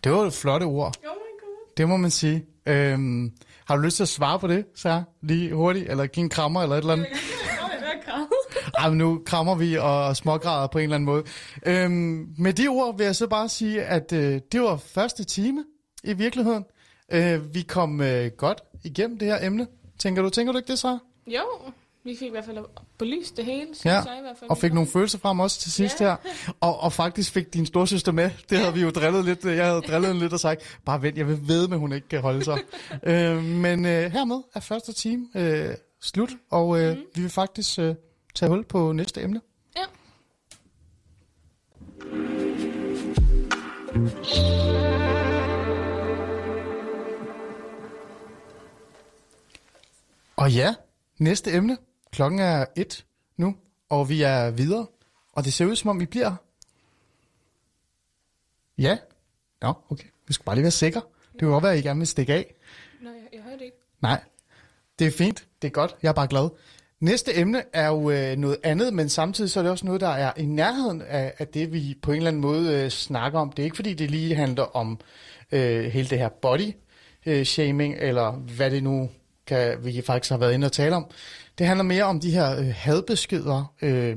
Det 0.05 0.13
var 0.13 0.19
et 0.19 0.33
flotte 0.33 0.65
ord. 0.65 0.97
Oh 0.99 1.03
my 1.03 1.41
god. 1.41 1.73
Det 1.77 1.89
må 1.89 1.97
man 1.97 2.11
sige. 2.11 2.45
Øhm, 2.67 3.33
har 3.65 3.77
du 3.77 3.83
lyst 3.83 3.97
til 3.97 4.03
at 4.03 4.09
svare 4.09 4.39
på 4.39 4.47
det, 4.47 4.65
så 4.75 5.03
lige 5.23 5.55
hurtigt? 5.55 5.91
Eller 5.91 6.07
give 6.07 6.25
en 6.25 6.31
krammer 6.31 6.63
eller 6.63 6.77
et 6.77 6.81
eller 6.81 6.93
andet? 6.93 7.07
Ej, 8.79 8.89
men 8.89 8.99
nu 8.99 9.23
krammer 9.27 9.55
vi 9.55 9.77
og 9.77 10.17
smågræder 10.17 10.67
på 10.67 10.79
en 10.79 10.83
eller 10.83 10.95
anden 10.95 11.07
måde. 11.07 11.25
Øhm, 11.67 12.35
med 12.39 12.53
de 12.53 12.69
ord 12.69 12.97
vil 12.97 13.05
jeg 13.05 13.17
så 13.17 13.27
bare 13.27 13.49
sige, 13.49 13.83
at 13.83 14.13
øh, 14.13 14.41
det 14.53 14.61
var 14.61 14.77
første 14.77 15.25
time 15.25 15.65
i 16.05 16.13
virkeligheden. 16.13 16.65
Øh, 17.13 17.55
vi 17.55 17.63
kom 17.63 18.01
øh, 18.01 18.31
godt 18.39 18.61
igennem 18.85 19.19
det 19.19 19.29
her 19.29 19.47
emne. 19.47 19.67
Tænker 19.99 20.23
du, 20.23 20.31
tænker 20.31 20.53
du 20.53 20.59
ikke 20.59 20.71
det, 20.71 20.79
så? 20.79 20.99
Jo, 21.27 21.73
vi 22.05 22.17
fik 22.19 22.29
i 22.29 22.31
hvert 22.31 22.45
fald 22.45 22.59
belyst 22.99 23.37
det 23.37 23.45
hele, 23.45 23.67
synes 23.67 23.85
Ja, 23.85 23.91
jeg 24.11 24.19
i 24.19 24.21
hvert 24.21 24.37
fald. 24.39 24.51
og 24.51 24.59
fik 24.59 24.73
nogle 24.73 24.89
følelser 24.89 25.19
frem 25.19 25.41
også 25.41 25.61
til 25.61 25.73
sidst 25.73 26.01
Ja. 26.01 26.05
her. 26.07 26.17
Og, 26.61 26.81
og 26.81 26.93
faktisk 26.93 27.33
fik 27.33 27.55
din 27.55 27.67
storsøster 27.67 28.13
med. 28.13 28.31
Det 28.51 28.59
havde 28.59 28.75
vi 28.75 28.81
jo 28.81 28.91
drillet 28.91 29.25
lidt. 29.25 29.45
Jeg 29.45 29.67
havde 29.67 29.81
drillet 29.81 30.17
lidt 30.17 30.33
og 30.33 30.41
sagt, 30.41 30.79
bare 30.85 31.03
vent, 31.03 31.19
jeg 31.19 31.27
vil 31.29 31.49
ved 31.49 31.69
med, 31.69 31.79
hun 31.79 31.93
ikke 31.93 32.09
kan 32.09 32.21
holde 32.21 32.45
sig. 32.45 32.59
øh, 33.03 33.45
men 33.45 33.85
øh, 33.87 34.13
hermed 34.13 34.43
er 34.55 34.61
første 34.61 34.93
time 34.93 35.27
øh, 35.35 35.75
slut, 36.01 36.31
og 36.51 36.81
øh, 36.81 36.97
mm. 36.97 37.03
vi 37.15 37.21
vil 37.21 37.31
faktisk 37.31 37.79
øh, 37.79 37.95
tage 38.35 38.49
hul 38.51 38.65
på 38.65 38.93
næste 38.93 39.23
emne. 39.23 39.41
Ja. 39.77 39.83
Og 50.37 50.53
ja, 50.53 50.75
næste 51.19 51.53
emne. 51.53 51.77
Klokken 52.13 52.41
er 52.41 52.67
et 52.77 53.07
nu, 53.37 53.57
og 53.89 54.09
vi 54.09 54.23
er 54.23 54.51
videre. 54.51 54.87
Og 55.33 55.45
det 55.45 55.53
ser 55.53 55.67
ud, 55.67 55.77
som 55.77 55.91
om 55.91 56.01
vi 56.01 56.07
bliver... 56.07 56.35
Ja. 58.79 58.99
Nå, 59.63 59.73
okay. 59.91 60.07
Vi 60.27 60.33
skal 60.33 60.45
bare 60.45 60.57
lige 60.57 60.63
være 60.63 60.71
sikre. 60.71 61.01
Det 61.33 61.39
kan 61.39 61.49
godt 61.49 61.65
være, 61.65 61.73
at 61.73 61.79
I 61.79 61.83
gerne 61.83 62.01
vil 62.01 62.07
stikke 62.07 62.33
af. 62.35 62.55
Nå, 63.03 63.11
jeg, 63.11 63.29
jeg 63.33 63.43
hørte 63.43 63.65
ikke. 63.65 63.77
Nej, 64.03 64.21
det 64.99 65.07
er 65.07 65.11
fint. 65.11 65.47
Det 65.63 65.69
er 65.69 65.73
godt. 65.73 65.97
Jeg 66.03 66.09
er 66.09 66.13
bare 66.13 66.29
glad. 66.29 66.49
Næste 67.01 67.37
emne 67.37 67.63
er 67.73 67.89
jo 67.89 68.11
øh, 68.11 68.37
noget 68.37 68.57
andet, 68.63 68.95
men 68.95 69.09
samtidig 69.09 69.51
så 69.51 69.61
er 69.61 69.63
det 69.63 69.71
også 69.71 69.87
noget, 69.87 70.01
der 70.01 70.09
er 70.09 70.33
i 70.37 70.47
nærheden 70.47 71.03
af, 71.03 71.35
af 71.39 71.49
det, 71.49 71.73
vi 71.73 71.99
på 72.03 72.11
en 72.11 72.17
eller 72.17 72.29
anden 72.29 72.43
måde 72.43 72.75
øh, 72.75 72.91
snakker 72.91 73.39
om. 73.39 73.53
Det 73.53 73.63
er 73.63 73.65
ikke, 73.65 73.77
fordi 73.77 73.95
det 73.95 74.11
lige 74.11 74.35
handler 74.35 74.77
om 74.77 75.01
øh, 75.53 75.85
hele 75.85 76.09
det 76.09 76.19
her 76.19 76.29
body 76.29 76.73
øh, 77.27 77.45
shaming, 77.45 77.95
eller 77.99 78.33
hvad 78.33 78.71
det 78.71 78.83
nu 78.83 79.11
kan, 79.47 79.77
vi 79.85 80.03
faktisk 80.07 80.31
har 80.31 80.39
været 80.39 80.55
inde 80.55 80.65
og 80.65 80.73
tale 80.73 80.97
om. 80.97 81.07
Det 81.59 81.67
handler 81.67 81.85
mere 81.85 82.05
om 82.05 82.21
de 82.21 82.31
her 82.31 82.59
øh, 82.59 82.73
hadbeskeder, 82.77 83.75
øh, 83.83 84.17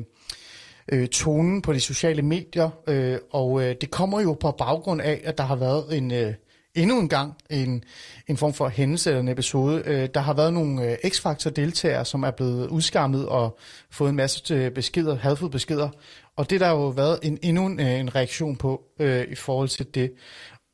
øh, 0.92 1.08
tonen 1.08 1.62
på 1.62 1.74
de 1.74 1.80
sociale 1.80 2.22
medier, 2.22 2.70
øh, 2.88 3.18
og 3.32 3.64
øh, 3.64 3.76
det 3.82 3.92
kommer 3.92 4.22
jo 4.22 4.34
på 4.34 4.52
baggrund 4.52 5.02
af, 5.02 5.22
at 5.24 5.38
der 5.38 5.44
har 5.44 5.56
været 5.56 5.98
en 5.98 6.12
øh, 6.12 6.34
endnu 6.76 7.00
en 7.00 7.10
gang 7.10 7.34
en, 7.50 7.84
en 8.28 8.38
form 8.38 8.54
for 8.54 8.68
hændelse 8.68 9.10
eller 9.10 9.22
en 9.22 9.28
episode. 9.28 9.84
Øh, 9.86 10.10
der 10.14 10.20
har 10.20 10.34
været 10.34 10.54
nogle 10.54 10.92
øh, 10.92 10.98
X-Factor-deltagere, 11.08 12.06
som 12.06 12.24
er 12.24 12.32
blevet 12.32 12.68
udskammet 12.68 13.28
og 13.28 13.58
fået 13.92 14.10
en 14.10 14.16
masse 14.16 14.54
øh, 14.54 14.72
beskeder, 14.72 15.16
hadfulde 15.16 15.52
beskeder, 15.52 15.90
og 16.36 16.50
det 16.50 16.60
der 16.60 16.66
har 16.66 16.74
jo 16.74 16.88
været 16.88 17.20
en, 17.24 17.40
endnu 17.42 17.66
en, 17.66 17.80
øh, 17.80 18.00
en 18.00 18.16
reaktion 18.16 18.56
på 18.56 18.82
øh, 19.00 19.28
i 19.32 19.36
forhold 19.36 19.70
til 19.70 19.86
det. 19.96 20.12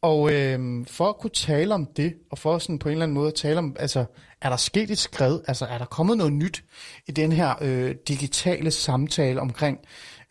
Og 0.02 0.34
øh, 0.34 0.86
for 0.88 1.10
at 1.10 1.18
kunne 1.18 1.30
tale 1.30 1.74
om 1.74 1.86
det, 1.86 2.14
og 2.32 2.38
for 2.38 2.58
sådan 2.58 2.80
på 2.80 2.90
en 2.90 2.92
eller 2.92 3.04
anden 3.04 3.14
måde 3.14 3.28
at 3.28 3.34
tale 3.34 3.58
om, 3.58 3.76
altså, 3.80 4.06
er 4.42 4.50
der 4.50 4.58
sket 4.58 4.92
et 4.92 4.98
skred? 4.98 5.40
Altså, 5.48 5.66
er 5.66 5.78
der 5.78 5.86
kommet 5.86 6.18
noget 6.18 6.34
nyt 6.34 6.64
i 7.08 7.12
den 7.12 7.32
her 7.32 7.56
øh, 7.62 7.96
digitale 8.08 8.72
samtale 8.72 9.42
omkring, 9.42 9.80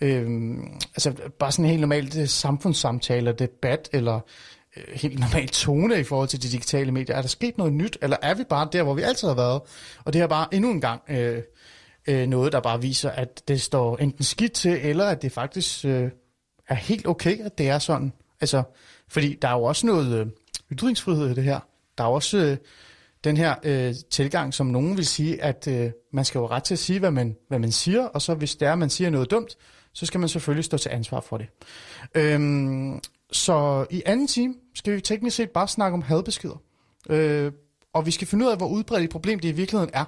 øh, 0.00 0.56
altså 0.94 1.14
bare 1.38 1.52
sådan 1.52 1.64
en 1.64 1.70
helt 1.70 1.80
normalt 1.80 2.18
øh, 2.18 2.28
samfundssamtale, 2.28 3.32
debat, 3.32 3.88
eller 3.92 4.20
øh, 4.76 4.84
helt 4.94 5.18
normal 5.18 5.48
tone 5.48 6.00
i 6.00 6.04
forhold 6.04 6.28
til 6.28 6.42
de 6.42 6.48
digitale 6.48 6.92
medier? 6.92 7.16
Er 7.16 7.20
der 7.20 7.28
sket 7.28 7.58
noget 7.58 7.72
nyt, 7.72 7.98
eller 8.02 8.16
er 8.22 8.34
vi 8.34 8.44
bare 8.44 8.68
der, 8.72 8.82
hvor 8.82 8.94
vi 8.94 9.02
altid 9.02 9.28
har 9.28 9.34
været? 9.34 9.62
Og 10.04 10.12
det 10.12 10.20
er 10.20 10.26
bare 10.26 10.54
endnu 10.54 10.70
en 10.70 10.80
gang 10.80 11.02
øh, 11.08 11.42
øh, 12.08 12.26
noget, 12.26 12.52
der 12.52 12.60
bare 12.60 12.82
viser, 12.82 13.10
at 13.10 13.42
det 13.48 13.60
står 13.62 13.96
enten 13.96 14.24
skidt 14.24 14.52
til, 14.52 14.78
eller 14.82 15.04
at 15.04 15.22
det 15.22 15.32
faktisk 15.32 15.84
øh, 15.84 16.10
er 16.68 16.74
helt 16.74 17.06
okay, 17.06 17.44
at 17.44 17.58
det 17.58 17.68
er 17.68 17.78
sådan. 17.78 18.12
Altså, 18.40 18.62
fordi 19.08 19.38
der 19.42 19.48
er 19.48 19.52
jo 19.52 19.62
også 19.62 19.86
noget 19.86 20.20
øh, 20.20 20.26
ytringsfrihed 20.72 21.30
i 21.30 21.34
det 21.34 21.44
her. 21.44 21.60
Der 21.98 22.04
er 22.04 22.08
også 22.08 22.38
øh, 22.38 22.56
den 23.24 23.36
her 23.36 23.54
øh, 23.62 23.94
tilgang, 24.10 24.54
som 24.54 24.66
nogen 24.66 24.96
vil 24.96 25.06
sige, 25.06 25.42
at 25.42 25.68
øh, 25.68 25.90
man 26.12 26.24
skal 26.24 26.38
jo 26.38 26.46
ret 26.46 26.64
til 26.64 26.74
at 26.74 26.78
sige, 26.78 26.98
hvad 26.98 27.10
man, 27.10 27.36
hvad 27.48 27.58
man 27.58 27.72
siger, 27.72 28.04
og 28.04 28.22
så 28.22 28.34
hvis 28.34 28.56
det 28.56 28.68
er, 28.68 28.72
at 28.72 28.78
man 28.78 28.90
siger 28.90 29.10
noget 29.10 29.30
dumt, 29.30 29.56
så 29.92 30.06
skal 30.06 30.20
man 30.20 30.28
selvfølgelig 30.28 30.64
stå 30.64 30.78
til 30.78 30.88
ansvar 30.88 31.20
for 31.20 31.38
det. 31.38 31.46
Øhm, 32.14 33.00
så 33.32 33.86
i 33.90 34.02
anden 34.06 34.26
time 34.26 34.54
skal 34.74 34.96
vi 34.96 35.00
teknisk 35.00 35.36
set 35.36 35.50
bare 35.50 35.68
snakke 35.68 35.94
om 35.94 36.02
hadbeskeder. 36.02 36.62
Øh, 37.10 37.52
og 37.92 38.06
vi 38.06 38.10
skal 38.10 38.26
finde 38.26 38.44
ud 38.44 38.50
af, 38.50 38.56
hvor 38.56 38.68
udbredt 38.68 39.04
et 39.04 39.10
problem 39.10 39.38
det 39.40 39.48
i 39.48 39.52
virkeligheden 39.52 39.90
er 39.94 40.04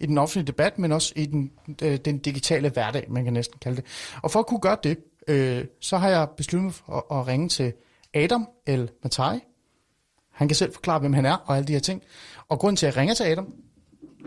i 0.00 0.06
den 0.06 0.18
offentlige 0.18 0.46
debat, 0.46 0.78
men 0.78 0.92
også 0.92 1.12
i 1.16 1.26
den, 1.26 1.52
øh, 1.82 1.96
den 1.96 2.18
digitale 2.18 2.68
hverdag, 2.68 3.06
man 3.08 3.24
kan 3.24 3.32
næsten 3.32 3.58
kalde 3.58 3.76
det. 3.76 3.84
Og 4.22 4.30
for 4.30 4.40
at 4.40 4.46
kunne 4.46 4.60
gøre 4.60 4.76
det, 4.82 4.98
øh, 5.28 5.64
så 5.80 5.98
har 5.98 6.08
jeg 6.08 6.28
besluttet 6.36 6.64
mig 6.64 6.74
for 6.74 7.06
at, 7.10 7.18
at 7.18 7.26
ringe 7.26 7.48
til 7.48 7.72
Adam 8.14 8.46
El 8.66 8.90
Matai. 9.02 9.40
Han 10.32 10.48
kan 10.48 10.54
selv 10.54 10.72
forklare, 10.72 10.98
hvem 10.98 11.12
han 11.12 11.26
er 11.26 11.34
og 11.34 11.56
alle 11.56 11.66
de 11.66 11.72
her 11.72 11.80
ting. 11.80 12.02
Og 12.48 12.58
grunden 12.58 12.76
til, 12.76 12.86
at 12.86 12.94
jeg 12.94 13.00
ringer 13.00 13.14
til 13.14 13.24
Adam, 13.24 13.54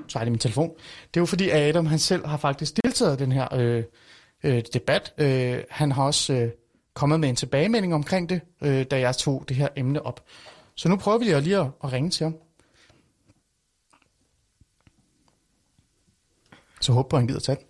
så 0.07 0.19
er 0.19 0.23
det 0.23 0.31
min 0.31 0.39
telefon, 0.39 0.69
det 1.13 1.19
er 1.19 1.21
jo 1.21 1.25
fordi, 1.25 1.49
at 1.49 1.69
Adam 1.69 1.85
han 1.85 1.99
selv 1.99 2.25
har 2.25 2.37
faktisk 2.37 2.77
deltaget 2.83 3.21
i 3.21 3.23
den 3.23 3.31
her 3.31 3.53
øh, 3.53 3.83
øh, 4.43 4.63
debat. 4.73 5.13
Øh, 5.17 5.63
han 5.69 5.91
har 5.91 6.03
også 6.03 6.33
øh, 6.33 6.49
kommet 6.93 7.19
med 7.19 7.29
en 7.29 7.35
tilbagemelding 7.35 7.93
omkring 7.93 8.29
det, 8.29 8.41
øh, 8.61 8.85
da 8.91 8.99
jeg 8.99 9.15
tog 9.15 9.45
det 9.47 9.57
her 9.57 9.67
emne 9.75 10.05
op. 10.05 10.23
Så 10.75 10.89
nu 10.89 10.95
prøver 10.95 11.17
vi 11.17 11.25
lige 11.25 11.57
at, 11.57 11.67
at 11.83 11.93
ringe 11.93 12.09
til 12.09 12.23
ham. 12.23 12.35
Så 16.81 16.93
håber 16.93 17.17
jeg, 17.17 17.21
han 17.21 17.27
gider 17.27 17.39
tage 17.39 17.55
den. 17.55 17.66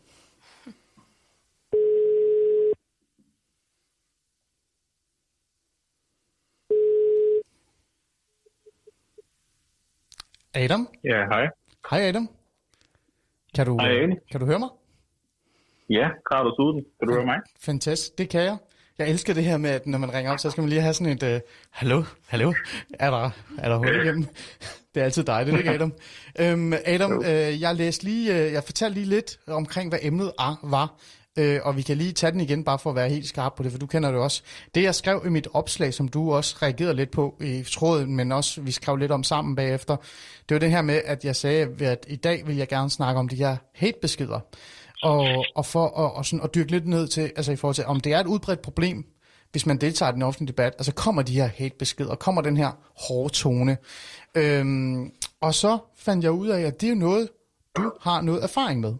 Adam? 10.58 10.88
Ja, 11.03 11.26
hej. 11.26 11.47
Hej 11.89 12.01
Adam. 12.01 12.30
Kan 13.55 13.66
du, 13.66 13.78
Hej, 13.80 14.18
kan 14.32 14.39
du 14.39 14.45
høre 14.45 14.60
mig? 14.60 14.70
Ja, 15.89 16.10
Carlos 16.32 16.60
Uden. 16.60 16.86
Kan 16.99 17.08
du 17.08 17.14
høre 17.14 17.26
mig? 17.26 17.39
Fantastisk, 17.60 18.18
det 18.18 18.30
kan 18.30 18.41
jeg. 18.41 18.58
Jeg 18.97 19.10
elsker 19.10 19.34
det 19.34 19.43
her 19.43 19.58
med, 19.58 19.70
at 19.70 19.88
når 19.88 19.97
man 19.97 20.14
ringer 20.14 20.32
op, 20.32 20.39
så 20.39 20.51
skal 20.51 20.62
man 20.62 20.70
lige 20.70 20.82
have 20.82 20.93
sådan 20.93 21.14
et, 21.14 21.24
uh, 21.24 21.39
hallo, 21.72 22.03
hallo, 22.28 22.53
er 22.99 23.12
der, 23.12 23.30
er 23.58 23.70
der 23.70 23.78
hul 23.78 23.95
igennem? 24.03 24.28
Det 24.95 25.01
er 25.01 25.03
altid 25.03 25.24
dig, 25.24 25.45
det 25.45 25.53
er 25.53 25.58
ikke 25.58 25.72
Adam. 25.72 25.93
Øhm, 26.41 26.74
Adam, 26.86 27.24
øh, 27.26 27.62
jeg 27.62 27.76
læste 27.76 28.03
lige, 28.03 28.45
øh, 28.45 28.53
jeg 28.53 28.64
fortalte 28.64 28.93
lige 28.93 29.10
lidt 29.10 29.39
omkring, 29.47 29.89
hvad 29.89 29.99
emnet 30.01 30.32
er, 30.39 30.60
var 30.64 30.99
øh, 31.38 31.59
og 31.63 31.77
vi 31.77 31.81
kan 31.81 31.97
lige 31.97 32.11
tage 32.11 32.31
den 32.31 32.39
igen, 32.39 32.63
bare 32.63 32.79
for 32.79 32.89
at 32.89 32.95
være 32.95 33.09
helt 33.09 33.27
skarp 33.27 33.53
på 33.55 33.63
det, 33.63 33.71
for 33.71 33.79
du 33.79 33.85
kender 33.85 34.11
det 34.11 34.19
også. 34.19 34.41
Det, 34.75 34.83
jeg 34.83 34.95
skrev 34.95 35.23
i 35.25 35.29
mit 35.29 35.47
opslag, 35.53 35.93
som 35.93 36.07
du 36.07 36.33
også 36.33 36.55
reagerede 36.61 36.93
lidt 36.93 37.11
på 37.11 37.35
i 37.41 37.63
tråden, 37.71 38.15
men 38.15 38.31
også 38.31 38.61
vi 38.61 38.71
skrev 38.71 38.95
lidt 38.95 39.11
om 39.11 39.23
sammen 39.23 39.55
bagefter, 39.55 39.95
det 40.49 40.55
var 40.55 40.59
det 40.59 40.71
her 40.71 40.81
med, 40.81 41.01
at 41.05 41.25
jeg 41.25 41.35
sagde, 41.35 41.85
at 41.85 42.05
i 42.09 42.15
dag 42.15 42.47
vil 42.47 42.55
jeg 42.55 42.67
gerne 42.67 42.89
snakke 42.89 43.19
om 43.19 43.29
de 43.29 43.35
her 43.35 43.57
hate-beskeder, 43.75 44.39
og, 45.03 45.45
og 45.55 45.65
for 45.65 45.85
og, 45.85 46.13
og 46.15 46.25
sådan, 46.25 46.43
at 46.43 46.55
dyrke 46.55 46.71
lidt 46.71 46.88
ned 46.88 47.07
til, 47.07 47.21
altså 47.21 47.51
i 47.51 47.55
forhold 47.55 47.75
til, 47.75 47.85
om 47.85 47.99
det 47.99 48.13
er 48.13 48.19
et 48.19 48.27
udbredt 48.27 48.61
problem, 48.61 49.05
hvis 49.51 49.65
man 49.65 49.77
deltager 49.77 50.11
i 50.11 50.13
den 50.13 50.21
offentlige 50.21 50.47
debat, 50.47 50.73
altså 50.77 50.93
kommer 50.93 51.21
de 51.21 51.33
her 51.33 51.49
hate-beskeder, 51.57 52.15
kommer 52.15 52.41
den 52.41 52.57
her 52.57 52.71
hårde 53.07 53.33
tone. 53.33 53.77
Øhm, 54.35 55.11
og 55.41 55.53
så 55.53 55.77
fandt 55.97 56.23
jeg 56.23 56.31
ud 56.31 56.47
af, 56.47 56.61
at 56.61 56.81
det 56.81 56.89
er 56.89 56.95
noget, 56.95 57.29
du 57.77 57.91
har 58.01 58.21
noget 58.21 58.43
erfaring 58.43 58.79
med. 58.79 58.93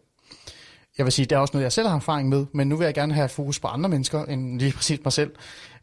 Jeg 0.97 1.03
vil 1.05 1.13
sige, 1.15 1.25
det 1.29 1.35
er 1.35 1.43
også 1.43 1.55
noget, 1.55 1.67
jeg 1.69 1.77
selv 1.77 1.87
har 1.87 1.97
erfaring 2.03 2.27
med, 2.29 2.41
men 2.57 2.65
nu 2.69 2.75
vil 2.77 2.85
jeg 2.89 2.97
gerne 3.01 3.13
have 3.19 3.29
fokus 3.39 3.57
på 3.63 3.67
andre 3.75 3.89
mennesker, 3.93 4.19
end 4.31 4.41
lige 4.61 4.73
præcis 4.77 4.99
mig 5.07 5.13
selv. 5.19 5.31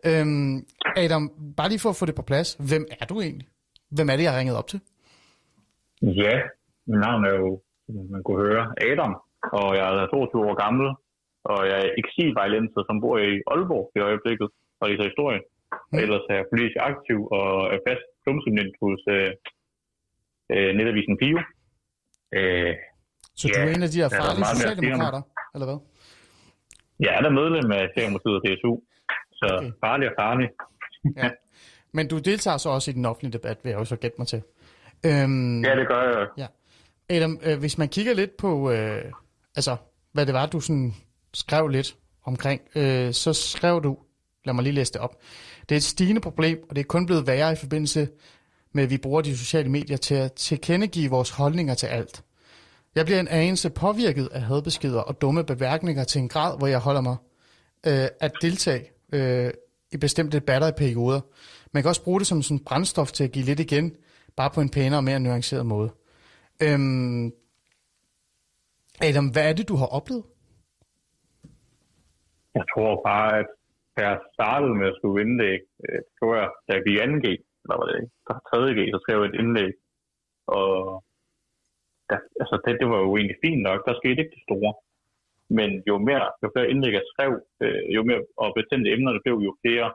Øhm, 0.08 0.56
Adam, 1.02 1.22
bare 1.58 1.68
lige 1.72 1.82
for 1.84 1.90
at 1.92 1.98
få 2.00 2.06
det 2.06 2.16
på 2.20 2.26
plads, 2.30 2.48
hvem 2.70 2.84
er 3.00 3.06
du 3.10 3.16
egentlig? 3.26 3.48
Hvem 3.96 4.08
er 4.10 4.16
det, 4.16 4.24
jeg 4.24 4.32
har 4.32 4.40
ringet 4.40 4.56
op 4.60 4.68
til? 4.72 4.80
Ja, 6.22 6.34
mit 6.90 7.00
navn 7.06 7.20
er 7.30 7.34
jo, 7.42 7.48
man 8.14 8.22
kunne 8.26 8.40
høre, 8.46 8.64
Adam, 8.90 9.12
og 9.60 9.68
jeg 9.78 9.84
er 10.02 10.06
22 10.06 10.48
år 10.50 10.56
gammel, 10.64 10.86
og 11.52 11.60
jeg 11.70 11.78
er 11.84 11.90
eksilvejlenser, 12.02 12.82
som 12.88 12.96
bor 13.02 13.16
i 13.28 13.30
Aalborg 13.52 13.86
i 13.96 14.00
øjeblikket, 14.08 14.48
og 14.80 14.86
i 14.90 14.96
historie. 15.08 15.40
Og 15.92 15.98
ellers 16.04 16.24
er 16.30 16.36
jeg 16.38 16.50
politisk 16.52 16.76
aktiv 16.90 17.18
og 17.38 17.48
er 17.74 17.78
fast 17.88 18.06
klumsubnent 18.22 18.74
hos 18.82 19.00
øh, 19.16 19.30
øh, 20.54 20.70
netavisen 20.76 21.16
Pio. 21.20 21.38
Øh, 22.38 22.74
Så 23.37 23.49
du 23.49 23.53
Ja, 23.61 23.64
er 23.66 23.74
en 23.74 23.82
af 23.82 23.89
de 23.91 23.97
her 23.99 24.05
er 24.05 24.09
farlige 24.09 24.45
det. 24.45 24.57
socialdemokrater, 24.57 25.22
eller 25.55 25.66
hvad? 25.66 25.78
jeg 27.01 27.14
er 27.16 27.20
der 27.20 27.30
medlem 27.30 27.72
af 27.72 27.89
Socialdemokratiet 27.91 28.35
og 28.37 28.43
DSU, 28.45 28.72
så 29.32 29.47
okay. 29.59 29.70
farlig 29.85 30.09
og 30.09 30.14
farlig. 30.20 30.49
Ja. 31.16 31.30
Men 31.93 32.09
du 32.09 32.18
deltager 32.18 32.57
så 32.57 32.68
også 32.68 32.91
i 32.91 32.95
den 32.95 33.05
offentlige 33.05 33.32
debat, 33.32 33.59
vil 33.62 33.70
jeg 33.70 33.78
jo 33.78 33.85
så 33.85 33.97
gætte 33.97 34.14
mig 34.18 34.26
til. 34.28 34.43
Øhm, 35.07 35.64
Ja, 35.64 35.76
det 35.76 35.89
gør 35.89 36.03
jeg. 36.18 36.28
Ja. 36.39 36.47
Adam, 37.16 37.41
øh, 37.43 37.59
hvis 37.59 37.78
man 37.78 37.89
kigger 37.89 38.14
lidt 38.14 38.37
på, 38.37 38.70
øh, 38.70 39.05
altså, 39.57 39.76
hvad 40.12 40.26
det 40.26 40.35
var, 40.35 40.47
du 40.47 40.61
sådan 40.61 40.95
skrev 41.35 41.68
lidt 41.68 41.97
omkring, 42.24 42.61
øh, 42.76 43.12
så 43.12 43.32
skrev 43.32 43.82
du, 43.82 43.99
lad 44.45 44.55
mig 44.55 44.62
lige 44.62 44.72
læse 44.74 44.93
det 44.93 45.01
op, 45.01 45.16
det 45.68 45.72
er 45.74 45.76
et 45.76 45.82
stigende 45.82 46.20
problem, 46.20 46.59
og 46.70 46.76
det 46.76 46.82
er 46.82 46.87
kun 46.87 47.07
blevet 47.07 47.26
værre 47.26 47.53
i 47.53 47.57
forbindelse 47.57 48.09
med, 48.72 48.82
at 48.85 48.91
vi 48.91 48.99
bruger 48.99 49.20
de 49.22 49.37
sociale 49.39 49.68
medier 49.70 49.97
til 49.97 50.14
at 50.14 50.32
tilkendegive 50.32 51.11
vores 51.11 51.30
holdninger 51.30 51.74
til 51.74 51.87
alt. 51.87 52.24
Jeg 52.95 53.05
bliver 53.05 53.20
en 53.20 53.28
anelse 53.28 53.70
påvirket 53.70 54.28
af 54.32 54.42
hadbeskeder 54.42 55.01
og 55.01 55.20
dumme 55.20 55.45
beværkninger 55.45 56.05
til 56.05 56.20
en 56.20 56.28
grad, 56.28 56.59
hvor 56.59 56.66
jeg 56.66 56.80
holder 56.80 57.01
mig 57.01 57.16
øh, 57.86 58.09
at 58.20 58.32
deltage 58.42 58.84
øh, 59.14 59.51
i 59.95 59.97
bestemte 59.97 60.38
debatter 60.38 60.68
i 60.68 60.72
perioder. 60.78 61.20
Man 61.72 61.82
kan 61.82 61.88
også 61.88 62.05
bruge 62.05 62.20
det 62.20 62.26
som 62.26 62.42
sådan 62.42 62.64
brændstof 62.64 63.11
til 63.12 63.24
at 63.24 63.32
give 63.32 63.45
lidt 63.45 63.61
igen, 63.61 63.97
bare 64.36 64.51
på 64.55 64.61
en 64.61 64.70
pænere 64.70 64.99
og 64.99 65.05
mere 65.05 65.20
nuanceret 65.20 65.66
måde. 65.66 65.90
Øhm, 66.62 67.26
Adam, 69.07 69.28
hvad 69.32 69.49
er 69.49 69.53
det, 69.53 69.68
du 69.68 69.76
har 69.76 69.86
oplevet? 69.86 70.24
Jeg 72.59 72.64
tror 72.72 73.03
bare, 73.11 73.38
at 73.40 73.47
da 73.97 74.01
jeg 74.09 74.18
startede 74.34 74.74
med 74.80 74.86
at 74.90 74.97
skrive 74.99 75.20
indlæg, 75.24 75.61
øh, 75.84 75.99
det 76.07 76.12
tror 76.18 76.34
jeg, 76.40 76.49
da 76.66 76.70
jeg 76.76 76.82
gik 76.86 76.99
2G, 76.99 77.26
eller 77.62 77.76
var 77.78 77.86
det 77.88 77.97
ikke, 78.01 78.12
der 78.26 78.34
3G, 78.49 78.80
så 78.92 78.99
skrev 79.03 79.16
jeg 79.20 79.28
et 79.30 79.40
indlæg. 79.42 79.72
Og 80.59 80.68
der, 82.11 82.18
altså 82.42 82.57
det, 82.64 82.72
det 82.80 82.88
var 82.92 83.00
jo 83.07 83.11
egentlig 83.16 83.38
fint 83.44 83.62
nok, 83.68 83.80
der 83.86 84.00
skete 84.00 84.20
ikke 84.20 84.36
det 84.36 84.46
store. 84.48 84.72
Men 85.59 85.70
jo 85.88 85.94
mere, 86.09 86.26
jo 86.42 86.46
flere 86.55 86.70
indlæg 86.72 86.92
jeg 86.98 87.11
skrev, 87.12 87.32
øh, 87.64 87.82
jo 87.96 88.00
mere 88.09 88.22
og 88.42 88.48
bestemte 88.59 88.92
emner 88.94 89.12
der 89.12 89.24
blev, 89.24 89.36
jo 89.48 89.52
flere 89.62 89.88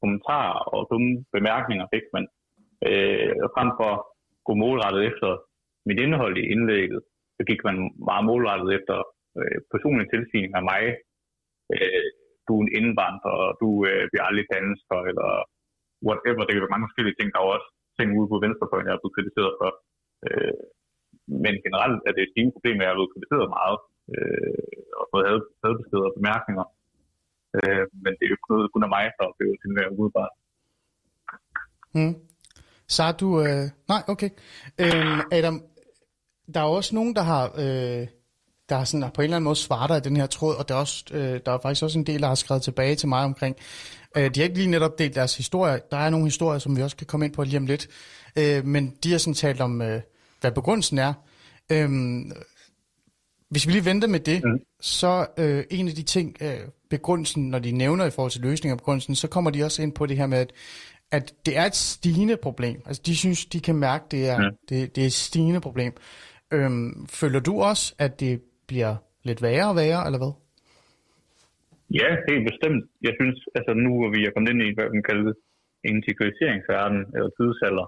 kommentarer 0.00 0.60
og 0.74 0.80
dumme 0.90 1.12
bemærkninger 1.36 1.86
fik 1.94 2.06
man. 2.14 2.24
Øh, 2.88 3.32
frem 3.54 3.70
for 3.78 3.88
at 3.96 4.02
gå 4.46 4.52
målrettet 4.62 5.02
efter 5.10 5.28
mit 5.88 5.98
indhold 6.04 6.34
i 6.38 6.48
indlægget, 6.54 7.00
så 7.36 7.42
gik 7.50 7.60
man 7.68 7.76
meget 8.08 8.24
målrettet 8.30 8.68
efter 8.78 8.96
øh, 9.38 9.58
personlige 9.72 10.10
tilsigninger 10.14 10.58
af 10.60 10.66
mig, 10.72 10.82
øh, 11.74 12.06
du 12.46 12.52
er 12.56 12.62
en 12.62 12.74
indvandrer, 12.78 13.36
og 13.44 13.50
du 13.62 13.68
øh, 13.88 14.04
bliver 14.10 14.24
aldrig 14.28 14.46
dansker, 14.56 14.98
eller 15.10 15.30
whatever. 16.08 16.42
Det 16.42 16.52
kan 16.52 16.64
være 16.64 16.74
mange 16.74 16.88
forskellige 16.88 17.16
ting. 17.16 17.28
Der 17.30 17.38
er 17.40 17.54
også 17.56 17.68
ting 17.98 18.08
ude 18.18 18.30
på 18.32 18.38
venstrefløjen, 18.44 18.88
jeg 18.88 18.94
er 18.96 19.02
blevet 19.02 19.16
kritiseret 19.16 19.54
for. 19.60 19.70
Øh, 20.26 20.62
men 21.44 21.54
generelt 21.66 22.00
er 22.06 22.12
det 22.12 22.22
et 22.22 22.32
stigende 22.32 22.54
problem, 22.56 22.78
at 22.78 22.84
jeg 22.84 22.92
er 22.92 22.98
blevet 22.98 23.12
kritiseret 23.14 23.48
meget, 23.58 23.78
øh, 24.14 24.76
og 24.98 25.04
fået 25.12 25.24
had, 25.30 25.40
hadbeskeder 25.64 26.08
og 26.10 26.16
bemærkninger. 26.18 26.66
Øh, 27.56 27.84
men 28.02 28.12
det 28.16 28.22
er 28.24 28.30
jo 28.30 28.36
ikke 28.36 28.52
noget 28.52 28.72
kun 28.74 28.86
af 28.86 28.92
mig, 28.96 29.04
der 29.16 29.28
oplever 29.30 29.56
til 29.56 29.70
mere 29.76 29.90
udebart. 30.00 30.34
Mm. 31.96 32.14
Så 32.94 33.00
har 33.06 33.14
du... 33.22 33.28
Øh, 33.44 33.64
nej, 33.92 34.02
okay. 34.12 34.30
Øhm, 34.82 35.20
Adam, 35.36 35.56
der 36.54 36.60
er 36.60 36.70
også 36.78 36.94
nogen, 36.98 37.14
der 37.18 37.22
har... 37.32 37.44
Øh, 37.64 38.06
der 38.68 38.76
har 38.76 38.84
sådan, 38.84 39.10
på 39.14 39.20
en 39.20 39.24
eller 39.24 39.36
anden 39.36 39.44
måde 39.44 39.56
svaret 39.56 39.88
dig 39.88 39.96
i 39.96 40.08
den 40.08 40.16
her 40.16 40.26
tråd, 40.26 40.54
og 40.56 40.68
der 40.68 40.74
er, 40.74 40.78
også, 40.78 41.04
øh, 41.12 41.40
der 41.46 41.52
er 41.52 41.58
faktisk 41.62 41.82
også 41.82 41.98
en 41.98 42.06
del, 42.06 42.20
der 42.22 42.28
har 42.28 42.34
skrevet 42.34 42.62
tilbage 42.62 42.94
til 42.94 43.08
mig 43.08 43.24
omkring. 43.24 43.56
Øh, 44.16 44.24
de 44.34 44.40
har 44.40 44.42
ikke 44.42 44.58
lige 44.58 44.70
netop 44.70 44.98
delt 44.98 45.14
deres 45.14 45.36
historie. 45.36 45.80
Der 45.90 45.96
er 45.96 46.10
nogle 46.10 46.26
historier, 46.26 46.58
som 46.58 46.76
vi 46.76 46.82
også 46.82 46.96
kan 46.96 47.06
komme 47.06 47.26
ind 47.26 47.34
på 47.34 47.42
lige 47.42 47.58
om 47.58 47.66
lidt. 47.66 47.88
Øh, 48.38 48.64
men 48.64 48.96
de 49.04 49.10
har 49.10 49.18
sådan 49.18 49.34
talt 49.34 49.60
om, 49.60 49.82
øh, 49.82 50.00
hvad 50.40 50.52
begrundelsen 50.52 50.98
er. 50.98 51.12
Øh, 51.72 51.88
hvis 53.50 53.66
vi 53.66 53.72
lige 53.72 53.84
venter 53.84 54.08
med 54.08 54.20
det, 54.20 54.44
mm. 54.44 54.58
så 54.80 55.26
øh, 55.38 55.64
en 55.70 55.88
af 55.88 55.94
de 55.94 56.02
ting, 56.02 56.36
øh, 56.42 56.68
begrundelsen, 56.90 57.50
når 57.50 57.58
de 57.58 57.72
nævner 57.72 58.04
i 58.06 58.10
forhold 58.10 58.30
til 58.30 58.40
løsning 58.40 58.70
af 58.70 58.78
begrundelsen, 58.78 59.14
så 59.14 59.28
kommer 59.28 59.50
de 59.50 59.64
også 59.64 59.82
ind 59.82 59.92
på 59.92 60.06
det 60.06 60.16
her 60.16 60.26
med, 60.26 60.38
at, 60.38 60.52
at 61.10 61.34
det 61.46 61.58
er 61.58 61.64
et 61.64 61.74
stigende 61.74 62.36
problem. 62.36 62.82
Altså 62.86 63.02
de 63.06 63.16
synes, 63.16 63.46
de 63.46 63.60
kan 63.60 63.76
mærke, 63.76 64.04
det 64.10 64.28
er, 64.28 64.38
Mm. 64.38 64.56
det, 64.68 64.96
det 64.96 65.02
er 65.02 65.06
et 65.06 65.12
stigende 65.12 65.60
problem. 65.60 65.92
Øhm, 66.52 67.06
føler 67.20 67.40
du 67.40 67.60
også, 67.70 67.94
at 67.98 68.20
det 68.20 68.42
bliver 68.66 68.96
lidt 69.22 69.42
værre 69.42 69.68
og 69.68 69.76
værre, 69.76 70.06
eller 70.06 70.18
hvad? 70.18 70.32
Ja, 72.00 72.08
helt 72.30 72.44
bestemt. 72.50 72.82
Jeg 73.06 73.12
synes, 73.20 73.38
altså 73.58 73.72
nu 73.84 73.90
hvor 73.98 74.10
vi 74.16 74.20
er 74.26 74.30
kommet 74.34 74.50
ind 74.52 74.62
i, 74.62 74.74
hvad 74.76 74.88
man 74.96 75.02
kalder 75.10 75.32
integreringsverden, 75.92 77.00
eller 77.16 77.30
tidsalder, 77.38 77.86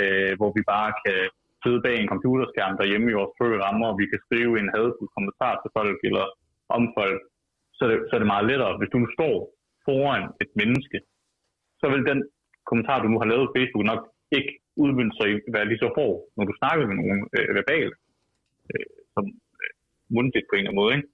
øh, 0.00 0.32
hvor 0.38 0.50
vi 0.56 0.62
bare 0.74 0.90
kan 1.02 1.18
sidde 1.62 1.80
bag 1.86 1.96
en 1.98 2.12
computerskærm 2.12 2.74
derhjemme 2.80 3.08
i 3.08 3.18
vores 3.18 3.34
trygge 3.36 3.62
rammer, 3.64 3.86
og 3.92 3.98
vi 4.00 4.06
kan 4.10 4.20
skrive 4.26 4.54
en 4.62 4.72
hadfuld 4.74 5.10
kommentar 5.16 5.54
til 5.58 5.70
folk, 5.78 5.98
eller 6.08 6.24
om 6.76 6.82
folk, 6.98 7.20
så 7.76 7.80
er, 7.86 7.90
det, 7.90 7.98
så 8.08 8.12
er 8.16 8.20
det 8.22 8.32
meget 8.34 8.48
lettere. 8.50 8.78
Hvis 8.78 8.92
du 8.92 8.98
nu 9.00 9.08
står 9.18 9.36
foran 9.86 10.24
et 10.42 10.50
menneske, 10.60 10.98
så 11.80 11.86
vil 11.92 12.02
den 12.10 12.20
kommentar, 12.68 12.96
du 12.98 13.08
nu 13.08 13.18
har 13.22 13.28
lavet 13.32 13.48
på 13.48 13.54
Facebook, 13.56 13.84
nok 13.92 14.02
ikke 14.38 14.52
udmynde 14.82 15.14
sig 15.16 15.26
i 15.30 15.34
at 15.34 15.54
være 15.56 15.68
lige 15.68 15.82
så 15.84 15.88
hård, 15.98 16.16
når 16.36 16.44
du 16.46 16.54
snakker 16.60 16.84
med 16.86 16.96
nogen 17.00 17.20
øh, 17.36 17.48
verbalt, 17.58 17.94
øh, 18.72 18.90
som 19.14 19.24
øh, 19.62 19.72
mundtligt 20.16 20.46
på 20.48 20.54
en 20.54 20.58
eller 20.58 20.70
anden 20.70 20.82
måde. 20.82 20.92
Ikke? 20.96 21.08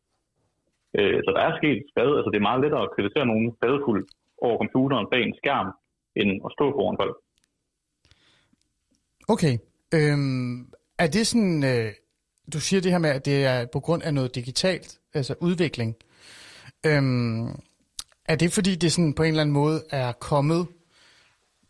Øh, 0.99 1.19
så 1.25 1.31
der 1.37 1.43
er 1.47 1.53
sket 1.61 1.79
skade. 1.93 2.15
Altså, 2.19 2.31
det 2.31 2.39
er 2.39 2.49
meget 2.49 2.63
lettere 2.65 2.85
at 2.87 2.93
kritisere 2.95 3.31
nogen 3.33 3.49
skadefuldt 3.59 4.09
over 4.47 4.57
computeren 4.63 5.07
bag 5.13 5.23
en 5.25 5.39
skærm, 5.41 5.69
end 6.21 6.31
at 6.47 6.51
stå 6.57 6.67
foran 6.77 7.01
folk. 7.03 7.17
Okay. 9.35 9.55
Øhm, 9.95 10.73
er 10.99 11.07
det 11.07 11.27
sådan, 11.27 11.65
øh, 11.65 11.93
du 12.53 12.61
siger 12.61 12.81
det 12.81 12.93
her 12.93 12.99
med, 12.99 13.11
at 13.11 13.25
det 13.25 13.45
er 13.45 13.67
på 13.67 13.81
grund 13.81 14.03
af 14.03 14.15
noget 14.15 14.35
digitalt, 14.35 14.99
altså 15.15 15.35
udvikling. 15.41 15.97
Øhm, 16.87 17.49
er 18.25 18.37
det 18.39 18.53
fordi, 18.53 18.75
det 18.75 18.93
sådan 18.93 19.15
på 19.15 19.23
en 19.23 19.29
eller 19.29 19.41
anden 19.41 19.53
måde 19.53 19.85
er 19.91 20.13
kommet 20.13 20.67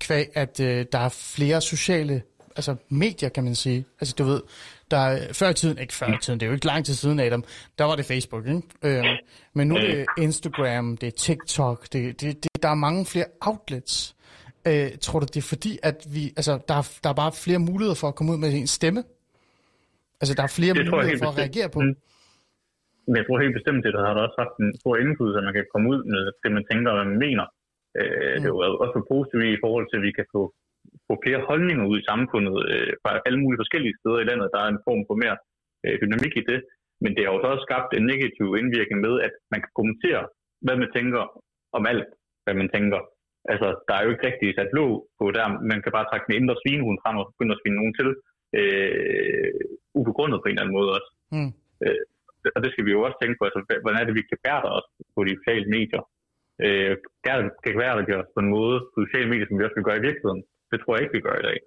kvæg, 0.00 0.28
at 0.34 0.60
øh, 0.60 0.86
der 0.92 0.98
er 0.98 1.08
flere 1.08 1.60
sociale 1.60 2.22
altså 2.58 2.76
medier, 2.88 3.28
kan 3.28 3.44
man 3.44 3.54
sige. 3.54 3.84
Altså 4.00 4.14
du 4.18 4.24
ved, 4.24 4.42
der 4.90 4.96
er, 4.96 5.32
før 5.32 5.48
i 5.48 5.54
tiden, 5.54 5.78
ikke 5.78 5.94
før 5.94 6.06
i 6.06 6.18
tiden, 6.22 6.40
det 6.40 6.46
er 6.46 6.50
jo 6.50 6.54
ikke 6.54 6.66
lang 6.66 6.86
tid 6.86 6.94
siden, 6.94 7.20
Adam, 7.20 7.44
der 7.78 7.84
var 7.84 7.96
det 7.96 8.06
Facebook, 8.06 8.46
ikke? 8.46 8.62
Øh, 8.82 9.04
men 9.54 9.68
nu 9.68 9.74
er 9.74 9.80
det 9.80 10.06
Instagram, 10.18 10.96
det 10.96 11.06
er 11.06 11.10
TikTok, 11.10 11.92
det, 11.92 12.20
det, 12.20 12.44
det, 12.44 12.62
der 12.62 12.68
er 12.68 12.74
mange 12.74 13.06
flere 13.06 13.26
outlets. 13.40 14.16
Øh, 14.68 14.88
tror 15.04 15.18
du, 15.20 15.26
det 15.34 15.40
er 15.44 15.48
fordi, 15.54 15.72
at 15.90 15.98
vi, 16.14 16.22
altså, 16.40 16.52
der, 16.68 16.76
er, 16.80 16.84
der 17.02 17.08
er 17.10 17.18
bare 17.22 17.32
flere 17.44 17.60
muligheder 17.68 17.98
for 18.02 18.08
at 18.10 18.16
komme 18.16 18.30
ud 18.32 18.38
med 18.44 18.50
en 18.62 18.70
stemme? 18.78 19.00
Altså, 20.20 20.32
der 20.38 20.44
er 20.48 20.52
flere 20.58 20.72
Det 20.74 20.80
jeg 20.84 20.90
muligheder 20.92 21.24
for 21.24 21.32
at 21.34 21.38
reagere 21.42 21.68
på? 21.76 21.80
Mm. 21.84 21.96
Men 23.08 23.16
jeg 23.20 23.26
tror 23.26 23.44
helt 23.44 23.58
bestemt, 23.58 23.80
det 23.84 23.92
der 23.96 24.02
har 24.06 24.14
der 24.14 24.22
også 24.26 24.38
haft 24.44 24.56
en 24.64 24.70
stor 24.82 24.94
indflydelse, 25.02 25.38
at 25.40 25.46
man 25.48 25.56
kan 25.58 25.66
komme 25.72 25.86
ud 25.92 26.00
med 26.12 26.22
det, 26.42 26.50
man 26.58 26.64
tænker, 26.70 26.90
hvad 26.96 27.08
man 27.12 27.20
mener. 27.26 27.46
Øh, 28.00 28.34
Mm. 28.34 28.42
Det 28.42 28.48
er 28.48 28.54
jo 28.54 28.60
også 28.84 28.98
positivt 29.12 29.44
i 29.56 29.62
forhold 29.64 29.86
til, 29.88 29.98
at 30.00 30.06
vi 30.08 30.12
kan 30.18 30.26
få, 30.34 30.42
få 31.08 31.14
flere 31.24 31.40
holdninger 31.50 31.84
ud 31.90 31.96
i 32.00 32.08
samfundet 32.10 32.56
øh, 32.72 32.92
fra 33.02 33.10
alle 33.26 33.38
mulige 33.42 33.60
forskellige 33.62 33.98
steder 34.00 34.18
i 34.20 34.28
landet. 34.30 34.52
Der 34.54 34.60
er 34.62 34.70
en 34.70 34.84
form 34.86 35.02
for 35.08 35.16
mere 35.24 35.36
øh, 35.84 35.94
dynamik 36.02 36.34
i 36.40 36.44
det. 36.50 36.60
Men 37.02 37.10
det 37.14 37.22
har 37.24 37.32
jo 37.32 37.40
så 37.42 37.48
også 37.54 37.66
skabt 37.68 37.90
en 37.98 38.06
negativ 38.12 38.46
indvirkning 38.60 38.98
med, 39.06 39.14
at 39.26 39.34
man 39.52 39.60
kan 39.64 39.72
kommentere, 39.78 40.22
hvad 40.64 40.76
man 40.82 40.90
tænker 40.96 41.22
om 41.76 41.82
alt, 41.92 42.08
hvad 42.44 42.54
man 42.60 42.68
tænker. 42.74 43.00
Altså, 43.52 43.68
der 43.88 43.94
er 43.96 44.02
jo 44.04 44.10
ikke 44.12 44.26
rigtig 44.28 44.48
sat 44.58 44.70
låg 44.78 44.92
på 45.18 45.24
der. 45.36 45.46
Man 45.72 45.78
kan 45.82 45.92
bare 45.96 46.08
trække 46.08 46.26
den 46.28 46.38
indre 46.40 46.56
svinehund 46.62 46.98
frem 47.02 47.16
og 47.20 47.26
begynde 47.32 47.54
at 47.54 47.60
svine 47.60 47.78
nogen 47.80 47.94
til. 48.00 48.08
Øh, 48.58 49.50
ubegrundet 50.00 50.38
på 50.40 50.46
en 50.46 50.52
eller 50.54 50.62
anden 50.62 50.76
måde 50.78 50.90
også. 50.96 51.10
Mm. 51.36 51.50
Øh, 51.84 52.02
og 52.56 52.60
det 52.64 52.70
skal 52.72 52.84
vi 52.86 52.92
jo 52.96 53.00
også 53.06 53.18
tænke 53.18 53.36
på, 53.38 53.44
altså, 53.48 53.60
hvordan 53.82 54.00
er 54.00 54.06
det, 54.06 54.18
vi 54.20 54.28
kan 54.30 54.42
bære 54.44 54.70
os 54.78 54.88
på 55.14 55.20
de 55.26 55.32
sociale 55.40 55.66
medier. 55.76 56.02
Øh, 56.64 56.92
der 57.24 57.34
kan 57.64 57.78
være, 57.84 58.18
os 58.22 58.34
på 58.36 58.40
en 58.44 58.50
måde 58.58 58.76
på 58.92 58.96
sociale 59.06 59.28
medier, 59.32 59.46
som 59.46 59.58
vi 59.58 59.64
også 59.64 59.78
vil 59.78 59.88
gøre 59.88 60.00
i 60.02 60.06
virkeligheden. 60.08 60.42
Det 60.70 60.78
tror 60.80 60.92
jeg 60.94 61.02
ikke, 61.02 61.16
vi 61.18 61.26
gør 61.28 61.36
i 61.42 61.46
dag. 61.48 61.58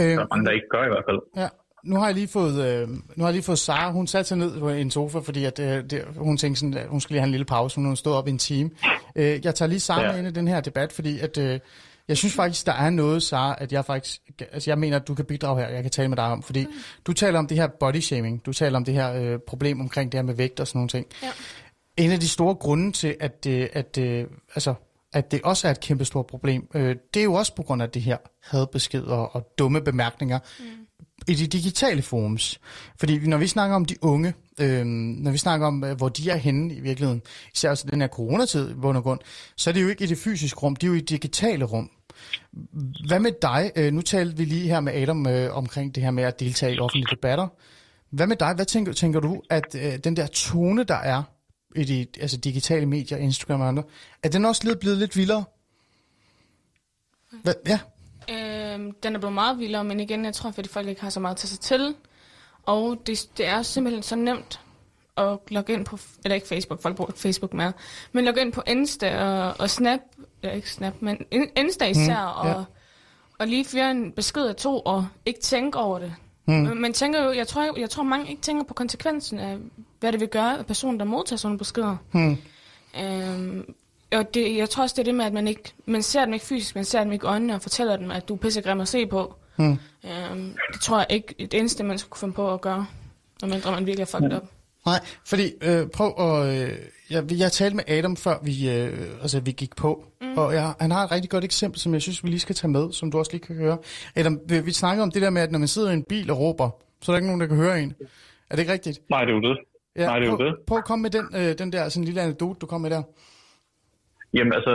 Øh, 0.00 0.14
Der 0.18 0.24
er 0.24 0.32
mange, 0.32 0.46
der 0.46 0.54
ikke 0.58 0.72
gør 0.74 0.84
i 0.88 0.92
hvert 0.92 1.06
fald. 1.08 1.20
Ja, 1.42 1.48
nu 1.84 1.96
har 1.96 2.06
jeg 2.06 2.14
lige 2.14 2.28
fået, 2.28 2.66
øh, 2.66 2.88
nu 2.88 2.98
har 3.18 3.26
jeg 3.26 3.32
lige 3.32 3.42
fået 3.42 3.58
Sara, 3.58 3.92
hun 3.92 4.06
satte 4.06 4.28
sig 4.28 4.38
ned 4.38 4.60
på 4.60 4.68
en 4.68 4.90
sofa, 4.90 5.18
fordi 5.18 5.44
at, 5.44 5.58
øh, 5.58 5.84
det, 5.90 6.04
hun 6.16 6.36
tænkte 6.36 6.60
sådan, 6.60 6.74
at 6.74 6.88
hun 6.88 7.00
skulle 7.00 7.14
lige 7.14 7.20
have 7.20 7.26
en 7.26 7.30
lille 7.30 7.44
pause, 7.44 7.76
hun 7.76 7.86
har 7.86 7.94
stået 7.94 8.16
op 8.16 8.28
i 8.28 8.30
en 8.30 8.38
time. 8.38 8.70
Øh, 9.16 9.44
jeg 9.44 9.54
tager 9.54 9.68
lige 9.68 9.80
Sara 9.80 10.02
Ja. 10.02 10.10
ja. 10.10 10.18
ind 10.18 10.28
i 10.28 10.30
den 10.30 10.48
her 10.48 10.60
debat, 10.60 10.92
fordi 10.92 11.18
at, 11.18 11.38
øh, 11.38 11.60
jeg 12.08 12.16
synes 12.16 12.34
faktisk, 12.34 12.66
der 12.66 12.72
er 12.72 12.90
noget, 12.90 13.22
Sara, 13.22 13.56
at 13.58 13.72
jeg 13.72 13.84
faktisk, 13.84 14.20
altså 14.52 14.70
jeg 14.70 14.78
mener, 14.78 14.96
at 14.96 15.08
du 15.08 15.14
kan 15.14 15.24
bidrage 15.24 15.60
her, 15.60 15.68
jeg 15.68 15.82
kan 15.82 15.90
tale 15.90 16.08
med 16.08 16.16
dig 16.16 16.24
om, 16.24 16.42
fordi 16.42 16.64
mm. 16.64 16.72
du 17.06 17.12
taler 17.12 17.38
om 17.38 17.46
det 17.46 17.56
her 17.56 17.66
body 17.80 18.00
shaming, 18.00 18.46
du 18.46 18.52
taler 18.52 18.76
om 18.76 18.84
det 18.84 18.94
her 18.94 19.12
øh, 19.12 19.38
problem 19.48 19.80
omkring 19.80 20.12
det 20.12 20.18
her 20.18 20.22
med 20.22 20.34
vægt 20.34 20.60
og 20.60 20.66
sådan 20.66 20.78
nogle 20.78 20.88
ting. 20.88 21.06
Ja. 21.22 21.28
En 21.96 22.10
af 22.10 22.20
de 22.20 22.28
store 22.28 22.54
grunde 22.54 22.92
til, 22.92 23.16
at, 23.20 23.46
øh, 23.48 23.68
at, 23.72 23.98
øh, 23.98 24.26
altså, 24.54 24.74
at 25.12 25.30
det 25.30 25.40
også 25.44 25.68
er 25.68 25.72
et 25.72 25.80
kæmpe 25.80 26.04
stort 26.04 26.26
problem, 26.26 26.68
øh, 26.74 26.96
det 27.14 27.20
er 27.20 27.24
jo 27.24 27.34
også 27.34 27.54
på 27.54 27.62
grund 27.62 27.82
af 27.82 27.90
det 27.90 28.02
her 28.02 28.16
hadbeskeder 28.42 29.16
og 29.16 29.52
dumme 29.58 29.80
bemærkninger 29.80 30.38
mm 30.58 30.64
i 31.28 31.34
de 31.34 31.46
digitale 31.46 32.02
forums. 32.02 32.60
Fordi 32.96 33.18
når 33.18 33.36
vi 33.36 33.46
snakker 33.46 33.76
om 33.76 33.84
de 33.84 34.04
unge, 34.04 34.34
øh, 34.60 34.84
når 34.84 35.30
vi 35.30 35.38
snakker 35.38 35.66
om, 35.66 35.84
øh, 35.84 35.96
hvor 35.96 36.08
de 36.08 36.30
er 36.30 36.36
henne 36.36 36.74
i 36.74 36.80
virkeligheden, 36.80 37.22
især 37.54 37.70
også 37.70 37.86
den 37.90 38.00
her 38.00 38.08
coronatid 38.08 38.70
i 38.70 38.74
bund 38.74 38.96
og 38.96 39.02
grund, 39.02 39.20
så 39.56 39.70
er 39.70 39.74
det 39.74 39.82
jo 39.82 39.88
ikke 39.88 40.04
i 40.04 40.06
det 40.06 40.18
fysiske 40.18 40.60
rum, 40.60 40.76
det 40.76 40.86
er 40.86 40.88
jo 40.88 40.94
i 40.94 41.00
det 41.00 41.08
digitale 41.08 41.64
rum. 41.64 41.90
Hvad 43.06 43.20
med 43.20 43.32
dig? 43.42 43.72
Øh, 43.76 43.92
nu 43.92 44.02
talte 44.02 44.36
vi 44.36 44.44
lige 44.44 44.68
her 44.68 44.80
med 44.80 44.92
Adam 44.92 45.26
øh, 45.26 45.56
omkring 45.56 45.94
det 45.94 46.02
her 46.02 46.10
med 46.10 46.24
at 46.24 46.40
deltage 46.40 46.74
i 46.74 46.78
offentlige 46.78 47.06
debatter. 47.10 47.48
Hvad 48.10 48.26
med 48.26 48.36
dig? 48.36 48.54
Hvad 48.54 48.66
tænker, 48.66 48.92
tænker 48.92 49.20
du, 49.20 49.42
at 49.50 49.74
øh, 49.74 49.98
den 50.04 50.16
der 50.16 50.26
tone, 50.26 50.84
der 50.84 50.94
er 50.94 51.22
i 51.76 51.84
de 51.84 52.06
altså 52.20 52.36
digitale 52.36 52.86
medier, 52.86 53.18
Instagram 53.18 53.60
og 53.60 53.68
andre, 53.68 53.82
er 54.22 54.28
den 54.28 54.44
også 54.44 54.76
blevet 54.80 54.98
lidt 54.98 55.16
vildere? 55.16 55.44
Hvad, 57.42 57.54
ja, 57.66 57.78
Øhm, 58.30 58.92
den 58.92 59.14
er 59.14 59.18
blevet 59.18 59.34
meget 59.34 59.58
vildere, 59.58 59.84
men 59.84 60.00
igen, 60.00 60.24
jeg 60.24 60.34
tror, 60.34 60.50
fordi 60.50 60.68
folk 60.68 60.88
ikke 60.88 61.00
har 61.00 61.10
så 61.10 61.20
meget 61.20 61.36
til 61.36 61.48
sig 61.48 61.60
til. 61.60 61.94
Og 62.66 63.02
det, 63.06 63.28
det 63.36 63.46
er 63.46 63.62
simpelthen 63.62 64.02
så 64.02 64.16
nemt 64.16 64.60
at 65.16 65.38
logge 65.48 65.72
ind 65.72 65.84
på, 65.84 65.98
eller 66.24 66.34
ikke 66.34 66.48
Facebook, 66.48 66.82
folk 66.82 66.96
bruger 66.96 67.12
Facebook 67.16 67.54
mere, 67.54 67.72
men 68.12 68.24
logge 68.24 68.40
ind 68.40 68.52
på 68.52 68.62
Insta 68.66 69.22
og, 69.22 69.54
og 69.58 69.70
Snap, 69.70 70.00
ja 70.42 70.50
ikke 70.50 70.70
Snap, 70.70 70.94
men 71.00 71.26
In- 71.30 71.50
Insta 71.56 71.84
især, 71.86 72.42
mm, 72.42 72.48
ja. 72.48 72.54
og, 72.54 72.64
og 73.38 73.46
lige 73.46 73.64
fyre 73.64 73.90
en 73.90 74.12
besked 74.12 74.46
af 74.46 74.56
to, 74.56 74.80
og 74.80 75.06
ikke 75.26 75.40
tænke 75.40 75.78
over 75.78 75.98
det. 75.98 76.14
Mm. 76.46 76.54
Men, 76.54 76.92
tænker 76.92 77.24
jo, 77.24 77.32
jeg 77.32 77.48
tror, 77.48 77.78
jeg 77.78 77.90
tror 77.90 78.02
mange 78.02 78.30
ikke 78.30 78.42
tænker 78.42 78.64
på 78.64 78.74
konsekvensen 78.74 79.38
af, 79.38 79.58
hvad 80.00 80.12
det 80.12 80.20
vil 80.20 80.28
gøre 80.28 80.58
af 80.58 80.66
personen, 80.66 81.00
der 81.00 81.06
modtager 81.06 81.38
sådan 81.38 81.48
nogle 81.48 81.58
beskeder. 81.58 81.96
Hmm. 82.12 82.36
Øhm, 83.00 83.74
og 84.12 84.34
det, 84.34 84.56
jeg 84.56 84.70
tror 84.70 84.82
også, 84.82 84.94
det 84.96 85.02
er 85.02 85.04
det 85.04 85.14
med, 85.14 85.24
at 85.24 85.32
man 85.32 85.48
ikke 85.48 85.72
man 85.86 86.02
ser 86.02 86.24
dem 86.24 86.34
ikke 86.34 86.46
fysisk, 86.46 86.74
man 86.74 86.84
ser 86.84 87.04
dem 87.04 87.12
ikke 87.12 87.26
øjnene 87.26 87.54
og 87.54 87.62
fortæller 87.62 87.96
dem, 87.96 88.10
at 88.10 88.28
du 88.28 88.34
er 88.34 88.38
pissegrim 88.38 88.80
at 88.80 88.88
se 88.88 89.06
på. 89.06 89.34
Hmm. 89.56 89.78
Øhm, 90.04 90.56
det 90.72 90.80
tror 90.80 90.98
jeg 90.98 91.06
ikke 91.10 91.34
det 91.38 91.54
eneste, 91.54 91.84
man 91.84 91.98
skulle 91.98 92.20
finde 92.20 92.34
på 92.34 92.52
at 92.52 92.60
gøre, 92.60 92.86
når 93.40 93.48
mindre 93.48 93.70
man 93.70 93.86
virkelig 93.86 94.02
er 94.02 94.06
fucked 94.06 94.36
up. 94.36 94.42
Nej, 94.86 95.00
fordi 95.24 95.52
øh, 95.62 95.86
prøv 95.86 96.14
at... 96.18 96.62
Øh, 96.62 96.78
jeg, 97.10 97.24
jeg 97.32 97.52
talte 97.52 97.76
med 97.76 97.84
Adam, 97.88 98.16
før 98.16 98.38
vi, 98.42 98.70
øh, 98.70 98.98
altså, 99.22 99.40
vi 99.40 99.52
gik 99.52 99.76
på, 99.76 100.04
mm. 100.20 100.38
og 100.38 100.54
jeg, 100.54 100.74
han 100.80 100.90
har 100.90 101.04
et 101.04 101.10
rigtig 101.10 101.30
godt 101.30 101.44
eksempel, 101.44 101.80
som 101.80 101.94
jeg 101.94 102.02
synes, 102.02 102.24
vi 102.24 102.28
lige 102.28 102.40
skal 102.40 102.54
tage 102.54 102.70
med, 102.70 102.92
som 102.92 103.10
du 103.10 103.18
også 103.18 103.32
lige 103.32 103.42
kan 103.42 103.56
høre. 103.56 103.78
Adam, 104.16 104.40
vi, 104.48 104.60
vi 104.60 104.72
snakkede 104.72 105.02
om 105.02 105.10
det 105.10 105.22
der 105.22 105.30
med, 105.30 105.42
at 105.42 105.52
når 105.52 105.58
man 105.58 105.68
sidder 105.68 105.90
i 105.90 105.92
en 105.92 106.02
bil 106.02 106.30
og 106.30 106.38
råber, 106.38 106.70
så 107.00 107.12
er 107.12 107.14
der 107.14 107.18
ikke 107.18 107.26
nogen, 107.26 107.40
der 107.40 107.46
kan 107.46 107.56
høre 107.56 107.82
en. 107.82 107.94
Er 108.50 108.56
det 108.56 108.58
ikke 108.58 108.72
rigtigt? 108.72 109.00
Nej, 109.10 109.24
det 109.24 109.30
er 109.30 109.34
jo 109.34 109.40
det. 109.40 109.58
Nej, 109.96 110.18
det 110.18 110.26
er 110.26 110.30
jo 110.30 110.36
prøv, 110.36 110.46
det. 110.46 110.54
Prøv 110.66 110.78
at 110.78 110.84
komme 110.84 111.02
med 111.02 111.10
den, 111.10 111.26
øh, 111.34 111.58
den 111.58 111.72
der 111.72 111.88
sådan 111.88 112.04
lille 112.04 112.20
anekdote, 112.20 112.58
du 112.58 112.66
kom 112.66 112.80
med 112.80 112.90
der. 112.90 113.02
Jamen 114.38 114.54
altså, 114.58 114.72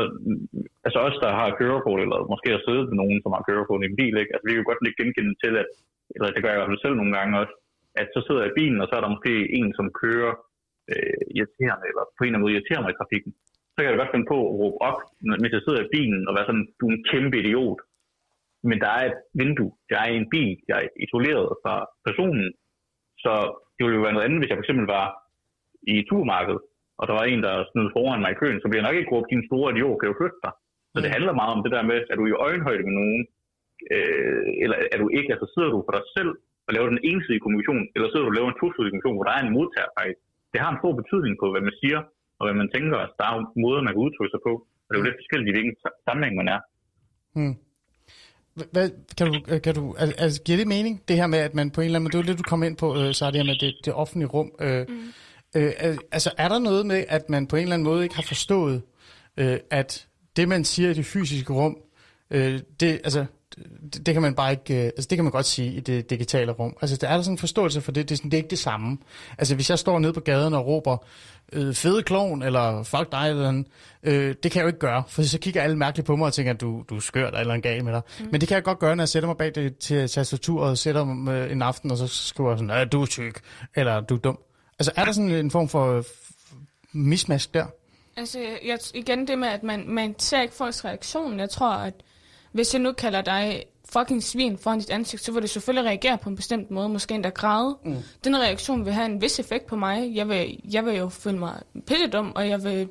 altså 0.85 0.99
os, 1.07 1.17
der 1.23 1.31
har 1.39 1.57
kørekort, 1.59 1.99
eller 2.03 2.19
måske 2.33 2.49
har 2.55 2.61
siddet 2.67 2.85
med 2.89 2.97
nogen, 3.01 3.19
som 3.21 3.31
har 3.35 3.47
kørekort 3.49 3.83
i 3.83 3.89
en 3.89 3.99
bil, 4.01 4.15
ikke? 4.21 4.33
Altså, 4.33 4.45
vi 4.45 4.51
kan 4.51 4.61
jo 4.61 4.69
godt 4.69 4.83
lidt 4.85 4.99
genkende 4.99 5.33
til, 5.43 5.53
at, 5.61 5.69
eller 6.15 6.27
det 6.31 6.41
gør 6.41 6.51
jeg 6.51 6.57
i 6.57 6.61
hvert 6.61 6.71
fald 6.71 6.85
selv 6.85 6.97
nogle 6.97 7.15
gange 7.17 7.39
også, 7.41 7.53
at 8.01 8.07
så 8.15 8.19
sidder 8.23 8.41
jeg 8.41 8.51
i 8.51 8.59
bilen, 8.59 8.81
og 8.81 8.87
så 8.87 8.93
er 8.95 9.03
der 9.03 9.15
måske 9.15 9.33
en, 9.59 9.69
som 9.77 9.87
kører 10.03 10.33
øh, 10.91 11.23
irriterende, 11.37 11.85
eller 11.91 12.03
på 12.05 12.21
en 12.21 12.25
eller 12.25 12.35
anden 12.35 12.45
måde 12.45 12.55
irriterer 12.55 12.81
mig 12.83 12.91
i 12.93 12.99
trafikken. 12.99 13.31
Så 13.73 13.77
kan 13.79 13.89
jeg 13.89 14.01
godt 14.01 14.13
finde 14.13 14.31
på 14.33 14.37
at 14.43 14.53
råbe 14.59 14.77
op, 14.89 14.99
mens 15.41 15.55
jeg 15.55 15.65
sidder 15.65 15.81
i 15.83 15.93
bilen, 15.95 16.21
og 16.27 16.33
være 16.35 16.47
sådan, 16.49 16.67
du 16.79 16.83
er 16.87 16.93
en 16.93 17.05
kæmpe 17.11 17.37
idiot. 17.41 17.79
Men 18.69 18.77
der 18.83 18.91
er 18.97 19.03
et 19.05 19.17
vindue, 19.41 19.71
jeg 19.91 19.99
er 20.03 20.09
i 20.11 20.21
en 20.21 20.29
bil, 20.35 20.51
jeg 20.69 20.77
er 20.83 20.87
isoleret 21.05 21.49
fra 21.63 21.75
personen, 22.07 22.47
så 23.23 23.33
det 23.75 23.81
ville 23.83 23.97
jo 23.97 24.05
være 24.05 24.15
noget 24.15 24.27
andet, 24.27 24.39
hvis 24.39 24.49
jeg 24.49 24.57
for 24.57 24.65
eksempel 24.65 24.87
var 24.97 25.07
i 25.91 25.93
et 25.99 26.07
supermarked, 26.09 26.57
og 26.99 27.03
der 27.07 27.13
var 27.19 27.25
en, 27.31 27.41
der 27.45 27.53
snød 27.71 27.87
foran 27.95 28.21
mig 28.23 28.31
i 28.31 28.39
køen, 28.41 28.59
så 28.59 28.67
bliver 28.67 28.81
jeg 28.81 28.87
nok 28.89 28.99
ikke 28.99 29.13
råbt, 29.13 29.31
din 29.33 29.47
store 29.49 29.67
idiot, 29.71 29.97
kan 29.97 30.09
du 30.09 30.19
flytte 30.19 30.39
dig? 30.45 30.53
Så 30.93 30.97
det 31.03 31.13
handler 31.15 31.39
meget 31.41 31.55
om 31.55 31.61
det 31.65 31.71
der 31.75 31.83
med, 31.89 31.97
at 32.11 32.17
du 32.17 32.23
er 32.25 32.31
i 32.33 32.41
øjenhøjde 32.47 32.83
med 32.87 32.95
nogen, 32.99 33.21
øh, 33.95 34.45
eller 34.63 34.77
er 34.93 34.97
du 35.03 35.07
ikke, 35.17 35.29
altså 35.33 35.47
sidder 35.53 35.71
du 35.75 35.79
for 35.85 35.93
dig 35.97 36.05
selv 36.17 36.31
og 36.65 36.71
laver 36.75 36.89
den 36.93 37.01
ensidige 37.09 37.41
kommunikation, 37.43 37.83
eller 37.95 38.07
sidder 38.09 38.25
du 38.25 38.31
og 38.33 38.37
laver 38.37 38.49
en 38.51 38.59
tosidig 38.61 38.89
kommunikation, 38.89 39.17
hvor 39.17 39.27
der 39.27 39.35
er 39.35 39.43
en 39.43 39.55
modtager 39.57 39.91
faktisk. 39.97 40.19
Det 40.51 40.59
har 40.63 40.69
en 40.71 40.81
stor 40.81 40.93
betydning 41.01 41.33
på, 41.41 41.45
hvad 41.53 41.63
man 41.69 41.75
siger, 41.81 41.99
og 42.37 42.43
hvad 42.45 42.55
man 42.61 42.69
tænker, 42.73 42.95
altså 43.03 43.15
der 43.19 43.25
er 43.29 43.33
jo 43.35 43.41
måder, 43.65 43.81
man 43.85 43.93
kan 43.93 44.05
udtrykke 44.07 44.33
sig 44.35 44.43
på, 44.47 44.53
og 44.83 44.89
det 44.89 44.95
er 44.95 45.01
jo 45.01 45.07
lidt 45.09 45.21
forskelligt, 45.21 45.49
i 45.49 45.55
hvilken 45.55 45.75
sa- 45.83 45.97
sammenhæng 46.05 46.35
man 46.41 46.49
er. 46.55 46.59
Hmm. 47.37 47.55
Hvad, 48.73 48.87
kan 49.17 49.25
du, 49.29 49.33
øh, 49.51 49.59
kan 49.65 49.73
du, 49.79 49.83
al- 50.03 50.19
altså, 50.23 50.37
giver 50.45 50.57
det 50.61 50.67
mening, 50.75 50.93
det 51.07 51.15
her 51.21 51.27
med, 51.33 51.41
at 51.47 51.53
man 51.59 51.67
på 51.75 51.79
en 51.81 51.85
eller 51.85 51.97
anden 51.97 52.05
måde, 52.07 52.13
det 52.13 52.19
er 52.19 52.25
jo 52.25 52.31
det, 52.31 52.41
du 52.43 52.49
kom 52.51 52.63
ind 52.67 52.77
på, 52.83 52.87
øh, 52.99 53.09
så 53.17 53.21
er 53.25 53.31
det 53.31 53.39
her 53.41 53.51
med 53.51 53.59
det, 53.63 53.71
det 53.85 53.93
offentlige 54.01 54.29
rum. 54.35 54.49
Øh, 54.65 54.83
mm. 54.89 55.09
Øh, 55.55 55.73
al- 55.77 55.99
altså, 56.11 56.31
er 56.37 56.47
der 56.47 56.59
noget 56.59 56.85
med, 56.85 57.05
at 57.07 57.29
man 57.29 57.47
på 57.47 57.55
en 57.55 57.61
eller 57.63 57.73
anden 57.73 57.83
måde 57.83 58.03
ikke 58.03 58.15
har 58.15 58.23
forstået, 58.23 58.81
øh, 59.37 59.59
at 59.71 60.07
det, 60.35 60.47
man 60.49 60.65
siger 60.65 60.89
i 60.89 60.93
det 60.93 61.05
fysiske 61.05 61.53
rum, 61.53 61.77
øh, 62.31 62.59
det, 62.79 63.01
altså, 63.03 63.25
det, 63.93 64.05
det 64.05 64.13
kan 64.13 64.21
man 64.21 64.35
bare 64.35 64.51
ikke, 64.51 64.77
øh, 64.77 64.83
altså 64.83 65.07
det 65.09 65.17
kan 65.17 65.25
man 65.25 65.31
godt 65.31 65.45
sige 65.45 65.73
i 65.73 65.79
det 65.79 66.09
digitale 66.09 66.51
rum. 66.51 66.77
Altså 66.81 66.97
der 66.97 67.07
er 67.07 67.15
der 67.15 67.21
sådan 67.21 67.33
en 67.33 67.37
forståelse 67.37 67.81
for 67.81 67.91
det, 67.91 68.09
det 68.09 68.15
er, 68.15 68.17
sådan, 68.17 68.31
det 68.31 68.37
er 68.37 68.39
ikke 68.39 68.49
det 68.49 68.59
samme. 68.59 68.97
Altså 69.37 69.55
hvis 69.55 69.69
jeg 69.69 69.79
står 69.79 69.99
nede 69.99 70.13
på 70.13 70.19
gaden 70.19 70.53
og 70.53 70.67
råber, 70.67 70.97
øh, 71.53 71.73
fede 71.73 72.03
klovn, 72.03 72.41
eller 72.41 72.83
fuck 72.83 73.11
dig, 73.11 73.29
eller 73.29 73.47
andet, 73.47 73.67
øh, 74.03 74.35
det 74.43 74.51
kan 74.51 74.59
jeg 74.59 74.63
jo 74.63 74.67
ikke 74.67 74.79
gøre, 74.79 75.03
for 75.07 75.23
så 75.23 75.39
kigger 75.39 75.61
alle 75.61 75.77
mærkeligt 75.77 76.07
på 76.07 76.15
mig 76.15 76.25
og 76.25 76.33
tænker, 76.33 76.53
at 76.53 76.61
du, 76.61 76.83
du 76.89 76.95
er 76.95 76.99
skørt 76.99 77.39
eller 77.39 77.53
en 77.53 77.61
gal 77.61 77.83
med 77.83 77.93
dig. 77.93 78.01
Mm. 78.19 78.27
Men 78.31 78.41
det 78.41 78.47
kan 78.47 78.55
jeg 78.55 78.63
godt 78.63 78.79
gøre, 78.79 78.95
når 78.95 79.01
jeg 79.01 79.09
sætter 79.09 79.27
mig 79.27 79.37
bag 79.37 79.51
det 79.55 79.77
til 79.77 80.09
tastaturet 80.09 80.69
og 80.69 80.77
sætter 80.77 81.03
mig 81.03 81.33
øh, 81.33 81.51
en 81.51 81.61
aften, 81.61 81.91
og 81.91 81.97
så 81.97 82.07
skriver 82.07 82.49
jeg 82.49 82.59
sådan, 82.59 82.69
at 82.69 82.91
du 82.91 83.01
er 83.01 83.05
tyk, 83.05 83.39
eller 83.75 84.01
du 84.01 84.15
er 84.15 84.19
dum. 84.19 84.39
Altså 84.79 84.91
er 84.95 85.05
der 85.05 85.11
sådan 85.11 85.31
en 85.31 85.51
form 85.51 85.69
for 85.69 85.97
øh, 85.97 86.03
mismask 86.91 87.53
der? 87.53 87.65
Altså, 88.17 88.39
jeg, 88.65 88.79
igen 88.93 89.27
det 89.27 89.39
med, 89.39 89.47
at 89.47 89.63
man, 89.63 89.83
man 89.87 90.15
ser 90.19 90.41
ikke 90.41 90.53
folks 90.53 90.85
reaktion. 90.85 91.39
Jeg 91.39 91.49
tror, 91.49 91.71
at 91.71 91.93
hvis 92.51 92.73
jeg 92.73 92.81
nu 92.81 92.91
kalder 92.91 93.21
dig 93.21 93.63
fucking 93.93 94.23
svin 94.23 94.57
foran 94.57 94.79
dit 94.79 94.89
ansigt, 94.89 95.23
så 95.23 95.31
vil 95.31 95.41
du 95.41 95.47
selvfølgelig 95.47 95.89
reagere 95.89 96.17
på 96.17 96.29
en 96.29 96.35
bestemt 96.35 96.71
måde, 96.71 96.89
måske 96.89 97.15
endda 97.15 97.29
græde. 97.29 97.77
Mm. 97.85 97.95
Den 98.23 98.37
reaktion 98.37 98.85
vil 98.85 98.93
have 98.93 99.05
en 99.05 99.21
vis 99.21 99.39
effekt 99.39 99.65
på 99.65 99.75
mig. 99.75 100.15
Jeg 100.15 100.29
vil, 100.29 100.59
jeg 100.73 100.85
vil 100.85 100.95
jo 100.95 101.09
føle 101.09 101.37
mig 101.37 101.61
pissedum, 101.87 102.31
og 102.35 102.49
jeg 102.49 102.63
vil 102.63 102.87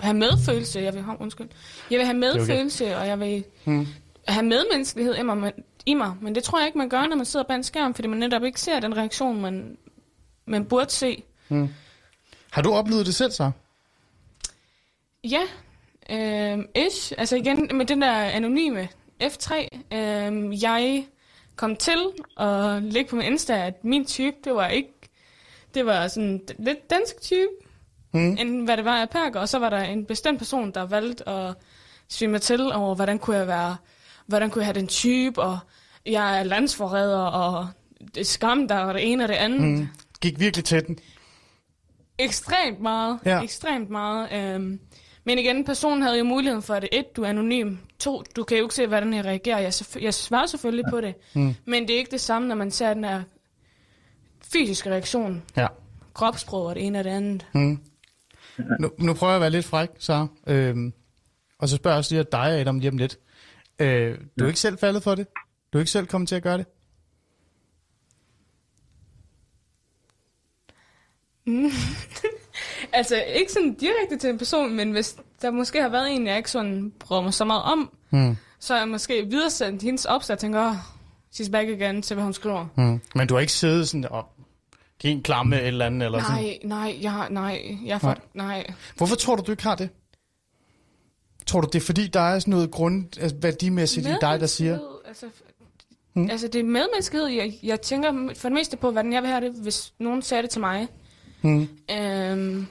have 0.00 0.14
medfølelse. 0.14 0.80
Jeg 0.80 0.94
vil, 0.94 1.04
oh, 1.08 1.20
undskyld. 1.20 1.48
Jeg 1.90 1.98
vil 1.98 2.06
have 2.06 2.18
medfølelse, 2.18 2.84
okay. 2.84 2.96
og 2.96 3.06
jeg 3.06 3.20
vil 3.20 3.44
mm. 3.64 3.86
have 4.28 4.46
medmenneskelighed 4.46 5.16
i 5.16 5.22
mig, 5.22 5.36
men, 5.36 5.52
i 5.86 5.94
mig. 5.94 6.14
Men 6.20 6.34
det 6.34 6.44
tror 6.44 6.58
jeg 6.58 6.66
ikke, 6.66 6.78
man 6.78 6.88
gør, 6.88 7.06
når 7.06 7.16
man 7.16 7.26
sidder 7.26 7.46
bag 7.46 7.56
en 7.56 7.62
skærm, 7.62 7.94
fordi 7.94 8.08
man 8.08 8.18
netop 8.18 8.44
ikke 8.44 8.60
ser 8.60 8.80
den 8.80 8.96
reaktion, 8.96 9.40
man, 9.40 9.76
man 10.48 10.64
burde 10.64 10.90
se. 10.90 11.22
Har 12.50 12.62
du 12.62 12.72
oplevet 12.72 13.06
det 13.06 13.14
selv 13.14 13.30
så? 13.30 13.50
Ja, 15.24 15.42
øh, 16.10 16.58
ish. 16.86 17.12
Altså 17.18 17.36
igen 17.36 17.70
med 17.74 17.86
den 17.86 18.02
der 18.02 18.12
anonyme 18.12 18.88
F3. 19.22 19.54
Øh, 19.96 20.62
jeg 20.62 21.06
kom 21.56 21.76
til 21.76 21.98
at 22.36 22.82
lægge 22.82 23.10
på 23.10 23.16
min 23.16 23.24
Insta, 23.24 23.66
at 23.66 23.84
min 23.84 24.04
type, 24.04 24.36
det 24.44 24.54
var 24.54 24.68
ikke... 24.68 24.92
Det 25.74 25.86
var 25.86 26.08
sådan 26.08 26.40
lidt 26.58 26.90
dansk 26.90 27.20
type, 27.20 27.48
mm. 28.12 28.36
end 28.38 28.64
hvad 28.64 28.76
det 28.76 28.84
var 28.84 29.00
af 29.00 29.10
perker. 29.10 29.40
Og 29.40 29.48
så 29.48 29.58
var 29.58 29.70
der 29.70 29.80
en 29.80 30.04
bestemt 30.04 30.38
person, 30.38 30.70
der 30.70 30.86
valgte 30.86 31.28
at 31.28 31.54
svime 32.08 32.30
mig 32.30 32.42
til 32.42 32.72
over, 32.72 32.94
hvordan 32.94 33.18
kunne 33.18 33.36
jeg 33.36 33.46
være... 33.46 33.76
Hvordan 34.26 34.50
kunne 34.50 34.60
jeg 34.60 34.66
have 34.66 34.80
den 34.80 34.88
type, 34.88 35.42
og 35.42 35.58
jeg 36.06 36.38
er 36.38 36.42
landsforræder, 36.42 37.18
og 37.18 37.68
det 38.14 38.20
er 38.20 38.24
skam 38.24 38.68
der, 38.68 38.78
og 38.78 38.94
det 38.94 39.12
ene 39.12 39.24
og 39.24 39.28
det 39.28 39.34
andet. 39.34 39.60
Mm. 39.60 39.88
Gik 40.20 40.40
virkelig 40.40 40.64
til 40.64 40.86
den. 40.86 40.98
Ekstremt 42.18 42.80
meget. 42.80 43.18
Ja. 43.24 43.30
Ja. 43.36 43.42
Ekstremt 43.42 43.90
meget. 43.90 44.54
Øhm, 44.54 44.80
men 45.24 45.38
igen, 45.38 45.64
personen 45.64 46.02
havde 46.02 46.18
jo 46.18 46.24
muligheden 46.24 46.62
for 46.62 46.78
det. 46.78 46.88
Et, 46.92 47.16
du 47.16 47.22
er 47.22 47.28
anonym. 47.28 47.76
To, 47.98 48.22
du 48.36 48.44
kan 48.44 48.56
jo 48.56 48.64
ikke 48.64 48.74
se, 48.74 48.86
hvordan 48.86 49.14
jeg 49.14 49.24
reagerer. 49.24 49.58
Jeg, 49.58 49.72
jeg 50.00 50.14
svarer 50.14 50.46
selvfølgelig 50.46 50.84
på 50.90 51.00
det. 51.00 51.14
Mm. 51.34 51.54
Men 51.64 51.88
det 51.88 51.94
er 51.94 51.98
ikke 51.98 52.10
det 52.10 52.20
samme, 52.20 52.48
når 52.48 52.54
man 52.54 52.70
ser 52.70 52.94
den 52.94 53.02
der 53.02 53.22
fysiske 54.52 54.90
reaktion. 54.90 55.42
Ja. 55.56 55.66
Kropssprog 56.14 56.66
og 56.66 56.74
det 56.74 56.86
ene 56.86 56.98
og 56.98 57.04
det 57.04 57.10
andet. 57.10 57.46
Nu, 58.80 58.90
nu 58.98 59.14
prøver 59.14 59.32
jeg 59.32 59.36
at 59.36 59.40
være 59.40 59.50
lidt 59.50 59.66
fræk, 59.66 59.88
så. 59.98 60.26
Øhm, 60.46 60.92
og 61.58 61.68
så 61.68 61.76
spørger 61.76 61.94
jeg 61.94 61.98
også 61.98 62.14
lige 62.14 62.24
dig, 62.32 62.60
Adam, 62.60 62.78
lige 62.78 62.90
om 62.90 62.98
lidt. 62.98 63.18
Øh, 63.78 64.18
du 64.38 64.44
er 64.44 64.48
ikke 64.48 64.60
selv 64.60 64.78
faldet 64.78 65.02
for 65.02 65.14
det? 65.14 65.26
Du 65.72 65.78
er 65.78 65.80
ikke 65.80 65.90
selv 65.90 66.06
kommet 66.06 66.28
til 66.28 66.36
at 66.36 66.42
gøre 66.42 66.58
det? 66.58 66.66
Altså, 72.92 73.22
ikke 73.34 73.52
sådan 73.52 73.74
direkte 73.74 74.18
til 74.18 74.30
en 74.30 74.38
person, 74.38 74.76
men 74.76 74.90
hvis 74.92 75.16
der 75.42 75.50
måske 75.50 75.82
har 75.82 75.88
været 75.88 76.12
en, 76.16 76.26
jeg 76.26 76.36
ikke 76.36 76.50
sådan 76.50 76.92
bruger 76.98 77.22
mig 77.22 77.34
så 77.34 77.44
meget 77.44 77.62
om, 77.62 77.90
Mm. 78.10 78.36
så 78.60 78.72
har 78.74 78.80
jeg 78.80 78.88
måske 78.88 79.26
videresendt 79.26 79.82
hendes 79.82 80.04
opslag 80.04 80.34
og 80.34 80.38
tænker, 80.38 80.68
åh, 80.68 80.74
she's 81.34 81.50
back 81.50 81.68
again, 81.68 82.02
til 82.02 82.14
hvad 82.14 82.24
hun 82.24 82.32
skriver. 82.32 82.66
Mm. 82.76 83.00
Men 83.14 83.28
du 83.28 83.34
har 83.34 83.40
ikke 83.40 83.52
siddet 83.52 83.88
sådan 83.88 84.06
og 84.10 84.24
en 85.04 85.22
klamme 85.22 85.60
et 85.60 85.66
eller 85.66 85.86
andet? 85.86 86.06
Eller 86.06 86.20
sådan. 86.22 86.34
Nej, 86.34 86.58
nej, 86.64 86.98
jeg 87.00 87.12
har, 87.12 87.28
nej, 87.28 87.76
jeg 87.84 87.94
har 87.94 87.98
fået, 87.98 88.18
nej. 88.34 88.66
Hvorfor 88.96 89.16
tror 89.16 89.36
du, 89.36 89.42
du 89.46 89.50
ikke 89.50 89.62
har 89.62 89.74
det? 89.74 89.88
Tror 91.46 91.60
du, 91.60 91.68
det 91.72 91.74
er 91.82 91.84
fordi, 91.86 92.06
der 92.06 92.20
er 92.20 92.38
sådan 92.38 92.50
noget 92.52 92.70
grund, 92.70 93.18
altså, 93.20 93.36
værdimæssigt 93.40 94.06
i 94.06 94.10
dig, 94.20 94.40
der 94.40 94.46
siger... 94.46 94.78
Altså, 95.08 95.26
hmm? 96.12 96.30
altså, 96.30 96.48
det 96.48 96.58
er 96.58 96.64
medmenneskelighed. 96.64 97.28
Jeg, 97.28 97.52
jeg 97.62 97.80
tænker 97.80 98.12
for 98.36 98.48
det 98.48 98.54
meste 98.54 98.76
på, 98.76 98.90
hvordan 98.90 99.12
jeg 99.12 99.22
vil 99.22 99.30
have 99.30 99.40
det, 99.48 99.52
hvis 99.62 99.92
nogen 99.98 100.22
sagde 100.22 100.42
det 100.42 100.50
til 100.50 100.60
mig. 100.60 100.88
Hmm. 101.40 101.68
Øhm, 101.90 102.66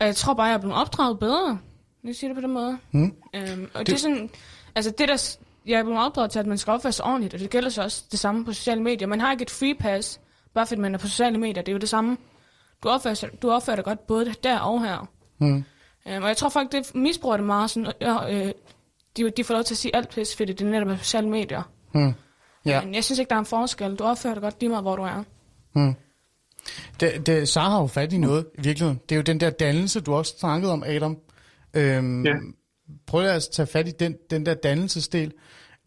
og 0.00 0.06
jeg 0.06 0.16
tror 0.16 0.34
bare, 0.34 0.46
jeg 0.46 0.54
er 0.54 0.58
blevet 0.58 0.76
opdraget 0.76 1.18
bedre. 1.18 1.58
Nu 2.02 2.12
siger 2.12 2.28
det 2.28 2.36
på 2.36 2.40
den 2.40 2.52
måde. 2.52 2.78
Hmm. 2.90 3.14
Øhm, 3.34 3.70
og 3.74 3.78
det, 3.78 3.86
det 3.86 3.92
er 3.92 3.98
sådan, 3.98 4.30
altså 4.74 4.90
det 4.98 5.08
der, 5.08 5.36
jeg 5.66 5.78
er 5.78 5.82
blevet 5.82 6.00
opdraget 6.00 6.30
til, 6.30 6.38
at 6.38 6.46
man 6.46 6.58
skal 6.58 6.70
opføre 6.70 6.92
sig 6.92 7.04
ordentligt, 7.04 7.34
og 7.34 7.40
det 7.40 7.50
gælder 7.50 7.68
så 7.68 7.82
også 7.82 8.04
det 8.10 8.18
samme 8.18 8.44
på 8.44 8.52
sociale 8.52 8.82
medier. 8.82 9.08
Man 9.08 9.20
har 9.20 9.32
ikke 9.32 9.42
et 9.42 9.50
free 9.50 9.74
pass, 9.74 10.20
bare 10.54 10.66
fordi 10.66 10.80
man 10.80 10.94
er 10.94 10.98
på 10.98 11.06
sociale 11.06 11.38
medier, 11.38 11.62
det 11.62 11.68
er 11.68 11.72
jo 11.72 11.78
det 11.78 11.88
samme. 11.88 12.16
Du 12.82 12.88
opfører, 12.88 13.14
sig, 13.14 13.42
du 13.42 13.50
opfører 13.50 13.76
dig 13.76 13.84
godt 13.84 14.06
både 14.06 14.34
der 14.44 14.58
og 14.58 14.84
her. 14.84 15.08
Hmm. 15.38 15.64
Øhm, 16.08 16.22
og 16.22 16.28
jeg 16.28 16.36
tror 16.36 16.48
faktisk, 16.48 16.94
det 16.94 17.00
misbruger 17.00 17.36
det 17.36 17.46
meget 17.46 17.70
sådan, 17.70 17.92
øh, 18.00 18.46
øh, 18.46 18.52
de, 19.16 19.30
de 19.30 19.44
får 19.44 19.54
lov 19.54 19.64
til 19.64 19.74
at 19.74 19.78
sige 19.78 19.96
alt 19.96 20.08
pis, 20.08 20.36
fordi 20.36 20.52
det 20.52 20.66
er 20.66 20.70
netop 20.70 20.88
på 20.88 20.96
sociale 20.96 21.28
medier. 21.28 21.62
Hmm. 21.92 22.12
Ja. 22.64 22.84
Men 22.84 22.94
jeg 22.94 23.04
synes 23.04 23.18
ikke, 23.18 23.28
der 23.30 23.34
er 23.34 23.40
en 23.40 23.46
forskel. 23.46 23.96
Du 23.96 24.04
opfører 24.04 24.34
dig 24.34 24.42
godt 24.42 24.60
lige 24.60 24.70
meget, 24.70 24.84
hvor 24.84 24.96
du 24.96 25.02
er. 25.02 25.24
Hmm. 25.72 25.94
Det, 27.00 27.26
det, 27.26 27.48
Sara 27.48 27.70
har 27.70 27.80
jo 27.80 27.86
fat 27.86 28.12
i 28.12 28.18
noget, 28.18 28.46
i 28.58 28.60
virkeligheden. 28.68 29.00
Det 29.08 29.12
er 29.12 29.16
jo 29.16 29.22
den 29.22 29.40
der 29.40 29.50
dannelse, 29.50 30.00
du 30.00 30.14
også 30.14 30.32
snakkede 30.38 30.72
om, 30.72 30.82
Adam. 30.86 31.14
Øhm, 31.76 32.24
Ja. 32.26 32.34
Prøv 33.06 33.20
at 33.24 33.48
tage 33.56 33.70
fat 33.74 33.88
i 33.88 33.94
den, 34.02 34.12
den 34.32 34.46
der 34.46 34.54
dannelsesdel. 34.54 35.32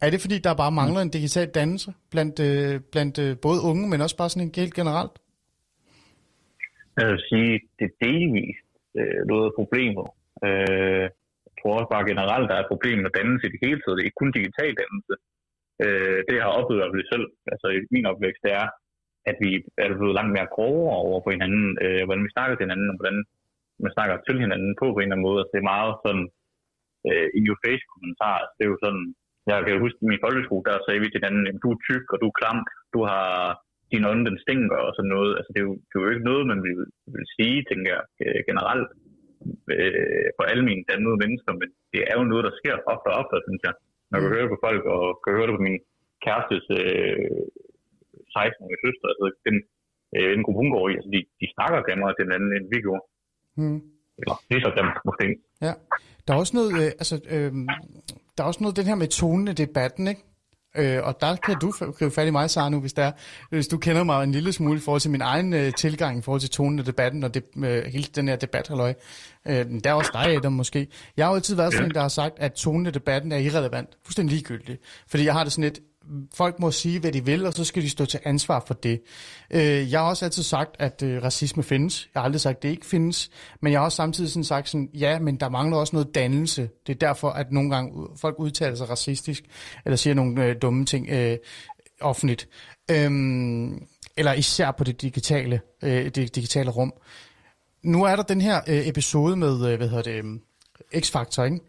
Er 0.01 0.09
det 0.09 0.19
fordi, 0.21 0.37
der 0.45 0.61
bare 0.63 0.77
mangler 0.81 1.01
en 1.01 1.15
digital 1.19 1.47
dannelse 1.59 1.89
blandt, 2.11 2.35
øh, 2.49 2.73
blandt 2.93 3.15
øh, 3.25 3.31
både 3.47 3.59
unge, 3.69 3.85
men 3.91 4.01
også 4.01 4.17
bare 4.17 4.29
sådan 4.29 4.47
en 4.47 4.53
helt 4.61 4.75
generelt? 4.79 5.15
Jeg 6.99 7.07
vil 7.11 7.21
sige, 7.29 7.53
det 7.77 7.85
er 7.89 7.95
delvist 8.05 8.67
øh, 8.99 9.19
noget 9.31 9.45
af 9.49 9.53
problemet. 9.59 10.07
Øh, 10.45 11.01
jeg 11.47 11.53
tror 11.59 11.73
også 11.79 11.91
bare 11.95 12.09
generelt, 12.11 12.45
der 12.49 12.55
er 12.55 12.63
et 12.63 12.73
problem 12.73 12.97
med 13.05 13.11
dannelse 13.17 13.45
i 13.47 13.53
det 13.53 13.61
hele 13.65 13.79
taget. 13.79 13.95
Det 13.95 14.01
er 14.03 14.09
ikke 14.09 14.21
kun 14.23 14.37
digital 14.39 14.71
dannelse. 14.81 15.13
Øh, 15.83 16.19
det 16.25 16.33
jeg 16.37 16.45
har 16.47 16.57
oplevet 16.59 16.79
hvert 16.81 16.93
fald 16.95 17.11
selv, 17.13 17.27
altså 17.53 17.67
i 17.77 17.79
min 17.95 18.09
opvækst, 18.11 18.43
det 18.45 18.53
er, 18.61 18.67
at 19.29 19.35
vi 19.43 19.49
er 19.83 19.97
blevet 19.99 20.17
langt 20.17 20.33
mere 20.35 20.53
grovere 20.55 20.97
over 21.07 21.19
for 21.23 21.31
hinanden, 21.35 21.65
øh, 21.85 22.01
hvordan 22.05 22.25
vi 22.25 22.35
snakker 22.35 22.53
til 22.55 22.65
hinanden, 22.67 22.89
og 22.91 22.97
hvordan 22.99 23.19
man 23.83 23.95
snakker 23.95 24.15
til 24.17 24.37
hinanden 24.43 24.71
på 24.79 24.85
på 24.91 24.99
en 24.99 25.05
eller 25.05 25.15
anden 25.15 25.27
måde. 25.29 25.39
Altså, 25.39 25.53
det 25.53 25.61
er 25.61 25.73
meget 25.75 25.93
sådan 26.05 26.25
øh, 27.09 27.27
in 27.37 27.43
your 27.49 27.59
face 27.63 27.85
kommentarer. 27.93 28.39
Altså, 28.41 28.55
det 28.57 28.63
er 28.65 28.71
jo 28.73 28.83
sådan, 28.85 29.05
jeg 29.49 29.57
kan 29.63 29.73
jo 29.75 29.83
huske 29.85 30.09
min 30.11 30.23
folkeskole, 30.25 30.65
der 30.69 30.85
sagde 30.85 31.01
vi 31.01 31.07
til 31.09 31.21
hinanden, 31.21 31.61
du 31.63 31.69
er 31.73 31.79
tyk, 31.87 32.05
og 32.13 32.17
du 32.21 32.27
er 32.31 32.37
klam, 32.39 32.59
du 32.95 32.99
har 33.11 33.29
din 33.91 34.07
ånd, 34.11 34.21
den 34.29 34.37
stinker 34.43 34.79
og 34.87 34.91
sådan 34.97 35.13
noget. 35.15 35.31
Altså, 35.37 35.49
det 35.53 35.59
er 35.61 35.67
jo, 35.69 35.75
det 35.87 35.95
er 35.95 36.03
jo 36.03 36.13
ikke 36.13 36.29
noget, 36.29 36.43
man 36.51 36.59
vil, 36.65 36.79
vil 37.15 37.25
sige, 37.37 37.57
tænker 37.69 37.89
jeg, 37.95 38.03
øh, 38.23 38.39
generelt 38.49 38.89
øh, 39.73 40.27
for 40.35 40.43
alle 40.51 40.63
mine 40.69 40.83
dannede 40.89 41.21
mennesker, 41.23 41.51
men 41.61 41.69
det 41.93 42.01
er 42.09 42.15
jo 42.19 42.23
noget, 42.31 42.43
der 42.47 42.53
sker 42.59 42.75
ofte 42.93 43.09
og 43.11 43.17
ofte, 43.21 43.45
synes 43.47 43.63
jeg. 43.67 43.75
Når 44.07 44.15
jeg 44.15 44.23
kan 44.23 44.33
høre 44.33 44.45
det 44.45 44.53
på 44.53 44.63
folk, 44.67 44.83
og 44.95 45.03
kan 45.23 45.35
høre 45.37 45.47
det 45.47 45.57
på 45.57 45.65
min 45.67 45.79
kærestes 46.23 46.65
øh, 46.79 47.43
16-årige 48.37 48.83
søster, 48.85 49.07
altså 49.11 49.25
den, 49.47 49.55
øh, 50.15 50.29
den 50.35 50.43
gruppe, 50.45 50.59
hun 50.63 50.71
går 50.75 50.85
i, 50.89 50.93
altså 50.99 51.09
de, 51.15 51.19
de 51.41 51.45
snakker 51.55 51.85
grimmere 51.87 52.13
til 52.13 52.25
hinanden, 52.25 52.51
end 52.57 52.65
vi 52.73 52.77
gjorde. 52.85 53.03
Hmm. 53.59 53.79
Eller 54.21 54.35
lige 54.49 54.63
så 54.65 54.69
grimt, 54.75 54.97
måske. 55.07 55.25
Ja. 55.67 55.73
Der 56.23 56.31
er 56.33 56.39
også 56.43 56.55
noget, 56.59 56.71
øh, 56.81 56.89
altså, 57.01 57.15
øh, 57.35 57.51
der 58.33 58.39
er 58.43 58.49
også 58.51 58.63
noget 58.63 58.79
den 58.79 58.89
her 58.89 58.97
med 59.03 59.09
tonen 59.19 59.47
i 59.53 59.55
debatten, 59.63 60.05
ikke? 60.13 60.23
Øh, 60.77 61.03
og 61.03 61.21
der 61.21 61.35
kan 61.35 61.55
du 61.61 61.71
gribe 61.71 62.11
fat 62.11 62.27
i 62.27 62.31
mig, 62.31 62.49
Sara, 62.49 62.69
nu, 62.69 62.79
hvis, 62.79 62.93
der 62.93 63.03
er, 63.03 63.11
hvis 63.49 63.67
du 63.67 63.77
kender 63.77 64.03
mig 64.03 64.23
en 64.23 64.31
lille 64.31 64.53
smule 64.53 64.77
i 64.77 64.81
forhold 64.81 65.01
til 65.01 65.11
min 65.11 65.21
egen 65.21 65.53
øh, 65.53 65.73
tilgang 65.73 66.17
i 66.17 66.21
forhold 66.21 66.41
til 66.41 66.49
tonen 66.49 66.79
af 66.79 66.85
debatten 66.85 67.23
og 67.23 67.33
det, 67.33 67.43
øh, 67.57 67.83
hele 67.83 68.03
den 68.15 68.27
her 68.27 68.35
debat, 68.35 68.67
halløj. 68.67 68.93
Øh, 69.47 69.65
der 69.83 69.89
er 69.89 69.93
også 69.93 70.11
dig, 70.13 70.35
Adam, 70.35 70.53
måske. 70.53 70.87
Jeg 71.17 71.25
har 71.25 71.31
jo 71.31 71.35
altid 71.35 71.55
været 71.55 71.73
sådan 71.73 71.87
en, 71.87 71.93
der 71.93 72.01
har 72.01 72.07
sagt, 72.07 72.39
at 72.39 72.53
tonen 72.53 72.85
af 72.87 72.93
debatten 72.93 73.31
er 73.31 73.37
irrelevant. 73.37 73.89
Fuldstændig 74.05 74.33
ligegyldigt. 74.35 75.03
Fordi 75.07 75.25
jeg 75.25 75.33
har 75.33 75.43
det 75.43 75.51
sådan 75.51 75.63
lidt, 75.63 75.79
folk 76.33 76.59
må 76.59 76.71
sige, 76.71 76.99
hvad 76.99 77.11
de 77.11 77.25
vil, 77.25 77.45
og 77.45 77.53
så 77.53 77.63
skal 77.63 77.83
de 77.83 77.89
stå 77.89 78.05
til 78.05 78.19
ansvar 78.23 78.63
for 78.67 78.73
det. 78.73 79.01
Øh, 79.51 79.91
jeg 79.91 79.99
har 79.99 80.07
også 80.07 80.25
altid 80.25 80.43
sagt, 80.43 80.75
at 80.79 81.03
øh, 81.03 81.23
racisme 81.23 81.63
findes. 81.63 82.09
Jeg 82.13 82.21
har 82.21 82.25
aldrig 82.25 82.41
sagt, 82.41 82.57
at 82.57 82.63
det 82.63 82.69
ikke 82.69 82.85
findes. 82.85 83.31
Men 83.61 83.71
jeg 83.71 83.79
har 83.79 83.85
også 83.85 83.95
samtidig 83.95 84.31
sådan 84.31 84.43
sagt, 84.43 84.69
sådan, 84.69 84.89
ja, 84.93 85.19
men 85.19 85.35
der 85.35 85.49
mangler 85.49 85.77
også 85.77 85.95
noget 85.95 86.15
dannelse. 86.15 86.69
Det 86.87 86.93
er 86.93 87.07
derfor, 87.07 87.29
at 87.29 87.51
nogle 87.51 87.69
gange 87.69 88.07
folk 88.17 88.35
udtaler 88.39 88.75
sig 88.75 88.89
racistisk, 88.89 89.43
eller 89.85 89.97
siger 89.97 90.13
nogle 90.13 90.45
øh, 90.45 90.55
dumme 90.61 90.85
ting 90.85 91.09
øh, 91.09 91.37
offentligt. 92.01 92.47
Øh, 92.91 93.11
eller 94.17 94.33
især 94.33 94.71
på 94.71 94.83
det 94.83 95.01
digitale, 95.01 95.61
øh, 95.83 96.05
det 96.05 96.35
digitale 96.35 96.69
rum. 96.71 96.93
Nu 97.83 98.03
er 98.03 98.15
der 98.15 98.23
den 98.23 98.41
her 98.41 98.61
øh, 98.67 98.87
episode 98.87 99.35
med, 99.35 99.71
øh, 99.71 99.77
hvad 99.77 99.89
hedder 99.89 100.03
det, 100.03 100.25
øh, 100.25 100.39
X-Factor, 100.95 101.43
ikke? 101.43 101.59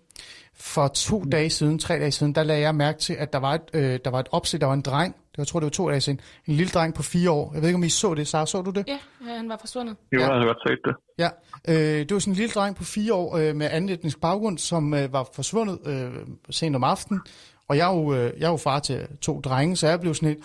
For 0.56 0.88
to 0.88 1.18
mm. 1.18 1.30
dage 1.30 1.50
siden, 1.50 1.78
tre 1.78 1.94
dage 1.98 2.10
siden, 2.10 2.34
der 2.34 2.42
lagde 2.42 2.62
jeg 2.62 2.74
mærke 2.74 2.98
til, 2.98 3.12
at 3.12 3.32
der 3.32 3.38
var 3.38 3.54
et, 3.54 3.60
øh, 3.74 3.98
der 4.04 4.10
var 4.10 4.20
et 4.20 4.28
opslag, 4.30 4.60
der 4.60 4.66
var 4.66 4.74
en 4.74 4.80
dreng, 4.82 5.14
det 5.14 5.38
var, 5.38 5.42
jeg 5.42 5.46
tror 5.46 5.60
det 5.60 5.64
var 5.64 5.70
to 5.70 5.88
dage 5.90 6.00
siden, 6.00 6.20
en 6.46 6.54
lille 6.54 6.70
dreng 6.70 6.94
på 6.94 7.02
fire 7.02 7.30
år. 7.30 7.50
Jeg 7.54 7.62
ved 7.62 7.68
ikke, 7.68 7.76
om 7.76 7.84
I 7.84 7.88
så 7.88 8.14
det, 8.14 8.28
Sara, 8.28 8.46
så 8.46 8.62
du 8.62 8.70
det? 8.70 8.84
Ja, 8.88 8.98
han 9.34 9.48
var 9.48 9.56
forsvundet. 9.60 9.96
Jo, 10.12 10.20
Ja. 10.20 10.26
jeg 10.26 10.38
har 10.38 10.46
godt 10.46 10.58
set 10.68 10.78
det. 10.84 10.94
Ja, 11.18 11.28
øh, 11.68 11.98
det 11.98 12.12
var 12.12 12.18
sådan 12.18 12.32
en 12.32 12.36
lille 12.36 12.52
dreng 12.52 12.76
på 12.76 12.84
fire 12.84 13.14
år 13.14 13.36
øh, 13.36 13.56
med 13.56 13.68
anden 13.70 13.90
etnisk 13.90 14.20
baggrund, 14.20 14.58
som 14.58 14.94
øh, 14.94 15.12
var 15.12 15.28
forsvundet 15.34 15.78
øh, 15.86 16.12
sent 16.50 16.76
om 16.76 16.84
aftenen. 16.84 17.20
Og 17.68 17.76
jeg 17.76 17.90
er, 17.92 17.96
jo, 17.96 18.14
øh, 18.14 18.32
jeg 18.38 18.46
er 18.46 18.50
jo 18.50 18.56
far 18.56 18.78
til 18.78 19.06
to 19.20 19.40
drenge, 19.40 19.76
så 19.76 19.88
jeg 19.88 20.00
blev 20.00 20.14
sådan 20.14 20.28
lidt, 20.28 20.38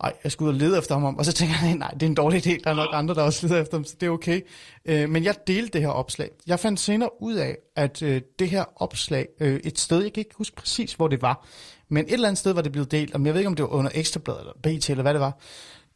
ej, 0.00 0.12
jeg 0.24 0.32
skal 0.32 0.44
ud 0.44 0.48
og 0.48 0.54
lede 0.54 0.78
efter 0.78 0.98
ham. 0.98 1.16
Og 1.16 1.24
så 1.24 1.32
tænker 1.32 1.54
jeg, 1.62 1.74
nej, 1.74 1.90
det 1.90 2.02
er 2.02 2.06
en 2.06 2.14
dårlig 2.14 2.46
idé, 2.46 2.60
der 2.64 2.70
er 2.70 2.74
nok 2.74 2.88
andre, 2.92 3.14
der 3.14 3.22
også 3.22 3.46
leder 3.46 3.60
efter 3.60 3.76
ham, 3.76 3.84
så 3.84 3.96
det 4.00 4.06
er 4.06 4.10
okay. 4.10 4.40
Øh, 4.84 5.08
men 5.08 5.24
jeg 5.24 5.34
delte 5.46 5.72
det 5.72 5.80
her 5.80 5.88
opslag. 5.88 6.30
Jeg 6.46 6.60
fandt 6.60 6.80
senere 6.80 7.22
ud 7.22 7.34
af, 7.34 7.56
at 7.76 8.02
øh, 8.02 8.22
det 8.38 8.50
her 8.50 8.64
opslag, 8.76 9.28
øh, 9.40 9.60
et 9.64 9.78
sted, 9.78 10.02
jeg 10.02 10.12
kan 10.12 10.20
ikke 10.20 10.34
huske 10.36 10.56
præcis, 10.56 10.92
hvor 10.92 11.08
det 11.08 11.22
var, 11.22 11.46
men 11.88 12.04
et 12.04 12.12
eller 12.12 12.28
andet 12.28 12.38
sted 12.38 12.52
var 12.52 12.62
det 12.62 12.72
blevet 12.72 12.90
delt, 12.90 13.14
om 13.14 13.26
jeg 13.26 13.34
ved 13.34 13.40
ikke, 13.40 13.48
om 13.48 13.54
det 13.54 13.62
var 13.62 13.68
under 13.68 13.90
Ekstrabladet 13.94 14.40
eller 14.40 14.78
BT 14.78 14.90
eller 14.90 15.02
hvad 15.02 15.14
det 15.14 15.20
var, 15.20 15.38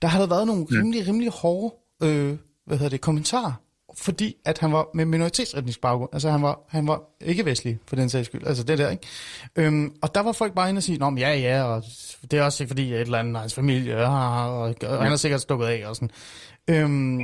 der 0.03 0.09
havde 0.09 0.31
været 0.31 0.47
nogle 0.47 0.67
rimelig, 0.73 1.09
rimelig 1.09 1.31
hårde 1.31 1.75
øh, 2.03 2.37
hvad 2.67 2.79
hedder 2.79 2.91
det, 2.91 3.01
kommentarer 3.01 3.53
fordi 3.97 4.37
at 4.45 4.59
han 4.59 4.73
var 4.73 4.87
med 4.95 5.05
minoritetsetnisk 5.05 5.81
baggrund. 5.81 6.11
Altså 6.13 6.31
han 6.31 6.43
var, 6.43 6.61
han 6.69 6.87
var 6.87 7.03
ikke 7.21 7.45
vestlig, 7.45 7.79
for 7.87 7.97
den 7.97 8.09
sags 8.09 8.27
skyld. 8.27 8.47
Altså 8.47 8.63
det 8.63 8.79
der, 8.79 8.91
ikke? 8.91 9.07
Øhm, 9.57 9.95
og 10.03 10.15
der 10.15 10.21
var 10.21 10.33
folk 10.33 10.55
bare 10.55 10.69
inde 10.69 10.79
og 10.79 10.83
sige, 10.83 10.99
Nå, 10.99 11.11
men 11.11 11.19
ja, 11.19 11.35
ja, 11.35 11.63
og 11.63 11.85
det 12.31 12.39
er 12.39 12.43
også 12.43 12.67
fordi 12.67 12.93
et 12.93 13.01
eller 13.01 13.19
andet, 13.19 13.37
hans 13.37 13.55
familie, 13.55 14.07
og, 14.07 14.61
og, 14.61 14.75
og 14.87 15.03
han 15.03 15.13
er 15.13 15.17
sikkert 15.17 15.41
stukket 15.41 15.67
af, 15.67 15.87
og 15.87 15.97
sådan. 15.97 16.11
Øhm, 16.69 17.21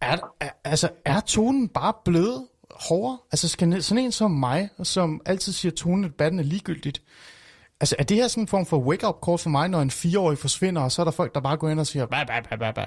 er, 0.00 0.16
er, 0.40 0.50
altså, 0.64 0.88
er 1.04 1.20
tonen 1.20 1.68
bare 1.68 1.92
blevet 2.04 2.46
hårdere? 2.70 3.18
Altså 3.32 3.48
skal 3.48 3.82
sådan 3.82 4.04
en 4.04 4.12
som 4.12 4.30
mig, 4.30 4.68
som 4.82 5.20
altid 5.26 5.52
siger, 5.52 5.72
at 5.72 5.76
tonen 5.76 6.04
i 6.04 6.08
debatten 6.08 6.40
er 6.40 6.44
ligegyldigt, 6.44 7.02
Altså, 7.80 7.96
er 7.98 8.02
det 8.04 8.16
her 8.16 8.28
sådan 8.28 8.42
en 8.42 8.48
form 8.48 8.66
for 8.66 8.78
wake-up 8.78 9.14
call 9.26 9.38
for 9.38 9.50
mig, 9.50 9.68
når 9.68 9.82
en 9.82 9.90
fireårig 9.90 10.38
forsvinder, 10.38 10.82
og 10.82 10.92
så 10.92 11.02
er 11.02 11.04
der 11.04 11.10
folk, 11.10 11.34
der 11.34 11.40
bare 11.40 11.56
går 11.56 11.68
ind 11.68 11.80
og 11.80 11.86
siger, 11.86 12.06
hvad, 12.06 12.18
hvad, 12.26 12.40
hvad, 12.48 12.58
hvad, 12.58 12.72
hvad, 12.72 12.84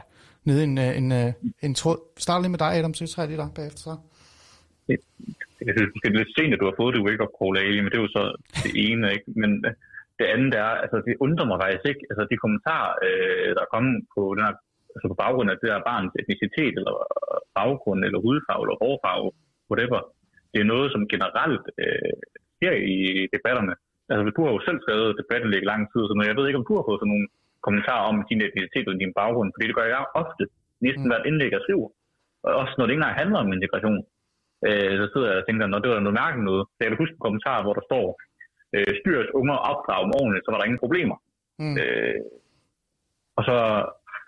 nede 0.49 0.61
en, 0.67 0.75
øh, 0.85 0.91
en, 0.99 1.07
øh, 1.19 1.29
en 1.67 1.73
tråd. 1.81 1.99
Vi 2.15 2.21
starter 2.25 2.43
lige 2.43 2.55
med 2.55 2.63
dig, 2.65 2.71
Adam, 2.73 2.93
så 2.93 3.03
tager 3.13 3.29
lige 3.29 3.41
dig 3.43 3.49
bagefter. 3.59 3.81
Så. 3.87 3.93
Jeg 5.67 5.73
synes, 5.75 5.91
det 6.01 6.07
er 6.09 6.19
lidt 6.19 6.35
sent, 6.37 6.53
at 6.53 6.61
du 6.61 6.69
har 6.69 6.79
fået 6.81 6.95
det 6.95 7.05
wake-up 7.07 7.33
call 7.39 7.55
af, 7.63 7.69
men 7.83 7.89
det 7.89 7.97
er 7.97 8.05
jo 8.05 8.15
så 8.17 8.23
det 8.63 8.73
ene, 8.85 9.05
ikke? 9.15 9.27
Men 9.41 9.51
øh, 9.67 9.73
det 10.19 10.27
andet 10.35 10.53
er, 10.65 10.71
altså 10.83 10.97
det 11.07 11.21
undrer 11.25 11.47
mig 11.49 11.57
faktisk 11.63 11.85
ikke, 11.91 12.03
altså 12.09 12.23
de 12.31 12.43
kommentarer, 12.43 12.91
øh, 13.05 13.49
der 13.55 13.61
er 13.63 13.73
kommet 13.75 13.95
på 14.15 14.21
den 14.35 14.43
her, 14.45 14.53
altså 14.95 15.07
på 15.11 15.17
baggrund 15.23 15.49
af 15.51 15.57
det 15.61 15.69
der 15.71 15.87
barns 15.91 16.13
etnicitet, 16.21 16.73
eller 16.79 16.95
baggrund, 17.59 18.01
eller 18.07 18.19
hudfarve, 18.25 18.63
eller 18.65 18.77
hårfarve, 18.83 19.27
whatever, 19.69 20.01
det 20.51 20.59
er 20.61 20.71
noget, 20.73 20.87
som 20.91 21.01
generelt 21.13 21.65
øh, 21.83 22.15
sker 22.55 22.75
i 22.95 22.97
debatterne. 23.35 23.75
Altså, 24.09 24.21
du 24.35 24.41
har 24.43 24.51
jo 24.53 24.59
selv 24.67 24.79
skrevet 24.81 25.17
debatindlæg 25.19 25.61
i 25.63 25.71
lang 25.71 25.83
tid, 25.91 26.01
så 26.05 26.13
jeg 26.29 26.37
ved 26.37 26.47
ikke, 26.47 26.61
om 26.61 26.67
du 26.69 26.75
har 26.77 26.85
fået 26.87 26.99
sådan 27.01 27.11
nogle 27.13 27.27
kommentarer 27.67 28.05
om 28.11 28.17
din 28.29 28.41
etnicitet 28.47 28.85
eller 28.85 29.03
din 29.03 29.17
baggrund, 29.19 29.49
fordi 29.53 29.65
det 29.69 29.77
gør 29.79 29.87
jeg 29.93 30.03
ofte, 30.21 30.43
næsten 30.85 31.05
Mm. 31.05 31.09
hvert 31.09 31.27
indlæg, 31.29 31.51
jeg 31.55 31.63
skriver. 31.65 31.89
Og 32.45 32.51
også 32.61 32.73
når 32.77 32.85
det 32.85 32.93
ikke 32.93 33.01
engang 33.01 33.21
handler 33.21 33.39
om 33.43 33.53
integration, 33.57 33.99
øh, 34.67 34.93
så 34.99 35.05
sidder 35.11 35.27
jeg 35.31 35.39
og 35.41 35.45
tænker, 35.47 35.65
når 35.67 35.79
det 35.81 35.89
var 35.89 35.99
noget 36.05 36.19
mærkeligt 36.21 36.49
noget. 36.49 36.63
Så 36.73 36.79
jeg 36.81 36.89
kan 36.89 37.01
huske 37.03 37.17
en 37.17 37.25
kommentar, 37.27 37.57
hvor 37.63 37.75
der 37.77 37.83
står, 37.89 38.05
øh, 38.75 38.91
styrs 38.99 39.29
unger 39.39 39.57
opdrag 39.71 39.99
dem 40.05 40.17
ordentligt, 40.19 40.43
så 40.45 40.49
var 40.51 40.59
der 40.59 40.67
ingen 40.69 40.83
problemer. 40.85 41.17
Mm. 41.61 41.75
Øh, 41.81 42.19
og 43.37 43.43
så 43.49 43.57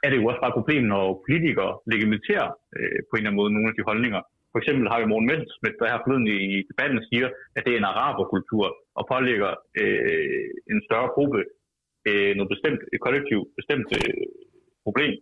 er 0.04 0.10
det 0.10 0.18
jo 0.20 0.26
også 0.30 0.42
bare 0.42 0.54
et 0.54 0.60
problem, 0.60 0.84
når 0.94 1.06
politikere 1.26 1.72
legitimerer 1.92 2.48
øh, 2.78 3.00
på 3.08 3.14
en 3.14 3.20
eller 3.20 3.30
anden 3.30 3.40
måde 3.42 3.54
nogle 3.56 3.72
af 3.72 3.76
de 3.78 3.88
holdninger. 3.92 4.22
For 4.52 4.60
eksempel 4.62 4.86
har 4.92 5.00
vi 5.00 5.06
Morten 5.12 5.30
Messerschmidt, 5.30 5.80
der 5.80 5.92
her 5.92 6.04
forleden 6.04 6.28
i 6.58 6.60
debatten 6.70 7.00
siger, 7.10 7.28
at 7.56 7.62
det 7.66 7.72
er 7.74 7.80
en 7.80 7.92
araberkultur, 7.92 8.66
og 8.98 9.04
pålægger 9.12 9.52
øh, 9.82 10.48
en 10.72 10.80
større 10.88 11.10
gruppe 11.16 11.40
øh, 12.10 12.32
noget 12.38 12.54
bestemt, 12.56 12.82
et 12.94 13.00
kollektivt 13.06 13.48
bestemt 13.60 13.90
øh, 14.00 14.26
problem. 14.86 15.14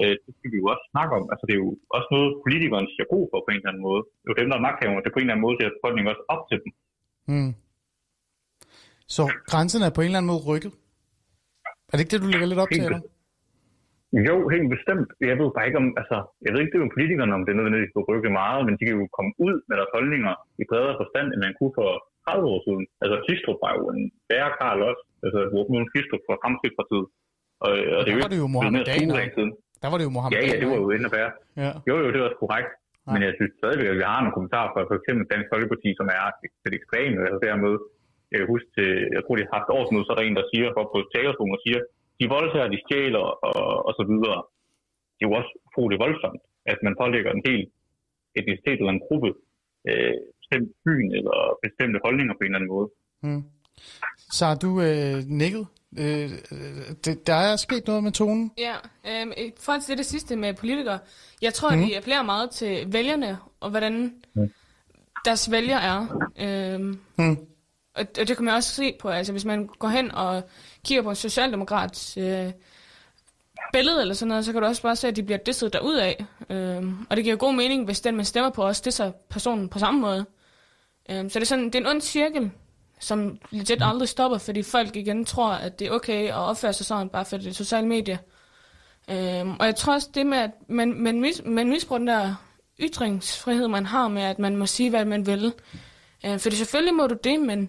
Øh, 0.00 0.14
det 0.24 0.32
skal 0.36 0.50
vi 0.52 0.58
jo 0.62 0.66
også 0.74 0.84
snakke 0.92 1.12
om. 1.18 1.24
Altså, 1.32 1.44
det 1.46 1.54
er 1.54 1.62
jo 1.64 1.70
også 1.96 2.08
noget, 2.14 2.30
politikerne 2.44 2.88
siger 2.92 3.06
god 3.14 3.24
for 3.30 3.38
på 3.42 3.50
en 3.50 3.60
eller 3.60 3.70
anden 3.72 3.86
måde. 3.88 4.02
Det 4.20 4.26
er 4.26 4.32
jo 4.32 4.40
dem, 4.40 4.48
der 4.50 4.56
er 4.58 4.66
magthaverne, 4.68 5.04
det 5.04 5.12
på 5.14 5.20
en 5.20 5.24
eller 5.26 5.34
anden 5.34 5.46
måde 5.46 5.56
ser 5.56 5.76
befolkningen 5.78 6.10
også 6.12 6.24
op 6.34 6.42
til 6.50 6.58
dem. 6.62 6.70
Mm. 7.32 7.52
Så 9.16 9.24
grænsen 9.50 9.80
er 9.86 9.92
på 9.94 10.00
en 10.00 10.08
eller 10.08 10.20
anden 10.20 10.32
måde 10.32 10.46
rykket? 10.50 10.72
Er 11.90 11.94
det 11.94 12.02
ikke 12.02 12.14
det, 12.14 12.24
du 12.24 12.30
lægger 12.32 12.48
lidt 12.50 12.62
op 12.64 12.72
Helt 12.72 12.82
til, 12.82 12.88
eller? 12.88 13.02
Jo, 14.28 14.36
helt 14.54 14.68
bestemt. 14.76 15.08
Jeg 15.30 15.36
ved 15.40 15.50
bare 15.56 15.66
ikke 15.68 15.80
om, 15.82 15.88
altså, 16.00 16.16
jeg 16.44 16.50
ved 16.50 16.60
ikke 16.60 16.72
det 16.72 16.80
er 16.80 16.86
jo 16.86 16.94
politikerne, 16.96 17.32
om 17.36 17.42
det 17.44 17.50
er 17.52 17.58
nødvendigvis 17.58 17.94
vil 17.96 18.10
rykke 18.12 18.30
meget, 18.42 18.60
men 18.66 18.74
de 18.78 18.82
kan 18.84 18.96
jo 19.00 19.06
komme 19.18 19.32
ud 19.46 19.54
med 19.68 19.74
deres 19.78 19.94
holdninger 19.96 20.34
i 20.62 20.64
bredere 20.70 20.98
forstand, 21.00 21.26
end 21.30 21.40
man 21.46 21.54
kunne 21.58 21.74
for 21.80 21.90
30 22.26 22.52
år 22.52 22.60
siden. 22.66 22.84
Altså, 23.02 23.16
Tistrup 23.26 23.58
var 23.64 23.72
jo 23.78 23.84
en 23.94 24.02
værre 24.30 24.52
Karl 24.58 24.80
også. 24.90 25.02
Altså, 25.24 25.38
Morten 25.54 25.88
Tistrup 25.92 26.22
fra 26.26 26.36
Fremskridspartiet. 26.42 27.06
Og, 27.64 27.72
og 27.98 28.02
det 28.06 28.14
var 28.22 28.30
det 28.32 28.38
jo 28.42 28.48
Mohammedaner. 28.54 29.14
Der 29.82 29.88
var 29.90 29.96
det 29.98 30.06
jo 30.08 30.12
Mohammed. 30.16 30.34
Ja, 30.36 30.42
ja, 30.50 30.54
det 30.60 30.66
var 30.72 30.78
jo 30.82 30.88
endnu 30.96 31.08
værre. 31.16 31.32
Ja. 31.62 31.70
Jo, 31.88 31.94
jo, 32.02 32.06
det 32.12 32.18
var 32.20 32.26
også 32.30 32.42
korrekt. 32.44 32.70
Men 33.12 33.20
jeg 33.26 33.32
synes 33.38 33.52
stadigvæk, 33.60 33.88
at 33.92 33.98
vi 34.00 34.06
har 34.12 34.20
nogle 34.20 34.36
kommentarer 34.36 34.70
fra 34.72 34.80
for 34.90 34.96
eksempel 35.00 35.24
Dansk 35.32 35.48
Folkeparti, 35.52 35.90
som 36.00 36.06
er 36.18 36.24
lidt 36.64 36.74
ekstreme, 36.80 37.18
altså 37.28 37.40
dermed. 37.46 37.74
Jeg 38.30 38.38
kan 38.40 38.48
huske 38.54 38.70
til, 38.76 38.90
jeg 39.16 39.22
tror, 39.22 39.34
de 39.36 39.44
har 39.46 39.56
haft 39.58 39.74
årsmøde, 39.78 40.04
så 40.04 40.12
er 40.12 40.18
der 40.18 40.26
en, 40.26 40.38
der 40.40 40.50
siger 40.50 40.66
op 40.80 40.90
på 40.94 40.98
talerstolen 41.14 41.56
og 41.58 41.62
siger, 41.66 41.80
de 42.20 42.26
voldtager, 42.36 42.68
de 42.74 42.82
stjæler 42.84 43.24
og, 43.48 43.62
og 43.88 43.92
så 43.98 44.04
videre. 44.10 44.38
Det 45.16 45.22
er 45.22 45.28
jo 45.30 45.38
også 45.40 45.52
utroligt 45.66 46.02
voldsomt, 46.04 46.42
at 46.72 46.78
man 46.86 46.94
pålægger 47.00 47.30
en 47.32 47.44
hel 47.48 47.62
etnicitet 48.38 48.78
eller 48.80 48.94
en 48.94 49.06
gruppe 49.06 49.30
øh, 49.88 50.16
bestemt 50.54 50.72
byen 50.84 51.12
eller 51.18 51.58
bestemte 51.62 52.00
holdninger 52.04 52.34
på 52.34 52.38
en 52.40 52.44
eller 52.44 52.58
anden 52.58 52.70
måde. 52.76 52.88
Mm. 53.22 53.44
Så 54.32 54.46
har 54.46 54.54
du 54.54 54.80
øh, 54.80 55.22
nikket? 55.26 55.66
Øh, 55.98 56.30
det, 57.04 57.26
der 57.26 57.34
er 57.34 57.56
sket 57.56 57.86
noget 57.86 58.02
med 58.04 58.12
tonen. 58.12 58.50
Ja, 58.58 58.74
øhm, 59.08 59.32
i 59.36 59.52
forhold 59.60 59.80
til 59.82 59.90
det, 59.90 59.98
det 59.98 60.06
sidste 60.06 60.36
med 60.36 60.54
politikere, 60.54 60.98
jeg 61.42 61.54
tror, 61.54 61.70
mm. 61.74 61.82
at 61.82 61.88
de 61.88 61.96
appellerer 61.96 62.22
meget 62.22 62.50
til 62.50 62.92
vælgerne, 62.92 63.38
og 63.60 63.70
hvordan 63.70 64.12
deres 65.24 65.50
vælger 65.50 65.76
er. 65.76 66.28
Øhm, 66.40 66.98
Mm. 67.18 67.36
og, 67.94 68.06
og 68.20 68.28
det 68.28 68.36
kan 68.36 68.44
man 68.44 68.54
også 68.54 68.74
se 68.74 68.96
på, 69.00 69.08
altså 69.08 69.32
hvis 69.32 69.44
man 69.44 69.66
går 69.66 69.88
hen 69.88 70.10
og 70.12 70.42
kigger 70.84 71.02
på 71.02 71.10
en 71.10 71.16
socialdemokrat 71.16 72.16
øh, 72.18 72.52
billede 73.72 74.00
eller 74.00 74.14
sådan 74.14 74.28
noget, 74.28 74.44
så 74.44 74.52
kan 74.52 74.62
du 74.62 74.66
også 74.68 74.82
bare 74.82 74.96
se, 74.96 75.08
at 75.08 75.16
de 75.16 75.22
bliver 75.22 75.38
disset 75.38 75.72
derudad. 75.72 76.12
Øhm, 76.50 77.06
og 77.10 77.16
det 77.16 77.24
giver 77.24 77.36
god 77.36 77.54
mening, 77.54 77.84
hvis 77.84 78.00
den, 78.00 78.16
man 78.16 78.24
stemmer 78.24 78.50
på, 78.50 78.62
også 78.62 78.82
disser 78.84 79.12
personen 79.30 79.68
på 79.68 79.78
samme 79.78 80.00
måde. 80.00 80.26
Øhm, 81.10 81.30
så 81.30 81.38
det 81.38 81.44
er, 81.44 81.48
sådan, 81.48 81.64
det 81.64 81.74
er 81.74 81.78
en 81.78 81.86
ond 81.86 82.00
cirkel, 82.00 82.50
som 83.00 83.38
legit 83.50 83.82
aldrig 83.82 84.08
stopper, 84.08 84.38
fordi 84.38 84.62
folk 84.62 84.96
igen 84.96 85.24
tror, 85.24 85.50
at 85.50 85.78
det 85.78 85.86
er 85.86 85.90
okay 85.90 86.28
at 86.28 86.34
opføre 86.34 86.72
sig 86.72 86.86
sådan, 86.86 87.08
bare 87.08 87.24
fordi 87.24 87.44
det 87.44 87.50
er 87.50 87.54
sociale 87.54 87.86
medier. 87.86 88.18
Øhm, 89.10 89.56
og 89.60 89.66
jeg 89.66 89.76
tror 89.76 89.92
også 89.92 90.08
det 90.14 90.26
med, 90.26 90.38
at 90.38 90.50
man, 90.68 90.92
man, 90.92 91.20
mis, 91.20 91.42
man 91.44 91.68
misbruger 91.68 91.98
den 91.98 92.08
der 92.08 92.34
ytringsfrihed, 92.80 93.68
man 93.68 93.86
har 93.86 94.08
med, 94.08 94.22
at 94.22 94.38
man 94.38 94.56
må 94.56 94.66
sige, 94.66 94.90
hvad 94.90 95.04
man 95.04 95.26
vil. 95.26 95.52
Øh, 96.26 96.38
fordi 96.38 96.56
selvfølgelig 96.56 96.94
må 96.94 97.06
du 97.06 97.16
det, 97.24 97.40
men, 97.40 97.68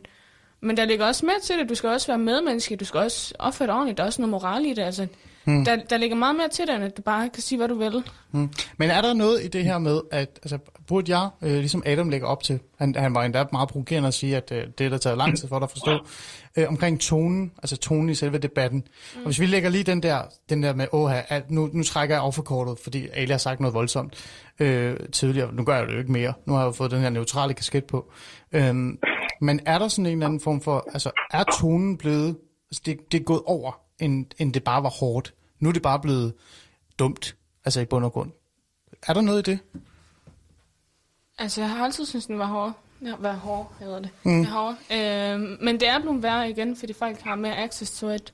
men 0.61 0.77
der 0.77 0.85
ligger 0.85 1.05
også 1.05 1.25
mere 1.25 1.39
til 1.43 1.59
det. 1.59 1.69
Du 1.69 1.75
skal 1.75 1.89
også 1.89 2.07
være 2.07 2.17
medmenneske, 2.17 2.75
du 2.75 2.85
skal 2.85 2.99
også 2.99 3.33
opføre 3.39 3.67
dig 3.67 3.75
ordentligt. 3.75 3.97
Der 3.97 4.03
er 4.03 4.07
også 4.07 4.21
noget 4.21 4.31
moral 4.31 4.65
i 4.65 4.73
det. 4.73 4.81
Altså, 4.81 5.07
hmm. 5.45 5.65
der, 5.65 5.75
der 5.75 5.97
ligger 5.97 6.15
meget 6.15 6.35
mere 6.35 6.49
til 6.49 6.67
det, 6.67 6.75
end 6.75 6.83
at 6.83 6.97
du 6.97 7.01
bare 7.01 7.29
kan 7.29 7.43
sige, 7.43 7.57
hvad 7.57 7.67
du 7.67 7.75
vil. 7.75 8.03
Mm. 8.31 8.49
Men 8.77 8.89
er 8.89 9.01
der 9.01 9.13
noget 9.13 9.43
i 9.43 9.47
det 9.47 9.63
her 9.63 9.77
med, 9.77 10.01
at 10.11 10.39
altså, 10.43 10.57
burde 10.87 11.17
jeg, 11.17 11.29
øh, 11.41 11.51
ligesom 11.51 11.83
Adam 11.85 12.09
lægger 12.09 12.27
op 12.27 12.43
til, 12.43 12.59
han, 12.77 12.95
han 12.95 13.15
var 13.15 13.23
endda 13.23 13.45
meget 13.51 13.69
provokerende 13.69 14.07
at 14.07 14.13
sige, 14.13 14.37
at 14.37 14.51
øh, 14.51 14.67
det 14.77 14.85
er 14.85 14.89
der 14.89 14.97
taget 14.97 15.17
lang 15.17 15.37
tid 15.37 15.47
for 15.47 15.59
dig 15.59 15.63
at 15.63 15.71
forstå, 15.71 15.99
øh, 16.57 16.67
omkring 16.67 16.99
tonen, 16.99 17.51
altså 17.57 17.77
tonen 17.77 18.09
i 18.09 18.15
selve 18.15 18.37
debatten. 18.37 18.87
Mm. 19.15 19.19
Og 19.19 19.25
hvis 19.25 19.39
vi 19.39 19.45
lægger 19.45 19.69
lige 19.69 19.83
den 19.83 20.03
der, 20.03 20.21
den 20.49 20.63
der 20.63 20.73
med, 20.73 20.87
åh, 20.91 21.11
at 21.33 21.51
nu, 21.51 21.69
nu 21.73 21.83
trækker 21.83 22.15
jeg 22.15 22.23
afforkortet, 22.23 22.79
fordi 22.83 23.07
Ali 23.13 23.31
har 23.31 23.37
sagt 23.37 23.59
noget 23.59 23.73
voldsomt 23.73 24.13
øh, 24.59 24.95
tidligere. 25.11 25.53
Nu 25.53 25.63
gør 25.63 25.75
jeg 25.75 25.87
det 25.87 25.93
jo 25.93 25.99
ikke 25.99 26.11
mere. 26.11 26.33
Nu 26.45 26.53
har 26.53 26.59
jeg 26.59 26.67
jo 26.67 26.71
fået 26.71 26.91
den 26.91 27.01
her 27.01 27.09
neutrale 27.09 27.53
kasket 27.53 27.85
på. 27.85 28.11
Øhm, 28.51 28.99
men 29.41 29.59
er 29.65 29.79
der 29.79 29.87
sådan 29.87 30.05
en 30.05 30.11
eller 30.11 30.25
anden 30.25 30.39
form 30.39 30.61
for, 30.61 30.87
altså 30.93 31.11
er 31.31 31.43
tonen 31.59 31.97
blevet, 31.97 32.37
altså 32.71 32.81
det, 32.85 32.97
det 33.11 33.19
er 33.19 33.23
gået 33.23 33.41
over, 33.45 33.79
end, 33.99 34.25
end 34.37 34.53
det 34.53 34.63
bare 34.63 34.83
var 34.83 34.89
hårdt. 34.89 35.33
Nu 35.59 35.69
er 35.69 35.73
det 35.73 35.81
bare 35.81 35.99
blevet 35.99 36.33
dumt, 36.99 37.35
altså 37.65 37.81
i 37.81 37.85
bund 37.85 38.05
og 38.05 38.13
grund. 38.13 38.31
Er 39.07 39.13
der 39.13 39.21
noget 39.21 39.47
i 39.47 39.51
det? 39.51 39.59
Altså, 41.37 41.61
jeg 41.61 41.69
har 41.69 41.85
altid 41.85 42.05
syntes, 42.05 42.25
den 42.25 42.39
var 42.39 42.45
hård. 42.45 42.73
Ja, 43.01 43.13
været 43.19 43.35
hård, 43.35 43.73
hedder 43.79 43.99
det. 43.99 44.09
Mm. 44.23 44.31
Det 44.43 44.47
er 44.47 44.53
hård. 44.53 44.75
Øhm, 44.91 45.57
men 45.61 45.79
det 45.79 45.87
er 45.87 45.99
blevet 45.99 46.23
værre 46.23 46.49
igen, 46.49 46.75
fordi 46.77 46.93
folk 46.93 47.21
har 47.21 47.35
mere 47.35 47.57
access 47.57 47.99
to 47.99 48.09
it. 48.09 48.33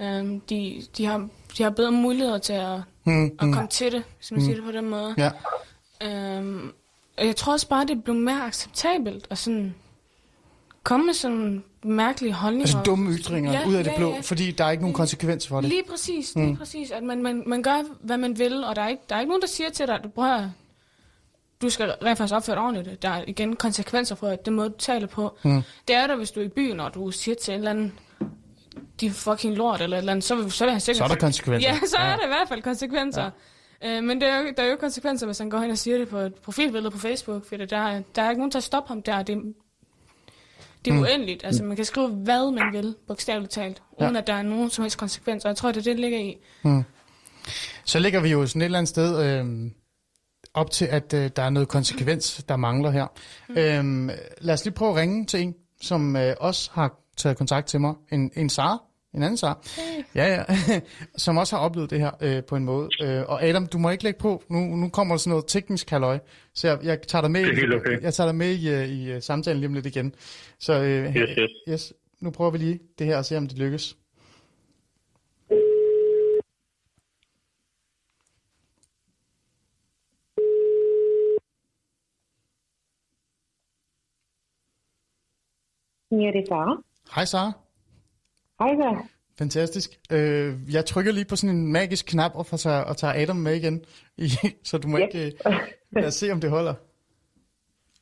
Øhm, 0.00 0.40
de, 0.40 0.82
de, 0.96 1.06
har, 1.06 1.28
de 1.58 1.62
har 1.62 1.70
bedre 1.70 1.92
muligheder 1.92 2.38
til 2.38 2.52
at, 2.52 2.80
Mm, 3.06 3.24
at 3.24 3.38
komme 3.40 3.66
til 3.68 3.92
det, 3.92 4.04
hvis 4.16 4.30
man 4.30 4.40
mm. 4.40 4.44
siger 4.44 4.54
det 4.56 4.64
på 4.64 4.72
den 4.72 4.88
måde. 4.90 5.14
Ja. 5.18 5.30
Øhm, 6.02 6.72
og 7.18 7.26
jeg 7.26 7.36
tror 7.36 7.52
også 7.52 7.68
bare, 7.68 7.86
det 7.86 8.04
blev 8.04 8.16
mere 8.16 8.46
acceptabelt 8.46 9.26
at 9.30 9.38
sådan 9.38 9.74
komme 10.82 11.06
med 11.06 11.14
sådan 11.14 11.64
mærkelige 11.84 12.32
holdninger. 12.32 12.62
Altså 12.66 12.78
dumme 12.86 13.10
ytringer 13.12 13.52
Ja, 13.52 13.68
ud 13.68 13.74
af 13.74 13.84
det 13.84 13.90
ja, 13.90 13.96
blå, 13.96 14.10
ja. 14.10 14.20
fordi 14.20 14.50
der 14.50 14.64
er 14.64 14.70
ikke 14.70 14.82
nogen 14.82 14.94
konsekvens 14.94 15.48
for 15.48 15.60
det. 15.60 15.68
Lige 15.70 15.82
præcis, 15.90 16.34
lige 16.34 16.46
mm. 16.46 16.56
præcis. 16.56 16.90
At 16.90 17.02
man, 17.02 17.22
man, 17.22 17.42
man 17.46 17.62
gør, 17.62 17.82
hvad 18.00 18.16
man 18.16 18.38
vil, 18.38 18.64
og 18.64 18.76
der 18.76 18.82
er, 18.82 18.88
ikke, 18.88 19.02
der 19.08 19.16
er 19.16 19.20
ikke 19.20 19.28
nogen, 19.30 19.42
der 19.42 19.48
siger 19.48 19.70
til 19.70 19.86
dig, 19.86 19.94
at 19.94 20.04
du 20.04 20.08
prøver 20.08 20.50
du 21.62 21.70
skal 21.70 21.86
rent 22.04 22.18
faktisk 22.18 22.34
opføre 22.34 22.56
dig 22.56 22.64
ordentligt. 22.64 23.02
Der 23.02 23.08
er 23.08 23.24
igen 23.26 23.56
konsekvenser 23.56 24.14
for, 24.14 24.28
at 24.28 24.44
det 24.44 24.52
måde, 24.52 24.68
du 24.68 24.74
taler 24.78 25.06
på. 25.06 25.36
Mm. 25.44 25.62
Det 25.88 25.96
er 25.96 26.06
der, 26.06 26.16
hvis 26.16 26.30
du 26.30 26.40
er 26.40 26.44
i 26.44 26.48
byen, 26.48 26.80
og 26.80 26.94
du 26.94 27.10
siger 27.10 27.34
til 27.34 27.52
en 27.54 27.58
eller 27.58 27.70
anden, 27.70 27.98
de 29.00 29.06
er 29.06 29.10
fucking 29.10 29.54
lort, 29.56 29.80
eller 29.80 29.96
et 29.96 29.98
eller 29.98 30.12
andet, 30.12 30.24
så 30.24 30.50
så 30.50 30.64
vil 30.64 30.72
han 30.72 30.80
sikkert... 30.80 30.98
Så 30.98 31.04
er 31.04 31.08
der 31.08 31.14
konsekvenser. 31.16 31.68
Ja, 31.68 31.78
så 31.86 31.96
er 31.96 32.16
der 32.16 32.24
i 32.24 32.28
hvert 32.28 32.48
fald 32.48 32.62
konsekvenser. 32.62 33.30
Ja. 33.82 33.96
Øh, 33.96 34.04
men 34.04 34.20
der 34.20 34.26
er, 34.32 34.40
jo, 34.40 34.46
der 34.56 34.62
er 34.62 34.70
jo 34.70 34.76
konsekvenser, 34.80 35.26
hvis 35.26 35.38
han 35.38 35.50
går 35.50 35.58
hen 35.58 35.70
og 35.70 35.78
siger 35.78 35.98
det 35.98 36.08
på 36.08 36.18
et 36.18 36.34
profilbillede 36.34 36.90
på 36.90 36.98
Facebook, 36.98 37.44
for 37.48 37.56
der, 37.56 37.76
er- 37.78 38.02
der 38.14 38.22
er 38.22 38.30
ikke 38.30 38.40
nogen 38.40 38.50
til 38.50 38.58
at 38.58 38.64
stoppe 38.64 38.88
ham 38.88 39.02
der. 39.02 39.22
Det, 39.22 39.54
det 40.84 40.90
er 40.90 40.94
mm. 40.94 41.00
uendeligt. 41.00 41.44
Altså, 41.44 41.64
man 41.64 41.76
kan 41.76 41.84
skrive, 41.84 42.08
hvad 42.08 42.52
man 42.52 42.72
vil, 42.72 42.94
bogstaveligt 43.08 43.52
talt, 43.52 43.82
uden 44.00 44.12
Ja. 44.12 44.18
at 44.18 44.26
der 44.26 44.32
er 44.34 44.42
nogen 44.42 44.70
som 44.70 44.82
helst 44.82 44.98
konsekvenser. 44.98 45.48
Jeg 45.48 45.56
tror, 45.56 45.68
det 45.72 45.76
er 45.76 45.82
det, 45.82 45.90
det 45.90 46.00
ligger 46.00 46.18
i. 46.18 46.36
Så 47.84 47.98
ligger 47.98 48.20
vi 48.20 48.28
jo 48.28 48.46
sådan 48.46 48.62
et 48.62 48.64
eller 48.64 48.78
andet 48.78 48.88
sted 48.88 49.22
øh, 49.24 49.70
op 50.54 50.70
til, 50.70 50.84
at 50.84 51.14
øh, 51.14 51.30
der 51.36 51.42
er 51.42 51.50
noget 51.50 51.68
konsekvens, 51.68 52.44
der 52.48 52.56
mangler 52.56 52.90
her. 52.90 53.06
Mm. 53.48 53.56
Øhm, 53.56 54.10
lad 54.40 54.54
os 54.54 54.64
lige 54.64 54.74
prøve 54.74 54.90
at 54.90 54.96
ringe 54.96 55.26
til 55.26 55.40
en, 55.42 55.54
som 55.82 56.16
øh, 56.16 56.34
også 56.40 56.70
har 56.72 56.92
taget 57.16 57.36
kontakt 57.38 57.66
til 57.66 57.80
mig. 57.80 57.94
En, 58.12 58.30
en 58.36 58.48
Sara, 58.50 58.82
en 59.14 59.22
anden 59.22 59.36
Sara. 59.36 59.58
Hey. 59.76 60.04
Ja, 60.14 60.26
ja. 60.34 60.44
som 61.16 61.36
også 61.36 61.56
har 61.56 61.62
oplevet 61.64 61.90
det 61.90 62.00
her 62.00 62.10
øh, 62.20 62.44
på 62.44 62.56
en 62.56 62.64
måde. 62.64 62.88
Øh, 63.02 63.22
og 63.28 63.44
Adam, 63.44 63.66
du 63.66 63.78
må 63.78 63.90
ikke 63.90 64.04
lægge 64.04 64.18
på. 64.18 64.42
Nu, 64.48 64.58
nu 64.58 64.88
kommer 64.88 65.14
der 65.14 65.18
sådan 65.18 65.30
noget 65.30 65.44
teknisk 65.48 65.90
halløj. 65.90 66.18
Så 66.54 66.68
jeg, 66.68 66.78
jeg 66.82 67.02
tager 67.02 67.22
dig 67.22 67.30
med, 67.30 67.74
okay. 67.74 68.02
jeg 68.02 68.14
tager 68.14 68.28
dig 68.28 68.34
med 68.34 68.50
i, 68.50 68.70
øh, 68.70 68.88
i 68.88 69.12
øh, 69.12 69.22
samtalen 69.22 69.60
lige 69.60 69.68
om 69.68 69.74
lidt 69.74 69.86
igen. 69.86 70.14
Så 70.58 70.72
øh, 70.72 71.16
Yes, 71.16 71.30
yes. 71.38 71.50
yes, 71.68 71.92
nu 72.20 72.30
prøver 72.30 72.50
vi 72.50 72.58
lige 72.58 72.80
det 72.98 73.06
her 73.06 73.16
og 73.16 73.24
se, 73.24 73.36
om 73.36 73.46
det 73.46 73.58
lykkes. 73.58 73.96
Ja, 86.10 86.16
det 86.16 86.40
er 86.40 86.46
Sara. 86.48 86.82
Hej 87.14 87.24
Sara. 87.24 87.63
Hej 88.64 88.74
så. 88.76 89.06
Fantastisk. 89.38 89.90
Øh, 90.12 90.74
jeg 90.74 90.86
trykker 90.86 91.12
lige 91.12 91.24
på 91.24 91.36
sådan 91.36 91.56
en 91.56 91.72
magisk 91.72 92.06
knap 92.06 92.32
og, 92.34 92.46
får 92.46 92.56
tager, 92.56 92.80
og 92.80 92.96
tager 92.96 93.22
Adam 93.22 93.36
med 93.36 93.54
igen. 93.56 93.84
Så 94.64 94.78
du 94.78 94.88
må 94.88 94.98
Ja. 94.98 95.06
ikke... 95.06 95.26
Øh, 95.46 95.52
lad 95.92 96.06
os 96.06 96.14
se, 96.14 96.30
om 96.32 96.40
det 96.40 96.50
holder. 96.50 96.74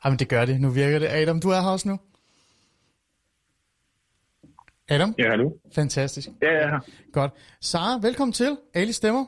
Jamen, 0.05 0.19
det 0.19 0.29
gør 0.29 0.45
det. 0.45 0.61
Nu 0.61 0.71
virker 0.71 0.99
det. 0.99 1.07
Adam, 1.07 1.41
du 1.41 1.49
er 1.49 1.61
her 1.61 1.69
også 1.69 1.89
nu. 1.89 1.99
Adam? 4.89 5.15
Ja, 5.19 5.31
hallo? 5.31 5.51
Fantastisk. 5.75 6.29
Ja, 6.43 6.53
ja. 6.69 6.79
Godt. 7.13 7.33
Sara, 7.61 7.99
velkommen 8.03 8.33
til. 8.33 8.57
Ali 8.75 8.93
Stemmer. 8.93 9.25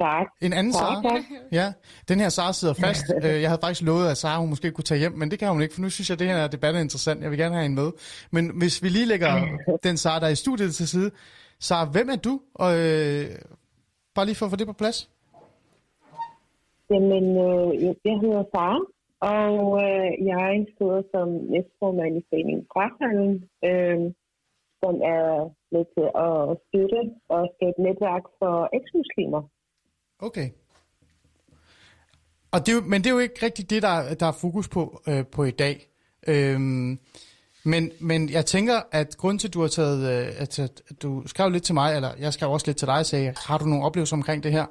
Tak. 0.00 0.26
En 0.42 0.52
anden 0.52 0.72
Tak, 0.72 0.80
Sara. 0.80 1.02
tak. 1.02 1.22
Ja, 1.52 1.72
den 2.08 2.20
her 2.20 2.28
Sara 2.28 2.52
sidder 2.52 2.74
fast. 2.74 3.04
Øh, 3.24 3.40
jeg 3.42 3.48
havde 3.50 3.60
faktisk 3.64 3.82
lovet, 3.86 4.08
at 4.10 4.16
Sara 4.16 4.40
hun 4.40 4.48
måske 4.48 4.70
kunne 4.70 4.84
tage 4.84 4.98
hjem, 4.98 5.12
men 5.12 5.30
det 5.30 5.38
kan 5.38 5.48
hun 5.52 5.62
ikke, 5.62 5.74
for 5.74 5.82
nu 5.82 5.90
synes 5.90 6.08
jeg, 6.10 6.14
at 6.14 6.18
det 6.18 6.28
her 6.28 6.46
debat 6.48 6.74
er 6.76 6.80
interessant. 6.80 7.22
Jeg 7.22 7.30
vil 7.30 7.38
gerne 7.38 7.54
have 7.54 7.62
hende 7.68 7.76
med. 7.82 7.90
Men 8.30 8.44
hvis 8.58 8.82
vi 8.82 8.88
lige 8.88 9.06
lægger 9.12 9.32
den 9.86 9.96
Sara, 9.96 10.20
der 10.20 10.26
er 10.26 10.30
i 10.30 10.34
studiet 10.44 10.74
til 10.74 10.88
side. 10.88 11.10
Sara, 11.60 11.84
hvem 11.94 12.08
er 12.08 12.16
du? 12.16 12.40
Og, 12.54 12.70
øh, 12.78 13.24
bare 14.14 14.26
lige 14.26 14.36
for 14.36 14.46
at 14.46 14.50
få 14.52 14.56
det 14.56 14.66
på 14.66 14.72
plads. 14.82 15.10
Jamen, 16.90 17.24
øh, 17.46 17.66
jeg- 17.84 18.20
hedder 18.24 18.44
Sara, 18.54 18.78
og 19.34 19.58
øh, 19.86 20.08
jeg 20.32 20.66
sidder 20.78 21.00
som 21.14 21.28
næstformand 21.52 22.12
i 22.20 22.22
foreningen 22.30 22.64
Frafalden, 22.72 23.34
øh, 23.68 23.98
som 24.82 24.94
er 25.16 25.24
med 25.74 25.84
til 25.94 26.06
at 26.28 26.36
støtte 26.66 27.00
og 27.34 27.40
skabe 27.54 27.78
netværk 27.86 28.24
for 28.40 28.54
eksmuslimer. 28.78 29.42
Okay. 30.20 30.50
Og 32.50 32.66
det 32.66 32.72
er 32.72 32.76
jo, 32.76 32.82
men 32.86 33.04
det 33.04 33.10
er 33.10 33.14
jo 33.14 33.18
ikke 33.18 33.34
rigtigt 33.46 33.70
det, 33.70 33.82
der, 33.82 34.14
der 34.14 34.26
er 34.26 34.32
fokus 34.32 34.68
på, 34.68 35.02
øh, 35.08 35.26
på 35.26 35.44
i 35.44 35.50
dag. 35.50 35.88
Øhm, 36.26 36.98
men, 37.64 37.90
men 38.00 38.30
jeg 38.30 38.46
tænker, 38.46 38.80
at 38.92 39.16
grund 39.16 39.38
til, 39.38 39.48
at 39.48 39.54
du 39.54 39.60
har 39.60 39.68
taget, 39.68 40.26
øh, 40.28 40.34
at, 40.38 40.58
at 40.58 40.82
du 41.02 41.22
skrev 41.26 41.50
lidt 41.50 41.64
til 41.64 41.74
mig, 41.74 41.94
eller 41.96 42.10
jeg 42.18 42.32
skrev 42.32 42.50
også 42.52 42.66
lidt 42.66 42.76
til 42.76 42.86
dig 42.86 42.94
og 42.98 43.06
sagde, 43.06 43.34
har 43.46 43.58
du 43.58 43.64
nogle 43.64 43.84
oplevelser 43.84 44.16
omkring 44.16 44.42
det 44.42 44.52
her? 44.52 44.66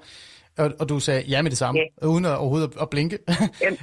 Og, 0.57 0.72
og 0.80 0.90
du 0.90 0.99
sagde 0.99 1.22
ja 1.22 1.41
med 1.41 1.49
det 1.52 1.57
samme, 1.57 1.80
Ja. 2.02 2.07
uden 2.07 2.26
at, 2.26 2.38
overhovedet 2.38 2.68
at, 2.76 2.82
at 2.82 2.90
blinke. 2.90 3.18
Jamen. 3.61 3.78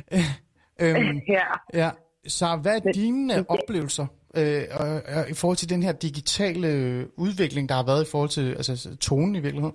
øhm, 1.10 1.20
Ja. 1.28 1.44
ja. 1.74 1.90
Så 2.28 2.56
hvad 2.56 2.76
er 2.86 2.92
dine 2.92 3.34
det- 3.34 3.46
oplevelser 3.48 4.06
øh, 4.36 4.62
og, 4.70 5.02
i 5.30 5.34
forhold 5.34 5.56
til 5.56 5.68
den 5.68 5.82
her 5.82 5.92
digitale 5.92 6.68
udvikling, 7.18 7.68
der 7.68 7.74
har 7.74 7.84
været 7.86 8.06
i 8.06 8.10
forhold 8.10 8.30
til 8.30 8.54
altså, 8.54 8.96
tonen 9.00 9.34
i 9.36 9.40
virkeligheden? 9.40 9.74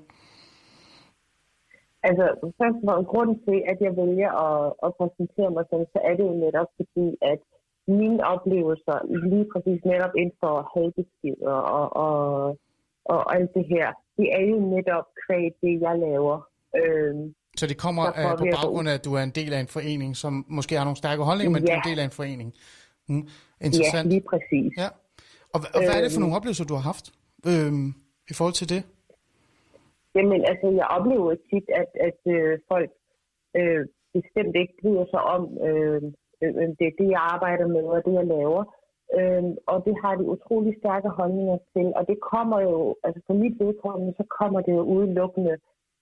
Altså, 2.07 2.25
først 2.59 2.79
og 2.97 3.05
grunden 3.11 3.37
til, 3.47 3.57
at 3.71 3.77
jeg 3.85 3.93
vælger 4.01 4.31
at, 4.47 4.73
at 4.85 4.89
præsentere 4.99 5.49
mig 5.55 5.63
sådan, 5.69 5.89
så 5.93 5.99
er 6.09 6.13
det 6.17 6.23
jo 6.29 6.35
netop 6.45 6.69
fordi, 6.79 7.07
at 7.31 7.39
mine 7.99 8.19
oplevelser 8.33 8.97
lige 9.31 9.47
præcis 9.53 9.79
netop 9.91 10.13
inden 10.21 10.35
for 10.43 10.53
hadbeskeder 10.73 11.57
og, 11.77 11.85
og, 12.05 12.19
og 13.13 13.19
alt 13.35 13.51
det 13.57 13.65
her, 13.73 13.87
det 14.17 14.27
er 14.37 14.43
jo 14.51 14.57
netop 14.75 15.05
kvæg 15.23 15.45
det, 15.63 15.73
jeg 15.85 15.95
laver. 16.07 16.37
Øhm, 16.79 17.23
Så 17.57 17.67
det 17.71 17.77
kommer 17.85 18.03
Der 18.03 18.31
øh, 18.31 18.37
på 18.37 18.45
baggrund 18.55 18.89
af, 18.89 18.93
at 18.93 19.05
du 19.05 19.13
er 19.19 19.23
en 19.29 19.35
del 19.39 19.51
af 19.53 19.59
en 19.59 19.67
forening, 19.77 20.11
som 20.23 20.45
måske 20.57 20.75
har 20.77 20.83
nogle 20.83 20.97
stærke 21.03 21.21
holdninger, 21.23 21.51
men 21.53 21.61
du 21.61 21.67
er 21.71 21.75
en 21.75 21.81
Ja. 21.85 21.89
del 21.89 21.99
af 21.99 22.03
en 22.03 22.15
forening. 22.21 22.49
Mm. 23.09 23.15
ja, 23.61 23.65
Interessant. 23.65 24.09
lige 24.09 24.23
præcis. 24.31 24.71
Ja. 24.77 24.87
Og, 25.53 25.59
og 25.75 25.79
hvad 25.85 25.95
er 25.97 26.01
det 26.03 26.11
for 26.11 26.17
Øhm. 26.19 26.21
nogle 26.21 26.35
oplevelser, 26.35 26.65
du 26.65 26.73
har 26.79 26.85
haft 26.91 27.05
øhm, 27.51 27.87
i 28.31 28.33
forhold 28.33 28.53
til 28.61 28.69
det? 28.69 28.81
Jamen, 30.15 30.41
altså, 30.51 30.67
jeg 30.79 30.87
oplever 30.97 31.35
tit, 31.49 31.67
at, 31.81 31.91
at 32.07 32.19
øh, 32.35 32.59
folk 32.71 32.91
øh, 33.59 33.85
bestemt 34.13 34.55
ikke 34.55 34.75
bryder 34.81 35.05
sig 35.13 35.21
om 35.35 35.43
øh, 35.67 36.01
øh, 36.41 36.53
øh, 36.61 36.69
det, 36.79 36.87
det, 36.99 37.07
jeg 37.15 37.23
arbejder 37.35 37.67
med, 37.67 37.83
og 37.83 38.05
det, 38.05 38.13
jeg 38.13 38.25
laver. 38.25 38.63
Øh, 39.17 39.43
og 39.71 39.77
det 39.85 39.95
har 40.03 40.13
de 40.15 40.23
utrolig 40.35 40.73
stærke 40.81 41.09
holdninger 41.09 41.57
til. 41.73 41.87
Og 41.97 42.03
det 42.09 42.17
kommer 42.31 42.59
jo, 42.61 42.95
altså 43.03 43.21
for 43.27 43.33
mit 43.33 43.59
vedkommende, 43.59 44.13
så 44.17 44.23
kommer 44.39 44.61
det 44.61 44.73
jo 44.79 44.83
udelukkende 44.95 45.57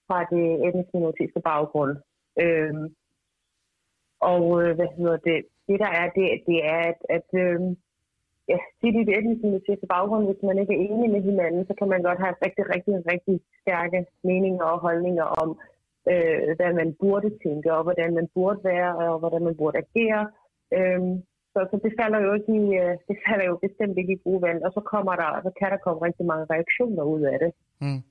fra 0.06 0.18
det 0.32 0.44
etnisk 0.66 0.90
minoritetiske 0.94 1.40
baggrund. 1.40 1.96
Øh, 2.42 2.74
og 4.20 4.42
øh, 4.62 4.74
hvad 4.76 4.88
hedder 4.96 5.16
det? 5.28 5.38
Det 5.68 5.78
der 5.84 5.90
er, 6.00 6.08
det, 6.16 6.26
det 6.48 6.58
er, 6.74 6.80
at, 6.92 7.00
at 7.16 7.28
øh, 7.44 7.60
ja, 8.52 8.58
tit 8.80 8.94
i 9.00 9.04
det 9.08 9.14
etniske 9.18 9.76
til 9.80 9.88
baggrund, 9.94 10.24
hvis 10.28 10.42
man 10.48 10.58
ikke 10.58 10.74
er 10.74 10.84
enig 10.90 11.08
med 11.14 11.22
hinanden, 11.30 11.62
så 11.68 11.74
kan 11.78 11.88
man 11.92 12.02
godt 12.08 12.20
have 12.24 12.34
rigtig, 12.44 12.64
rigtig, 12.74 12.94
rigtig 13.12 13.36
stærke 13.62 13.98
meninger 14.28 14.64
og 14.72 14.78
holdninger 14.86 15.26
om, 15.42 15.48
øh, 16.12 16.48
hvad 16.58 16.72
man 16.80 16.90
burde 17.02 17.30
tænke, 17.44 17.68
og 17.76 17.82
hvordan 17.86 18.10
man 18.18 18.26
burde 18.36 18.60
være, 18.72 18.90
og 19.12 19.18
hvordan 19.22 19.42
man 19.48 19.56
burde 19.60 19.78
agere. 19.84 20.22
Øhm, 20.76 21.14
så, 21.52 21.58
så 21.70 21.76
det 21.84 21.92
falder 22.00 22.20
jo 22.26 22.30
ikke 22.38 22.52
i, 22.62 22.64
øh, 22.82 22.94
det 23.08 23.16
falder 23.26 23.44
jo 23.50 23.56
bestemt 23.66 23.96
ikke 24.00 24.12
i 24.16 24.22
gode 24.26 24.42
vand, 24.46 24.60
og 24.66 24.70
så 24.76 24.80
kommer 24.92 25.14
der, 25.20 25.28
så 25.46 25.50
kan 25.58 25.68
der 25.72 25.84
komme 25.84 26.00
rigtig 26.08 26.26
mange 26.32 26.46
reaktioner 26.52 27.04
ud 27.14 27.22
af 27.32 27.38
det. 27.42 27.50
Mm. 27.84 28.02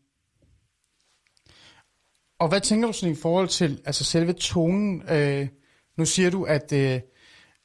Og 2.41 2.47
hvad 2.49 2.61
tænker 2.61 2.87
du 2.87 2.93
sådan 2.93 3.17
i 3.17 3.23
forhold 3.25 3.49
til 3.59 3.71
altså 3.89 4.03
selve 4.13 4.33
tonen? 4.33 4.91
Øh, 5.15 5.43
nu 5.97 6.05
siger 6.13 6.29
du, 6.35 6.39
at, 6.55 6.67
øh, 6.81 6.97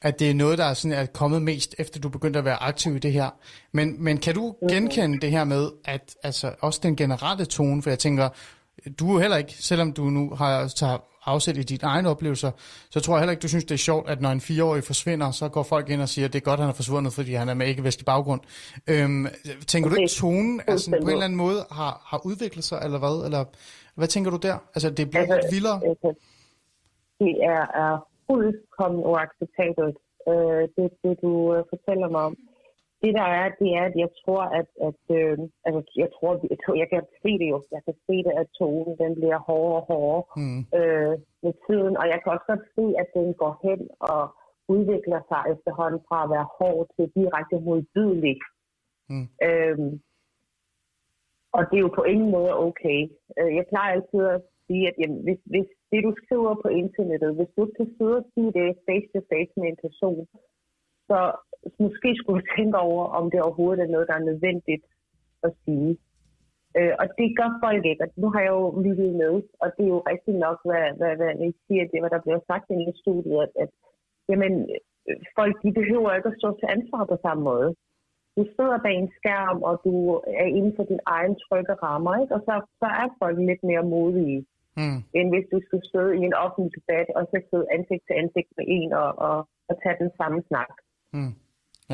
at 0.03 0.19
det 0.19 0.29
er 0.29 0.33
noget, 0.33 0.57
der 0.57 0.65
er, 0.65 0.73
sådan, 0.73 0.97
er 0.97 1.05
kommet 1.05 1.41
mest, 1.41 1.75
efter 1.79 1.99
du 1.99 2.09
begyndte 2.09 2.39
at 2.39 2.45
være 2.45 2.63
aktiv 2.63 2.95
i 2.95 2.99
det 2.99 3.13
her. 3.13 3.29
Men, 3.71 4.03
men 4.03 4.17
kan 4.17 4.35
du 4.35 4.55
genkende 4.69 5.19
det 5.19 5.31
her 5.31 5.43
med, 5.43 5.69
at 5.85 6.15
altså, 6.23 6.55
også 6.59 6.79
den 6.83 6.95
generelle 6.95 7.45
tone, 7.45 7.81
for 7.81 7.89
jeg 7.89 7.99
tænker, 7.99 8.29
du 8.99 9.09
er 9.09 9.13
jo 9.13 9.19
heller 9.19 9.37
ikke, 9.37 9.53
selvom 9.53 9.93
du 9.93 10.03
nu 10.03 10.29
har 10.35 10.67
tager 10.67 10.97
afsæt 11.25 11.57
i 11.57 11.63
dine 11.63 11.83
egne 11.83 12.09
oplevelser, 12.09 12.51
så 12.89 12.99
tror 12.99 13.15
jeg 13.15 13.21
heller 13.21 13.31
ikke, 13.31 13.41
du 13.41 13.47
synes, 13.47 13.63
det 13.63 13.73
er 13.73 13.77
sjovt, 13.77 14.09
at 14.09 14.21
når 14.21 14.29
en 14.29 14.41
fireårig 14.41 14.83
forsvinder, 14.83 15.31
så 15.31 15.49
går 15.49 15.63
folk 15.63 15.89
ind 15.89 16.01
og 16.01 16.09
siger, 16.09 16.25
at 16.25 16.33
det 16.33 16.39
er 16.39 16.43
godt, 16.43 16.59
at 16.59 16.63
han 16.63 16.69
er 16.69 16.73
forsvundet, 16.73 17.13
fordi 17.13 17.33
han 17.33 17.49
er 17.49 17.53
med 17.53 17.67
ikke-vestlig 17.67 18.05
baggrund. 18.05 18.41
Øhm, 18.87 19.27
tænker 19.67 19.89
du 19.89 19.95
ikke, 19.95 20.03
Okay. 20.03 20.21
tonen 20.21 20.61
altså, 20.67 20.91
på 20.91 20.95
en 20.95 21.09
eller 21.09 21.23
anden 21.23 21.37
måde 21.37 21.65
har, 21.71 22.01
har 22.05 22.25
udviklet 22.25 22.63
sig, 22.63 22.79
eller 22.83 22.99
hvad? 22.99 23.25
Eller, 23.25 23.45
hvad 23.95 24.07
tænker 24.07 24.31
du 24.31 24.37
der? 24.37 24.57
Altså, 24.75 24.89
det 24.89 25.09
bliver 25.09 25.21
Altså, 25.21 25.39
lidt 25.43 25.53
vildere? 25.53 25.81
Altså, 25.85 26.13
det 27.19 27.35
er, 27.43 27.61
er 27.83 28.12
fuldkommen 28.27 29.01
uacceptabelt, 29.11 29.97
øh, 30.31 30.63
det, 30.75 30.87
det 31.03 31.13
du 31.25 31.31
øh, 31.55 31.63
fortæller 31.71 32.09
mig 32.15 32.21
om. 32.29 32.35
Det 33.03 33.13
der 33.19 33.27
er, 33.41 33.47
det 33.59 33.69
er, 33.79 33.83
at 33.89 33.95
jeg 34.03 34.09
tror, 34.21 34.43
at, 34.59 34.69
at 34.87 35.01
øh, 35.19 35.37
altså, 35.65 35.81
jeg 36.03 36.09
tror, 36.15 36.31
jeg, 36.51 36.57
jeg 36.81 36.87
kan 36.93 37.03
se 37.23 37.31
det 37.41 37.49
jo, 37.53 37.57
jeg 37.75 37.81
kan 37.87 37.95
se 38.07 38.15
det, 38.25 38.33
at 38.41 38.47
tonen 38.59 38.97
den 39.03 39.11
bliver 39.19 39.39
hårdere 39.47 39.81
og 39.81 39.85
hårdere 39.91 40.23
Mm. 40.41 40.61
øh, 40.79 41.13
med 41.45 41.53
tiden, 41.65 41.93
og 42.01 42.05
jeg 42.11 42.19
kan 42.21 42.31
også 42.35 42.47
godt 42.51 42.65
se, 42.77 42.85
at 43.01 43.07
den 43.17 43.33
går 43.41 43.53
hen 43.67 43.81
og 43.99 44.23
udvikler 44.67 45.21
sig 45.29 45.41
efterhånden 45.53 46.01
fra 46.07 46.23
at 46.23 46.29
være 46.35 46.47
hård 46.59 46.87
til 46.95 47.05
direkte 47.19 47.55
modbydelig. 47.67 48.37
Mm. 49.09 49.27
Øhm, 49.47 49.91
og 51.57 51.61
det 51.69 51.75
er 51.77 51.85
jo 51.87 51.91
på 51.99 52.03
ingen 52.03 52.31
måde 52.31 52.53
okay. 52.67 52.99
Øh, 53.39 53.55
Jeg 53.55 53.65
plejer 53.71 53.91
altid 53.95 54.21
at 54.35 54.41
sige, 54.67 54.83
at 54.89 54.95
jamen, 55.01 55.21
hvis, 55.25 55.41
hvis 55.53 55.69
det, 55.91 55.99
du 56.07 56.11
skriver 56.23 56.53
på 56.63 56.67
internettet, 56.83 57.35
hvis 57.37 57.51
du 57.57 57.63
kan 57.77 57.87
sidde 57.97 58.17
og 58.21 58.25
sige 58.33 58.51
det 58.59 58.67
face 58.87 59.07
to 59.13 59.19
face 59.31 59.53
med 59.59 59.67
en 59.69 59.79
person, 59.85 60.21
så 61.09 61.19
måske 61.83 62.09
skulle 62.15 62.39
du 62.39 62.45
tænke 62.57 62.77
over, 62.87 63.03
om 63.17 63.25
det 63.31 63.39
overhovedet 63.41 63.83
er 63.83 63.93
noget, 63.93 64.07
der 64.09 64.15
er 64.17 64.29
nødvendigt 64.29 64.85
at 65.47 65.51
sige. 65.65 65.91
Øh, 66.77 66.93
og 67.01 67.05
det 67.17 67.37
gør 67.39 67.51
folk 67.65 67.83
ikke, 67.85 68.03
og 68.05 68.09
nu 68.23 68.27
har 68.33 68.41
jeg 68.45 68.53
jo 68.61 68.67
lyttet 68.85 69.11
med, 69.23 69.33
og 69.61 69.67
det 69.75 69.83
er 69.85 69.93
jo 69.95 70.01
rigtigt 70.11 70.39
nok, 70.45 70.57
hvad, 70.67 70.85
hvad, 70.99 71.13
hvad 71.19 71.31
I 71.49 71.51
siger, 71.65 71.83
det 71.83 71.95
er, 71.97 72.03
hvad 72.03 72.15
der 72.15 72.25
bliver 72.25 72.41
sagt 72.49 72.67
i 72.71 72.99
studiet, 73.01 73.37
at, 73.45 73.51
at 73.63 73.69
jamen, 74.29 74.53
folk 75.37 75.55
de 75.63 75.71
behøver 75.79 76.09
ikke 76.13 76.29
at 76.31 76.39
stå 76.39 76.49
til 76.59 76.67
ansvar 76.75 77.03
på 77.05 77.17
samme 77.25 77.43
måde. 77.51 77.69
Du 78.37 78.43
sidder 78.55 78.77
bag 78.85 78.95
en 78.97 79.11
skærm, 79.19 79.57
og 79.69 79.75
du 79.85 79.93
er 80.43 80.47
inden 80.57 80.73
for 80.77 80.83
din 80.83 80.99
egen 81.05 81.35
trygge 81.45 81.73
rammer, 81.73 82.13
ikke? 82.21 82.35
og 82.35 82.41
så, 82.47 82.53
så 82.81 82.87
er 83.01 83.07
folk 83.21 83.37
lidt 83.39 83.63
mere 83.69 83.83
modige, 83.95 84.45
Mm. 84.77 84.99
end 85.17 85.27
hvis 85.33 85.47
du 85.53 85.57
skulle 85.65 85.85
sidde 85.93 86.11
i 86.19 86.21
en 86.29 86.35
offentlig 86.45 86.71
debat, 86.79 87.07
og 87.17 87.21
så 87.31 87.37
sidde 87.49 87.65
ansigt 87.75 88.03
til 88.07 88.15
ansigt 88.21 88.49
med 88.57 88.65
en 88.77 88.91
og, 89.03 89.09
og, 89.27 89.37
og 89.69 89.75
tage 89.83 89.97
den 90.03 90.11
samme 90.19 90.39
snak. 90.49 90.71
Mm. 91.13 91.33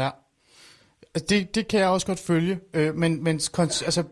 Ja. 0.01 0.09
Det, 1.29 1.55
det 1.55 1.67
kan 1.67 1.79
jeg 1.79 1.89
også 1.89 2.07
godt 2.07 2.23
følge, 2.31 2.59
øh, 2.73 2.95
men, 2.95 3.23
men 3.23 3.35
altså, 3.35 4.03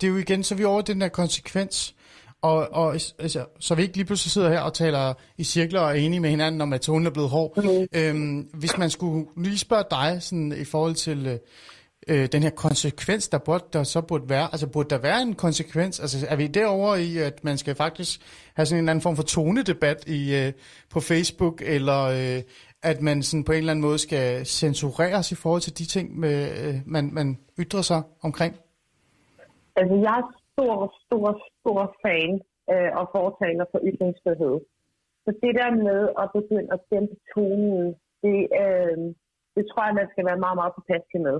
det 0.00 0.04
er 0.06 0.12
jo 0.14 0.16
igen, 0.16 0.42
så 0.42 0.54
vi 0.56 0.64
over 0.64 0.82
den 0.82 1.00
der 1.00 1.08
konsekvens, 1.08 1.96
og, 2.42 2.68
og 2.72 2.94
altså, 3.18 3.46
så 3.60 3.74
vi 3.74 3.82
ikke 3.82 3.96
lige 3.96 4.06
pludselig 4.06 4.30
sidder 4.30 4.50
her 4.50 4.60
og 4.60 4.74
taler 4.74 5.14
i 5.36 5.44
cirkler 5.44 5.80
og 5.80 5.90
er 5.90 5.94
enige 5.94 6.20
med 6.20 6.30
hinanden 6.30 6.60
om, 6.60 6.72
at 6.72 6.80
tonen 6.80 7.06
er 7.06 7.10
blevet 7.10 7.30
hård. 7.30 7.52
Mm. 7.56 7.86
Øhm, 8.00 8.38
hvis 8.54 8.78
man 8.78 8.90
skulle 8.90 9.26
lige 9.36 9.58
spørge 9.58 9.84
dig 9.90 10.22
sådan, 10.22 10.52
i 10.52 10.64
forhold 10.64 10.94
til 10.94 11.40
øh, 12.12 12.28
den 12.32 12.42
her 12.42 12.50
konsekvens, 12.50 13.28
der, 13.28 13.38
burde, 13.38 13.64
der 13.72 13.82
så 13.82 14.00
burde 14.08 14.28
være, 14.28 14.46
altså 14.52 14.72
burde 14.72 14.90
der 14.90 14.98
være 14.98 15.22
en 15.22 15.34
konsekvens? 15.34 16.00
Altså 16.00 16.26
er 16.30 16.36
vi 16.36 16.46
derovre 16.46 17.02
i, 17.02 17.18
at 17.18 17.44
man 17.44 17.56
skal 17.58 17.74
faktisk 17.74 18.20
have 18.56 18.66
sådan 18.66 18.78
en 18.78 18.84
eller 18.84 18.90
anden 18.90 19.02
form 19.02 19.16
for 19.16 19.22
tonedebat 19.22 20.08
i, 20.08 20.20
øh, 20.40 20.52
på 20.92 21.00
Facebook, 21.00 21.62
eller 21.74 22.00
øh, 22.18 22.42
at 22.82 22.98
man 23.02 23.22
sådan 23.22 23.44
på 23.44 23.52
en 23.52 23.58
eller 23.58 23.72
anden 23.72 23.86
måde 23.88 23.98
skal 23.98 24.46
censureres 24.46 25.32
i 25.32 25.40
forhold 25.42 25.62
til 25.62 25.78
de 25.78 25.86
ting, 25.86 26.18
med, 26.18 26.36
øh, 26.62 26.74
man, 26.86 27.04
man 27.18 27.38
ytrer 27.58 27.82
sig 27.90 28.02
omkring? 28.22 28.52
Altså, 29.76 29.94
jeg 30.06 30.14
er 30.22 30.26
stor, 30.52 30.74
stor, 31.04 31.26
stor 31.60 31.80
fan 32.02 32.30
øh, 32.72 32.90
og 33.00 33.04
fortaler 33.16 33.64
for 33.72 33.80
ytringsfrihed. 33.88 34.56
Så 35.24 35.30
det 35.42 35.52
der 35.60 35.70
med 35.86 36.00
at 36.22 36.26
begynde 36.36 36.72
at 36.76 36.80
dæmpe 36.90 37.16
tonen, 37.34 37.86
det, 38.24 38.38
øh, 38.62 38.98
det 39.56 39.64
tror 39.70 39.82
jeg, 39.86 39.94
man 40.00 40.08
skal 40.12 40.24
være 40.30 40.42
meget, 40.44 40.58
meget 40.60 40.72
påpasselig 40.78 41.22
med. 41.28 41.38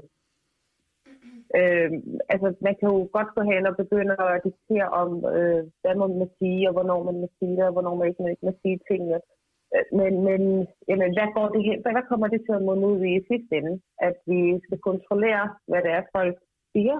Øh, 1.58 1.90
altså, 2.32 2.48
man 2.66 2.74
kan 2.78 2.88
jo 2.94 3.00
godt 3.16 3.30
gå 3.36 3.42
hen 3.50 3.66
og 3.70 3.74
begynde 3.82 4.14
at 4.22 4.40
diktere 4.48 4.88
om, 5.02 5.10
øh, 5.34 5.62
hvad 5.82 5.94
man 6.00 6.30
sige, 6.38 6.68
og 6.68 6.72
hvornår 6.76 7.00
man 7.08 7.16
må 7.22 7.28
sige 7.38 7.56
det, 7.58 7.64
og 7.68 7.72
hvornår 7.72 7.94
man 7.94 8.08
ikke, 8.08 8.30
ikke 8.30 8.46
må 8.48 8.52
sige 8.62 8.78
tingene. 8.90 9.18
Øh, 9.74 9.86
men, 9.98 10.12
men 10.28 10.42
jamen, 10.88 11.10
hvad, 11.16 11.28
går 11.36 11.48
det 11.54 11.62
hen, 11.68 11.78
hvad 11.82 12.08
kommer 12.10 12.28
det 12.28 12.40
til 12.42 12.54
at 12.58 12.64
munde 12.66 12.86
ud 12.92 13.00
i 13.08 13.10
i 13.16 13.26
sidste 13.30 13.52
ende? 13.58 13.74
At 14.08 14.16
vi 14.32 14.40
skal 14.64 14.78
kontrollere, 14.88 15.44
hvad 15.70 15.80
det 15.84 15.90
er, 15.98 16.02
folk 16.16 16.36
siger, 16.72 16.98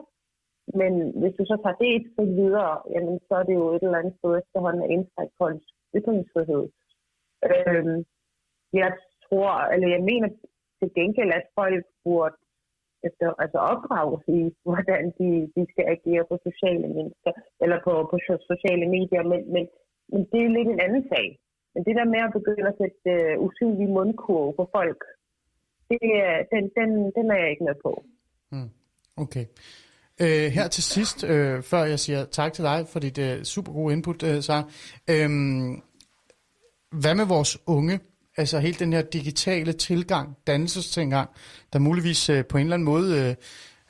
men 0.81 0.93
hvis 1.21 1.35
du 1.39 1.43
så 1.51 1.57
tager 1.63 1.81
det 1.83 1.91
et 1.97 2.07
skridt 2.11 2.33
videre, 2.43 2.75
jamen, 2.95 3.17
så 3.27 3.35
er 3.41 3.45
det 3.49 3.55
jo 3.55 3.67
et 3.75 3.83
eller 3.83 3.99
andet 3.99 4.15
sted 4.19 4.33
efterhånden 4.43 4.83
at 4.83 4.91
indskrænke 4.95 5.35
folks 5.41 5.67
ytringsfrihed. 5.99 6.65
Øh, 7.51 7.85
jeg 8.83 8.91
tror, 9.25 9.53
eller 9.73 9.89
jeg 9.89 10.03
mener 10.11 10.29
til 10.79 10.91
gengæld, 10.99 11.33
at 11.41 11.47
folk 11.59 11.85
burde 12.05 12.37
efter, 13.09 13.27
altså 13.43 13.59
opdrages 13.73 14.23
i, 14.39 14.41
hvordan 14.69 15.03
de, 15.19 15.29
de 15.57 15.63
skal 15.73 15.85
agere 15.95 16.25
på 16.31 16.35
sociale 16.49 16.87
medier, 16.97 17.33
eller 17.63 17.79
på, 17.87 17.93
på 18.11 18.17
sociale 18.53 18.87
medier, 18.97 19.23
men, 19.33 19.41
men, 19.55 19.65
men 20.13 20.21
det 20.33 20.41
er 20.43 20.55
lidt 20.57 20.69
en 20.75 20.85
anden 20.87 21.05
sag. 21.13 21.29
Men 21.75 21.81
det 21.87 21.95
der 21.99 22.13
med 22.15 22.21
at 22.27 22.33
begynde 22.39 22.69
at 22.73 22.79
sætte 22.83 23.01
uh, 23.39 23.45
usynlige 23.47 23.95
mundkurve 23.97 24.53
på 24.61 24.65
folk, 24.77 25.01
det, 25.91 26.03
er- 26.25 26.43
den, 26.53 26.65
den, 26.79 26.91
den 27.17 27.27
er 27.33 27.39
jeg 27.43 27.51
ikke 27.51 27.65
med 27.69 27.77
på. 27.87 27.93
Hmm. 28.53 28.71
Okay. 29.25 29.45
Øh, 30.23 30.47
her 30.57 30.67
til 30.69 30.83
sidst, 30.83 31.19
øh, 31.33 31.63
før 31.71 31.83
jeg 31.93 31.99
siger 31.99 32.25
tak 32.25 32.53
til 32.53 32.65
dig 32.65 32.87
for 32.93 32.99
dit 33.01 33.19
øh, 33.19 33.43
super 33.43 33.73
gode 33.73 33.93
input, 33.95 34.23
øh, 34.23 34.41
så 34.49 34.57
øhm, 35.13 35.71
hvad 37.03 37.15
med 37.15 37.27
vores 37.37 37.53
unge? 37.67 38.01
Altså 38.39 38.59
hele 38.59 38.79
den 38.85 38.93
her 38.93 39.03
digitale 39.03 39.73
tilgang, 39.73 40.37
dannelsestilgang, 40.47 41.31
der 41.73 41.79
muligvis 41.79 42.31
øh, 42.31 42.45
på 42.51 42.57
en 42.59 42.63
eller 42.63 42.75
anden 42.75 42.87
måde 42.95 43.09
øh, 43.21 43.35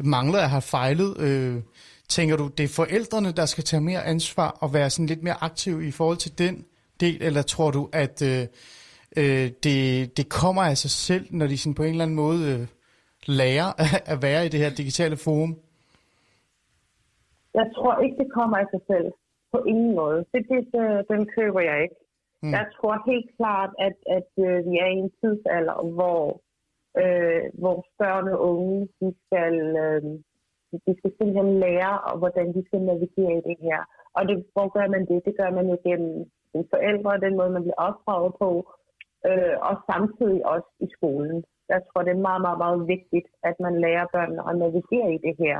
mangler 0.07 0.39
at 0.39 0.51
have 0.51 0.63
fejlet. 0.63 1.11
Øh, 1.21 1.63
tænker 2.09 2.37
du, 2.37 2.49
det 2.59 2.65
er 2.65 2.77
forældrene, 2.81 3.33
der 3.33 3.47
skal 3.47 3.65
tage 3.65 3.81
mere 3.81 4.05
ansvar 4.05 4.51
og 4.63 4.75
være 4.75 4.91
sådan 4.91 5.07
lidt 5.07 5.23
mere 5.23 5.39
aktive 5.41 5.89
i 5.89 5.91
forhold 5.91 6.17
til 6.17 6.39
den 6.39 6.65
del, 7.01 7.23
eller 7.23 7.43
tror 7.43 7.71
du, 7.71 7.89
at 7.93 8.23
øh, 8.23 8.43
øh, 9.17 9.51
det, 9.65 10.17
det 10.17 10.29
kommer 10.29 10.63
af 10.63 10.77
sig 10.77 10.91
selv, 10.91 11.27
når 11.31 11.47
de 11.47 11.59
sådan 11.59 11.75
på 11.75 11.83
en 11.83 11.91
eller 11.91 12.05
anden 12.05 12.17
måde 12.17 12.41
øh, 12.53 12.67
lærer 13.27 13.71
at 14.13 14.19
være 14.23 14.47
i 14.47 14.49
det 14.49 14.61
her 14.61 14.71
digitale 14.71 15.17
forum? 15.17 15.53
Jeg 17.55 17.67
tror 17.75 18.03
ikke, 18.05 18.17
det 18.23 18.33
kommer 18.33 18.57
af 18.57 18.67
sig 18.75 18.81
selv. 18.87 19.09
På 19.53 19.59
ingen 19.67 19.95
måde. 19.97 20.19
Det, 20.33 20.41
det, 20.51 20.61
det 20.73 21.09
den 21.11 21.29
køber 21.37 21.61
jeg 21.61 21.83
ikke. 21.83 21.95
Mm. 22.43 22.53
Jeg 22.57 22.67
tror 22.77 23.11
helt 23.11 23.31
klart, 23.39 23.73
at, 23.87 23.97
at 24.17 24.31
øh, 24.47 24.59
vi 24.69 24.75
er 24.85 24.91
i 24.93 25.03
en 25.05 25.13
tidsalder, 25.21 25.77
hvor, 25.97 26.23
øh, 27.03 27.45
hvor 27.61 27.79
børn 27.99 28.27
og 28.35 28.39
unge 28.51 28.89
de 29.01 29.09
skal, 29.25 29.55
øh, 29.85 30.03
de 30.87 30.93
skal 30.99 31.13
simpelthen 31.17 31.51
lære, 31.65 31.95
hvordan 32.21 32.49
de 32.57 32.63
skal 32.67 32.81
navigere 32.81 33.35
i 33.39 33.47
det 33.49 33.59
her. 33.67 33.81
Og 34.17 34.23
det, 34.29 34.37
hvor 34.55 34.69
gør 34.77 34.87
man 34.95 35.05
det? 35.11 35.19
Det 35.29 35.35
gør 35.41 35.51
man 35.59 35.67
jo 35.73 35.77
gennem 35.87 36.15
sine 36.51 36.67
forældre, 36.75 37.25
den 37.27 37.37
måde, 37.37 37.51
man 37.57 37.65
bliver 37.65 37.83
opdraget 37.89 38.33
på, 38.43 38.51
øh, 39.29 39.57
og 39.69 39.75
samtidig 39.91 40.41
også 40.55 40.71
i 40.87 40.89
skolen. 40.97 41.39
Jeg 41.73 41.81
tror, 41.87 42.03
det 42.03 42.13
er 42.15 42.27
meget, 42.29 42.43
meget, 42.47 42.61
meget 42.65 42.81
vigtigt, 42.95 43.29
at 43.49 43.57
man 43.67 43.75
lærer 43.85 44.07
børnene 44.15 44.43
at 44.51 44.59
navigere 44.65 45.11
i 45.15 45.21
det 45.27 45.35
her 45.45 45.59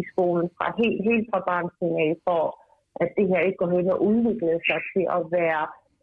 i 0.00 0.02
skolen 0.12 0.48
fra 0.56 0.66
helt, 0.80 1.00
helt 1.08 1.26
fra 1.30 1.40
barnsning 1.50 1.94
af, 2.06 2.12
for 2.26 2.42
at 3.02 3.08
det 3.16 3.26
her 3.30 3.40
ikke 3.46 3.60
går 3.62 3.70
hen 3.76 3.90
og 3.94 4.02
udvikle 4.10 4.52
sig 4.68 4.80
til 4.92 5.04
at 5.16 5.22
være 5.38 5.62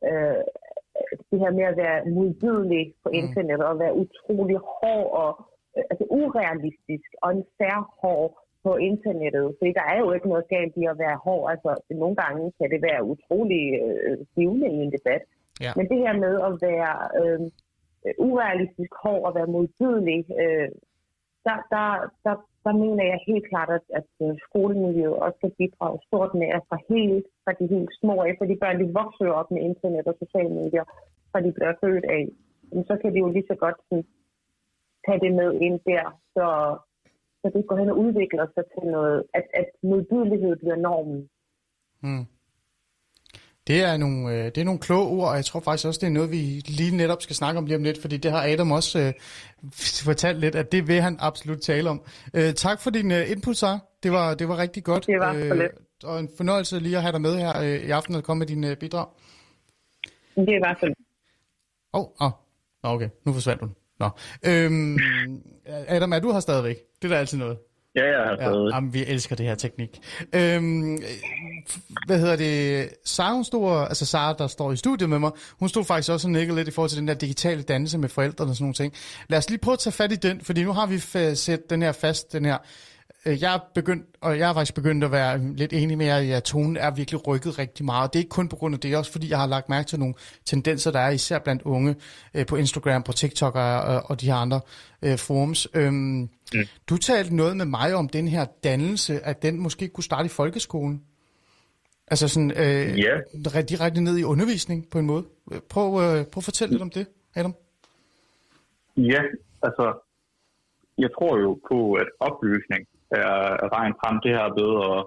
øh, 0.09 0.43
det 1.29 1.39
her 1.43 1.51
med 1.59 1.65
at 1.71 1.77
være 1.77 2.05
modbydelig 2.17 2.83
på 3.03 3.09
mm. 3.09 3.17
internettet 3.21 3.65
og 3.71 3.79
være 3.79 3.97
utrolig 4.03 4.57
hård 4.57 5.07
og 5.23 5.31
øh, 5.77 5.83
altså 5.91 6.05
urealistisk 6.09 7.09
og 7.23 7.29
en 7.31 7.43
færre 7.57 7.83
hård 8.01 8.29
på 8.63 8.71
internettet. 8.75 9.45
For 9.57 9.65
der 9.79 9.85
er 9.93 9.99
jo 10.03 10.11
ikke 10.11 10.29
noget 10.29 10.47
galt 10.55 10.73
i 10.81 10.85
at 10.93 10.99
være 11.05 11.17
hård. 11.25 11.51
Altså, 11.51 11.71
nogle 12.01 12.15
gange 12.15 12.43
kan 12.59 12.69
det 12.73 12.81
være 12.89 13.03
utrolig 13.13 13.63
øh, 13.83 14.17
givende 14.35 14.67
i 14.75 14.77
en 14.85 14.91
debat. 14.97 15.23
Ja. 15.61 15.71
Men 15.77 15.85
det 15.89 15.97
her 15.97 16.13
med 16.25 16.33
at 16.47 16.53
være 16.67 16.93
øh, 17.19 17.39
urealistisk 18.27 18.93
hård 19.03 19.23
og 19.27 19.35
være 19.35 19.53
modbydelig, 19.55 20.19
øh, 20.41 20.69
der, 21.47 21.57
der, 21.73 21.87
der, 22.25 22.35
så 22.63 22.69
mener 22.83 23.03
jeg 23.11 23.19
helt 23.29 23.45
klart, 23.51 23.69
at, 23.77 23.85
at 23.99 24.09
øh, 24.23 24.33
skolemiljøet 24.47 25.21
også 25.25 25.37
skal 25.39 25.55
bidrage 25.59 25.99
stort 26.07 26.31
med, 26.41 26.49
at 26.57 26.63
fra, 26.69 26.77
helt, 26.91 27.27
fra 27.43 27.53
de 27.59 27.65
helt 27.75 27.91
små 27.99 28.15
af, 28.27 28.33
for 28.37 28.45
de 28.49 28.61
børn, 28.61 28.79
de 28.81 28.97
vokser 29.01 29.37
op 29.39 29.49
med 29.51 29.61
internet 29.69 30.05
og 30.11 30.15
sociale 30.23 30.53
medier, 30.59 30.85
fra 31.31 31.39
de 31.45 31.51
bliver 31.57 31.73
født 31.83 32.05
af, 32.17 32.23
så 32.89 32.93
kan 33.01 33.13
de 33.13 33.19
jo 33.23 33.29
lige 33.29 33.49
så 33.51 33.55
godt 33.63 33.79
sådan, 33.87 34.05
tage 35.05 35.19
det 35.25 35.33
med 35.41 35.49
ind 35.65 35.79
der, 35.91 36.05
så, 36.35 36.47
så 37.41 37.45
det 37.53 37.67
går 37.67 37.77
hen 37.81 37.89
og 37.93 37.99
udvikler 38.05 38.45
sig 38.55 38.63
til 38.73 38.85
noget, 38.95 39.23
at, 39.33 39.45
at 39.61 39.69
modbydelighed 39.83 40.55
bliver 40.55 40.75
normen. 40.75 41.29
Hmm. 42.03 42.25
Det 43.67 43.83
er, 43.83 43.97
nogle, 43.97 44.33
øh, 44.33 44.45
det 44.45 44.57
er 44.57 44.63
nogle 44.63 44.79
kloge 44.79 45.07
ord, 45.07 45.29
og 45.29 45.35
jeg 45.35 45.45
tror 45.45 45.59
faktisk 45.59 45.87
også, 45.87 45.99
det 45.99 46.07
er 46.07 46.11
noget, 46.11 46.31
vi 46.31 46.37
lige 46.65 46.97
netop 46.97 47.21
skal 47.21 47.35
snakke 47.35 47.57
om 47.57 47.65
lige 47.65 47.77
om 47.77 47.83
lidt, 47.83 48.01
fordi 48.01 48.17
det 48.17 48.31
har 48.31 48.43
Adam 48.47 48.71
også 48.71 48.99
øh, 48.99 49.13
fortalt 50.05 50.39
lidt, 50.39 50.55
at 50.55 50.71
det 50.71 50.87
vil 50.87 51.01
han 51.01 51.17
absolut 51.19 51.61
tale 51.61 51.89
om. 51.89 52.01
Øh, 52.33 52.53
tak 52.53 52.81
for 52.81 52.89
din 52.89 53.11
øh, 53.11 53.31
input, 53.31 53.57
Sara. 53.57 53.79
Det 54.03 54.11
var, 54.11 54.33
det 54.33 54.47
var 54.47 54.57
rigtig 54.57 54.83
godt. 54.83 55.07
Det 55.07 55.19
var 55.19 55.33
så 55.33 55.53
lidt. 55.53 55.71
Øh, 56.03 56.09
og 56.09 56.19
en 56.19 56.29
fornøjelse 56.37 56.79
lige 56.79 56.95
at 56.95 57.01
have 57.01 57.11
dig 57.11 57.21
med 57.21 57.37
her 57.37 57.61
øh, 57.61 57.87
i 57.87 57.89
aften 57.89 58.15
og 58.15 58.23
komme 58.23 58.39
med 58.39 58.47
din 58.47 58.63
øh, 58.63 58.77
bidrag. 58.77 59.07
Det 60.35 60.61
var 60.61 60.77
så 60.79 60.85
lidt. 60.85 60.97
Åh, 61.93 62.01
oh, 62.01 62.31
oh. 62.83 62.93
okay. 62.93 63.09
Nu 63.25 63.33
forsvandt 63.33 63.61
hun. 63.61 63.75
Nå. 63.99 64.09
Øhm, 64.45 64.97
Adam, 65.87 66.13
er 66.13 66.19
du 66.19 66.31
her 66.31 66.39
stadigvæk? 66.39 66.77
Det 67.01 67.11
er 67.11 67.13
da 67.13 67.19
altid 67.19 67.37
noget. 67.37 67.57
Ja, 67.95 68.05
jeg 68.05 68.27
har 68.27 68.35
stadig. 68.35 68.69
Ja, 68.69 68.75
jamen, 68.75 68.93
vi 68.93 69.05
elsker 69.05 69.35
det 69.35 69.45
her 69.45 69.55
teknik. 69.55 69.89
Øhm, 70.33 70.97
hvad 72.05 72.19
hedder 72.19 72.35
det? 72.35 72.89
Sara, 73.05 73.33
hun 73.33 73.43
stod, 73.43 73.85
altså 73.87 74.05
Sara, 74.05 74.35
der 74.37 74.47
står 74.47 74.71
i 74.71 74.75
studiet 74.75 75.09
med 75.09 75.19
mig, 75.19 75.31
hun 75.59 75.69
stod 75.69 75.83
faktisk 75.83 76.11
også 76.11 76.27
og 76.27 76.31
nikkede 76.31 76.57
lidt 76.57 76.67
i 76.67 76.71
forhold 76.71 76.89
til 76.89 76.99
den 76.99 77.07
der 77.07 77.13
digitale 77.13 77.61
dannelse 77.61 77.97
med 77.97 78.09
forældrene 78.09 78.51
og 78.51 78.55
sådan 78.55 78.63
nogle 78.63 78.73
ting. 78.73 78.93
Lad 79.29 79.37
os 79.37 79.49
lige 79.49 79.59
prøve 79.59 79.73
at 79.73 79.79
tage 79.79 79.93
fat 79.93 80.11
i 80.11 80.15
den, 80.15 80.41
fordi 80.41 80.63
nu 80.63 80.73
har 80.73 80.85
vi 80.85 80.99
sat 81.35 81.69
den 81.69 81.81
her 81.81 81.91
fast, 81.91 82.33
den 82.33 82.45
her 82.45 82.57
Øh, 83.25 83.41
jeg 83.41 83.53
er 83.53 83.59
begyndt, 83.75 84.05
og 84.21 84.39
jeg 84.39 84.49
er 84.49 84.53
faktisk 84.53 84.73
begyndt 84.73 85.03
at 85.03 85.11
være 85.11 85.55
lidt 85.55 85.73
enig 85.73 85.97
med 85.97 86.05
jer 86.05 86.17
i, 86.17 86.31
at 86.31 86.43
tonen 86.43 86.77
er 86.77 86.91
virkelig 86.91 87.27
rykket 87.27 87.59
rigtig 87.59 87.85
meget. 87.85 88.13
Det 88.13 88.19
er 88.19 88.21
ikke 88.21 88.29
kun 88.29 88.49
på 88.49 88.55
grund 88.55 88.75
af 88.75 88.79
det, 88.79 88.97
også 88.97 89.11
fordi 89.11 89.29
jeg 89.29 89.39
har 89.39 89.47
lagt 89.47 89.69
mærke 89.69 89.87
til 89.87 89.99
nogle 89.99 90.13
tendenser, 90.45 90.91
der 90.91 90.99
er 90.99 91.09
især 91.09 91.39
blandt 91.39 91.61
unge 91.61 91.95
øh, 92.33 92.45
på 92.45 92.55
Instagram, 92.55 93.03
på 93.03 93.13
TikTok 93.13 93.55
og, 93.55 93.81
og 94.05 94.21
de 94.21 94.25
her 94.25 94.35
andre 94.35 94.61
øh, 95.01 95.17
forums. 95.17 95.67
Øhm, 95.73 96.29
mm. 96.53 96.67
Du 96.89 96.97
talte 96.97 97.35
noget 97.35 97.57
med 97.57 97.65
mig 97.65 97.95
om 97.95 98.09
den 98.09 98.27
her 98.27 98.45
dannelse, 98.63 99.13
at 99.19 99.43
den 99.43 99.59
måske 99.59 99.87
kunne 99.89 100.03
starte 100.03 100.25
i 100.25 100.29
folkeskolen. 100.29 101.03
Altså 102.11 102.27
sådan 102.27 102.51
øh, 102.51 102.87
yeah. 103.05 103.63
direkte 103.69 104.01
ned 104.01 104.17
i 104.17 104.23
undervisning 104.23 104.79
på 104.91 104.97
en 104.99 105.05
måde. 105.05 105.23
Prøv, 105.73 105.87
øh, 106.03 106.19
prøv 106.31 106.41
at 106.43 106.49
fortælle 106.49 106.71
lidt 106.73 106.87
om 106.87 106.93
det, 106.97 107.05
Adam. 107.35 107.55
Ja, 108.97 109.21
altså 109.67 109.85
jeg 111.03 111.09
tror 111.15 111.33
jo 111.45 111.51
på, 111.69 111.79
at 112.01 112.09
oplysning 112.27 112.83
er 113.63 113.69
vejen 113.75 113.95
frem. 114.01 114.15
Det 114.25 114.31
her 114.37 114.47
ved 114.61 114.71
at 114.89 114.99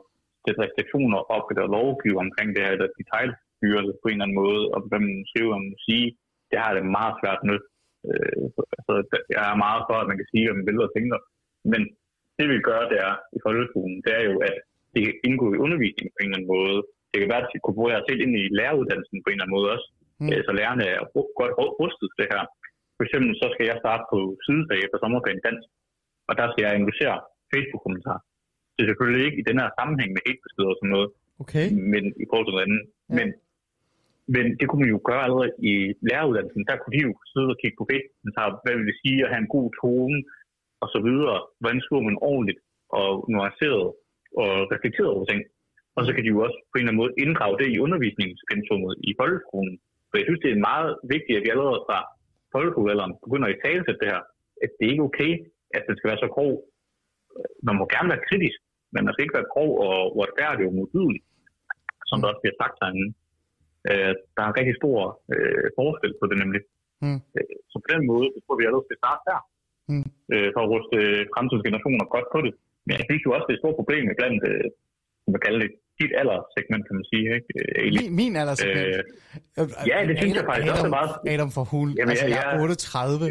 sætte 0.43 0.63
restriktioner 0.65 1.21
op 1.37 1.47
eller 1.53 1.67
lovgive 1.79 2.23
omkring 2.25 2.49
det 2.55 2.63
her, 2.65 2.73
eller 2.75 2.97
detaljstyre 3.01 3.87
det 3.87 3.95
på 4.03 4.07
en 4.09 4.15
eller 4.15 4.27
anden 4.27 4.41
måde, 4.45 4.63
og 4.75 4.79
hvad 4.89 5.01
man 5.07 5.17
skriver 5.31 5.55
om 5.61 5.67
sige, 5.87 6.07
det 6.51 6.59
har 6.63 6.73
det 6.75 6.95
meget 6.99 7.15
svært 7.21 7.41
med. 7.51 7.59
Øh, 8.09 8.43
altså, 8.77 8.93
jeg 9.35 9.43
er 9.53 9.63
meget 9.67 9.83
for, 9.89 9.97
at 9.99 10.09
man 10.11 10.19
kan 10.21 10.29
sige, 10.33 10.45
hvad 10.45 10.57
man 10.59 10.69
vil 10.69 10.87
og 10.87 10.93
tænker. 10.97 11.19
Men 11.73 11.81
det 12.39 12.47
vi 12.53 12.59
gør 12.69 12.83
der 12.97 13.07
i 13.37 13.39
folkeskolen, 13.47 13.99
det 14.05 14.13
er 14.19 14.25
jo, 14.31 14.37
at 14.49 14.57
det 14.93 15.01
kan 15.07 15.15
indgå 15.29 15.47
i 15.55 15.63
undervisningen 15.65 16.13
på 16.13 16.21
en 16.21 16.29
eller 16.29 16.39
anden 16.39 16.53
måde. 16.57 16.77
Det 17.11 17.19
kan 17.21 17.31
være, 17.33 17.45
at 17.45 17.53
det 17.53 17.61
kunne 17.63 17.79
bruge 17.79 17.93
jer 17.95 18.03
selv 18.09 18.21
ind 18.25 18.35
i 18.43 18.45
læreruddannelsen 18.59 19.19
på 19.23 19.29
en 19.29 19.35
eller 19.35 19.45
anden 19.45 19.57
måde 19.57 19.69
også, 19.75 19.89
mm. 20.23 20.31
så 20.49 20.53
lærerne 20.61 20.85
er 20.95 21.01
godt 21.41 21.53
rustet 21.81 22.07
til 22.09 22.21
det 22.21 22.29
her. 22.35 22.43
For 22.97 23.03
eksempel 23.07 23.33
så 23.43 23.47
skal 23.55 23.67
jeg 23.71 23.79
starte 23.85 24.05
på 24.13 24.19
sidefag 24.47 24.79
efter 24.87 24.99
sommerferien 25.01 25.43
dansk, 25.47 25.69
og 26.29 26.35
der 26.41 26.47
skal 26.49 26.63
jeg 26.67 26.73
investere 26.83 27.17
Facebook-kommentar. 27.53 28.19
Det 28.75 28.81
er 28.83 28.91
selvfølgelig 28.91 29.25
ikke 29.27 29.41
i 29.41 29.49
den 29.51 29.57
her 29.61 29.69
sammenhæng 29.79 30.11
med 30.13 30.23
hatebeskeder 30.27 30.73
og 30.73 30.79
sådan 30.81 30.95
noget, 30.97 31.09
okay. 31.43 31.67
men 31.93 32.05
i 32.23 32.25
forhold 32.29 32.47
til 32.47 32.55
noget 32.55 32.67
andet. 32.69 32.83
Ja. 32.89 33.15
Men, 33.19 33.29
men 34.35 34.45
det 34.59 34.67
kunne 34.67 34.83
man 34.85 34.95
jo 34.95 35.01
gøre 35.09 35.23
allerede 35.27 35.53
i 35.73 35.75
læreruddannelsen. 36.09 36.69
Der 36.71 36.77
kunne 36.79 36.95
de 36.97 37.03
jo 37.09 37.13
sidde 37.33 37.53
og 37.55 37.59
kigge 37.61 37.79
på 37.79 37.87
Facebook-kommentarer, 37.91 38.53
hvad 38.63 38.75
vil 38.77 38.91
det 38.91 38.99
sige 39.05 39.19
at 39.25 39.31
have 39.33 39.43
en 39.45 39.55
god 39.57 39.69
tone, 39.81 40.19
og 40.87 40.91
så 40.95 41.01
videre. 41.09 41.37
Hvordan 41.61 41.81
skriver 41.85 42.05
man 42.09 42.19
ordentligt 42.31 42.61
og 43.01 43.11
nuanceret 43.33 43.87
og 44.43 44.51
reflekteret 44.73 45.15
over 45.15 45.27
ting. 45.31 45.43
Og 45.97 46.03
så 46.07 46.11
kan 46.13 46.23
de 46.25 46.33
jo 46.35 46.41
også 46.47 46.59
på 46.69 46.75
en 46.75 46.81
eller 46.81 46.93
anden 46.93 47.03
måde 47.03 47.19
inddrage 47.25 47.59
det 47.61 47.69
i 47.71 47.83
undervisningspensummet 47.87 48.93
i 49.09 49.11
folkeskolen. 49.21 49.75
For 50.09 50.15
jeg 50.19 50.27
synes, 50.27 50.43
det 50.45 50.53
er 50.53 50.69
meget 50.71 50.91
vigtigt, 51.15 51.37
at 51.37 51.45
vi 51.45 51.53
allerede 51.55 51.81
fra 51.89 51.99
folkeskolealderen 52.55 53.15
begynder 53.25 53.49
at 53.49 53.63
tale 53.67 53.83
til 53.85 53.97
det 54.01 54.09
her. 54.13 54.23
At 54.65 54.71
det 54.79 54.87
ikke 54.91 55.03
er 55.05 55.11
okay, 55.11 55.33
at 55.77 55.83
det 55.87 55.95
skal 55.97 56.11
være 56.11 56.25
så 56.25 56.31
grov 56.37 56.53
man 57.69 57.77
må 57.79 57.85
gerne 57.95 58.13
være 58.13 58.27
kritisk, 58.29 58.59
men 58.93 59.01
man 59.05 59.13
skal 59.13 59.25
ikke 59.25 59.39
være 59.39 59.53
grov 59.55 59.71
og 59.87 59.97
uretfærdig 60.17 60.65
og 60.69 60.75
modbydelig, 60.79 61.23
som 62.09 62.17
der 62.19 62.29
også 62.31 62.43
bliver 62.43 62.59
sagt 62.63 62.77
herinde. 62.81 63.07
Øh, 63.91 64.13
der 64.35 64.41
er 64.43 64.49
en 64.49 64.59
rigtig 64.61 64.77
stor 64.81 64.99
øh, 65.35 65.67
forskel 65.79 66.13
på 66.21 66.25
det 66.31 66.37
nemlig. 66.43 66.63
Mm. 67.05 67.21
Så 67.71 67.77
på 67.83 67.89
den 67.95 68.03
måde, 68.11 68.27
så 68.33 68.39
tror 68.41 68.59
vi 68.59 68.67
allerede 68.67 68.89
skal 68.89 69.01
starte 69.03 69.23
der, 69.31 69.41
mm. 69.91 70.07
øh, 70.35 70.49
for 70.55 70.61
at 70.65 70.71
ruste 70.75 70.97
fremtidens 71.35 71.67
generationer 71.67 72.13
godt 72.15 72.29
på 72.35 72.39
det. 72.47 72.53
Men 72.87 72.93
jeg 72.99 73.07
synes 73.09 73.23
jo 73.27 73.31
også, 73.35 73.47
det 73.47 73.53
er 73.53 73.59
et 73.59 73.65
stort 73.65 73.79
problem 73.81 74.03
blandt, 74.21 74.41
øh, 74.51 74.67
man 75.35 75.41
kalder 75.45 75.61
det, 75.65 75.71
dit 76.01 76.13
alderssegment, 76.21 76.83
kan 76.89 76.95
man 76.99 77.07
sige, 77.13 77.27
ikke? 77.37 77.49
Eli? 77.89 78.03
Min, 78.03 78.11
min 78.21 78.33
alderssegment? 78.41 78.89
Øh, 79.59 79.67
ja, 79.91 79.97
det 80.09 80.15
synes 80.21 80.33
Adam, 80.33 80.41
jeg 80.41 80.47
faktisk 80.51 80.69
Adam, 80.69 80.77
også 80.77 80.89
er 80.91 80.97
meget... 80.99 81.13
Adam 81.35 81.51
for 81.57 81.65
hun, 81.73 81.87
Jamen, 81.99 82.13
altså 82.13 82.29
jeg, 82.35 82.43
jeg 82.47 82.57
er 82.57 82.65
38. 82.65 83.27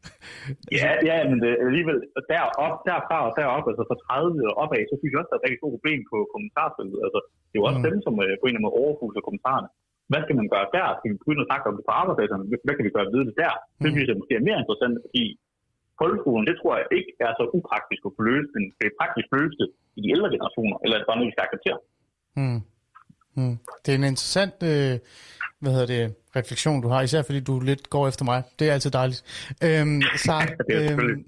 ja, 0.80 0.90
ja, 1.08 1.16
men 1.30 1.36
det, 1.42 1.50
alligevel 1.68 1.98
derop, 2.32 2.76
derfra 2.88 3.16
og 3.28 3.32
derop, 3.40 3.64
altså 3.70 3.82
fra 3.90 3.96
30 4.04 4.50
og 4.50 4.54
opad, 4.62 4.82
så 4.90 4.94
synes 4.96 5.10
jeg 5.12 5.20
også, 5.20 5.30
der 5.30 5.36
er 5.36 5.42
et 5.42 5.46
rigtig 5.46 5.60
stort 5.60 5.74
problem 5.76 6.00
på 6.12 6.16
kommentarfeltet. 6.32 6.98
Altså, 7.06 7.20
det 7.48 7.54
er 7.56 7.60
jo 7.62 7.66
også 7.68 7.80
mm. 7.80 7.86
dem, 7.88 7.96
som 8.06 8.14
uh, 8.24 8.32
på 8.40 8.44
en 8.44 8.48
eller 8.48 8.58
anden 8.58 8.66
måde 8.66 8.78
overfuser 8.82 9.20
kommentarerne. 9.28 9.68
Hvad 10.10 10.20
skal 10.24 10.36
man 10.40 10.48
gøre 10.54 10.66
der? 10.76 10.86
Skal 10.96 11.08
vi 11.10 11.16
begynde 11.22 11.42
at 11.44 11.48
snakke 11.50 11.64
om 11.70 11.76
det 11.78 11.84
på 11.88 11.94
arbejdspladserne? 12.00 12.44
Hvad 12.66 12.74
kan 12.76 12.86
vi 12.86 12.94
gøre 12.96 13.08
ved 13.14 13.22
det 13.28 13.36
der? 13.42 13.54
Det 13.82 13.88
mm. 13.88 13.94
synes 13.94 14.08
jeg 14.10 14.18
måske 14.20 14.34
er 14.40 14.46
mere 14.48 14.60
interessant, 14.62 14.94
fordi 15.04 15.24
folkeskolen, 16.02 16.44
det 16.50 16.56
tror 16.60 16.72
jeg 16.80 16.86
ikke 16.98 17.12
er 17.26 17.32
så 17.38 17.44
upraktisk 17.58 18.02
at 18.08 18.12
få 18.16 18.22
løst, 18.30 18.50
men 18.54 18.62
det 18.78 18.86
er 18.88 18.98
praktisk 19.00 19.28
løst 19.36 19.58
i 19.96 20.00
de 20.04 20.08
ældre 20.14 20.28
generationer, 20.34 20.76
eller 20.82 20.94
er 20.94 21.00
det 21.00 21.08
bare 21.10 21.18
noget, 21.18 21.30
vi 21.30 21.34
skal 21.34 21.46
acceptere? 21.48 21.78
Hmm. 22.36 22.60
Hmm. 23.36 23.56
Det 23.82 23.88
er 23.92 23.98
en 24.02 24.10
interessant 24.12 24.58
øh, 24.72 24.94
hvad 25.60 25.72
hedder 25.72 25.86
det, 25.86 26.14
refleksion, 26.36 26.82
du 26.82 26.88
har, 26.88 27.02
især 27.02 27.22
fordi 27.22 27.40
du 27.40 27.60
lidt 27.60 27.90
går 27.90 28.08
efter 28.08 28.24
mig. 28.24 28.42
Det 28.58 28.68
er 28.68 28.72
altid 28.72 28.90
dejligt. 28.90 29.22
Øhm, 29.64 30.02
så, 30.26 30.34
øhm, 30.74 31.24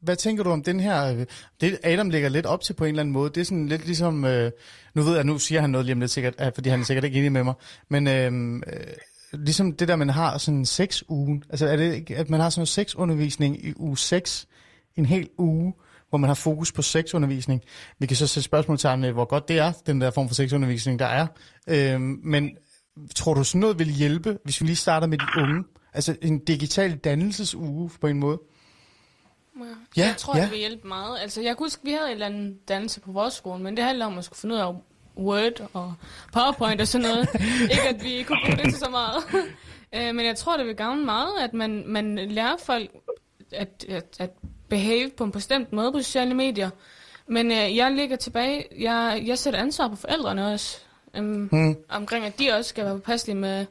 hvad 0.00 0.16
tænker 0.16 0.44
du 0.44 0.50
om 0.50 0.62
den 0.62 0.80
her, 0.80 1.12
øh, 1.12 1.26
det 1.60 1.78
Adam 1.84 2.10
lægger 2.10 2.28
lidt 2.28 2.46
op 2.46 2.60
til 2.60 2.74
på 2.74 2.84
en 2.84 2.88
eller 2.88 3.02
anden 3.02 3.12
måde, 3.12 3.30
det 3.30 3.40
er 3.40 3.44
sådan 3.44 3.66
lidt 3.66 3.86
ligesom, 3.86 4.24
øh, 4.24 4.50
nu 4.94 5.02
ved 5.02 5.14
jeg, 5.16 5.24
nu 5.24 5.38
siger 5.38 5.60
han 5.60 5.70
noget 5.70 5.84
lige 5.86 5.94
om 5.94 6.00
lidt 6.00 6.10
sikkert, 6.10 6.34
fordi 6.54 6.68
han 6.68 6.80
er 6.80 6.84
sikkert 6.84 7.04
ikke 7.04 7.18
enig 7.18 7.32
med 7.32 7.44
mig, 7.44 7.54
men 7.88 8.08
øhm, 8.08 8.56
øh, 8.56 8.94
ligesom 9.32 9.72
det 9.72 9.88
der, 9.88 9.96
man 9.96 10.08
har 10.08 10.38
sådan 10.38 10.64
seks 10.64 11.04
ugen, 11.08 11.44
altså 11.50 11.66
er 11.66 11.76
det 11.76 11.94
ikke, 11.94 12.16
at 12.16 12.30
man 12.30 12.40
har 12.40 12.50
sådan 12.50 12.62
en 12.62 12.66
seks 12.66 12.94
undervisning 12.94 13.64
i 13.64 13.72
uge 13.76 13.98
6, 13.98 14.46
en 14.96 15.06
hel 15.06 15.28
uge, 15.38 15.74
hvor 16.08 16.18
man 16.18 16.28
har 16.28 16.34
fokus 16.34 16.72
på 16.72 16.82
sexundervisning. 16.82 17.62
Vi 17.98 18.06
kan 18.06 18.16
så 18.16 18.26
sætte 18.26 18.44
spørgsmålstegn 18.44 19.02
ved, 19.02 19.12
hvor 19.12 19.24
godt 19.24 19.48
det 19.48 19.58
er, 19.58 19.72
den 19.86 20.00
der 20.00 20.10
form 20.10 20.28
for 20.28 20.34
sexundervisning, 20.34 20.98
der 20.98 21.06
er. 21.06 21.26
Øhm, 21.66 22.20
men 22.22 22.50
tror 23.14 23.34
du 23.34 23.44
sådan 23.44 23.60
noget 23.60 23.78
vil 23.78 23.90
hjælpe, 23.90 24.38
hvis 24.44 24.60
vi 24.60 24.66
lige 24.66 24.76
starter 24.76 25.06
med 25.06 25.18
de 25.18 25.24
unge? 25.36 25.64
Altså 25.92 26.16
en 26.22 26.38
digital 26.44 26.96
dannelsesuge 26.96 27.90
på 28.00 28.06
en 28.06 28.18
måde? 28.18 28.38
Ja, 29.96 30.06
jeg 30.06 30.14
tror, 30.16 30.36
ja. 30.36 30.42
det 30.42 30.50
vil 30.50 30.58
hjælpe 30.58 30.88
meget. 30.88 31.18
Altså, 31.20 31.42
jeg 31.42 31.56
kunne 31.56 31.64
huske, 31.64 31.84
vi 31.84 31.90
havde 31.90 32.06
en 32.06 32.12
eller 32.12 32.26
anden 32.26 32.58
dannelse 32.68 33.00
på 33.00 33.12
vores 33.12 33.34
skole, 33.34 33.62
men 33.62 33.76
det 33.76 33.84
handler 33.84 34.06
om 34.06 34.18
at 34.18 34.24
skulle 34.24 34.38
finde 34.38 34.54
ud 34.54 34.60
af 34.60 34.74
Word 35.16 35.68
og 35.72 35.94
PowerPoint 36.32 36.80
og 36.80 36.88
sådan 36.88 37.08
noget. 37.08 37.28
ikke 37.74 37.88
at 37.88 38.04
vi 38.04 38.22
kunne 38.22 38.38
bruge 38.44 38.56
det 38.56 38.64
til 38.64 38.78
så 38.78 38.90
meget. 38.90 39.24
øh, 39.94 40.14
men 40.14 40.26
jeg 40.26 40.36
tror, 40.36 40.56
det 40.56 40.66
vil 40.66 40.76
gavne 40.76 41.04
meget, 41.04 41.32
at 41.40 41.54
man, 41.54 41.84
man 41.86 42.18
lærer 42.18 42.56
folk 42.56 42.90
at, 43.52 43.84
at, 43.88 44.16
at 44.18 44.30
behave 44.68 45.10
på 45.10 45.24
en 45.24 45.32
bestemt 45.32 45.72
måde 45.72 45.92
på 45.92 45.98
sociale 45.98 46.34
medier. 46.34 46.70
Men 47.26 47.50
øh, 47.50 47.76
jeg 47.76 47.92
ligger 47.92 48.16
tilbage, 48.16 48.64
jeg, 48.78 49.22
jeg 49.26 49.38
sætter 49.38 49.60
ansvar 49.60 49.88
på 49.88 49.96
forældrene 49.96 50.52
også. 50.52 50.78
Øhm, 51.16 51.48
hmm. 51.52 51.76
Omkring, 51.88 52.26
at 52.26 52.38
de 52.38 52.50
også 52.50 52.68
skal 52.68 52.84
være 52.84 52.94
påpasselige 52.94 53.36
med, 53.36 53.66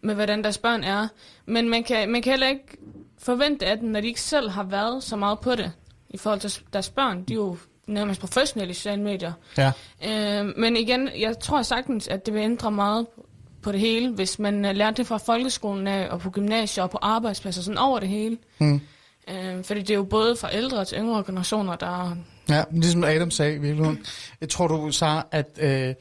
med, 0.00 0.14
hvordan 0.14 0.44
deres 0.44 0.58
børn 0.58 0.84
er. 0.84 1.08
Men 1.46 1.68
man 1.68 1.84
kan, 1.84 2.08
man 2.10 2.22
kan 2.22 2.32
heller 2.32 2.48
ikke 2.48 2.76
forvente 3.18 3.66
af 3.66 3.78
dem, 3.78 3.88
når 3.88 4.00
de 4.00 4.06
ikke 4.06 4.20
selv 4.20 4.50
har 4.50 4.62
været 4.62 5.02
så 5.02 5.16
meget 5.16 5.40
på 5.40 5.54
det, 5.54 5.72
i 6.10 6.16
forhold 6.18 6.40
til 6.40 6.62
deres 6.72 6.90
børn. 6.90 7.22
De 7.22 7.32
er 7.32 7.36
jo 7.36 7.56
nærmest 7.90 8.20
professionelle 8.20 8.70
i 8.70 8.74
sociale 8.74 9.02
medier. 9.02 9.32
Ja. 9.58 9.72
Øh, 10.06 10.52
men 10.56 10.76
igen, 10.76 11.08
jeg 11.18 11.38
tror 11.38 11.62
sagtens, 11.62 12.08
at 12.08 12.26
det 12.26 12.34
vil 12.34 12.42
ændre 12.42 12.70
meget 12.70 13.06
på 13.62 13.72
det 13.72 13.80
hele, 13.80 14.10
hvis 14.12 14.38
man 14.38 14.64
uh, 14.64 14.70
lærer 14.70 14.90
det 14.90 15.06
fra 15.06 15.16
folkeskolen 15.16 15.86
af, 15.86 16.08
og 16.10 16.20
på 16.20 16.30
gymnasier 16.30 16.84
og 16.84 16.90
på 16.90 16.98
arbejdspladser, 17.02 17.62
sådan 17.62 17.78
over 17.78 18.00
det 18.00 18.08
hele. 18.08 18.38
Mm. 18.58 18.80
Øh, 19.30 19.64
fordi 19.64 19.80
det 19.80 19.90
er 19.90 19.94
jo 19.94 20.04
både 20.04 20.36
fra 20.36 20.48
ældre 20.52 20.84
til 20.84 20.98
yngre 20.98 21.24
generationer, 21.26 21.76
der... 21.76 22.16
Ja, 22.48 22.64
ligesom 22.70 23.04
Adam 23.04 23.30
sagde 23.30 23.54
i 23.54 23.58
virkeligheden. 23.58 24.04
Jeg 24.40 24.48
tror 24.48 24.68
du, 24.68 24.90
så 24.90 25.22
at... 25.30 25.58
Øh, 25.60 25.94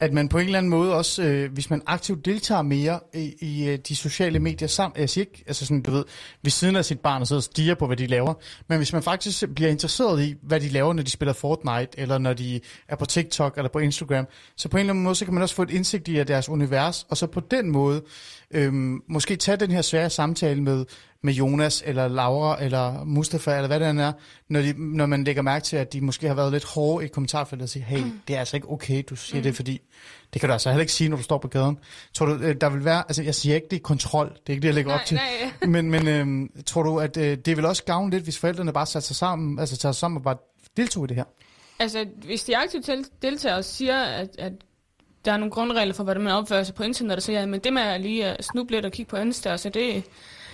at 0.00 0.12
man 0.12 0.28
på 0.28 0.38
en 0.38 0.44
eller 0.44 0.58
anden 0.58 0.70
måde 0.70 0.94
også, 0.94 1.22
øh, 1.22 1.52
hvis 1.52 1.70
man 1.70 1.82
aktivt 1.86 2.24
deltager 2.24 2.62
mere 2.62 3.00
i, 3.14 3.34
i 3.40 3.68
øh, 3.68 3.78
de 3.88 3.96
sociale 3.96 4.38
medier 4.38 4.68
sammen, 4.68 5.00
jeg 5.00 5.10
siger 5.10 5.24
ikke, 5.24 5.44
altså 5.46 5.66
sådan, 5.66 5.82
du 5.82 5.90
ved, 5.90 6.04
ved 6.42 6.50
siden 6.50 6.76
af 6.76 6.84
sit 6.84 7.00
barn 7.00 7.20
og 7.20 7.26
sidder 7.26 7.40
og 7.40 7.44
stiger 7.44 7.74
på, 7.74 7.86
hvad 7.86 7.96
de 7.96 8.06
laver, 8.06 8.34
men 8.68 8.78
hvis 8.78 8.92
man 8.92 9.02
faktisk 9.02 9.44
bliver 9.54 9.70
interesseret 9.70 10.22
i, 10.22 10.34
hvad 10.42 10.60
de 10.60 10.68
laver, 10.68 10.92
når 10.92 11.02
de 11.02 11.10
spiller 11.10 11.32
Fortnite, 11.32 12.00
eller 12.00 12.18
når 12.18 12.32
de 12.32 12.60
er 12.88 12.96
på 12.96 13.04
TikTok 13.04 13.56
eller 13.56 13.68
på 13.68 13.78
Instagram, 13.78 14.26
så 14.56 14.68
på 14.68 14.76
en 14.76 14.80
eller 14.80 14.92
anden 14.92 15.04
måde, 15.04 15.14
så 15.14 15.24
kan 15.24 15.34
man 15.34 15.42
også 15.42 15.54
få 15.54 15.62
et 15.62 15.70
indsigt 15.70 16.08
i 16.08 16.24
deres 16.24 16.48
univers, 16.48 17.06
og 17.10 17.16
så 17.16 17.26
på 17.26 17.40
den 17.40 17.70
måde, 17.70 18.02
øh, 18.50 18.72
måske 19.08 19.36
tage 19.36 19.56
den 19.56 19.70
her 19.70 19.82
svære 19.82 20.10
samtale 20.10 20.62
med, 20.62 20.84
med 21.22 21.32
Jonas, 21.32 21.82
eller 21.86 22.08
Laura, 22.08 22.64
eller 22.64 23.04
Mustafa, 23.04 23.56
eller 23.56 23.66
hvad 23.66 23.80
det 23.80 23.88
er, 23.88 24.12
når, 24.48 24.60
de, 24.60 24.74
når 24.78 25.06
man 25.06 25.24
lægger 25.24 25.42
mærke 25.42 25.64
til, 25.64 25.76
at 25.76 25.92
de 25.92 26.00
måske 26.00 26.26
har 26.26 26.34
været 26.34 26.52
lidt 26.52 26.64
hårde 26.64 27.04
i 27.04 27.08
kommentarfeltet 27.08 27.62
og 27.62 27.68
siger, 27.68 27.84
hey, 27.84 27.98
mm. 27.98 28.20
det 28.28 28.36
er 28.36 28.40
altså 28.40 28.56
ikke 28.56 28.70
okay, 28.70 29.02
du 29.10 29.16
siger 29.16 29.38
mm. 29.38 29.42
det, 29.42 29.56
fordi 29.56 29.80
det 30.32 30.40
kan 30.40 30.48
du 30.48 30.52
altså 30.52 30.70
heller 30.70 30.80
ikke 30.80 30.92
sige, 30.92 31.08
når 31.08 31.16
du 31.16 31.22
står 31.22 31.38
på 31.38 31.48
gaden. 31.48 31.78
Tror 32.14 32.26
du, 32.26 32.34
øh, 32.34 32.56
der 32.60 32.70
vil 32.70 32.84
være, 32.84 33.04
altså 33.08 33.22
jeg 33.22 33.34
siger 33.34 33.54
ikke, 33.54 33.66
det 33.70 33.76
er 33.76 33.80
kontrol, 33.80 34.28
det 34.28 34.36
er 34.46 34.50
ikke 34.50 34.62
det, 34.62 34.68
jeg 34.68 34.74
lægger 34.74 34.92
nej, 34.92 35.00
op 35.00 35.06
til, 35.06 35.16
nej. 35.60 35.68
men, 35.68 35.90
men 35.90 36.08
øhm, 36.08 36.50
tror 36.66 36.82
du, 36.82 36.98
at 36.98 37.16
øh, 37.16 37.38
det 37.38 37.56
vil 37.56 37.64
også 37.64 37.84
gavne 37.84 38.10
lidt, 38.10 38.24
hvis 38.24 38.38
forældrene 38.38 38.72
bare 38.72 38.86
sætter 38.86 39.06
sig 39.06 39.16
sammen, 39.16 39.58
altså 39.58 39.76
tager 39.76 39.92
sig 39.92 40.00
sammen 40.00 40.16
og 40.16 40.22
bare 40.22 40.36
deltog 40.76 41.04
i 41.04 41.06
det 41.06 41.16
her? 41.16 41.24
Altså, 41.78 42.06
hvis 42.24 42.44
de 42.44 42.56
aktivt 42.56 42.90
deltager 43.22 43.56
og 43.56 43.64
siger, 43.64 44.02
at, 44.02 44.28
at 44.38 44.52
der 45.26 45.32
er 45.32 45.40
nogle 45.42 45.56
grundregler 45.56 45.94
for, 45.94 46.04
hvordan 46.04 46.22
man 46.22 46.32
opfører 46.32 46.62
sig 46.62 46.74
på 46.74 46.82
internet, 46.82 47.22
så 47.22 47.32
ja, 47.32 47.46
men 47.46 47.60
det 47.64 47.72
med 47.72 47.82
at 47.82 48.00
lige 48.00 48.24
at 48.24 48.44
snuble 48.44 48.76
lidt 48.76 48.86
og 48.86 48.92
kigge 48.92 49.10
på 49.10 49.16
Insta, 49.16 49.56
så 49.56 49.68
det, 49.78 49.86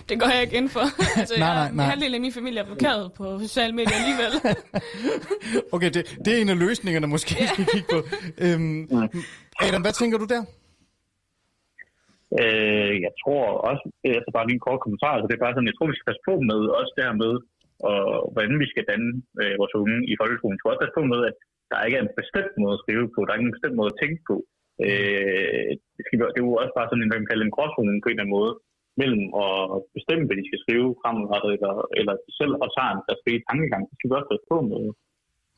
det 0.09 0.15
går 0.19 0.29
jeg 0.33 0.41
ikke 0.45 0.57
ind 0.61 0.69
for. 0.75 0.85
altså, 1.19 1.35
nej, 1.45 1.53
nej, 1.61 1.69
nej. 1.77 1.85
Halvdelen 1.91 2.15
af 2.19 2.21
min 2.21 2.35
familie 2.39 2.59
er 2.63 2.67
blokeret 2.71 3.03
på 3.19 3.25
sociale 3.47 3.73
medier 3.79 3.97
alligevel. 4.01 4.33
okay, 5.75 5.89
det, 5.95 6.03
det 6.23 6.29
er 6.33 6.39
en 6.41 6.53
af 6.55 6.59
løsningerne, 6.65 7.07
måske 7.15 7.33
ja. 7.39 7.45
skal 7.53 7.65
kigge 7.73 7.89
på. 7.95 7.99
Øhm, 8.45 8.81
Adam, 9.65 9.81
hvad 9.85 9.95
tænker 10.01 10.17
du 10.23 10.27
der? 10.35 10.43
Øh, 12.41 12.93
jeg 13.05 13.13
tror 13.21 13.43
også, 13.69 13.83
altså 14.17 14.29
bare 14.35 14.45
lige 14.47 14.59
en 14.59 14.67
kort 14.67 14.83
kommentar, 14.85 15.13
så 15.15 15.25
det 15.27 15.35
er 15.35 15.45
bare 15.45 15.55
sådan, 15.55 15.69
jeg 15.69 15.75
tror, 15.77 15.91
vi 15.91 15.97
skal 15.97 16.09
passe 16.09 16.23
på 16.29 16.35
med 16.49 16.59
også 16.79 16.91
det 16.97 17.03
her 17.07 17.17
med, 17.23 17.33
og 17.89 18.01
hvordan 18.33 18.55
vi 18.63 18.67
skal 18.73 18.85
danne 18.91 19.09
øh, 19.41 19.55
vores 19.61 19.73
unge 19.81 19.97
i 20.11 20.13
folkeskolen. 20.21 20.55
Vi 20.55 20.59
skal 20.59 20.71
også 20.71 20.83
passe 20.83 20.97
på 20.99 21.03
med, 21.13 21.21
at 21.29 21.35
der 21.71 21.85
ikke 21.85 21.97
er 21.99 22.05
en 22.05 22.17
bestemt 22.21 22.53
måde 22.63 22.75
at 22.77 22.83
skrive 22.83 23.05
på, 23.13 23.19
der 23.21 23.31
er 23.31 23.37
ikke 23.37 23.49
en 23.51 23.57
bestemt 23.57 23.77
måde 23.79 23.91
at 23.93 23.99
tænke 24.03 24.21
på. 24.29 24.35
Øh, 24.85 25.69
det, 25.95 26.03
skal, 26.05 26.15
det 26.33 26.39
er 26.41 26.47
jo 26.49 26.53
også 26.63 26.73
bare 26.77 26.89
sådan, 26.89 27.09
hvad 27.09 27.21
man 27.21 27.29
kalder 27.31 27.45
en 27.45 27.55
gråzone 27.55 28.01
på 28.03 28.07
en 28.07 28.15
eller 28.15 28.25
anden 28.25 28.37
måde 28.39 28.53
mellem 29.01 29.25
at 29.45 29.53
bestemme, 29.97 30.25
hvad 30.25 30.37
de 30.39 30.47
skal 30.49 30.61
skrive 30.63 30.89
fremadrettet, 31.01 31.51
eller, 31.57 31.73
eller 31.99 32.13
de 32.25 32.31
selv 32.39 32.53
og 32.63 32.69
tager 32.75 32.91
en 32.93 33.05
deres 33.07 33.23
frie 33.23 33.41
tankegang. 33.49 33.83
Det 33.89 33.95
skal 33.95 34.09
vi 34.09 34.17
også 34.17 34.31
passe 34.31 34.47
på 34.53 34.57
med. 34.71 34.83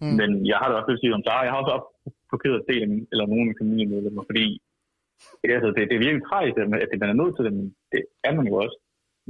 Mm. 0.01 0.15
Men 0.19 0.29
jeg 0.49 0.57
har 0.59 0.67
det 0.67 0.77
også 0.77 0.89
lidt 0.89 1.01
sige 1.01 1.17
om 1.17 1.25
Sara. 1.25 1.47
Jeg 1.47 1.53
har 1.53 1.61
også 1.61 1.77
blokeret 2.29 2.67
del 2.71 2.81
eller 3.11 3.25
nogen 3.33 3.47
af 3.51 3.57
familiemedlemmer, 3.61 4.23
fordi 4.29 4.45
altså, 5.55 5.69
det, 5.75 5.81
det 5.89 5.95
er 5.95 6.05
virkelig 6.05 6.25
tragisk, 6.25 6.55
at 6.57 6.89
det, 6.91 6.99
man 7.03 7.13
er 7.13 7.19
nødt 7.21 7.33
til 7.35 7.45
det, 7.47 7.53
men 7.57 7.65
det 7.91 8.01
er 8.27 8.33
man 8.37 8.47
jo 8.51 8.55
også. 8.63 8.77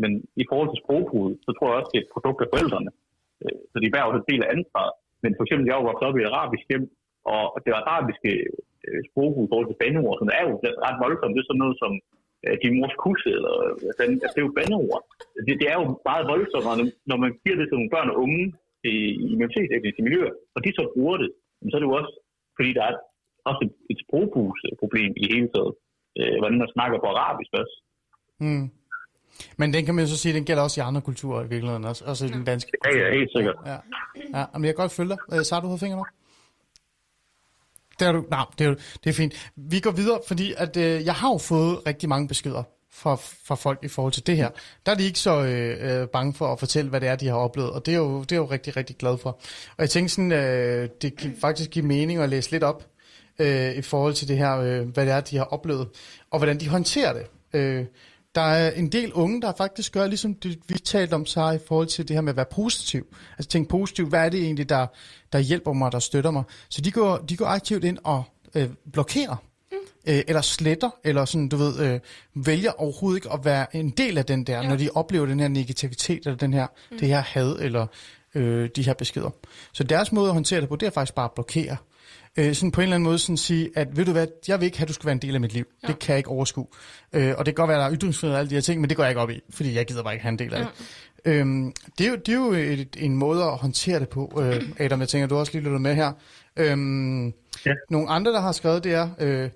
Men 0.01 0.11
i 0.43 0.45
forhold 0.49 0.69
til 0.71 0.81
sprogbrud, 0.83 1.31
så 1.45 1.49
tror 1.53 1.67
jeg 1.67 1.77
også, 1.79 1.91
det 1.91 1.99
er 1.99 2.05
et 2.05 2.15
produkt 2.15 2.39
af 2.43 2.51
forældrene. 2.53 2.91
Øh, 3.43 3.59
så 3.71 3.77
de 3.83 3.91
bærer 3.91 4.07
også 4.07 4.21
en 4.21 4.31
del 4.31 4.41
af 4.43 4.51
ansvaret. 4.55 4.93
Men 5.23 5.31
for 5.35 5.43
eksempel, 5.43 5.65
jeg 5.67 5.75
jo 5.77 5.89
vokset 5.89 6.07
op 6.07 6.17
i 6.17 6.23
et 6.23 6.31
arabisk 6.33 6.65
hjem, 6.71 6.85
og 7.33 7.45
det 7.65 7.71
arabiske 7.81 8.31
øh, 8.87 8.99
sprogbrud 9.07 9.45
i 9.45 9.51
forhold 9.51 9.67
til 9.69 9.81
bandeord, 9.81 10.17
som 10.19 10.29
er 10.37 10.43
jo 10.47 10.51
ret 10.85 10.97
voldsomt. 11.03 11.33
Det 11.35 11.41
er 11.41 11.49
sådan 11.49 11.63
noget 11.65 11.77
som 11.83 11.91
øh, 12.45 12.55
din 12.63 12.73
mors 12.77 12.95
kusse, 13.03 13.29
eller 13.37 13.53
altså, 13.89 14.03
det 14.33 14.39
er 14.41 14.47
jo 14.49 14.57
bandeord. 14.59 15.01
Det, 15.45 15.53
det 15.61 15.67
er 15.73 15.77
jo 15.81 15.85
meget 16.09 16.25
voldsomt, 16.33 16.65
når 17.09 17.17
man 17.23 17.31
giver 17.43 17.57
det 17.57 17.65
til 17.67 17.77
nogle 17.77 17.93
børn 17.95 18.11
og 18.13 18.17
unge 18.23 18.43
i, 18.91 18.95
i 19.29 19.31
minoritetsetniske 19.39 20.05
miljøer, 20.07 20.33
og 20.55 20.59
de 20.65 20.69
så 20.77 20.83
bruger 20.95 21.17
det, 21.23 21.29
så 21.69 21.73
er 21.77 21.81
det 21.81 21.89
jo 21.91 21.97
også, 22.01 22.13
fordi 22.57 22.69
der 22.77 22.83
er 22.89 22.95
også 23.49 23.61
et, 23.67 23.73
et 23.91 23.99
sprogbrugsproblem 24.03 25.11
i 25.21 25.25
hele 25.33 25.47
taget, 25.53 25.73
øh, 26.19 26.35
hvordan 26.39 26.57
man 26.61 26.69
snakker 26.75 26.97
på 26.99 27.07
arabisk 27.13 27.51
også. 27.61 27.75
Mm. 28.45 28.67
Men 29.59 29.73
den 29.73 29.85
kan 29.85 29.95
man 29.95 30.03
jo 30.03 30.09
så 30.09 30.17
sige, 30.17 30.37
den 30.39 30.45
gælder 30.45 30.63
også 30.63 30.77
i 30.81 30.83
andre 30.89 31.01
kulturer 31.09 31.39
i 31.45 31.49
virkeligheden, 31.53 31.85
også, 31.91 32.03
også 32.11 32.21
i 32.25 32.29
den 32.37 32.43
danske 32.51 32.71
kultur. 32.71 32.99
Ja, 32.99 33.05
ja, 33.05 33.17
helt 33.17 33.31
sikkert. 33.35 33.57
Ja, 33.71 33.77
ja 34.37 34.43
men 34.53 34.65
jeg 34.65 34.73
kan 34.73 34.83
godt 34.83 34.95
følge 34.99 35.11
dig. 35.13 35.19
Øh, 35.33 35.41
så 35.45 35.51
har 35.55 35.61
du 35.61 35.67
fået 35.67 35.83
fingre 35.85 36.05
det 37.99 38.07
er 38.07 38.11
du, 38.11 38.23
nej, 38.29 38.45
det 38.59 38.67
er, 38.67 38.75
det 39.03 39.09
er 39.09 39.13
fint. 39.13 39.51
Vi 39.55 39.79
går 39.79 39.91
videre, 39.91 40.19
fordi 40.27 40.53
at, 40.57 40.77
øh, 40.77 41.05
jeg 41.05 41.13
har 41.13 41.29
jo 41.29 41.37
fået 41.37 41.87
rigtig 41.87 42.09
mange 42.09 42.27
beskeder 42.27 42.63
fra, 42.91 43.15
fra 43.45 43.55
folk 43.55 43.79
i 43.83 43.87
forhold 43.87 44.13
til 44.13 44.27
det 44.27 44.37
her. 44.37 44.49
Der 44.85 44.91
er 44.91 44.95
de 44.95 45.03
ikke 45.03 45.19
så 45.19 45.43
øh, 45.43 46.01
øh, 46.01 46.07
bange 46.07 46.33
for 46.33 46.53
at 46.53 46.59
fortælle, 46.59 46.89
hvad 46.89 47.01
det 47.01 47.09
er, 47.09 47.15
de 47.15 47.27
har 47.27 47.35
oplevet, 47.35 47.71
og 47.71 47.85
det 47.85 47.93
er 47.93 47.97
jo, 47.97 48.21
det 48.21 48.31
er 48.31 48.35
jo 48.35 48.45
rigtig, 48.45 48.77
rigtig 48.77 48.97
glad 48.97 49.17
for. 49.17 49.29
Og 49.69 49.79
jeg 49.79 49.89
tænkte 49.89 50.15
sådan, 50.15 50.31
øh, 50.31 50.89
det 51.01 51.17
kan 51.17 51.35
faktisk 51.41 51.69
give 51.69 51.85
mening 51.85 52.19
at 52.19 52.29
læse 52.29 52.51
lidt 52.51 52.63
op 52.63 52.85
øh, 53.39 53.75
i 53.75 53.81
forhold 53.81 54.13
til 54.13 54.27
det 54.27 54.37
her, 54.37 54.57
øh, 54.57 54.87
hvad 54.87 55.05
det 55.05 55.13
er, 55.13 55.21
de 55.21 55.37
har 55.37 55.43
oplevet, 55.43 55.87
og 56.31 56.39
hvordan 56.39 56.59
de 56.59 56.69
håndterer 56.69 57.13
det. 57.13 57.25
Øh, 57.59 57.85
der 58.35 58.41
er 58.41 58.71
en 58.71 58.87
del 58.87 59.13
unge, 59.13 59.41
der 59.41 59.53
faktisk 59.57 59.93
gør, 59.93 60.07
ligesom 60.07 60.33
det, 60.33 60.59
vi 60.67 60.73
talte 60.73 61.13
om 61.13 61.25
så 61.25 61.51
i 61.51 61.59
forhold 61.67 61.87
til 61.87 62.07
det 62.07 62.15
her 62.15 62.21
med 62.21 62.29
at 62.29 62.35
være 62.35 62.45
positiv. 62.51 63.15
Altså 63.37 63.49
tænke 63.49 63.69
positivt, 63.69 64.09
hvad 64.09 64.25
er 64.25 64.29
det 64.29 64.43
egentlig, 64.43 64.69
der, 64.69 64.87
der 65.33 65.39
hjælper 65.39 65.73
mig, 65.73 65.91
der 65.91 65.99
støtter 65.99 66.31
mig. 66.31 66.43
Så 66.69 66.81
de 66.81 66.91
går, 66.91 67.17
de 67.17 67.37
går 67.37 67.45
aktivt 67.45 67.83
ind 67.83 67.97
og 68.03 68.23
øh, 68.55 68.69
blokerer, 68.93 69.35
mm. 69.71 69.77
øh, 70.07 70.21
eller 70.27 70.41
sletter, 70.41 70.89
eller 71.03 71.25
sådan, 71.25 71.49
du 71.49 71.57
ved, 71.57 71.79
øh, 71.79 71.99
vælger 72.35 72.71
overhovedet 72.71 73.17
ikke 73.17 73.31
at 73.31 73.45
være 73.45 73.75
en 73.75 73.89
del 73.89 74.17
af 74.17 74.25
den 74.25 74.43
der, 74.43 74.61
ja. 74.61 74.69
når 74.69 74.75
de 74.75 74.89
oplever 74.95 75.25
den 75.25 75.39
her 75.39 75.47
negativitet, 75.47 76.25
eller 76.25 76.37
den 76.37 76.53
her, 76.53 76.67
mm. 76.91 76.99
det 76.99 77.07
her 77.07 77.21
had, 77.21 77.55
eller 77.59 77.87
øh, 78.35 78.69
de 78.75 78.83
her 78.83 78.93
beskeder. 78.93 79.29
Så 79.73 79.83
deres 79.83 80.11
måde 80.11 80.27
at 80.27 80.33
håndtere 80.33 80.61
det 80.61 80.69
på, 80.69 80.75
det 80.75 80.85
er 80.85 80.89
faktisk 80.89 81.15
bare 81.15 81.25
at 81.25 81.31
blokere 81.31 81.77
øh, 82.37 82.55
sådan 82.55 82.71
på 82.71 82.81
en 82.81 82.83
eller 82.83 82.95
anden 82.95 83.03
måde 83.03 83.19
sådan 83.19 83.37
sige, 83.37 83.69
at 83.75 83.97
ved 83.97 84.05
du 84.05 84.11
hvad, 84.11 84.27
jeg 84.47 84.59
vil 84.59 84.65
ikke 84.65 84.77
have, 84.77 84.83
at 84.83 84.87
du 84.87 84.93
skal 84.93 85.05
være 85.05 85.13
en 85.13 85.21
del 85.21 85.35
af 85.35 85.41
mit 85.41 85.53
liv. 85.53 85.65
Ja. 85.83 85.87
Det 85.87 85.99
kan 85.99 86.09
jeg 86.09 86.17
ikke 86.17 86.29
overskue. 86.29 86.67
Øh, 87.13 87.33
og 87.37 87.45
det 87.45 87.55
kan 87.55 87.61
godt 87.61 87.67
være, 87.67 87.77
at 87.77 87.81
der 87.81 87.87
er 87.89 87.97
ytringsfrihed 87.97 88.33
og 88.33 88.39
alle 88.39 88.49
de 88.49 88.55
her 88.55 88.61
ting, 88.61 88.81
men 88.81 88.89
det 88.89 88.97
går 88.97 89.03
jeg 89.03 89.11
ikke 89.11 89.21
op 89.21 89.29
i, 89.29 89.41
fordi 89.49 89.75
jeg 89.75 89.85
gider 89.85 90.03
bare 90.03 90.13
ikke 90.13 90.23
have 90.23 90.31
en 90.31 90.39
del 90.39 90.53
af 90.53 90.59
ja. 90.59 90.63
det. 90.63 90.71
Øhm, 91.25 91.73
det, 91.97 92.05
er 92.05 92.09
jo, 92.09 92.15
det 92.15 92.29
er 92.29 92.37
jo 92.37 92.51
et, 92.51 92.95
en 92.97 93.15
måde 93.15 93.43
at 93.43 93.57
håndtere 93.57 93.99
det 93.99 94.09
på, 94.09 94.41
øh, 94.41 94.69
Adam. 94.79 94.99
Jeg 94.99 95.09
tænker, 95.09 95.27
du 95.27 95.35
har 95.35 95.39
også 95.39 95.53
lige 95.53 95.63
lyttet 95.63 95.81
med 95.81 95.95
her. 95.95 96.11
Øhm, 96.57 97.25
ja. 97.25 97.73
Nogle 97.89 98.09
andre, 98.09 98.31
der 98.31 98.41
har 98.41 98.51
skrevet, 98.51 98.83
det 98.83 98.93
er, 98.93 99.09
øh, 99.19 99.49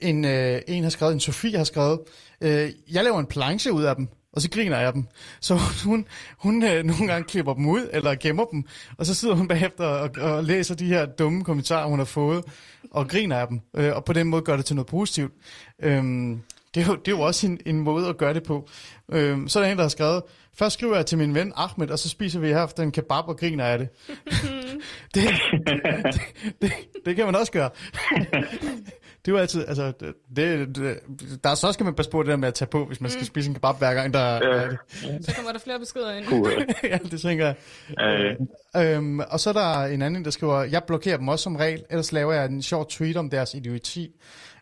en, 0.00 0.24
øh, 0.24 0.60
en 0.68 0.82
har 0.82 0.90
skrevet, 0.90 1.12
en 1.12 1.20
Sofie 1.20 1.56
har 1.56 1.64
skrevet, 1.64 2.00
øh, 2.40 2.70
jeg 2.92 3.04
laver 3.04 3.18
en 3.18 3.26
planche 3.26 3.72
ud 3.72 3.82
af 3.82 3.96
dem 3.96 4.08
og 4.32 4.42
så 4.42 4.50
griner 4.50 4.78
jeg 4.78 4.92
dem. 4.92 5.04
Så 5.40 5.58
hun, 5.84 6.06
hun 6.38 6.62
øh, 6.64 6.84
nogle 6.84 7.06
gange 7.06 7.24
klipper 7.24 7.54
dem 7.54 7.66
ud, 7.66 7.88
eller 7.92 8.14
gemmer 8.14 8.44
dem, 8.44 8.64
og 8.98 9.06
så 9.06 9.14
sidder 9.14 9.34
hun 9.34 9.48
bagefter 9.48 9.84
og, 9.84 10.10
og 10.20 10.44
læser 10.44 10.74
de 10.74 10.86
her 10.86 11.06
dumme 11.06 11.44
kommentarer, 11.44 11.88
hun 11.88 11.98
har 11.98 12.06
fået, 12.06 12.44
og 12.90 13.08
griner 13.08 13.38
af 13.38 13.48
dem, 13.48 13.60
øh, 13.76 13.96
og 13.96 14.04
på 14.04 14.12
den 14.12 14.26
måde 14.26 14.42
gør 14.42 14.56
det 14.56 14.64
til 14.64 14.76
noget 14.76 14.86
positivt. 14.86 15.32
Øhm, 15.82 16.42
det, 16.74 16.82
er 16.82 16.86
jo, 16.86 16.94
det 16.94 17.12
er 17.12 17.16
jo 17.16 17.20
også 17.20 17.46
en, 17.46 17.60
en 17.66 17.80
måde 17.80 18.08
at 18.08 18.16
gøre 18.16 18.34
det 18.34 18.42
på. 18.42 18.68
Øhm, 19.12 19.48
så 19.48 19.58
er 19.58 19.64
der 19.64 19.70
en, 19.70 19.76
der 19.76 19.84
har 19.84 19.88
skrevet, 19.88 20.22
først 20.58 20.74
skriver 20.74 20.96
jeg 20.96 21.06
til 21.06 21.18
min 21.18 21.34
ven 21.34 21.52
Ahmed, 21.56 21.90
og 21.90 21.98
så 21.98 22.08
spiser 22.08 22.40
vi 22.40 22.48
her 22.48 22.64
efter 22.64 22.82
en 22.82 22.92
kebab 22.92 23.28
og 23.28 23.38
griner 23.38 23.64
af 23.64 23.78
det. 23.78 23.88
det, 25.14 25.24
det, 25.66 26.20
det. 26.62 26.72
Det 27.04 27.16
kan 27.16 27.26
man 27.26 27.36
også 27.36 27.52
gøre. 27.52 27.70
det 29.24 29.30
er 29.30 29.36
jo 29.36 29.38
altid, 29.38 29.64
altså, 29.68 29.92
det, 30.00 30.14
det, 30.76 31.00
der 31.44 31.50
er 31.50 31.54
så 31.54 31.72
skal 31.72 31.84
man 31.84 31.94
passe 31.94 32.10
på 32.10 32.22
det 32.22 32.30
der 32.30 32.36
med 32.36 32.48
at 32.48 32.54
tage 32.54 32.68
på, 32.68 32.84
hvis 32.84 33.00
man 33.00 33.10
skal 33.10 33.26
spise 33.26 33.48
en 33.48 33.54
kebab 33.54 33.78
hver 33.78 33.94
gang, 33.94 34.14
der 34.14 34.20
er 34.20 34.68
det. 34.68 34.78
Så 35.26 35.34
kommer 35.36 35.52
der 35.52 35.58
flere 35.58 35.78
beskeder 35.78 36.14
ind. 36.14 36.26
Puh, 36.26 36.50
ja, 36.90 36.98
det 37.10 37.20
tænker 37.20 37.46
jeg. 37.46 37.56
øh, 38.00 38.46
Øhm, 38.76 39.20
og 39.20 39.40
så 39.40 39.48
er 39.48 39.52
der 39.52 39.84
en 39.84 40.02
anden, 40.02 40.24
der 40.24 40.30
skriver, 40.30 40.62
jeg 40.62 40.84
blokerer 40.84 41.16
dem 41.16 41.28
også 41.28 41.42
som 41.42 41.56
regel, 41.56 41.82
ellers 41.90 42.12
laver 42.12 42.32
jeg 42.32 42.44
en 42.46 42.62
sjov 42.62 42.88
tweet 42.88 43.16
om 43.16 43.30
deres 43.30 43.54
idioti. 43.54 44.10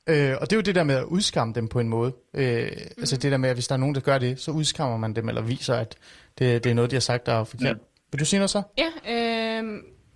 Øh, 0.07 0.35
og 0.41 0.51
det 0.51 0.53
er 0.53 0.57
jo 0.57 0.63
det 0.63 0.75
der 0.75 0.85
med 0.85 0.95
at 0.95 1.05
udskamme 1.05 1.55
dem 1.55 1.69
på 1.69 1.81
en 1.81 1.89
måde. 1.89 2.13
Øh, 2.35 2.63
mm. 2.63 2.79
Altså 2.99 3.17
det 3.17 3.33
der 3.33 3.39
med, 3.39 3.49
at 3.49 3.57
hvis 3.57 3.69
der 3.69 3.75
er 3.75 3.79
nogen, 3.79 3.95
der 3.95 4.01
gør 4.01 4.19
det, 4.19 4.41
så 4.41 4.51
udskammer 4.51 4.97
man 4.97 5.17
dem, 5.17 5.29
eller 5.29 5.43
viser, 5.43 5.75
at 5.75 5.97
det, 6.39 6.65
det 6.65 6.71
er 6.71 6.75
noget, 6.75 6.91
de 6.91 6.97
har 6.97 7.01
sagt, 7.01 7.27
der 7.27 7.33
er 7.33 7.45
forkert. 7.45 7.77
Vil 8.13 8.21
du 8.21 8.25
sige 8.25 8.39
noget 8.39 8.51
så? 8.51 8.63
Ja, 8.79 9.13
øh, 9.13 9.65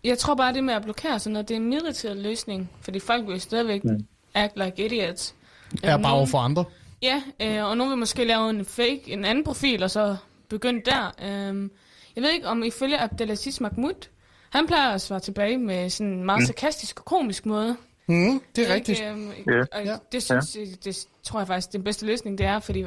jeg 0.04 0.18
tror 0.18 0.34
bare, 0.34 0.54
det 0.54 0.64
med 0.64 0.74
at 0.74 0.82
blokere 0.82 1.18
sådan 1.18 1.32
noget, 1.32 1.48
det 1.48 1.54
er 1.54 1.58
en 1.58 1.68
midlertidig 1.68 2.16
løsning. 2.16 2.70
Fordi 2.80 2.98
folk 2.98 3.26
vil 3.26 3.40
stadigvæk 3.40 3.84
mm. 3.84 4.06
Act 4.34 4.56
like 4.58 4.84
idiots. 4.84 5.34
Er 5.82 5.96
Øh, 5.96 6.02
bare 6.02 6.12
over 6.14 6.26
for 6.26 6.38
andre. 6.38 6.64
Ja, 7.02 7.22
øh, 7.42 7.64
og 7.64 7.76
nogen 7.76 7.90
vil 7.90 7.98
måske 7.98 8.24
lave 8.24 8.50
en 8.50 8.64
fake, 8.64 9.02
en 9.06 9.24
anden 9.24 9.44
profil, 9.44 9.82
og 9.82 9.90
så 9.90 10.16
begynde 10.48 10.82
der. 10.84 11.10
Øh, 11.22 11.68
jeg 12.16 12.22
ved 12.22 12.30
ikke, 12.30 12.46
om 12.48 12.62
ifølge 12.62 12.98
Abdelaziz 13.00 13.60
Mahmoud, 13.60 14.08
han 14.50 14.66
plejer 14.66 14.90
at 14.90 15.00
svare 15.00 15.20
tilbage 15.20 15.58
med 15.58 15.90
sådan 15.90 16.12
en 16.12 16.24
meget 16.24 16.46
sarkastisk 16.46 16.98
og 16.98 17.04
komisk 17.04 17.46
måde. 17.46 17.76
Mm, 18.06 18.40
det 18.56 18.58
er 18.58 18.62
Ikke, 18.62 18.74
rigtigt. 18.74 19.02
øhm, 19.10 19.30
Ja. 19.46 19.60
og 19.78 19.84
Ja. 19.84 19.96
det, 20.12 20.22
synes, 20.22 20.50
det, 20.52 20.84
det 20.84 21.06
tror 21.22 21.40
jeg 21.40 21.46
faktisk, 21.46 21.72
den 21.72 21.84
bedste 21.84 22.06
løsning, 22.06 22.38
det 22.38 22.46
er, 22.46 22.58
fordi 22.58 22.84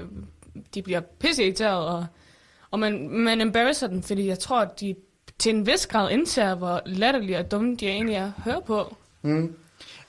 de 0.73 0.81
bliver 0.81 0.99
pisseirriteret, 0.99 1.85
og, 1.87 2.05
og 2.71 2.79
man, 2.79 3.09
man 3.09 3.41
embarrasser 3.41 3.87
dem, 3.87 4.03
fordi 4.03 4.27
jeg 4.27 4.39
tror, 4.39 4.59
at 4.61 4.79
de 4.79 4.95
til 5.39 5.55
en 5.55 5.65
vis 5.67 5.87
grad 5.87 6.11
indser, 6.11 6.55
hvor 6.55 6.81
latterlige 6.85 7.37
og 7.37 7.51
dumme 7.51 7.75
de 7.75 7.87
egentlig 7.87 8.15
er 8.15 8.25
at 8.25 8.31
høre 8.43 8.61
på. 8.67 8.95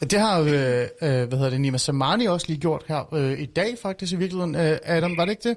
Det 0.01 0.21
har 0.21 0.41
øh, 0.41 0.47
øh, 0.47 0.89
hvad 1.01 1.39
hedder 1.39 1.51
det, 1.51 1.61
Nima 1.61 1.79
Samani 1.79 2.27
også 2.27 2.47
lige 2.49 2.61
gjort 2.61 2.85
her 2.89 3.15
øh, 3.15 3.41
i 3.41 3.47
dag 3.47 3.79
faktisk 3.83 4.13
i 4.13 4.17
virkeligheden. 4.17 4.55
Øh, 4.55 4.79
Adam, 4.83 5.17
var 5.17 5.25
det 5.25 5.33
ikke 5.33 5.49
det? 5.49 5.57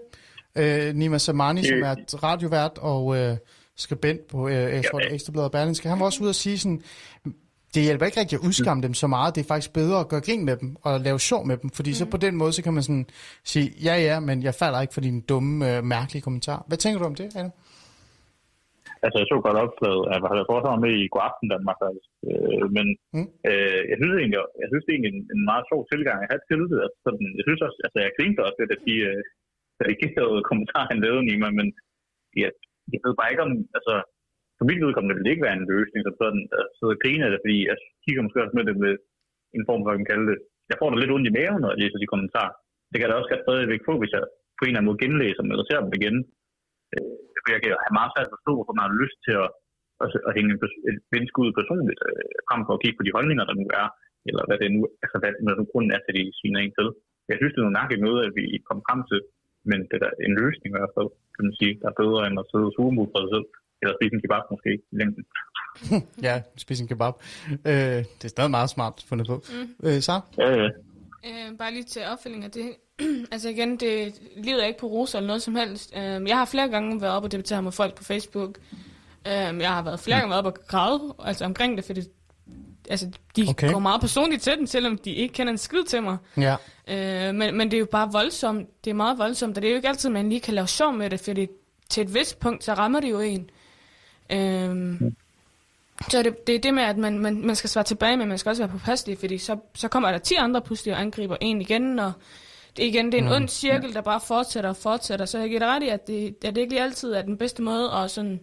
Øh, 0.56 0.96
Nima 0.96 1.18
Samani, 1.18 1.64
som 1.64 1.84
er 1.84 1.92
et 1.92 2.24
radiovært 2.24 2.78
og 2.78 3.18
øh, 3.18 3.38
skribent 3.76 4.28
på, 4.28 4.48
øh, 4.48 4.54
jeg 4.54 4.84
tror 4.92 5.00
det 5.00 5.14
Ekstrabladet 5.14 5.46
og 5.46 5.52
Berlingske, 5.52 5.90
han 5.90 6.00
var 6.00 6.06
også 6.06 6.22
ude 6.22 6.30
at 6.30 6.36
sige 6.36 6.60
sådan, 6.60 6.82
det 7.76 7.84
hjælper 7.84 8.06
ikke 8.06 8.20
rigtig 8.20 8.36
at 8.36 8.46
udskamme 8.46 8.84
dem 8.84 8.94
så 8.94 9.08
meget, 9.08 9.36
det 9.36 9.44
er 9.44 9.48
faktisk 9.48 9.74
bedre 9.74 10.00
at 10.00 10.08
gøre 10.08 10.22
grin 10.22 10.46
med 10.46 10.58
dem 10.58 10.76
og 10.82 11.02
lave 11.02 11.20
sjov 11.20 11.48
med 11.48 11.58
dem, 11.58 11.70
fordi 11.70 11.90
mm. 11.90 11.96
så 11.96 12.06
på 12.06 12.18
den 12.18 12.36
måde, 12.36 12.54
så 12.54 12.62
kan 12.62 12.74
man 12.74 12.84
sådan 12.84 13.06
sige, 13.44 13.74
ja 13.84 13.96
ja, 13.96 14.20
men 14.20 14.44
jeg 14.44 14.56
falder 14.56 14.82
ikke 14.82 14.94
for 14.94 15.02
dine 15.02 15.22
dumme, 15.22 15.78
øh, 15.78 15.84
mærkelige 15.84 16.22
kommentarer. 16.22 16.64
Hvad 16.68 16.78
tænker 16.78 17.00
du 17.00 17.06
om 17.06 17.16
det, 17.16 17.36
Adam? 17.36 17.52
Altså, 19.06 19.18
jeg 19.20 19.28
så 19.30 19.38
godt 19.48 19.62
opslaget, 19.66 20.04
at 20.14 20.20
jeg 20.24 20.32
havde 20.34 20.50
foreslået 20.52 20.84
med 20.86 20.94
i 21.02 21.12
God 21.14 21.24
Aften 21.30 21.48
Danmark, 21.54 21.78
faktisk. 21.84 22.10
Øh, 22.30 22.66
men 22.78 22.88
Mm. 23.16 23.28
øh, 23.50 23.82
jeg 23.92 23.98
synes 24.00 24.16
egentlig, 24.16 24.40
jeg 24.62 24.68
synes 24.70 24.84
det 24.86 24.92
egentlig 24.94 25.14
en, 25.16 25.24
en 25.36 25.42
meget 25.50 25.66
sjov 25.70 25.82
tilgang 25.92 26.18
at 26.22 26.30
have 26.32 26.44
til 26.50 26.62
det. 26.72 26.80
Altså, 26.86 26.98
sådan, 27.06 27.28
jeg 27.38 27.44
synes 27.48 27.62
også, 27.68 27.78
altså, 27.86 27.98
jeg 28.04 28.12
grinte 28.18 28.46
også 28.48 28.60
lidt 28.60 28.76
af 28.76 28.82
de 28.88 28.96
øh, 29.10 30.42
kommentarer, 30.50 30.88
han 30.92 31.04
lavede 31.06 31.24
i 31.34 31.36
mig, 31.44 31.52
men 31.60 31.68
jeg, 32.44 32.52
jeg 32.94 33.00
ved 33.06 33.14
bare 33.20 33.32
ikke 33.32 33.46
om, 33.48 33.54
altså, 33.78 33.94
for 34.58 34.66
mit 34.70 34.82
vedkommende 34.86 35.16
vil 35.16 35.26
det 35.26 35.34
ikke 35.34 35.48
være 35.48 35.60
en 35.60 35.70
løsning, 35.74 36.02
som 36.04 36.16
sådan, 36.22 36.44
at 36.60 36.66
sidde 36.78 36.96
og 36.96 37.02
grine 37.04 37.24
af 37.26 37.32
det, 37.32 37.40
fordi 37.44 37.58
jeg 37.70 37.78
kigger 38.04 38.22
måske 38.26 38.44
også 38.44 38.56
med 38.58 38.66
det 38.70 38.76
med 38.86 38.94
en 39.58 39.64
form 39.68 39.80
for, 39.82 39.88
hvad 39.90 40.00
man 40.02 40.12
kalder 40.12 40.28
det. 40.32 40.40
Jeg 40.72 40.78
får 40.80 40.88
da 40.90 40.96
lidt 40.98 41.14
ondt 41.16 41.30
i 41.30 41.36
maven, 41.38 41.60
når 41.62 41.72
jeg 41.74 41.82
læser 41.82 42.00
de 42.00 42.14
kommentarer. 42.14 42.54
Det 42.90 42.96
kan 42.96 43.06
jeg 43.06 43.12
da 43.14 43.20
også 43.22 43.32
stadigvæk 43.48 43.82
få, 43.90 43.94
hvis 44.02 44.14
jeg 44.16 44.24
på 44.58 44.62
en 44.64 44.70
eller 44.70 44.80
anden 44.80 44.90
måde 44.90 45.02
genlæser 45.04 45.42
dem, 45.44 45.52
eller 45.54 45.66
ser 45.68 45.80
dem 45.86 45.94
igen. 46.00 46.18
Øh, 46.96 47.16
for 47.42 47.50
jeg 47.54 47.62
kan 47.62 47.72
have 47.86 47.98
meget 48.00 48.12
svært 48.12 48.30
at 48.30 48.36
forstå, 48.36 48.52
hvorfor 48.56 48.76
man 48.78 48.88
har 48.88 49.02
lyst 49.04 49.18
til 49.26 49.36
at, 49.44 49.50
at, 50.04 50.08
at 50.28 50.36
hænge 50.38 50.50
en 50.54 50.60
et 50.90 51.00
menneske 51.14 51.38
ud 51.44 51.52
personligt, 51.60 52.00
øh, 52.08 52.30
frem 52.48 52.62
for 52.66 52.74
at 52.76 52.82
kigge 52.84 52.98
på 52.98 53.06
de 53.06 53.16
holdninger, 53.18 53.46
der 53.48 53.56
nu 53.62 53.66
er, 53.82 53.88
eller 54.30 54.44
hvad 54.48 54.58
det 54.60 54.68
nu, 54.76 54.82
altså 55.04 55.18
hvad, 55.22 55.32
hvad 55.44 55.56
nu 55.60 55.66
grunden 55.72 55.92
er 55.96 56.02
til, 56.02 56.14
at 56.14 56.18
de 56.20 56.38
sviner 56.38 56.60
en 56.62 56.76
til. 56.78 56.88
Jeg 57.30 57.38
synes, 57.38 57.52
det 57.54 57.60
er 57.60 57.66
noget 57.66 57.80
mærkeligt 57.80 58.06
noget, 58.08 58.22
at 58.28 58.32
vi 58.40 58.46
kom 58.70 58.80
frem 58.88 59.02
til, 59.12 59.20
men 59.70 59.80
det 59.92 59.98
er 60.08 60.12
en 60.28 60.36
løsning 60.42 60.70
i 60.72 60.78
hvert 60.78 60.96
fald, 60.98 61.10
kan 61.36 61.44
man 61.48 61.56
sige, 61.60 61.74
der 61.82 61.88
er 61.90 62.00
bedre 62.04 62.22
end 62.28 62.42
at 62.42 62.50
sidde 62.52 62.68
og 62.70 62.74
suge 62.76 62.94
mod 62.98 63.08
for 63.12 63.20
sig 63.24 63.32
selv, 63.36 63.48
eller 63.82 63.94
spise 63.98 64.14
en 64.16 64.24
kebab 64.24 64.44
måske 64.54 64.72
i 64.94 64.96
længden. 65.00 65.24
Ja, 66.28 66.36
spise 66.64 66.82
en 66.84 66.92
kebab. 66.92 67.16
Øh, 67.72 68.00
det 68.20 68.26
er 68.30 68.34
stadig 68.36 68.52
meget 68.58 68.70
smart 68.76 68.96
fundet 69.10 69.26
på. 69.32 69.36
Mm. 69.54 69.70
Øh, 69.88 70.00
så? 70.08 70.16
Ja, 70.42 70.50
ja. 70.62 70.70
Øh, 71.28 71.48
bare 71.60 71.72
lige 71.76 71.88
til 71.94 72.02
opfølging 72.12 72.44
af 72.48 72.52
det. 72.60 72.68
altså 73.32 73.50
igen, 73.50 73.78
det, 73.78 74.14
livet 74.38 74.64
er 74.64 74.68
ikke 74.68 74.80
på 74.80 74.88
roser 74.88 75.18
eller 75.18 75.28
noget 75.28 75.42
som 75.42 75.56
helst. 75.56 75.94
Øh, 75.96 76.28
jeg 76.28 76.38
har 76.38 76.46
flere 76.46 76.70
gange 76.70 77.02
været 77.02 77.14
op 77.14 77.24
og 77.24 77.32
debattere 77.32 77.62
med 77.62 77.72
folk 77.72 77.96
på 77.96 78.04
Facebook. 78.04 78.58
Øh, 79.28 79.34
jeg 79.34 79.70
har 79.70 79.82
været 79.82 80.00
flere 80.00 80.18
gange 80.18 80.30
været 80.30 80.46
op 80.46 80.54
og 80.54 80.68
græde 80.68 81.14
altså 81.24 81.46
omkring 81.46 81.78
det, 81.78 81.86
fordi 81.86 82.02
altså, 82.90 83.12
de 83.36 83.46
Okay. 83.50 83.72
går 83.72 83.80
meget 83.80 84.02
personligt 84.02 84.44
til 84.44 84.58
den, 84.58 84.68
selvom 84.68 84.98
de 84.98 85.12
ikke 85.12 85.34
kender 85.34 85.52
en 85.52 85.58
skid 85.58 85.84
til 85.84 86.04
mig. 86.04 86.18
Ja. 86.38 86.56
Øh, 86.88 87.36
men, 87.36 87.58
men 87.58 87.72
det 87.72 87.78
er 87.78 87.80
jo 87.80 87.88
bare 87.92 88.12
voldsomt. 88.12 88.86
Det 88.86 88.90
er 88.90 88.96
meget 88.96 89.18
voldsomt, 89.18 89.58
og 89.58 89.62
det 89.62 89.68
er 89.68 89.72
jo 89.72 89.76
ikke 89.76 89.88
altid, 89.88 90.10
man 90.10 90.30
lige 90.30 90.42
kan 90.42 90.54
lave 90.54 90.68
sjov 90.68 90.94
med 90.94 91.10
det, 91.10 91.20
fordi 91.20 91.48
til 91.90 92.04
et 92.04 92.14
vist 92.14 92.40
punkt, 92.40 92.64
så 92.64 92.74
rammer 92.74 93.00
det 93.00 93.10
jo 93.10 93.20
en. 93.20 93.50
Øh, 94.30 95.02
så 96.10 96.24
det, 96.24 96.48
det 96.48 96.56
er 96.56 96.60
det 96.60 96.74
med, 96.74 96.84
at 96.84 96.98
man, 96.98 97.20
man, 97.20 97.46
man 97.46 97.56
skal 97.56 97.70
svare 97.70 97.84
tilbage, 97.84 98.18
men 98.18 98.28
man 98.28 98.38
skal 98.38 98.50
også 98.50 98.64
være 98.64 98.72
påpasselig, 98.72 99.18
fordi 99.18 99.38
så, 99.38 99.58
så 99.76 99.88
kommer 99.88 100.12
der 100.12 100.18
10 100.18 100.36
andre 100.36 100.62
pludselig 100.62 100.94
og 100.94 101.02
angriber 101.02 101.38
en 101.42 101.62
igen, 101.62 102.00
og 102.00 102.12
igen, 102.80 103.06
det 103.06 103.14
er 103.14 103.22
en 103.22 103.32
ond 103.32 103.50
cirkel, 103.50 103.94
der 103.94 104.02
bare 104.02 104.20
fortsætter 104.28 104.70
og 104.70 104.76
fortsætter. 104.76 105.26
Så 105.26 105.40
jeg 105.40 105.50
giver 105.50 105.60
dig 105.60 105.68
ret 105.68 105.84
i, 105.84 105.90
at 105.90 106.08
det, 106.08 106.36
at 106.46 106.56
det 106.56 106.62
ikke 106.62 106.74
lige 106.74 106.84
altid 106.84 107.14
er 107.14 107.22
den 107.22 107.38
bedste 107.38 107.62
måde 107.62 107.92
at 107.92 108.12
sådan 108.12 108.40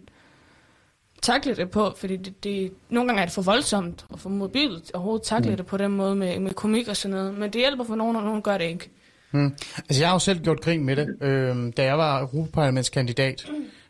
takle 1.21 1.55
det 1.55 1.69
på, 1.69 1.93
fordi 1.97 2.17
det, 2.17 2.43
det, 2.43 2.71
nogle 2.89 3.07
gange 3.07 3.21
er 3.21 3.25
det 3.25 3.33
for 3.33 3.41
voldsomt 3.41 4.05
og 4.09 4.19
for 4.19 4.29
mobilt 4.29 4.89
at 4.89 4.95
overhovedet 4.95 5.25
takle 5.25 5.49
mm. 5.51 5.57
det 5.57 5.65
på 5.65 5.77
den 5.77 5.91
måde 5.91 6.15
med, 6.15 6.39
med 6.39 6.53
komik 6.53 6.87
og 6.87 6.97
sådan 6.97 7.17
noget. 7.17 7.33
Men 7.33 7.53
det 7.53 7.61
hjælper 7.61 7.83
for 7.83 7.95
nogen, 7.95 8.15
og 8.15 8.23
nogen 8.23 8.41
gør 8.41 8.57
det 8.57 8.65
ikke. 8.65 8.89
Hmm. 9.31 9.55
Altså, 9.77 10.01
jeg 10.01 10.09
har 10.09 10.15
jo 10.15 10.19
selv 10.19 10.39
gjort 10.39 10.61
grin 10.61 10.83
med 10.83 10.95
det. 10.95 11.07
Øh, 11.21 11.73
da 11.77 11.83
jeg 11.83 11.97
var 11.97 12.21
europaparlamentskandidat, 12.21 13.45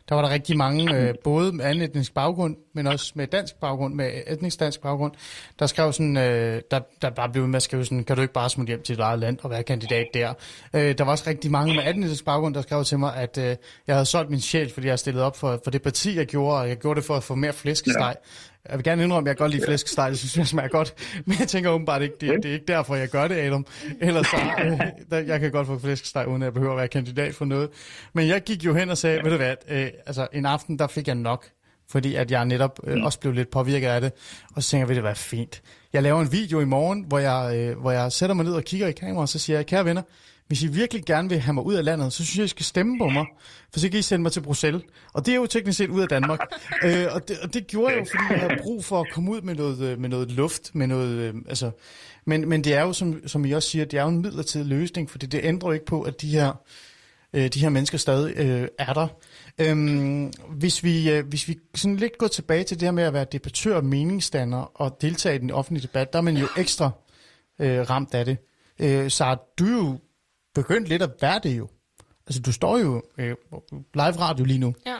der 0.08 0.14
var 0.14 0.22
der 0.22 0.30
rigtig 0.30 0.56
mange, 0.56 0.94
øh, 0.94 1.14
både 1.24 1.52
med 1.52 1.64
anden 1.64 1.84
etnisk 1.84 2.14
baggrund, 2.14 2.56
men 2.74 2.86
også 2.86 3.12
med 3.14 3.26
dansk 3.26 3.54
baggrund, 3.60 3.94
med 3.94 4.10
etnisk 4.26 4.60
dansk 4.60 4.80
baggrund, 4.80 5.12
der 5.58 5.66
skrev 5.66 5.92
sådan, 5.92 6.16
øh, 6.16 6.62
der, 6.70 6.80
der 7.02 7.10
bare 7.10 7.28
blev 7.28 7.48
med 7.48 7.56
at 7.56 7.62
skrive 7.62 7.84
sådan, 7.84 8.04
kan 8.04 8.16
du 8.16 8.22
ikke 8.22 8.34
bare 8.34 8.50
smutte 8.50 8.70
hjem 8.70 8.82
til 8.82 8.96
dit 8.96 9.02
eget 9.02 9.18
land 9.18 9.38
og 9.42 9.50
være 9.50 9.62
kandidat 9.62 10.06
der? 10.14 10.34
Øh, 10.74 10.98
der 10.98 11.04
var 11.04 11.10
også 11.10 11.24
rigtig 11.26 11.50
mange 11.50 11.74
med 11.74 11.84
anden 11.84 12.02
etnisk 12.02 12.24
baggrund, 12.24 12.54
der 12.54 12.62
skrev 12.62 12.84
til 12.84 12.98
mig, 12.98 13.16
at 13.16 13.38
øh, 13.38 13.56
jeg 13.86 13.94
havde 13.94 14.06
solgt 14.06 14.30
min 14.30 14.40
sjæl, 14.40 14.72
fordi 14.72 14.86
jeg 14.86 14.98
stillede 14.98 15.24
op 15.24 15.36
for, 15.36 15.60
for 15.64 15.70
det 15.70 15.82
parti, 15.82 16.16
jeg 16.16 16.26
gjorde, 16.26 16.60
og 16.60 16.68
jeg 16.68 16.76
gjorde 16.76 17.00
det 17.00 17.06
for 17.06 17.14
at 17.14 17.22
få 17.22 17.34
mere 17.34 17.52
flæskesteg. 17.52 18.14
Jeg 18.70 18.78
vil 18.78 18.84
gerne 18.84 19.04
indrømme, 19.04 19.30
at 19.30 19.34
jeg 19.34 19.38
godt 19.38 19.50
lide 19.50 19.64
flæskesteg, 19.66 20.10
det 20.10 20.18
synes 20.18 20.36
jeg 20.36 20.46
smager 20.46 20.68
godt, 20.68 20.94
men 21.26 21.36
jeg 21.38 21.48
tænker 21.48 21.70
åbenbart 21.70 22.02
ikke, 22.02 22.14
det, 22.20 22.42
det 22.42 22.48
er 22.48 22.52
ikke 22.52 22.66
derfor, 22.68 22.94
jeg 22.96 23.08
gør 23.08 23.28
det, 23.28 23.34
Adam. 23.34 23.66
Ellers 24.00 24.26
så, 24.26 24.36
øh, 25.20 25.28
jeg 25.28 25.40
kan 25.40 25.50
godt 25.50 25.66
få 25.66 25.78
flæskesteg, 25.78 26.28
uden 26.28 26.42
at 26.42 26.46
jeg 26.46 26.54
behøver 26.54 26.72
at 26.72 26.78
være 26.78 26.88
kandidat 26.88 27.34
for 27.34 27.44
noget. 27.44 27.68
Men 28.12 28.28
jeg 28.28 28.42
gik 28.42 28.64
jo 28.64 28.74
hen 28.74 28.90
og 28.90 28.98
sagde, 28.98 29.24
ved 29.24 29.30
du 29.30 29.36
hvad, 29.36 29.54
øh, 29.68 29.88
altså 30.06 30.28
en 30.32 30.46
aften, 30.46 30.78
der 30.78 30.86
fik 30.86 31.06
jeg 31.06 31.14
nok, 31.14 31.46
fordi 31.90 32.14
at 32.14 32.30
jeg 32.30 32.44
netop 32.44 32.80
øh, 32.84 33.04
også 33.04 33.20
blev 33.20 33.32
lidt 33.32 33.50
påvirket 33.50 33.88
af 33.88 34.00
det, 34.00 34.12
og 34.54 34.62
så 34.62 34.70
tænker 34.70 34.82
jeg, 34.82 34.88
ved 34.88 34.96
det 34.96 35.04
være 35.04 35.16
fint. 35.16 35.62
Jeg 35.92 36.02
laver 36.02 36.20
en 36.20 36.32
video 36.32 36.60
i 36.60 36.64
morgen, 36.64 37.04
hvor 37.08 37.18
jeg, 37.18 37.56
øh, 37.56 37.80
hvor 37.80 37.90
jeg 37.90 38.12
sætter 38.12 38.34
mig 38.34 38.44
ned 38.44 38.52
og 38.52 38.64
kigger 38.64 38.86
i 38.86 38.92
kameraet, 38.92 39.22
og 39.22 39.28
så 39.28 39.38
siger 39.38 39.56
jeg, 39.56 39.66
kære 39.66 39.84
venner, 39.84 40.02
hvis 40.46 40.62
I 40.62 40.66
virkelig 40.66 41.04
gerne 41.04 41.28
vil 41.28 41.38
have 41.38 41.54
mig 41.54 41.64
ud 41.64 41.74
af 41.74 41.84
landet, 41.84 42.12
så 42.12 42.24
synes 42.24 42.38
jeg, 42.38 42.44
I 42.44 42.48
skal 42.48 42.64
stemme 42.64 42.98
på 42.98 43.08
mig, 43.08 43.26
for 43.72 43.80
så 43.80 43.88
kan 43.88 43.98
I 43.98 44.02
sende 44.02 44.22
mig 44.22 44.32
til 44.32 44.40
Bruxelles. 44.40 44.82
Og 45.12 45.26
det 45.26 45.32
er 45.32 45.36
jo 45.36 45.46
teknisk 45.46 45.78
set 45.78 45.90
ud 45.90 46.02
af 46.02 46.08
Danmark. 46.08 46.40
øh, 46.84 47.06
og, 47.10 47.28
det, 47.28 47.38
og 47.42 47.54
det 47.54 47.66
gjorde 47.66 47.94
jeg 47.94 48.00
jo, 48.00 48.04
fordi 48.04 48.32
jeg 48.32 48.40
havde 48.40 48.62
brug 48.62 48.84
for 48.84 49.00
at 49.00 49.06
komme 49.12 49.30
ud 49.30 49.40
med 49.40 49.54
noget, 49.54 49.80
øh, 49.80 50.00
med 50.00 50.08
noget 50.08 50.32
luft, 50.32 50.74
med 50.74 50.86
noget, 50.86 51.08
øh, 51.08 51.34
altså, 51.48 51.70
men, 52.26 52.48
men 52.48 52.64
det 52.64 52.74
er 52.74 52.82
jo, 52.82 52.92
som, 52.92 53.28
som 53.28 53.44
I 53.44 53.52
også 53.52 53.68
siger, 53.68 53.84
det 53.84 53.98
er 53.98 54.02
jo 54.02 54.08
en 54.08 54.22
midlertidig 54.22 54.66
løsning, 54.66 55.10
for 55.10 55.18
det 55.18 55.40
ændrer 55.42 55.68
jo 55.68 55.72
ikke 55.72 55.86
på, 55.86 56.02
at 56.02 56.20
de 56.20 56.28
her, 56.28 56.52
øh, 57.32 57.48
de 57.48 57.60
her 57.60 57.68
mennesker 57.68 57.98
stadig 57.98 58.36
øh, 58.36 58.68
er 58.78 58.92
der. 58.92 59.08
Øhm, 59.58 60.32
hvis, 60.50 60.84
vi, 60.84 61.10
øh, 61.10 61.26
hvis 61.26 61.48
vi 61.48 61.58
sådan 61.74 61.96
lidt 61.96 62.18
går 62.18 62.26
tilbage 62.26 62.64
til 62.64 62.80
det 62.80 62.86
her 62.86 62.92
med 62.92 63.04
at 63.04 63.12
være 63.12 63.26
debattør 63.32 63.80
meningsstander 63.80 64.58
og 64.58 64.98
deltage 65.00 65.36
i 65.36 65.38
den 65.38 65.50
offentlige 65.50 65.82
debat, 65.82 66.12
der 66.12 66.18
er 66.18 66.22
man 66.22 66.36
jo 66.36 66.46
ekstra 66.56 66.90
øh, 67.58 67.90
ramt 67.90 68.14
af 68.14 68.24
det. 68.24 68.38
Øh, 68.78 69.10
så 69.10 69.36
du 69.58 69.64
er 69.64 69.70
jo 69.70 69.98
begyndt 70.56 70.88
lidt 70.88 71.02
at 71.02 71.10
være 71.20 71.40
det 71.42 71.58
jo. 71.58 71.68
Altså 72.26 72.40
du 72.42 72.52
står 72.52 72.78
jo 72.78 73.02
øh, 73.18 73.34
live 73.94 74.20
radio 74.20 74.44
lige 74.44 74.58
nu, 74.58 74.74
Ja. 74.86 74.94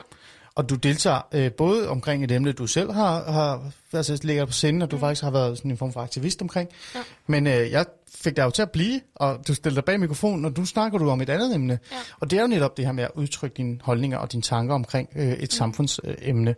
og 0.55 0.69
du 0.69 0.75
deltager 0.75 1.21
øh, 1.31 1.51
både 1.51 1.89
omkring 1.89 2.23
et 2.23 2.31
emne, 2.31 2.51
du 2.51 2.67
selv 2.67 2.91
har, 2.91 3.31
har 3.31 3.71
altså, 3.93 4.19
ligger 4.23 4.45
på 4.45 4.51
scenen, 4.51 4.81
og 4.81 4.91
du 4.91 4.95
mm. 4.95 4.99
faktisk 4.99 5.23
har 5.23 5.31
været 5.31 5.57
sådan 5.57 5.71
en 5.71 5.77
form 5.77 5.93
for 5.93 6.01
aktivist 6.01 6.41
omkring. 6.41 6.69
Ja. 6.95 6.99
Men 7.27 7.47
øh, 7.47 7.71
jeg 7.71 7.85
fik 8.15 8.35
dig 8.35 8.43
jo 8.43 8.49
til 8.49 8.61
at 8.61 8.71
blive, 8.71 9.01
og 9.15 9.47
du 9.47 9.53
stiller 9.53 9.75
dig 9.75 9.85
bag 9.85 9.99
mikrofonen, 9.99 10.45
og 10.45 10.55
du 10.55 10.65
snakker 10.65 10.97
du 10.97 11.09
om 11.09 11.21
et 11.21 11.29
andet 11.29 11.55
emne. 11.55 11.79
Ja. 11.91 11.97
Og 12.19 12.31
det 12.31 12.37
er 12.37 12.41
jo 12.41 12.47
netop 12.47 12.77
det 12.77 12.85
her 12.85 12.91
med 12.91 13.03
at 13.03 13.11
udtrykke 13.15 13.57
dine 13.57 13.79
holdninger 13.81 14.17
og 14.17 14.31
dine 14.31 14.43
tanker 14.43 14.75
omkring 14.75 15.09
øh, 15.15 15.31
et 15.31 15.39
mm. 15.41 15.49
samfundsemne. 15.49 16.55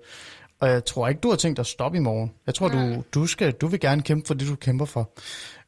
Og 0.60 0.70
jeg 0.70 0.86
tror 0.86 1.08
ikke, 1.08 1.22
du 1.22 1.30
har 1.30 1.36
tænkt 1.36 1.58
dig 1.58 1.62
at 1.62 1.68
stoppe 1.68 1.98
i 1.98 2.02
morgen. 2.02 2.32
Jeg 2.46 2.56
tror, 2.56 2.68
du, 2.68 3.04
du, 3.14 3.26
skal, 3.28 3.52
du 3.52 3.68
vil 3.68 3.80
gerne 3.80 4.02
kæmpe 4.02 4.28
for 4.28 4.34
det, 4.34 4.48
du 4.48 4.56
kæmper 4.56 4.86
for. 4.86 5.12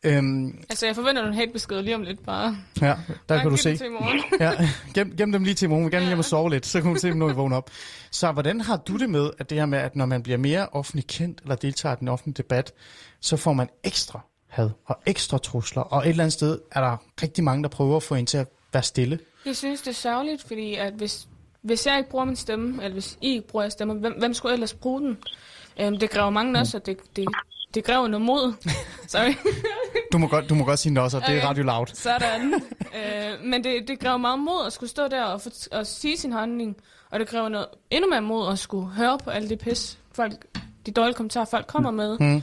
Øhm, 0.03 0.63
Altså, 0.69 0.85
jeg 0.85 0.95
forventer 0.95 1.21
nogle 1.21 1.35
hatebeskeder 1.35 1.81
lige 1.81 1.95
om 1.95 2.01
lidt 2.01 2.25
bare. 2.25 2.57
ja, 2.81 2.85
der 2.87 2.95
Bare 3.27 3.39
kan 3.39 3.49
du 3.49 3.57
se. 3.57 3.77
til 3.77 3.91
morgen. 3.91 4.23
ja, 4.39 4.69
gem, 4.93 5.17
gem 5.17 5.31
dem 5.31 5.43
lige 5.43 5.53
til 5.53 5.65
i 5.65 5.69
morgen. 5.69 5.85
Vi 5.85 5.91
gerne 5.91 6.05
hjem 6.05 6.19
og 6.19 6.25
sove 6.25 6.49
lidt, 6.49 6.65
så 6.65 6.81
kan 6.81 6.93
du 6.93 6.99
se 6.99 7.07
dem, 7.07 7.17
når 7.17 7.27
vi 7.27 7.33
vågner 7.33 7.57
op. 7.57 7.69
Så 8.11 8.31
hvordan 8.31 8.61
har 8.61 8.77
du 8.77 8.97
det 8.97 9.09
med, 9.09 9.29
at 9.39 9.49
det 9.49 9.57
her 9.57 9.65
med, 9.65 9.79
at 9.79 9.95
når 9.95 10.05
man 10.05 10.23
bliver 10.23 10.37
mere 10.37 10.67
offentlig 10.71 11.07
kendt, 11.07 11.41
eller 11.41 11.55
deltager 11.55 11.95
i 11.95 11.99
den 11.99 12.07
offentlige 12.07 12.35
debat, 12.37 12.73
så 13.19 13.37
får 13.37 13.53
man 13.53 13.69
ekstra 13.83 14.19
had 14.47 14.69
og 14.85 14.99
ekstra 15.05 15.37
trusler, 15.37 15.81
og 15.81 16.01
et 16.03 16.09
eller 16.09 16.23
andet 16.23 16.33
sted 16.33 16.59
er 16.71 16.81
der 16.81 16.97
rigtig 17.23 17.43
mange, 17.43 17.63
der 17.63 17.69
prøver 17.69 17.95
at 17.97 18.03
få 18.03 18.15
en 18.15 18.25
til 18.25 18.37
at 18.37 18.47
være 18.73 18.83
stille. 18.83 19.19
Jeg 19.45 19.55
synes, 19.55 19.81
det 19.81 19.87
er 19.89 19.93
sørgeligt, 19.93 20.43
fordi 20.47 20.75
at 20.75 20.93
hvis, 20.93 21.27
hvis 21.61 21.85
jeg 21.87 21.97
ikke 21.97 22.09
bruger 22.09 22.25
min 22.25 22.35
stemme, 22.35 22.83
eller 22.83 22.93
hvis 22.93 23.17
I 23.21 23.27
ikke 23.35 23.47
bruger 23.47 23.63
jeres 23.63 23.73
stemme, 23.73 23.93
hvem, 23.93 24.13
hvem 24.19 24.33
skulle 24.33 24.53
ellers 24.53 24.73
bruge 24.73 25.01
den? 25.01 25.17
Øhm, 25.79 25.97
det 25.99 26.09
kræver 26.09 26.29
mange 26.29 26.59
også, 26.59 26.77
og 26.77 26.85
det, 26.85 26.97
det, 27.15 27.27
det 27.73 27.83
kræver 27.83 28.07
noget 28.07 28.25
mod. 28.25 28.53
Sorry. 29.07 29.33
Du 30.11 30.17
må 30.17 30.27
godt, 30.27 30.49
du 30.49 30.55
må 30.55 30.65
godt 30.65 30.79
sige 30.79 31.01
også, 31.01 31.19
det 31.19 31.25
er 31.29 31.37
Okay. 31.37 31.47
radio 31.47 31.63
loud. 31.63 31.85
Sådan. 31.93 32.53
øh, 32.97 33.45
men 33.45 33.63
det, 33.63 33.87
det 33.87 33.99
kræver 33.99 34.17
meget 34.17 34.39
mod 34.39 34.65
at 34.65 34.73
skulle 34.73 34.89
stå 34.89 35.07
der 35.07 35.23
og, 35.23 35.41
for, 35.41 35.49
og 35.71 35.87
sige 35.87 36.17
sin 36.17 36.31
holdning. 36.31 36.75
Og 37.11 37.19
det 37.19 37.27
kræver 37.27 37.49
noget, 37.49 37.67
endnu 37.91 38.09
mere 38.09 38.21
mod 38.21 38.51
at 38.51 38.59
skulle 38.59 38.87
høre 38.87 39.17
på 39.23 39.29
alt 39.29 39.49
det 39.49 39.59
pis, 39.59 39.97
folk, 40.15 40.33
de 40.85 40.91
dårlige 40.91 41.15
kommentarer, 41.15 41.45
folk 41.45 41.67
kommer 41.67 41.91
med. 41.91 42.17
Mm. 42.19 42.41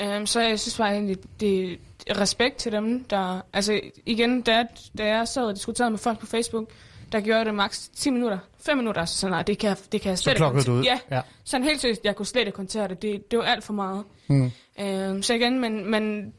Øhm, 0.00 0.26
så 0.26 0.40
jeg 0.40 0.60
synes 0.60 0.76
bare 0.78 0.92
egentlig, 0.92 1.16
det 1.40 1.78
er 2.06 2.20
respekt 2.20 2.56
til 2.56 2.72
dem, 2.72 3.04
der... 3.04 3.40
Altså 3.52 3.80
igen, 4.06 4.42
da, 4.42 4.66
da 4.98 5.06
jeg 5.06 5.28
sad 5.28 5.44
og 5.44 5.54
diskuterede 5.54 5.90
med 5.90 5.98
folk 5.98 6.18
på 6.18 6.26
Facebook, 6.26 6.70
der 7.12 7.20
gjorde 7.20 7.44
det 7.44 7.54
maks 7.54 7.88
10 7.88 8.10
minutter, 8.10 8.38
5 8.60 8.76
minutter, 8.76 9.04
så 9.04 9.14
sådan, 9.18 9.32
nej, 9.32 9.42
det 9.42 9.58
kan, 9.58 9.76
det 9.92 10.00
kan 10.00 10.10
jeg 10.10 10.18
slet 10.18 10.32
ikke 10.32 10.38
klokkede 10.38 10.64
du 10.64 10.72
ud. 10.72 10.82
Ja, 10.82 10.98
Ja. 11.10 11.20
sådan 11.44 11.64
helt 11.66 11.80
seriøst, 11.80 12.00
jeg 12.04 12.16
kunne 12.16 12.26
slet 12.26 12.46
ikke 12.46 12.56
håndtere 12.56 12.88
det. 12.88 13.02
Det, 13.02 13.30
det 13.30 13.38
var 13.38 13.44
alt 13.44 13.64
for 13.64 13.72
meget. 13.72 14.04
Mm. 14.28 14.50
Øhm, 14.80 15.22
så 15.22 15.34
igen, 15.34 15.60
men, 15.60 15.90
men 15.90 16.32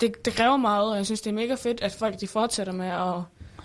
det, 0.00 0.24
det 0.24 0.32
kræver 0.32 0.56
meget, 0.56 0.90
og 0.90 0.96
jeg 0.96 1.06
synes, 1.06 1.20
det 1.20 1.30
er 1.30 1.34
mega 1.34 1.54
fedt, 1.54 1.80
at 1.80 1.92
folk 1.92 2.20
de 2.20 2.26
fortsætter 2.28 2.72
med 2.72 2.86
at, 2.86 3.14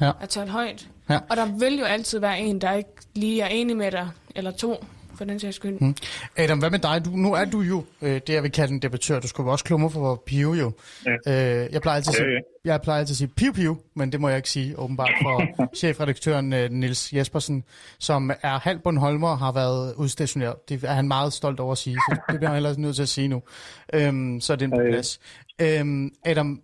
Ja. 0.01 0.11
at 0.21 0.29
tale 0.29 0.49
højt. 0.51 0.87
Ja. 1.09 1.19
Og 1.29 1.37
der 1.37 1.45
vil 1.59 1.79
jo 1.79 1.85
altid 1.85 2.19
være 2.19 2.39
en, 2.39 2.61
der 2.61 2.73
ikke 2.73 2.89
lige 3.15 3.41
er 3.41 3.47
enig 3.47 3.77
med 3.77 3.91
dig, 3.91 4.09
eller 4.35 4.51
to, 4.51 4.83
for 5.19 5.25
den 5.25 5.39
sags 5.39 5.55
skyld. 5.55 5.77
Mm. 5.81 5.95
Adam, 6.37 6.59
hvad 6.59 6.69
med 6.69 6.79
dig? 6.79 7.05
Du, 7.05 7.09
nu 7.09 7.33
er 7.33 7.45
du 7.45 7.61
jo 7.61 7.85
øh, 8.01 8.13
det, 8.13 8.29
jeg 8.29 8.43
vil 8.43 8.51
kalde 8.51 8.73
en 8.73 8.79
debattør. 8.79 9.19
Du 9.19 9.27
skulle 9.27 9.51
også 9.51 9.65
klumre 9.65 9.89
for 9.89 10.23
Pio 10.25 10.53
jo. 10.53 10.71
Ja. 11.05 11.63
Øh, 11.63 11.73
jeg, 11.73 11.81
plejer 11.81 11.95
altid 11.95 12.11
at 12.11 12.15
sige, 12.15 12.41
jeg 12.65 12.81
plejer 12.81 12.99
altid 12.99 13.13
at 13.13 13.17
sige 13.17 13.27
Pio 13.27 13.51
Pio, 13.51 13.77
men 13.95 14.11
det 14.11 14.21
må 14.21 14.29
jeg 14.29 14.37
ikke 14.37 14.49
sige 14.49 14.79
åbenbart 14.79 15.11
for 15.21 15.43
chefredaktøren 15.79 16.53
øh, 16.53 16.71
Nils 16.71 17.13
Jespersen, 17.13 17.63
som 17.99 18.31
er 18.41 18.59
halv 18.59 18.79
Bornholmer 18.79 19.29
og 19.29 19.39
har 19.39 19.51
været 19.51 19.93
udstationeret. 19.95 20.69
Det 20.69 20.83
er 20.83 20.93
han 20.93 21.07
meget 21.07 21.33
stolt 21.33 21.59
over 21.59 21.71
at 21.71 21.77
sige, 21.77 21.95
så 21.95 22.21
det 22.29 22.39
bliver 22.39 22.49
han 22.49 22.55
heller 22.55 22.77
nødt 22.77 22.95
til 22.95 23.03
at 23.03 23.09
sige 23.09 23.27
nu. 23.27 23.41
Øhm, 23.93 24.41
så 24.41 24.53
er 24.53 24.57
det 24.57 24.65
en 24.65 24.71
plads. 24.91 25.19
Øhm, 25.61 26.11
Adam, 26.25 26.61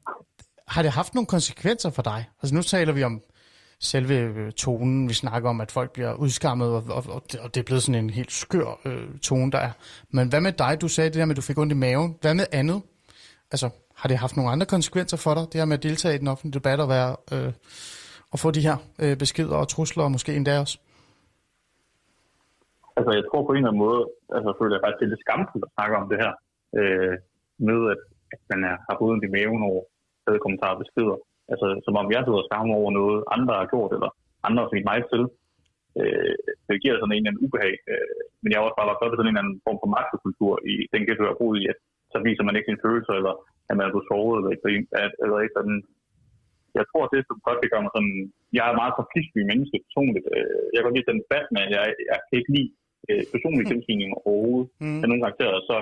har 0.68 0.82
det 0.82 0.92
haft 0.92 1.14
nogle 1.16 1.28
konsekvenser 1.28 1.90
for 1.90 2.02
dig? 2.02 2.26
Altså 2.42 2.56
nu 2.56 2.62
taler 2.62 2.94
vi 2.94 3.04
om 3.04 3.22
selve 3.80 4.14
øh, 4.14 4.52
tonen, 4.52 5.10
vi 5.10 5.14
snakker 5.14 5.50
om, 5.50 5.62
at 5.62 5.72
folk 5.72 5.92
bliver 5.92 6.14
udskammet, 6.14 6.68
og, 6.68 6.84
og, 6.90 7.04
og, 7.10 7.24
det, 7.32 7.40
og 7.40 7.56
det 7.56 7.60
er 7.62 7.66
blevet 7.66 7.84
sådan 7.84 8.04
en 8.04 8.10
helt 8.10 8.32
skør 8.32 8.80
øh, 8.86 9.20
tone, 9.22 9.52
der 9.52 9.58
er. 9.58 9.72
Men 10.10 10.30
hvad 10.30 10.42
med 10.42 10.52
dig? 10.52 10.82
Du 10.82 10.88
sagde 10.88 11.10
det 11.10 11.18
der 11.18 11.26
med, 11.26 11.34
at 11.34 11.38
du 11.38 11.42
fik 11.42 11.58
ondt 11.58 11.74
i 11.74 11.76
maven. 11.76 12.18
Hvad 12.22 12.34
med 12.34 12.46
andet? 12.52 12.82
Altså, 13.52 13.70
har 13.96 14.08
det 14.10 14.18
haft 14.18 14.38
nogle 14.38 14.52
andre 14.52 14.66
konsekvenser 14.66 15.18
for 15.18 15.34
dig, 15.34 15.44
det 15.52 15.62
her 15.62 15.66
med 15.66 15.78
at 15.78 15.84
deltage 15.84 16.16
i 16.16 16.18
den 16.18 16.28
offentlige 16.28 16.60
debat 16.60 16.80
og, 16.80 16.90
være, 16.90 17.12
øh, 17.34 17.54
og 18.32 18.40
få 18.40 18.52
de 18.52 18.66
her 18.68 18.78
øh, 19.04 19.18
beskeder 19.18 19.58
og 19.64 19.68
trusler, 19.68 20.04
og 20.04 20.12
måske 20.12 20.36
endda 20.36 20.60
også? 20.60 20.78
Altså, 22.98 23.12
jeg 23.18 23.24
tror 23.26 23.42
på 23.46 23.52
en 23.52 23.58
eller 23.58 23.72
anden 23.72 23.86
måde, 23.88 24.02
altså 24.36 24.50
føler 24.60 24.76
jeg 24.76 24.84
faktisk, 24.84 25.00
det 25.00 25.06
er 25.06 25.14
lidt 25.14 25.26
skamfuldt 25.26 25.66
at 25.68 25.74
snakke 25.76 25.94
om 26.00 26.06
det 26.12 26.18
her, 26.24 26.34
øh, 26.80 27.16
med 27.70 27.80
at, 27.94 28.02
at 28.34 28.42
man 28.52 28.60
er, 28.70 28.76
har 28.88 28.96
fået 29.00 29.12
ondt 29.14 29.28
i 29.28 29.34
maven 29.36 29.62
over 29.70 29.82
stadig 30.22 30.42
kommentarer 30.46 30.76
og 30.78 30.82
beskeder. 30.84 31.18
Altså, 31.52 31.66
som 31.86 31.96
om 32.02 32.08
jeg 32.16 32.22
sidder 32.24 32.42
og 32.44 32.48
skammer 32.50 32.76
over 32.82 32.92
noget, 33.00 33.18
andre 33.36 33.54
har 33.60 33.68
gjort, 33.74 33.92
eller 33.96 34.10
andre 34.48 34.62
har 34.64 34.70
smidt 34.72 34.90
mig 34.92 35.00
til. 35.12 35.24
Øh, 36.00 36.36
det 36.68 36.82
giver 36.84 36.96
sådan 36.98 37.14
en 37.16 37.22
eller 37.22 37.32
anden 37.32 37.44
ubehag. 37.46 37.76
Øh, 37.92 38.20
men 38.42 38.50
jeg 38.50 38.58
har 38.58 38.66
også 38.68 38.78
bare 38.80 38.90
været 38.90 39.18
sådan 39.18 39.28
en 39.28 39.34
eller 39.34 39.44
anden 39.44 39.64
form 39.66 39.80
for 39.82 39.90
magtekultur 39.98 40.54
i 40.72 40.74
den 40.94 41.02
ghetto, 41.06 41.24
jeg 41.24 41.34
har 41.34 41.42
boet 41.44 41.58
i, 41.62 41.64
at 41.74 41.80
så 42.14 42.18
viser 42.28 42.44
man 42.46 42.56
ikke 42.56 42.70
sine 42.70 42.84
følelser, 42.86 43.14
eller 43.20 43.34
at 43.70 43.74
man 43.76 43.86
er 43.86 43.92
blevet 43.94 44.10
såret, 44.12 44.38
eller 44.40 44.52
ikke, 44.54 44.88
eller 45.24 45.38
ikke 45.44 45.58
sådan. 45.60 45.78
Jeg 46.80 46.86
tror, 46.92 47.04
det 47.12 47.20
som 47.30 47.38
godt 47.48 47.62
det 47.64 47.72
gør 47.72 47.82
mig 47.84 47.94
sådan, 47.96 48.16
jeg 48.58 48.66
er 48.68 48.80
meget 48.82 48.98
konfliktsky 49.00 49.40
menneske 49.52 49.78
personligt. 49.88 50.26
Øh, 50.36 50.64
jeg 50.72 50.78
kan 50.78 50.86
godt 50.88 50.98
lide 50.98 51.10
den 51.12 51.22
debat, 51.24 51.46
men 51.54 51.62
jeg, 51.76 51.84
jeg 52.12 52.18
kan 52.26 52.36
ikke 52.40 52.54
lide 52.58 52.70
øh, 53.10 53.24
personlig 53.34 53.66
tilsynning 53.72 54.10
overhovedet 54.30 54.70
Mm. 54.84 55.02
af 55.04 55.08
nogle 55.08 55.24
karakterer, 55.26 55.58
så, 55.70 55.76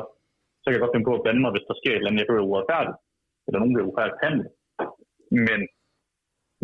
så 0.62 0.66
kan 0.68 0.76
jeg 0.76 0.84
godt 0.84 0.94
finde 0.96 1.08
på 1.10 1.16
at 1.18 1.24
blande 1.24 1.42
mig, 1.44 1.52
hvis 1.54 1.68
der 1.70 1.76
sker 1.80 1.92
et 1.94 1.98
eller 2.00 2.10
andet, 2.10 2.22
jeg 2.22 2.30
føler 2.30 2.44
er 2.44 2.52
uretfærdigt, 2.52 2.98
eller 3.46 3.60
nogen 3.60 3.74
bliver 3.74 3.88
uretfærdigt 3.90 4.18
behandlet. 4.20 4.50
Men 5.48 5.60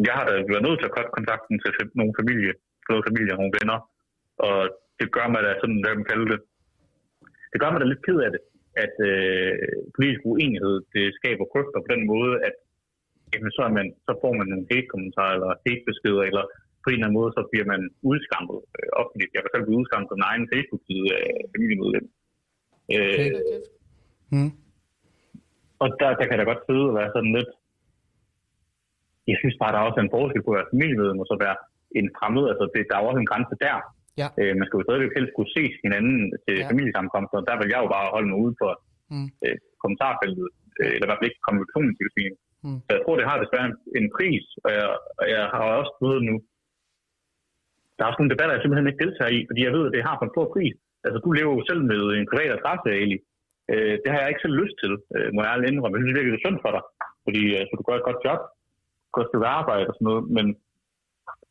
jeg 0.07 0.13
har 0.17 0.25
da 0.25 0.33
været 0.51 0.65
nødt 0.65 0.79
til 0.79 0.89
at 0.89 0.95
cutte 0.95 1.15
kontakten 1.17 1.55
til 1.63 1.71
nogle 1.99 2.13
familie, 2.19 2.53
noget 2.89 3.07
familie 3.09 3.33
og 3.33 3.39
nogle 3.41 3.55
venner, 3.59 3.79
og 4.47 4.57
det 4.99 5.07
gør 5.15 5.27
mig 5.33 5.41
da 5.47 5.51
sådan, 5.61 5.81
hvad 5.83 5.93
man 5.99 6.09
kalder 6.11 6.27
det, 6.33 6.39
det 7.51 7.57
gør 7.61 7.71
mig 7.71 7.79
da 7.81 7.87
lidt 7.89 8.05
ked 8.07 8.19
af 8.25 8.31
det, 8.35 8.41
at 8.83 8.95
øh, 9.09 9.53
politisk 9.95 10.21
uenighed, 10.31 10.75
det 10.95 11.05
skaber 11.19 11.45
krøfter 11.51 11.79
på 11.83 11.89
den 11.95 12.03
måde, 12.13 12.33
at 12.47 12.55
jamen, 13.33 13.51
så, 13.57 13.61
er 13.69 13.73
man, 13.79 13.87
så 14.07 14.11
får 14.21 14.33
man 14.39 14.47
nogle 14.51 14.67
hate-kommentarer 14.71 15.33
eller 15.37 15.51
hate-beskeder, 15.65 16.23
eller 16.29 16.45
på 16.83 16.87
en 16.89 16.93
eller 16.93 17.07
anden 17.07 17.19
måde, 17.19 17.31
så 17.37 17.41
bliver 17.51 17.67
man 17.73 17.81
udskammet 18.11 18.57
øh, 18.77 18.89
offentligt. 19.01 19.31
Jeg 19.33 19.41
kan 19.41 19.51
selv 19.53 19.65
blive 19.65 19.79
udskammet 19.81 20.07
på 20.09 20.15
min 20.17 20.29
egen 20.31 20.45
Facebook-side 20.53 21.07
af 21.19 21.27
familiemedlem. 21.53 22.05
Øh, 22.95 23.19
Okay. 23.19 23.29
Mm. 24.35 24.51
og 25.83 25.87
der, 25.99 26.09
der 26.17 26.25
kan 26.25 26.33
jeg 26.35 26.41
da 26.41 26.51
godt 26.51 26.65
sidde 26.67 26.85
og 26.91 26.95
være 26.99 27.11
sådan 27.15 27.33
lidt... 27.37 27.51
Jeg 29.31 29.37
synes 29.41 29.55
bare, 29.61 29.71
der 29.73 29.79
er 29.79 29.87
også 29.89 30.01
en 30.03 30.13
forskel 30.17 30.41
på 30.43 30.51
at 30.51 30.57
være 30.59 30.71
familiemedlem 30.73 31.21
og 31.23 31.27
så 31.29 31.35
være 31.45 31.57
en 31.99 32.07
fremmed. 32.17 32.43
Altså, 32.51 32.65
det, 32.73 32.81
der 32.89 32.95
er 32.95 33.01
jo 33.03 33.09
også 33.11 33.21
en 33.23 33.31
grænse 33.31 33.55
der. 33.65 33.77
Ja. 34.21 34.27
Øh, 34.39 34.53
man 34.59 34.65
skal 34.65 34.77
jo 34.77 34.85
stadigvæk 34.87 35.13
helst 35.17 35.31
kunne 35.37 35.53
se 35.57 35.63
hinanden 35.85 36.17
til 36.45 36.55
Ja. 36.61 36.67
familiesammenkomster. 36.71 37.37
og 37.41 37.45
Der 37.49 37.55
vil 37.59 37.71
jeg 37.73 37.79
jo 37.83 37.89
bare 37.95 38.07
holde 38.15 38.29
mig 38.31 38.39
ude 38.45 38.55
for 38.61 38.71
Mm. 39.15 39.29
øh, 39.45 39.55
kommentarfeltet, 39.83 40.47
øh, 40.79 40.91
eller 40.93 41.05
i 41.05 41.09
hvert 41.09 41.19
fald 41.19 41.29
ikke 41.31 41.45
kommunikationen 41.47 41.93
til 41.97 42.05
det 42.17 42.31
Mm. 42.65 42.79
Så 42.85 42.89
jeg 42.95 43.01
tror, 43.03 43.15
det 43.19 43.29
har 43.29 43.37
desværre 43.43 43.67
en, 43.71 43.77
en 43.99 44.07
pris, 44.17 44.43
og 44.65 44.69
jeg, 44.77 44.87
og 45.19 45.25
jeg 45.35 45.43
har 45.53 45.63
også 45.81 45.93
ved 46.05 46.15
nu, 46.29 46.35
der 47.95 48.01
er 48.01 48.09
også 48.09 48.19
nogle 48.21 48.33
debatter, 48.33 48.53
jeg 48.55 48.61
simpelthen 48.63 48.89
ikke 48.89 49.03
deltager 49.05 49.31
i, 49.37 49.39
fordi 49.49 49.61
jeg 49.67 49.73
ved, 49.77 49.83
at 49.87 49.93
det 49.95 50.07
har 50.07 50.15
for 50.17 50.25
en 50.27 50.35
stor 50.35 50.47
pris. 50.55 50.75
Altså, 51.05 51.17
du 51.25 51.29
lever 51.37 51.53
jo 51.57 51.63
selv 51.69 51.81
med 51.91 52.01
en 52.19 52.27
privat 52.31 52.51
adresse, 52.57 52.89
Eli. 53.03 53.17
Øh, 53.71 53.93
det 54.01 54.09
har 54.11 54.19
jeg 54.21 54.29
ikke 54.31 54.43
selv 54.45 54.59
lyst 54.61 54.75
til, 54.83 54.93
øh, 55.15 55.27
må 55.33 55.39
jeg 55.41 55.51
ærligt 55.53 55.69
indrømme. 55.71 55.95
Jeg 55.95 56.01
synes 56.03 56.15
virkelig, 56.17 56.33
det 56.35 56.39
er 56.41 56.45
synd 56.47 56.59
for 56.65 56.71
dig, 56.75 56.83
fordi 57.25 57.41
øh, 57.57 57.63
så 57.67 57.73
du 57.79 57.83
gør 57.87 57.97
et 57.99 58.07
godt 58.09 58.21
job, 58.27 58.39
godt 59.15 59.29
stykke 59.29 59.47
arbejde 59.59 59.85
og 59.89 59.93
sådan 59.95 60.07
noget, 60.09 60.23
men 60.37 60.45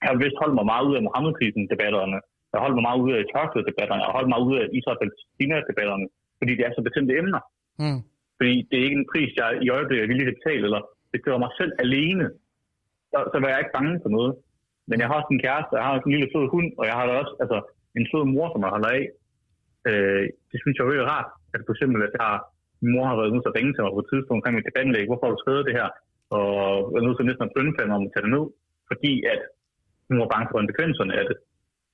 jeg 0.01 0.09
har 0.10 0.18
vist 0.24 0.40
holdt 0.43 0.56
mig 0.59 0.66
meget 0.72 0.85
ud 0.89 0.94
af 0.98 1.05
Mohammed-krisen-debatterne. 1.06 2.18
Jeg 2.51 2.56
har 2.56 2.64
holdt 2.66 2.78
mig 2.78 2.86
meget 2.89 3.01
ud 3.05 3.12
af 3.16 3.28
tørklæde-debatterne. 3.32 4.01
Jeg 4.02 4.09
har 4.09 4.18
holdt 4.18 4.32
mig 4.35 4.40
ud 4.48 4.56
af 4.62 4.66
Israel-Palæstina-debatterne, 4.78 6.06
fordi 6.39 6.52
det 6.56 6.64
er 6.64 6.72
så 6.72 6.82
betændte 6.89 7.12
emner. 7.20 7.43
Mm. 7.82 8.01
Fordi 8.39 8.55
det 8.68 8.76
er 8.76 8.86
ikke 8.86 9.01
en 9.02 9.10
pris, 9.12 9.30
jeg 9.40 9.48
i 9.66 9.68
øjeblikket 9.76 10.05
er 10.05 10.10
villig 10.10 10.24
til 10.26 10.35
at 10.35 10.39
betale, 10.40 10.64
eller 10.68 10.82
det 11.12 11.20
gør 11.26 11.36
mig 11.44 11.52
selv 11.60 11.72
alene. 11.85 12.26
Så, 13.10 13.18
så 13.32 13.36
var 13.40 13.48
jeg 13.51 13.60
ikke 13.60 13.76
bange 13.78 13.94
for 14.05 14.10
noget. 14.16 14.32
Men 14.89 14.97
jeg 15.01 15.06
har 15.09 15.16
også 15.20 15.32
en 15.32 15.44
kæreste, 15.47 15.76
jeg 15.78 15.85
har 15.86 15.94
også 15.94 16.06
en 16.09 16.14
lille 16.16 16.30
sød 16.32 16.47
hund, 16.55 16.68
og 16.80 16.85
jeg 16.89 16.94
har 16.98 17.05
da 17.06 17.12
også 17.22 17.35
altså, 17.43 17.59
en 17.98 18.06
sød 18.10 18.24
mor, 18.35 18.47
som 18.51 18.62
jeg 18.64 18.74
holder 18.76 18.90
af. 18.98 19.05
Øh, 19.89 20.24
det 20.51 20.59
synes 20.60 20.74
jeg 20.74 20.85
er 20.85 20.90
virkelig 20.93 21.10
rart. 21.14 21.30
At 21.55 21.60
for 21.66 21.72
eksempel, 21.74 21.98
at 22.06 22.12
jeg 22.16 22.22
har, 22.28 22.39
min 22.82 22.93
mor 22.94 23.05
har 23.10 23.16
været 23.18 23.43
til 23.44 23.52
at 23.52 23.56
ringe 23.59 23.72
til 23.72 23.82
mig 23.85 23.93
på 23.94 24.02
et 24.05 24.10
tidspunkt 24.12 24.39
omkring 24.39 24.56
mit 24.56 24.68
debatindlæg. 24.68 25.06
Hvorfor 25.09 25.24
har 25.26 25.35
du 25.35 25.43
skrevet 25.43 25.68
det 25.68 25.78
her? 25.80 25.89
Og 26.37 26.47
jeg 26.91 26.99
er 27.01 27.07
nødt 27.07 27.19
til 27.19 27.29
næsten 27.29 27.47
at 27.47 27.55
mig 27.89 27.99
om 27.99 28.07
at 28.09 28.13
tage 28.13 28.25
det 28.27 28.35
ned. 28.37 28.47
Fordi 28.91 29.13
at 29.33 29.43
hun 30.09 30.17
var 30.23 30.33
bange 30.33 30.47
for 30.49 30.59
konsekvenserne 30.61 31.15
af 31.21 31.25
det. 31.31 31.37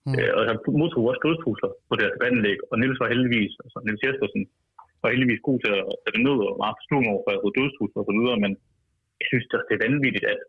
Mm. 0.07 0.15
Øh, 0.19 0.31
og 0.37 0.43
jeg 0.49 0.55
modtog 0.81 1.05
også 1.11 1.23
dødstrusler 1.25 1.71
på 1.89 1.93
det 1.95 2.05
her 2.05 2.15
debatindlæg. 2.15 2.59
Og 2.71 2.75
Niels 2.77 3.01
var 3.03 3.13
heldigvis, 3.15 3.53
altså 3.65 3.79
Niels 3.87 4.05
Jespersen, 4.07 4.43
var 5.03 5.13
heldigvis 5.15 5.47
god 5.49 5.59
til 5.65 5.73
at 5.81 5.85
tage 6.03 6.15
det 6.17 6.23
ned 6.29 6.39
og 6.49 6.53
meget 6.63 6.79
forstående 6.79 7.11
over 7.13 7.23
for 7.25 7.33
at 7.35 7.55
dødstrusler 7.59 8.01
og 8.03 8.09
så 8.09 8.15
videre. 8.19 8.39
Men 8.45 8.53
jeg 9.21 9.27
synes, 9.31 9.45
det 9.69 9.75
er 9.77 9.85
vanvittigt, 9.87 10.27
at, 10.33 10.41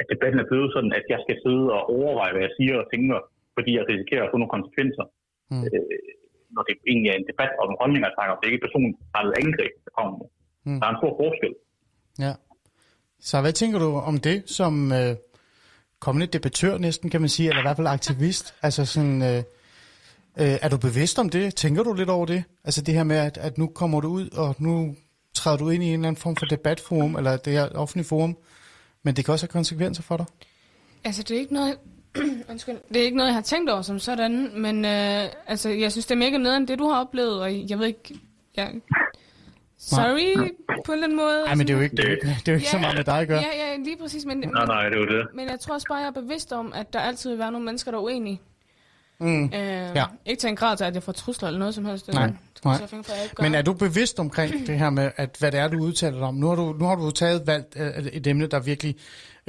at 0.00 0.06
debatten 0.12 0.38
er 0.40 0.48
blevet 0.50 0.70
sådan, 0.74 0.92
at 0.98 1.04
jeg 1.12 1.20
skal 1.24 1.36
sidde 1.44 1.66
og 1.76 1.82
overveje, 1.96 2.32
hvad 2.34 2.44
jeg 2.46 2.56
siger 2.58 2.74
og 2.82 2.86
tænker, 2.92 3.18
fordi 3.56 3.70
jeg 3.78 3.84
risikerer 3.90 4.24
at 4.24 4.32
få 4.32 4.38
nogle 4.38 4.56
konsekvenser. 4.56 5.06
Mm. 5.52 5.62
Øh, 5.66 5.98
når 6.54 6.62
det 6.68 6.74
egentlig 6.90 7.10
er 7.10 7.18
en 7.18 7.30
debat 7.30 7.52
om 7.62 7.70
holdninger, 7.80 8.08
jeg 8.08 8.16
snakker 8.16 8.32
om. 8.32 8.38
Det 8.38 8.46
er 8.46 8.52
ikke 8.52 8.62
et 8.62 8.66
personrettet 8.66 9.34
angreb, 9.42 9.72
der 9.86 9.92
kommer 9.98 10.14
med. 10.20 10.28
Mm. 10.66 10.78
Der 10.80 10.84
er 10.86 10.92
en 10.92 11.00
stor 11.02 11.14
forskel. 11.22 11.52
Ja. 12.24 12.32
Så 13.20 13.40
hvad 13.40 13.52
tænker 13.52 13.78
du 13.78 13.96
om 13.98 14.18
det 14.18 14.42
som 14.46 14.92
øh, 14.92 15.16
kommende 16.00 16.26
debattør 16.26 16.78
næsten, 16.78 17.10
kan 17.10 17.20
man 17.20 17.30
sige, 17.30 17.48
eller 17.48 17.60
i 17.60 17.64
hvert 17.64 17.76
fald 17.76 17.86
aktivist? 17.86 18.54
Altså 18.62 18.84
sådan, 18.84 19.22
øh, 19.22 19.36
øh, 20.38 20.58
er 20.62 20.68
du 20.68 20.76
bevidst 20.76 21.18
om 21.18 21.28
det? 21.28 21.54
Tænker 21.54 21.82
du 21.82 21.92
lidt 21.92 22.10
over 22.10 22.26
det? 22.26 22.44
Altså 22.64 22.82
det 22.82 22.94
her 22.94 23.04
med, 23.04 23.16
at, 23.16 23.38
at 23.38 23.58
nu 23.58 23.66
kommer 23.66 24.00
du 24.00 24.08
ud, 24.08 24.30
og 24.30 24.54
nu 24.58 24.96
træder 25.34 25.56
du 25.56 25.70
ind 25.70 25.82
i 25.82 25.86
en 25.86 25.92
eller 25.92 26.08
anden 26.08 26.20
form 26.20 26.36
for 26.36 26.46
debatforum, 26.46 27.16
eller 27.16 27.36
det 27.36 27.52
her 27.52 27.68
offentlige 27.68 28.06
forum, 28.06 28.36
men 29.02 29.16
det 29.16 29.24
kan 29.24 29.32
også 29.32 29.46
have 29.46 29.52
konsekvenser 29.52 30.02
for 30.02 30.16
dig. 30.16 30.26
Altså, 31.04 31.22
det 31.22 31.36
er 31.36 31.40
ikke 31.40 31.54
noget... 31.54 31.78
Undskyld. 32.50 32.76
Det 32.88 32.96
er 32.96 33.04
ikke 33.04 33.16
noget, 33.16 33.28
jeg 33.28 33.34
har 33.34 33.42
tænkt 33.42 33.70
over 33.70 33.82
som 33.82 33.98
sådan, 33.98 34.60
men 34.60 34.84
øh, 34.84 35.24
altså, 35.46 35.68
jeg 35.68 35.92
synes, 35.92 36.06
det 36.06 36.14
er 36.14 36.18
mega 36.18 36.36
nederen, 36.36 36.68
det 36.68 36.78
du 36.78 36.88
har 36.88 37.00
oplevet, 37.00 37.40
og 37.42 37.70
jeg 37.70 37.78
ved 37.78 37.86
ikke... 37.86 38.20
Jeg... 38.56 38.74
Sorry, 39.78 40.34
på 40.86 40.92
en 40.92 40.94
eller 40.94 41.04
anden 41.04 41.16
måde. 41.16 41.42
Nej, 41.44 41.54
men 41.54 41.66
det 41.66 41.72
er 41.72 41.76
jo 41.76 41.82
ikke, 41.82 41.96
det 41.96 42.04
er 42.04 42.08
jo 42.08 42.14
ikke, 42.14 42.26
det 42.26 42.48
er 42.48 42.52
jo 42.52 42.56
ikke 42.56 42.68
så 42.68 42.78
meget 42.78 42.96
med 42.96 43.04
dig 43.04 43.18
at 43.18 43.28
gøre. 43.28 43.40
Ja, 43.40 43.70
ja, 43.70 43.76
lige 43.84 43.96
præcis, 43.96 44.24
men, 44.24 44.38
Nej, 44.38 44.66
nej, 44.66 44.84
det 44.84 44.94
er 44.94 45.00
jo 45.00 45.18
det. 45.18 45.26
men 45.34 45.48
jeg 45.48 45.60
tror 45.60 45.74
også 45.74 45.86
bare, 45.88 45.98
jeg 45.98 46.06
er 46.06 46.20
bevidst 46.20 46.52
om, 46.52 46.72
at 46.72 46.92
der 46.92 47.00
altid 47.00 47.30
vil 47.30 47.38
være 47.38 47.52
nogle 47.52 47.64
mennesker, 47.64 47.90
der 47.90 47.98
er 47.98 48.02
uenige. 48.02 48.40
Mm. 49.20 49.44
Øh, 49.44 49.50
ja. 49.94 50.04
Ikke 50.26 50.40
til 50.40 50.48
en 50.48 50.56
grad 50.56 50.76
til, 50.76 50.84
at 50.84 50.94
jeg 50.94 51.02
får 51.02 51.12
trusler 51.12 51.48
eller 51.48 51.58
noget 51.58 51.74
som 51.74 51.84
helst. 51.84 52.08
Nej, 52.08 52.26
nej. 52.64 52.76
Så 52.76 52.86
for, 52.86 52.96
jeg 52.96 53.28
Men 53.40 53.54
er 53.54 53.62
du 53.62 53.72
bevidst 53.72 54.20
omkring 54.20 54.66
det 54.66 54.78
her 54.78 54.90
med, 54.90 55.10
at 55.16 55.36
hvad 55.38 55.52
det 55.52 55.60
er, 55.60 55.68
du 55.68 55.78
udtaler 55.78 56.18
dig 56.18 56.26
om? 56.26 56.34
Nu 56.34 56.48
har 56.48 56.54
du, 56.54 56.76
nu 56.78 56.84
har 56.84 56.94
du 56.94 57.10
taget 57.10 57.46
valgt 57.46 57.76
uh, 57.76 58.06
et 58.12 58.26
emne, 58.26 58.46
der 58.46 58.60
virkelig 58.60 58.96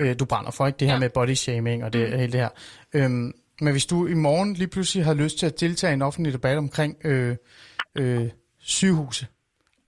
uh, 0.01 0.11
du 0.19 0.25
brænder 0.25 0.51
for, 0.51 0.67
ikke? 0.67 0.77
Det 0.77 0.87
her 0.87 0.93
ja. 0.93 0.99
med 0.99 1.09
body 1.09 1.33
shaming 1.33 1.83
og 1.83 1.93
det, 1.93 2.09
mm. 2.09 2.19
hele 2.19 2.31
det 2.31 2.39
her. 2.39 3.05
Um, 3.05 3.33
men 3.61 3.71
hvis 3.71 3.85
du 3.85 4.07
i 4.07 4.13
morgen 4.13 4.53
lige 4.53 4.67
pludselig 4.67 5.05
har 5.05 5.13
lyst 5.13 5.39
til 5.39 5.45
at 5.45 5.59
deltage 5.59 5.91
i 5.91 5.93
en 5.93 6.01
offentlig 6.01 6.33
debat 6.33 6.57
omkring 6.57 6.95
øh, 7.05 7.35
øh, 7.97 8.29
sygehuse 8.59 9.27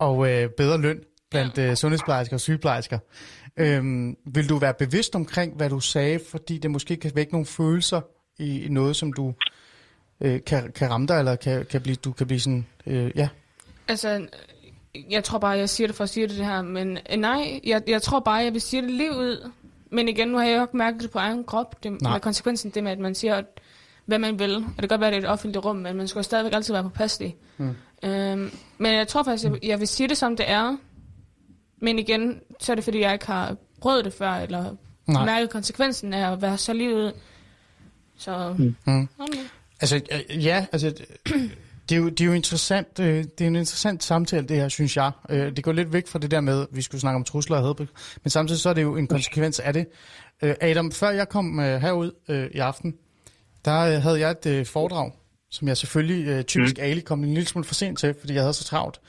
og 0.01 0.29
øh, 0.29 0.49
bedre 0.49 0.77
løn 0.77 0.99
blandt 1.29 1.57
øh, 1.57 1.75
sundhedsplejersker 1.75 2.35
og 2.35 2.39
sygeplejersker, 2.39 2.99
øh, 3.57 3.83
vil 4.25 4.49
du 4.49 4.57
være 4.57 4.73
bevidst 4.73 5.15
omkring, 5.15 5.55
hvad 5.55 5.69
du 5.69 5.79
sagde, 5.79 6.19
fordi 6.29 6.57
det 6.57 6.71
måske 6.71 6.95
kan 6.95 7.11
vække 7.15 7.31
nogle 7.31 7.45
følelser 7.45 8.01
i, 8.39 8.65
i 8.65 8.69
noget, 8.69 8.95
som 8.95 9.13
du 9.13 9.33
øh, 10.21 10.39
kan, 10.45 10.71
kan 10.71 10.91
ramme 10.91 11.07
dig, 11.07 11.19
eller 11.19 11.35
kan, 11.35 11.65
kan 11.65 11.81
blive, 11.81 11.95
du 11.95 12.11
kan 12.11 12.27
blive 12.27 12.39
sådan, 12.39 12.65
øh, 12.87 13.11
ja? 13.15 13.29
Altså, 13.87 14.27
jeg 15.09 15.23
tror 15.23 15.39
bare, 15.39 15.57
jeg 15.57 15.69
siger 15.69 15.87
det 15.87 15.95
for 15.95 16.03
at 16.03 16.09
sige 16.09 16.27
det, 16.27 16.37
det 16.37 16.45
her, 16.45 16.61
men 16.61 16.97
øh, 17.11 17.17
nej, 17.17 17.59
jeg, 17.63 17.81
jeg 17.87 18.01
tror 18.01 18.19
bare, 18.19 18.35
jeg 18.35 18.53
vil 18.53 18.61
sige 18.61 18.81
det 18.81 18.91
lige 18.91 19.11
ud. 19.11 19.51
Men 19.91 20.07
igen, 20.07 20.27
nu 20.27 20.37
har 20.37 20.45
jeg 20.45 20.57
jo 20.57 20.61
ikke 20.61 20.77
mærket 20.77 21.01
det 21.01 21.11
på 21.11 21.19
egen 21.19 21.43
krop, 21.43 21.83
det, 21.83 21.91
med 21.91 22.19
konsekvensen 22.19 22.71
det 22.71 22.83
med, 22.83 22.91
at 22.91 22.99
man 22.99 23.15
siger, 23.15 23.35
at 23.35 23.45
hvad 24.05 24.19
man 24.19 24.39
vil. 24.39 24.55
Og 24.55 24.63
det 24.63 24.79
kan 24.79 24.87
godt 24.89 25.01
være, 25.01 25.09
at 25.09 25.13
det 25.13 25.23
er 25.23 25.27
et 25.27 25.33
offentligt 25.33 25.65
rum, 25.65 25.75
men 25.75 25.97
man 25.97 26.07
skal 26.07 26.23
stadigvæk 26.23 26.53
altid 26.53 26.73
være 26.73 26.83
påpasselig. 26.83 27.35
Mm. 27.57 27.75
Øhm, 28.03 28.51
men 28.77 28.93
jeg 28.93 29.07
tror 29.07 29.23
faktisk, 29.23 29.43
jeg, 29.43 29.59
jeg 29.63 29.79
vil 29.79 29.87
sige 29.87 30.09
det, 30.09 30.17
som 30.17 30.35
det 30.35 30.49
er. 30.49 30.77
Men 31.81 31.99
igen, 31.99 32.39
så 32.59 32.71
er 32.71 32.75
det, 32.75 32.83
fordi 32.83 32.99
jeg 32.99 33.13
ikke 33.13 33.25
har 33.25 33.55
prøvet 33.81 34.05
det 34.05 34.13
før, 34.13 34.31
eller 34.31 34.75
Nej. 35.07 35.25
mærket 35.25 35.49
konsekvensen 35.49 36.13
af 36.13 36.31
at 36.31 36.41
være 36.41 36.57
så 36.57 36.73
livet. 36.73 37.13
Så, 38.17 38.55
mm. 38.57 38.75
Mm. 38.85 39.09
Okay. 39.19 39.39
Altså, 39.81 40.01
ja, 40.29 40.65
altså, 40.71 40.93
det 41.89 41.95
er, 41.95 41.95
jo, 41.95 42.09
det 42.09 42.21
er 42.21 42.25
jo 42.25 42.33
interessant, 42.33 42.99
øh, 42.99 43.23
det 43.23 43.41
er 43.41 43.47
en 43.47 43.55
interessant 43.55 44.03
samtale, 44.03 44.47
det 44.47 44.57
her, 44.57 44.69
synes 44.69 44.97
jeg. 44.97 45.11
Øh, 45.29 45.55
det 45.55 45.63
går 45.63 45.71
lidt 45.71 45.93
væk 45.93 46.07
fra 46.07 46.19
det 46.19 46.31
der 46.31 46.41
med, 46.41 46.61
at 46.61 46.67
vi 46.71 46.81
skulle 46.81 47.01
snakke 47.01 47.15
om 47.15 47.23
trusler 47.23 47.57
og 47.57 47.63
hadblik, 47.63 47.89
men 48.23 48.29
samtidig 48.29 48.61
så 48.61 48.69
er 48.69 48.73
det 48.73 48.81
jo 48.81 48.95
en 48.95 49.07
konsekvens 49.07 49.59
af 49.59 49.73
det. 49.73 49.87
Øh, 50.41 50.55
Adam, 50.61 50.91
før 50.91 51.09
jeg 51.09 51.29
kom 51.29 51.59
herud 51.59 52.11
i 52.53 52.59
aften, 52.59 52.95
der 53.65 53.79
øh, 53.79 54.01
havde 54.01 54.19
jeg 54.19 54.31
et 54.31 54.45
øh, 54.45 54.65
foredrag, 54.65 55.11
som 55.51 55.67
jeg 55.67 55.77
selvfølgelig 55.77 56.27
øh, 56.27 56.43
typisk 56.43 56.77
mm. 56.77 56.83
Ali 56.83 57.01
kom 57.01 57.23
en 57.23 57.33
lille 57.33 57.47
smule 57.47 57.65
for 57.65 57.73
sent 57.73 57.99
til, 57.99 58.15
fordi 58.19 58.33
jeg 58.33 58.41
havde 58.41 58.53
så 58.53 58.63
travlt. 58.63 59.01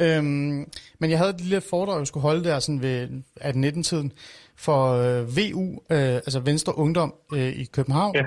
øhm, 0.00 0.70
men 0.98 1.10
jeg 1.10 1.18
havde 1.18 1.30
et 1.30 1.40
lille 1.40 1.60
foredrag, 1.60 1.98
jeg 1.98 2.06
skulle 2.06 2.22
holde 2.22 2.44
der 2.44 2.58
sådan 2.58 2.82
ved 2.82 3.08
18-19-tiden 3.40 4.12
for 4.56 4.92
øh, 4.92 5.36
VU, 5.36 5.72
øh, 5.90 6.14
altså 6.14 6.40
Venstre 6.40 6.78
Ungdom 6.78 7.14
øh, 7.32 7.48
i 7.48 7.64
København. 7.64 8.16
Ja. 8.16 8.22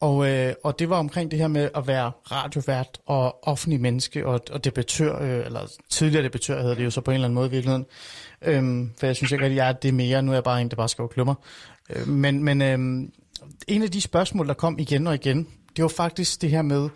Og, 0.00 0.30
øh, 0.30 0.54
og 0.64 0.78
det 0.78 0.90
var 0.90 0.96
omkring 0.96 1.30
det 1.30 1.38
her 1.38 1.48
med 1.48 1.68
at 1.74 1.86
være 1.86 2.12
radiovært 2.32 2.98
og 3.06 3.48
offentlig 3.48 3.80
menneske 3.80 4.26
og, 4.26 4.40
og 4.50 4.64
debattør, 4.64 5.22
øh, 5.22 5.46
eller 5.46 5.60
tidligere 5.90 6.24
debattør 6.24 6.60
hedder 6.60 6.74
det 6.74 6.84
jo 6.84 6.90
så 6.90 7.00
på 7.00 7.10
en 7.10 7.14
eller 7.14 7.26
anden 7.26 7.34
måde 7.34 7.46
i 7.46 7.50
virkeligheden. 7.50 7.86
Øhm, 8.42 8.92
for 8.98 9.06
jeg 9.06 9.16
synes 9.16 9.32
ikke, 9.32 9.44
at 9.44 9.54
jeg 9.54 9.68
er 9.68 9.72
det 9.72 9.94
mere. 9.94 10.22
Nu 10.22 10.30
er 10.30 10.36
jeg 10.36 10.44
bare 10.44 10.60
en, 10.60 10.68
der 10.68 10.76
bare 10.76 10.88
skal 10.88 11.08
klummer. 11.08 11.34
Øh, 11.90 12.08
men 12.08 12.44
men 12.44 12.62
øh, 12.62 13.08
en 13.68 13.82
af 13.82 13.90
de 13.90 14.00
spørgsmål, 14.00 14.48
der 14.48 14.54
kom 14.54 14.78
igen 14.78 15.06
og 15.06 15.14
igen, 15.14 15.48
det 15.76 15.82
var 15.82 15.88
faktisk 15.88 16.42
det 16.42 16.50
her 16.50 16.62
med, 16.62 16.88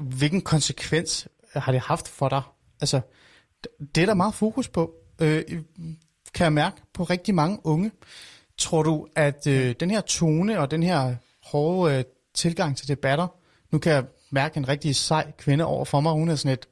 hvilken 0.00 0.40
konsekvens 0.40 1.28
har 1.54 1.72
det 1.72 1.80
haft 1.80 2.08
for 2.08 2.28
dig? 2.28 2.42
Altså, 2.80 3.00
det 3.94 4.02
er 4.02 4.06
der 4.06 4.14
meget 4.14 4.34
fokus 4.34 4.68
på, 4.68 4.92
øh, 5.20 5.44
kan 6.34 6.44
jeg 6.44 6.52
mærke 6.52 6.76
på 6.94 7.02
rigtig 7.02 7.34
mange 7.34 7.58
unge. 7.64 7.90
Tror 8.58 8.82
du, 8.82 9.06
at 9.16 9.46
øh, 9.46 9.74
den 9.80 9.90
her 9.90 10.00
tone 10.00 10.60
og 10.60 10.70
den 10.70 10.82
her 10.82 11.14
hårde 11.44 11.98
øh, 11.98 12.04
tilgang 12.34 12.76
til 12.76 12.88
debatter, 12.88 13.26
nu 13.72 13.78
kan 13.78 13.92
jeg 13.92 14.04
mærke 14.30 14.56
en 14.56 14.68
rigtig 14.68 14.96
sej 14.96 15.32
kvinde 15.38 15.64
over 15.64 15.84
for 15.84 16.00
mig, 16.00 16.12
hun 16.12 16.28
er 16.28 16.36
sådan 16.36 16.52
et, 16.52 16.68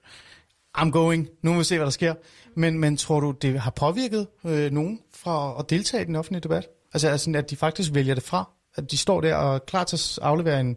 I'm 0.79 0.91
going, 0.91 1.29
nu 1.43 1.53
må 1.53 1.59
vi 1.59 1.65
se, 1.65 1.77
hvad 1.77 1.85
der 1.85 1.91
sker. 1.91 2.15
Men, 2.55 2.79
men 2.79 2.97
tror 2.97 3.21
du, 3.21 3.31
det 3.31 3.61
har 3.61 3.71
påvirket 3.71 4.27
øh, 4.45 4.73
nogen 4.73 5.01
fra 5.15 5.59
at 5.59 5.71
deltage 5.71 6.03
i 6.03 6.07
den 6.07 6.17
offentlige 6.17 6.41
debat? 6.41 6.69
Altså, 6.95 7.09
altså 7.09 7.33
at 7.37 7.51
de 7.51 7.57
faktisk 7.57 7.95
vælger 7.95 8.15
det 8.15 8.23
fra? 8.23 8.51
At 8.79 8.85
de 8.93 8.99
står 9.07 9.19
der 9.27 9.35
og 9.45 9.51
er 9.55 9.63
klar 9.71 9.85
til 9.85 9.97
at 9.97 10.19
aflevere 10.31 10.61
en, 10.67 10.73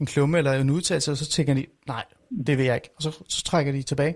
en 0.00 0.06
klumme 0.12 0.34
eller 0.38 0.52
en 0.52 0.70
udtalelse, 0.76 1.10
og 1.12 1.16
så 1.16 1.26
tænker 1.36 1.54
de, 1.54 1.64
nej, 1.94 2.04
det 2.46 2.54
vil 2.58 2.66
jeg 2.68 2.76
ikke. 2.80 2.90
Og 2.96 3.00
så, 3.04 3.10
så 3.34 3.40
trækker 3.50 3.72
de 3.76 3.82
tilbage. 3.82 4.14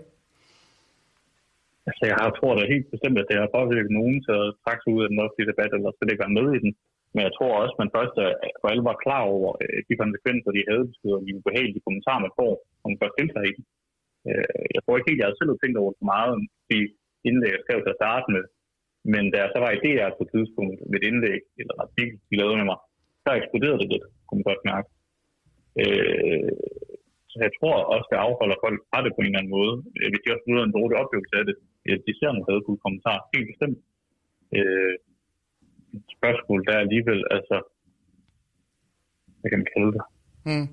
Altså, 1.88 2.02
jeg 2.10 2.16
har 2.22 2.30
tror 2.38 2.52
da 2.54 2.72
helt 2.74 2.88
bestemt, 2.94 3.20
at 3.22 3.28
det 3.30 3.36
har 3.42 3.56
påvirket 3.58 3.92
nogen 3.98 4.16
til 4.26 4.34
at 4.42 4.48
trække 4.62 4.82
sig 4.82 4.92
ud 4.96 5.02
af 5.04 5.10
den 5.12 5.22
offentlige 5.24 5.50
debat, 5.52 5.70
eller 5.72 5.90
slet 5.90 6.12
ikke 6.12 6.24
være 6.26 6.38
med 6.38 6.46
i 6.56 6.60
den. 6.64 6.72
Men 7.14 7.22
jeg 7.26 7.32
tror 7.36 7.52
også, 7.62 7.74
at 7.76 7.82
man 7.82 7.94
først 7.96 8.14
øh, 8.24 8.32
for 8.60 8.68
alle 8.70 8.84
var 8.90 9.02
klar 9.04 9.22
over 9.34 9.50
øh, 9.62 9.78
de 9.88 9.94
konsekvenser, 10.02 10.50
de 10.56 10.68
havde 10.70 10.86
og 11.16 11.20
de 11.26 11.36
ubehagelige 11.38 11.84
kommentarer, 11.86 12.24
man 12.26 12.38
får, 12.40 12.52
om 12.82 12.88
man 12.90 13.00
først 13.02 13.18
deltager 13.20 13.48
i 13.50 13.56
den. 13.56 13.64
Øh, 14.28 14.64
jeg 14.74 14.80
tror 14.82 14.94
ikke 14.96 15.10
helt, 15.10 15.20
jeg 15.22 15.28
har 15.30 15.38
selv 15.38 15.52
tænkt 15.62 15.76
over 15.82 15.92
så 16.00 16.04
meget 16.14 16.32
de 16.70 16.78
indlæg, 17.28 17.52
jeg 17.56 17.64
skrev 17.64 17.78
til 17.82 17.94
at 17.94 18.00
starte 18.02 18.26
med. 18.34 18.44
Men 19.12 19.22
da 19.32 19.36
jeg 19.42 19.50
så 19.52 19.58
var 19.64 19.70
i 19.72 19.82
DR 19.84 20.10
på 20.16 20.22
et 20.26 20.32
tidspunkt 20.34 20.76
med 20.90 20.98
et 21.00 21.08
indlæg, 21.10 21.40
eller 21.60 21.74
en 21.74 21.84
artikel, 21.86 22.16
de 22.30 22.38
lavede 22.40 22.58
med 22.60 22.68
mig, 22.70 22.78
så 23.24 23.30
eksploderede 23.40 23.80
det 23.82 23.88
lidt, 23.92 24.06
kunne 24.26 24.38
man 24.38 24.48
godt 24.50 24.68
mærke. 24.72 24.88
Øh, 25.82 26.50
så 27.30 27.36
jeg 27.46 27.52
tror 27.58 27.76
også, 27.94 28.06
det 28.12 28.24
afholder 28.26 28.56
folk 28.64 28.78
fra 28.90 28.98
det 29.04 29.12
på 29.14 29.20
en 29.20 29.28
eller 29.28 29.40
anden 29.40 29.56
måde, 29.58 29.74
øh, 29.98 30.08
hvis 30.10 30.22
de 30.22 30.32
også 30.34 30.44
har 30.46 30.68
en 30.68 30.76
dårlig 30.78 30.96
oplevelse 31.02 31.34
af 31.40 31.44
det. 31.48 31.56
De 32.08 32.12
ser 32.18 32.30
nogle 32.30 32.48
hadfulde 32.48 32.84
kommentarer, 32.84 33.22
helt 33.34 33.48
bestemt. 33.52 33.78
Øh, 34.56 34.94
spørgsmål, 36.16 36.60
der 36.68 36.84
alligevel, 36.84 37.20
altså, 37.36 37.56
hvad 39.38 39.48
kan 39.50 39.60
man 39.62 39.72
kalde 39.74 39.90
det? 39.96 40.02
Mm. 40.48 40.68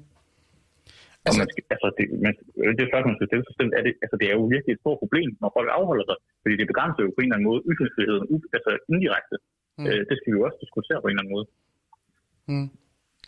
Altså, 1.26 1.40
man 1.42 1.50
skal, 1.52 1.64
altså 1.76 1.88
det, 1.98 2.06
man, 2.26 2.34
det 2.78 2.84
spørgsmål, 2.90 3.12
man 3.14 3.20
skal 3.20 3.30
stille 3.32 3.48
sig 3.48 3.56
selv, 3.60 3.72
er 3.78 3.84
det, 3.88 3.94
altså, 4.04 4.16
det 4.20 4.28
er 4.28 4.36
jo 4.40 4.44
virkelig 4.56 4.74
et 4.74 4.84
stort 4.84 5.02
problem, 5.04 5.30
når 5.42 5.50
folk 5.58 5.70
afholder 5.80 6.06
sig, 6.10 6.18
fordi 6.42 6.56
det 6.60 6.68
begrænser 6.72 7.02
jo 7.04 7.12
på 7.14 7.20
en 7.22 7.28
eller 7.28 7.38
anden 7.38 7.50
måde 7.50 7.62
ytringsfriheden, 7.72 8.26
altså 8.58 8.72
indirekte. 8.92 9.36
Mm. 9.78 9.86
Øh, 9.88 10.02
det 10.10 10.16
skal 10.16 10.30
vi 10.30 10.38
jo 10.38 10.46
også 10.48 10.60
diskutere 10.66 11.00
på 11.02 11.08
en 11.08 11.14
eller 11.14 11.24
anden 11.24 11.36
måde. 11.36 11.48
Mm. 12.48 12.70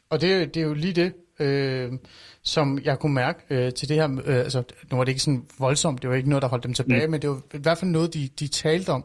Og 0.10 0.22
det, 0.22 0.54
det 0.54 0.62
er 0.62 0.66
jo 0.66 0.74
lige 0.74 0.94
det, 0.94 1.14
øh, 1.40 1.92
som 2.44 2.80
jeg 2.84 3.00
kunne 3.00 3.14
mærke 3.14 3.40
øh, 3.50 3.74
til 3.74 3.90
det 3.90 3.96
her. 3.96 4.22
Øh, 4.26 4.36
altså, 4.36 4.64
nu 4.92 4.98
var 4.98 5.04
det 5.04 5.12
ikke 5.12 5.22
sådan 5.22 5.46
voldsomt, 5.60 6.02
det 6.02 6.10
var 6.10 6.16
ikke 6.16 6.30
noget, 6.30 6.42
der 6.42 6.48
holdt 6.48 6.64
dem 6.64 6.74
tilbage, 6.74 7.06
mm. 7.06 7.12
men 7.12 7.22
det 7.22 7.30
var 7.30 7.42
i 7.54 7.58
hvert 7.58 7.78
fald 7.78 7.92
noget, 7.92 8.14
de, 8.14 8.30
de 8.40 8.48
talte 8.48 8.90
om, 8.90 9.04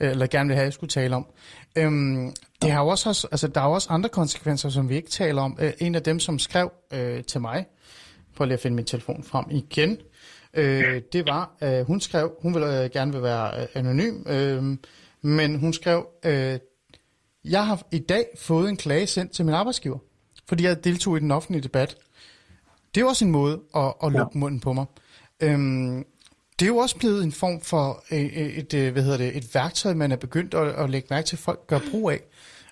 øh, 0.00 0.10
eller 0.10 0.26
gerne 0.26 0.48
ville 0.48 0.56
have, 0.56 0.62
at 0.62 0.66
jeg 0.66 0.72
skulle 0.72 0.90
tale 0.90 1.16
om. 1.16 1.26
Øhm, 1.76 2.32
det 2.62 2.70
har 2.70 2.82
også, 2.82 3.28
altså, 3.32 3.48
der 3.48 3.60
er 3.60 3.64
også 3.64 3.88
andre 3.90 4.08
konsekvenser, 4.08 4.68
som 4.68 4.88
vi 4.88 4.96
ikke 4.96 5.10
taler 5.10 5.42
om. 5.42 5.58
Øh, 5.60 5.72
en 5.78 5.94
af 5.94 6.02
dem, 6.02 6.20
som 6.20 6.38
skrev 6.38 6.72
øh, 6.92 7.24
til 7.24 7.40
mig, 7.40 7.66
på 8.36 8.44
lige 8.44 8.54
at 8.54 8.60
finde 8.60 8.74
min 8.74 8.84
telefon 8.84 9.24
frem 9.24 9.44
igen, 9.50 9.98
øh, 10.54 11.02
det 11.12 11.26
var, 11.26 11.56
øh, 11.62 11.86
hun 11.86 12.00
skrev, 12.00 12.32
hun 12.42 12.54
ville 12.54 12.84
øh, 12.84 12.90
gerne 12.90 13.12
vil 13.12 13.22
være 13.22 13.60
øh, 13.60 13.66
anonym, 13.74 14.26
øh, 14.26 14.76
men 15.22 15.58
hun 15.58 15.72
skrev, 15.72 16.06
øh, 16.24 16.58
jeg 17.44 17.66
har 17.66 17.86
i 17.92 17.98
dag 17.98 18.24
fået 18.38 18.68
en 18.68 18.76
klage 18.76 19.06
sendt 19.06 19.32
til 19.32 19.44
min 19.44 19.54
arbejdsgiver, 19.54 19.98
fordi 20.48 20.64
jeg 20.64 20.84
deltog 20.84 21.16
i 21.16 21.20
den 21.20 21.30
offentlige 21.30 21.62
debat. 21.62 21.96
Det 22.94 23.00
er 23.00 23.04
også 23.04 23.24
en 23.24 23.30
måde 23.30 23.60
at, 23.76 23.94
at 24.04 24.12
lukke 24.12 24.32
ja. 24.34 24.38
munden 24.38 24.60
på 24.60 24.72
mig. 24.72 24.86
Øhm, 25.40 26.04
det 26.58 26.64
er 26.64 26.68
jo 26.68 26.76
også 26.76 26.96
blevet 26.96 27.24
en 27.24 27.32
form 27.32 27.60
for 27.60 28.04
et, 28.10 28.58
et, 28.58 28.74
et, 28.74 28.92
hvad 28.92 29.02
hedder 29.02 29.16
det, 29.16 29.36
et 29.36 29.54
værktøj, 29.54 29.94
man 29.94 30.12
er 30.12 30.16
begyndt 30.16 30.54
at, 30.54 30.68
at 30.68 30.90
lægge 30.90 31.06
mærke 31.10 31.26
til, 31.26 31.36
at 31.36 31.40
folk 31.40 31.66
gør 31.66 31.80
brug 31.90 32.10
af. 32.10 32.20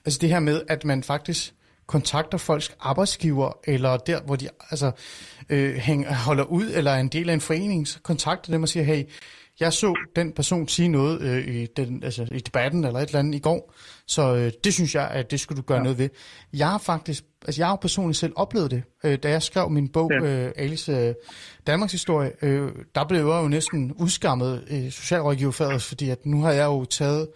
Altså 0.05 0.18
det 0.18 0.28
her 0.28 0.40
med, 0.40 0.62
at 0.68 0.84
man 0.84 1.02
faktisk 1.02 1.55
kontakter 1.86 2.38
folks 2.38 2.76
arbejdsgiver, 2.80 3.59
eller 3.64 3.97
der, 3.97 4.20
hvor 4.22 4.36
de 4.36 4.48
altså, 4.70 4.90
øh, 5.48 5.74
hænger, 5.74 6.14
holder 6.14 6.44
ud, 6.44 6.70
eller 6.74 6.90
er 6.90 7.01
en 7.01 7.09
del 7.09 7.28
af 7.30 7.34
en 7.34 7.40
forening, 7.40 7.88
så 7.88 7.98
kontakter 8.02 8.52
dem 8.52 8.62
og 8.62 8.68
siger, 8.68 8.84
hey, 8.84 9.05
jeg 9.60 9.72
så 9.72 9.94
den 10.16 10.32
person 10.32 10.68
sige 10.68 10.88
noget 10.88 11.20
øh, 11.20 11.48
i, 11.48 11.66
den, 11.66 12.02
altså, 12.02 12.28
i 12.32 12.38
debatten 12.38 12.84
eller 12.84 13.01
et 13.01 13.06
eller 13.06 13.18
andet 13.18 13.34
i 13.34 13.38
går, 13.38 13.74
så 14.09 14.35
øh, 14.35 14.53
det 14.65 14.74
synes 14.74 14.95
jeg, 14.95 15.09
at 15.09 15.31
det 15.31 15.41
skulle 15.41 15.62
du 15.62 15.66
gøre 15.66 15.78
ja. 15.78 15.83
noget 15.83 15.99
ved. 15.99 16.09
Jeg 16.53 16.70
har 16.70 16.78
faktisk, 16.78 17.24
altså 17.47 17.61
jeg 17.61 17.69
har 17.69 17.77
personligt 17.77 18.19
selv 18.19 18.33
oplevet 18.37 18.70
det, 18.70 18.83
øh, 19.05 19.19
da 19.19 19.31
jeg 19.31 19.43
skrev 19.43 19.70
min 19.70 19.89
bog, 19.89 20.11
ja. 20.12 20.27
øh, 20.27 20.53
Alice 20.57 20.93
øh, 20.93 21.15
Danmarks 21.66 21.93
Historie, 21.93 22.33
øh, 22.43 22.73
der 22.95 23.05
blev 23.05 23.19
jeg 23.19 23.43
jo 23.43 23.49
næsten 23.49 23.93
udskammet 23.93 24.65
i 24.70 24.91
socialrådgiverfaget, 24.91 25.83
fordi 25.83 26.11
at 26.11 26.27
nu 26.27 26.43
har 26.43 26.53
jeg 26.53 26.65
jo 26.65 26.85
taget 26.85 27.28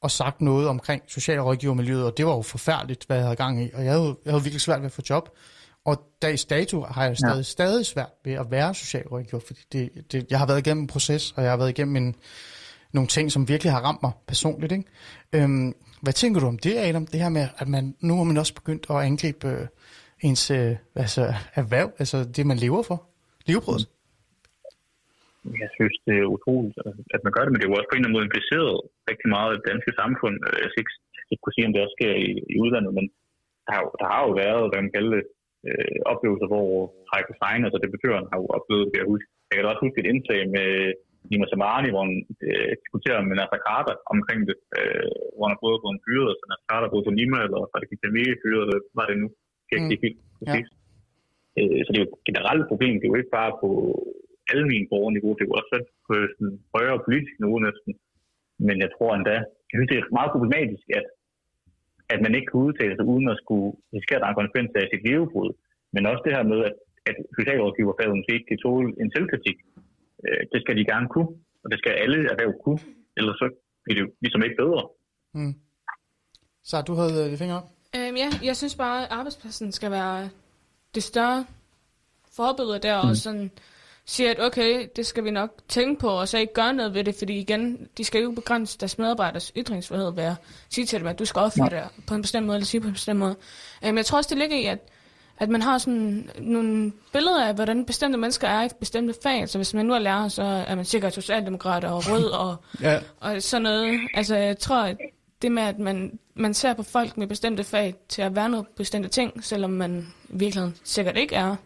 og 0.00 0.10
sagt 0.10 0.40
noget 0.40 0.68
omkring 0.68 1.02
socialrådgivermiljøet, 1.08 2.04
og 2.04 2.16
det 2.16 2.26
var 2.26 2.34
jo 2.34 2.42
forfærdeligt, 2.42 3.04
hvad 3.06 3.16
jeg 3.16 3.24
havde 3.24 3.36
gang 3.36 3.64
i, 3.64 3.70
og 3.74 3.84
jeg 3.84 3.92
havde, 3.92 4.16
jeg 4.24 4.32
havde 4.32 4.42
virkelig 4.42 4.60
svært 4.60 4.80
ved 4.80 4.86
at 4.86 4.92
få 4.92 5.02
job. 5.10 5.28
Og 5.84 6.02
dags 6.22 6.44
dato 6.44 6.80
har 6.80 7.04
jeg 7.04 7.16
stadig, 7.16 7.36
ja. 7.36 7.42
stadig 7.42 7.86
svært 7.86 8.10
ved 8.24 8.32
at 8.32 8.50
være 8.50 8.74
socialrådgiver, 8.74 9.42
fordi 9.46 9.60
det, 9.72 10.12
det, 10.12 10.26
jeg 10.30 10.38
har 10.38 10.46
været 10.46 10.58
igennem 10.58 10.82
en 10.82 10.86
proces, 10.86 11.32
og 11.36 11.42
jeg 11.42 11.52
har 11.52 11.56
været 11.56 11.70
igennem 11.70 11.96
en, 11.96 12.14
nogle 12.92 13.08
ting, 13.08 13.32
som 13.32 13.48
virkelig 13.48 13.72
har 13.72 13.80
ramt 13.80 14.02
mig 14.02 14.12
personligt. 14.26 14.72
Ikke? 14.72 14.84
Øhm, 15.32 15.74
hvad 16.04 16.16
tænker 16.22 16.38
du 16.40 16.46
om 16.54 16.58
det, 16.66 16.74
Adam? 16.86 17.06
Det 17.12 17.22
her 17.24 17.32
med, 17.38 17.46
at 17.62 17.68
man, 17.74 17.84
nu 18.08 18.12
har 18.18 18.26
man 18.30 18.40
også 18.42 18.54
begyndt 18.60 18.84
at 18.94 18.98
angribe 19.08 19.46
øh, 19.52 19.64
ens 20.26 20.44
øh, 20.58 20.72
altså, 21.04 21.24
erhverv, 21.60 21.88
altså 22.02 22.18
det, 22.36 22.44
man 22.50 22.58
lever 22.64 22.82
for, 22.90 22.98
levebrødet. 23.48 23.86
Mm. 25.44 25.56
Jeg 25.62 25.70
synes, 25.76 25.94
det 26.06 26.14
er 26.22 26.32
utroligt, 26.36 26.76
at 27.16 27.20
man 27.26 27.32
gør 27.34 27.44
det, 27.44 27.50
men 27.52 27.58
det 27.58 27.66
er 27.66 27.72
jo 27.72 27.78
også 27.78 27.90
på 27.90 27.94
en 27.94 27.98
eller 27.98 28.08
anden 28.08 28.18
måde 28.18 28.28
impliceret 28.28 28.74
rigtig 29.10 29.28
meget 29.34 29.48
af 29.50 29.56
det 29.56 29.68
danske 29.70 29.92
samfund. 30.00 30.36
Øh, 30.46 30.56
jeg 30.62 30.68
skal 30.70 30.82
ikke, 30.84 30.96
ikke 31.30 31.42
kunne 31.42 31.56
sige, 31.56 31.66
om 31.68 31.72
det 31.72 31.84
også 31.84 31.96
sker 31.98 32.12
i, 32.26 32.30
i 32.54 32.56
udlandet, 32.62 32.92
men 32.98 33.06
der 33.66 33.72
har, 33.76 33.82
der 34.00 34.06
har 34.12 34.20
jo 34.26 34.32
været, 34.44 34.62
hvad 34.70 34.80
man 34.84 34.94
kalder 34.96 35.12
det, 35.16 35.24
øh, 35.68 35.98
oplevelser, 36.12 36.48
hvor 36.52 36.68
trække 37.08 37.32
sign, 37.40 37.64
altså 37.66 37.78
debattøren 37.84 38.26
har 38.30 38.38
jo 38.42 38.46
oplevet 38.56 38.84
det, 38.90 38.98
jeg 39.00 39.10
husker. 39.12 39.30
Jeg 39.46 39.54
kan 39.54 39.64
da 39.64 39.72
også 39.72 39.84
huske 39.86 40.00
et 40.00 40.10
indslag 40.12 40.42
med 40.56 40.68
Nima 41.30 41.46
Samani, 41.50 41.88
hvor 41.90 42.02
han 42.06 42.16
øh, 42.46 42.72
diskuterer 42.82 43.20
med 43.28 43.36
Nasser 43.38 43.60
Carter 43.66 43.94
omkring 44.14 44.40
det, 44.48 44.56
øh, 44.78 45.10
hvor 45.34 45.44
han 45.46 45.54
har 45.54 45.64
både 45.66 45.80
fået 45.82 45.94
en 45.94 46.04
fyret, 46.06 46.32
så 46.38 46.44
Nasser 46.46 46.68
Carter 46.70 46.92
både 46.94 47.06
på 47.06 47.14
Nima, 47.18 47.38
eller 47.46 47.58
var 47.72 47.78
det 47.80 47.90
Kitamiri 47.90 48.40
fyret, 48.42 48.64
eller 48.66 48.80
var 48.98 49.06
det 49.08 49.16
nu? 49.22 49.28
Kan 49.68 49.78
ikke 49.92 50.06
helt 50.06 50.20
præcis. 50.38 50.68
Ja. 51.56 51.60
Øh, 51.60 51.80
så 51.84 51.88
det 51.90 51.98
er 51.98 52.04
jo 52.04 52.10
et 52.10 52.26
generelt 52.30 52.64
problem, 52.70 52.94
det 52.96 53.04
er 53.06 53.12
jo 53.12 53.20
ikke 53.20 53.36
bare 53.40 53.52
på 53.62 53.70
almen 54.52 54.84
borgerniveau, 54.90 55.32
det 55.34 55.42
er 55.42 55.50
jo 55.50 55.58
også 55.60 55.76
på 56.06 56.12
sådan 56.34 56.54
højere 56.74 56.98
politisk 57.06 57.34
niveau 57.42 57.58
næsten. 57.68 57.92
Men 58.66 58.76
jeg 58.84 58.90
tror 58.94 59.10
endda, 59.14 59.36
jeg 59.68 59.76
synes, 59.76 59.90
det 59.90 59.98
er 59.98 60.16
meget 60.18 60.34
problematisk, 60.34 60.86
at, 60.98 61.06
at 62.14 62.18
man 62.24 62.34
ikke 62.34 62.48
kan 62.50 62.64
udtale 62.66 62.94
sig 62.96 63.06
uden 63.12 63.28
at 63.32 63.40
skulle 63.42 63.68
risikere, 63.94 64.18
at 64.18 64.22
der 64.22 64.28
er 64.28 64.34
en 64.34 64.40
konsekvens 64.40 64.70
af 64.80 64.86
sit 64.92 65.02
levebrud. 65.08 65.50
Men 65.94 66.06
også 66.10 66.22
det 66.26 66.36
her 66.36 66.44
med, 66.52 66.60
at, 66.68 66.76
at 67.10 67.16
socialrådgiverfaget 67.38 68.16
måske 68.18 68.36
ikke 68.36 68.50
kan 68.50 68.62
tåle 68.66 68.88
en 69.02 69.10
selvkritik. 69.16 69.58
Øh, 70.26 70.42
det 70.52 70.58
skal 70.62 70.76
de 70.78 70.84
gerne 70.92 71.08
kunne, 71.14 71.30
og 71.62 71.68
det 71.70 71.78
skal 71.78 71.92
alle 72.04 72.18
erhverv 72.32 72.52
kunne, 72.64 72.80
ellers 73.18 73.36
så 73.42 73.46
bliver 73.82 73.96
det 73.96 74.02
jo 74.06 74.10
ligesom 74.24 74.42
ikke 74.46 74.56
bedre. 74.62 74.82
Mm. 75.34 75.54
Så 76.70 76.82
du 76.88 76.94
havde 76.94 77.24
øh, 77.24 77.30
det 77.30 77.38
fingre 77.38 77.56
op? 77.60 77.68
Øhm, 77.96 78.16
ja, 78.16 78.28
jeg 78.42 78.56
synes 78.56 78.76
bare, 78.76 79.02
at 79.04 79.08
arbejdspladsen 79.10 79.72
skal 79.72 79.90
være 79.90 80.30
det 80.94 81.02
større 81.02 81.46
forbillede 82.36 82.78
der, 82.78 83.02
mm. 83.02 83.08
og 83.08 83.16
sådan 83.16 83.50
siger, 84.06 84.30
at 84.30 84.40
okay, 84.40 84.88
det 84.96 85.06
skal 85.06 85.24
vi 85.24 85.30
nok 85.30 85.50
tænke 85.68 86.00
på, 86.00 86.08
og 86.08 86.28
så 86.28 86.38
ikke 86.38 86.52
gøre 86.52 86.72
noget 86.72 86.94
ved 86.94 87.04
det, 87.04 87.14
fordi 87.14 87.38
igen, 87.38 87.88
de 87.98 88.04
skal 88.04 88.22
jo 88.22 88.30
begrænse 88.30 88.78
deres 88.78 88.98
medarbejderes 88.98 89.52
ytringsfrihed 89.56 90.12
ved 90.14 90.24
at 90.24 90.36
sige 90.70 90.86
til 90.86 90.98
dem, 91.00 91.08
at 91.08 91.18
du 91.18 91.24
skal 91.24 91.40
opføre 91.40 91.70
dig 91.70 91.88
på 92.06 92.14
en 92.14 92.22
bestemt 92.22 92.46
måde, 92.46 92.56
eller 92.56 92.66
sige 92.66 92.80
på 92.80 92.86
en 92.86 92.92
bestemt 92.92 93.18
måde. 93.18 93.36
Men 93.82 93.96
jeg 93.96 94.06
tror 94.06 94.18
også, 94.18 94.28
det 94.30 94.38
ligger 94.38 94.56
i, 94.56 94.64
at, 94.64 94.78
at 95.38 95.48
man 95.48 95.62
har 95.62 95.78
sådan 95.78 96.30
nogle 96.38 96.92
billeder 97.12 97.46
af, 97.46 97.54
hvordan 97.54 97.84
bestemte 97.84 98.18
mennesker 98.18 98.48
er 98.48 98.64
i 98.64 98.68
bestemte 98.80 99.14
fag. 99.22 99.48
Så 99.48 99.58
hvis 99.58 99.74
man 99.74 99.86
nu 99.86 99.94
er 99.94 99.98
lærer, 99.98 100.28
så 100.28 100.42
er 100.42 100.74
man 100.74 100.84
sikkert 100.84 101.14
socialdemokrat 101.14 101.84
og 101.84 102.10
rød 102.10 102.24
og, 102.24 102.56
Ja. 102.82 103.00
og 103.20 103.42
sådan 103.42 103.62
noget. 103.62 104.00
Altså, 104.14 104.36
jeg 104.36 104.58
tror, 104.58 104.82
at 104.82 104.96
det 105.42 105.52
med, 105.52 105.62
at 105.62 105.78
man, 105.78 106.18
man 106.34 106.54
ser 106.54 106.74
på 106.74 106.82
folk 106.82 107.16
med 107.16 107.26
bestemte 107.26 107.64
fag 107.64 107.94
til 108.08 108.22
at 108.22 108.36
være 108.36 108.48
noget 108.48 108.66
bestemte 108.76 109.08
ting, 109.08 109.44
selvom 109.44 109.70
man 109.70 110.06
i 110.28 110.36
virkeligheden 110.36 110.76
sikkert 110.84 111.16
ikke 111.16 111.34
er. 111.34 111.56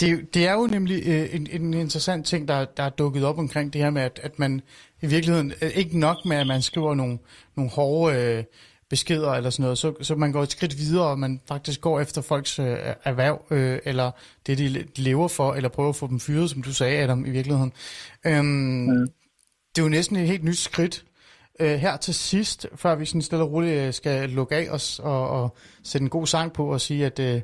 Det, 0.00 0.34
det 0.34 0.46
er 0.46 0.52
jo 0.52 0.66
nemlig 0.66 1.02
øh, 1.06 1.34
en, 1.34 1.48
en 1.50 1.74
interessant 1.74 2.26
ting, 2.26 2.48
der, 2.48 2.64
der 2.64 2.82
er 2.82 2.90
dukket 2.90 3.24
op 3.24 3.38
omkring 3.38 3.72
det 3.72 3.80
her 3.80 3.90
med, 3.90 4.02
at, 4.02 4.20
at 4.22 4.38
man 4.38 4.60
i 5.02 5.06
virkeligheden 5.06 5.52
øh, 5.62 5.70
ikke 5.74 5.98
nok 5.98 6.16
med, 6.24 6.36
at 6.36 6.46
man 6.46 6.62
skriver 6.62 6.94
nogle, 6.94 7.18
nogle 7.56 7.70
hårde 7.70 8.16
øh, 8.16 8.44
beskeder 8.90 9.32
eller 9.32 9.50
sådan 9.50 9.62
noget, 9.62 9.78
så, 9.78 9.94
så 10.00 10.14
man 10.14 10.32
går 10.32 10.42
et 10.42 10.50
skridt 10.50 10.78
videre, 10.78 11.06
og 11.06 11.18
man 11.18 11.40
faktisk 11.48 11.80
går 11.80 12.00
efter 12.00 12.22
folks 12.22 12.58
øh, 12.58 12.76
erhverv, 13.04 13.44
øh, 13.50 13.78
eller 13.84 14.10
det, 14.46 14.58
de 14.58 14.84
lever 14.96 15.28
for, 15.28 15.52
eller 15.54 15.68
prøver 15.68 15.88
at 15.88 15.96
få 15.96 16.06
dem 16.06 16.20
fyret, 16.20 16.50
som 16.50 16.62
du 16.62 16.74
sagde, 16.74 16.98
Adam, 16.98 17.24
i 17.24 17.30
virkeligheden. 17.30 17.72
Øhm, 18.26 18.44
mm. 18.46 19.06
Det 19.74 19.82
er 19.82 19.82
jo 19.82 19.88
næsten 19.88 20.16
et 20.16 20.26
helt 20.26 20.44
nyt 20.44 20.58
skridt. 20.58 21.04
Øh, 21.60 21.78
her 21.78 21.96
til 21.96 22.14
sidst, 22.14 22.66
før 22.76 22.94
vi 22.94 23.04
sådan 23.04 23.22
stille 23.22 23.44
og 23.44 23.52
roligt 23.52 23.74
øh, 23.74 23.94
skal 23.94 24.30
lukke 24.30 24.54
af 24.54 24.68
os 24.70 24.98
og, 24.98 25.28
og 25.28 25.56
sætte 25.82 26.02
en 26.02 26.10
god 26.10 26.26
sang 26.26 26.52
på 26.52 26.72
og 26.72 26.80
sige, 26.80 27.06
at 27.06 27.18
øh, 27.18 27.40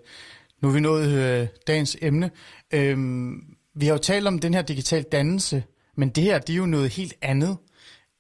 nu 0.63 0.69
er 0.69 0.73
vi 0.73 0.81
nået 0.81 1.09
øh, 1.09 1.49
dagens 1.67 1.97
emne. 2.03 2.31
Øhm, 2.73 3.43
vi 3.75 3.87
har 3.87 3.93
jo 3.93 3.99
talt 3.99 4.27
om 4.27 4.39
den 4.39 4.55
her 4.55 4.63
digital 4.63 5.03
dannelse, 5.03 5.65
men 5.97 6.09
det 6.09 6.25
her, 6.25 6.39
det 6.39 6.53
er 6.53 6.57
jo 6.57 6.67
noget 6.67 6.91
helt 6.91 7.15
andet. 7.23 7.57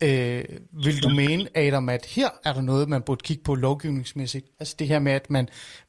Øh, 0.06 0.44
vil 0.86 0.97
du 1.05 1.10
mene, 1.22 1.43
Adam, 1.62 1.86
at 1.97 2.05
her 2.16 2.31
er 2.48 2.52
der 2.56 2.64
noget, 2.70 2.85
man 2.94 3.02
burde 3.06 3.22
kigge 3.28 3.44
på 3.48 3.55
lovgivningsmæssigt? 3.66 4.47
Altså 4.60 4.74
det 4.78 4.86
her 4.93 5.01
med, 5.06 5.12
at 5.20 5.26
man, 5.36 5.44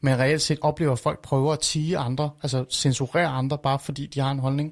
man 0.08 0.16
reelt 0.24 0.44
set 0.48 0.60
oplever, 0.70 0.94
at 0.98 1.04
folk 1.08 1.20
prøver 1.30 1.52
at 1.58 1.62
tige 1.70 1.96
andre, 2.08 2.28
altså 2.44 2.60
censurere 2.82 3.32
andre, 3.42 3.58
bare 3.68 3.80
fordi 3.88 4.04
de 4.14 4.20
har 4.26 4.32
en 4.38 4.46
holdning? 4.48 4.70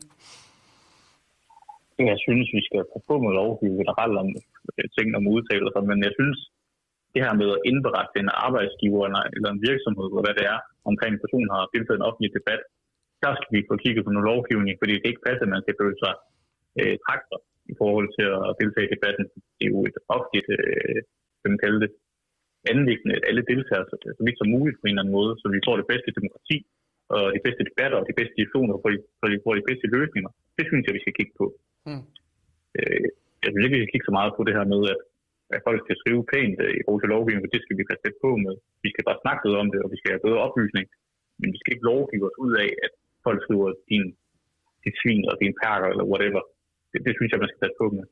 Jeg 2.11 2.17
synes, 2.25 2.47
vi 2.57 2.61
skal 2.67 2.81
passe 2.91 3.07
på 3.09 3.15
med 3.23 3.31
lovgivning 3.41 3.79
generelt 3.83 4.15
om 4.23 4.27
øh, 4.77 4.85
ting 4.95 5.07
om 5.19 5.23
udtalelser, 5.35 5.81
men 5.89 5.97
jeg 6.07 6.13
synes, 6.19 6.37
det 7.13 7.21
her 7.25 7.33
med 7.41 7.49
at 7.55 7.63
indberette 7.69 8.15
en 8.23 8.31
arbejdsgiver 8.47 9.01
eller- 9.07 9.27
eller 9.35 9.49
en 9.55 9.61
virksomhed, 9.69 10.05
eller 10.09 10.25
hvad 10.25 10.35
det 10.39 10.45
er, 10.53 10.59
omkring 10.89 11.11
en 11.13 11.23
person 11.25 11.47
har 11.53 11.61
deltaget 11.73 11.97
i 11.97 12.01
en 12.01 12.07
offentlig 12.09 12.31
debat, 12.39 12.61
der 13.23 13.31
skal 13.37 13.51
vi 13.55 13.61
få 13.69 13.75
kigget 13.83 14.03
på 14.05 14.11
noget 14.13 14.29
lovgivning, 14.31 14.73
fordi 14.81 14.93
det 15.01 15.09
ikke 15.11 15.25
passer, 15.27 15.45
at 15.47 15.53
man 15.55 15.63
skal 15.63 15.75
føle 15.81 15.97
sig 16.03 16.13
øh, 16.79 16.95
trakter 17.05 17.37
i 17.71 17.73
forhold 17.81 18.07
til 18.17 18.25
at 18.47 18.57
deltage 18.61 18.87
i 18.87 18.93
debatten. 18.95 19.25
Det 19.57 19.63
er 19.65 19.73
jo 19.75 19.81
et 19.89 19.97
offentligt, 20.15 20.47
øh, 20.57 20.99
man 21.53 21.61
kalder 21.63 21.79
det, 21.85 21.91
anlæggende, 22.73 23.15
at 23.19 23.25
alle 23.29 23.43
deltager 23.51 23.83
så, 23.89 23.95
så 24.17 24.21
vidt 24.25 24.37
som 24.39 24.53
muligt 24.55 24.77
på 24.79 24.85
en 24.85 24.93
eller 24.93 25.03
anden 25.03 25.17
måde, 25.19 25.33
så 25.41 25.45
vi 25.55 25.65
får 25.67 25.75
det 25.77 25.87
bedste 25.91 26.15
demokrati, 26.17 26.57
og 27.13 27.23
de 27.35 27.41
bedste 27.45 27.63
debatter, 27.69 27.97
og 27.99 28.05
de 28.09 28.17
bedste 28.19 28.35
diskussioner, 28.39 28.75
for 28.81 28.89
de, 28.93 28.97
for 29.19 29.27
de, 29.31 29.35
for 29.45 29.53
de 29.59 29.67
bedste 29.69 29.87
løsninger. 29.95 30.31
Det 30.57 30.65
synes 30.69 30.83
jeg, 30.85 30.93
vi 30.97 31.03
skal 31.03 31.17
kigge 31.19 31.35
på. 31.41 31.45
Mm. 31.89 32.03
Øh, 32.77 33.07
jeg 33.43 33.49
synes 33.49 33.63
ikke, 33.65 33.77
vi 33.77 33.83
skal 33.83 33.93
kigge 33.93 34.09
så 34.09 34.15
meget 34.19 34.31
på 34.37 34.41
det 34.47 34.53
her 34.57 34.65
med, 34.73 34.81
at, 34.93 34.99
at 35.55 35.63
folk 35.67 35.79
skal 35.83 35.99
skrive 36.01 36.23
pænt 36.33 36.57
øh, 36.65 36.73
i 36.79 36.81
forhold 36.83 37.01
til 37.01 37.13
lovgivning, 37.15 37.43
for 37.43 37.53
det 37.53 37.61
skal 37.63 37.77
vi 37.77 37.89
passe 37.89 38.05
lidt 38.05 38.23
på 38.25 38.31
med. 38.45 38.53
Vi 38.85 38.89
skal 38.93 39.07
bare 39.09 39.23
snakke 39.23 39.41
lidt 39.43 39.61
om 39.63 39.69
det, 39.73 39.79
og 39.83 39.89
vi 39.93 39.97
skal 39.99 40.11
have 40.13 40.25
bedre 40.27 40.45
oplysning. 40.47 40.85
Men 41.39 41.47
vi 41.53 41.57
skal 41.59 41.73
ikke 41.73 41.89
lovgive 41.91 42.25
os 42.29 42.37
ud 42.45 42.53
af, 42.63 42.69
at 42.85 42.91
folk 43.25 43.39
skriver 43.45 43.69
din, 43.91 44.05
dit 44.83 44.95
svin 45.01 45.23
og 45.31 45.35
din 45.41 45.53
perker 45.63 45.87
eller 45.93 46.05
whatever. 46.11 46.41
Det, 46.93 47.01
det 47.05 47.13
synes 47.19 47.31
jeg, 47.31 47.39
man 47.39 47.49
skal 47.49 47.59
passe 47.59 47.75
på 47.81 47.89
med. 47.95 48.03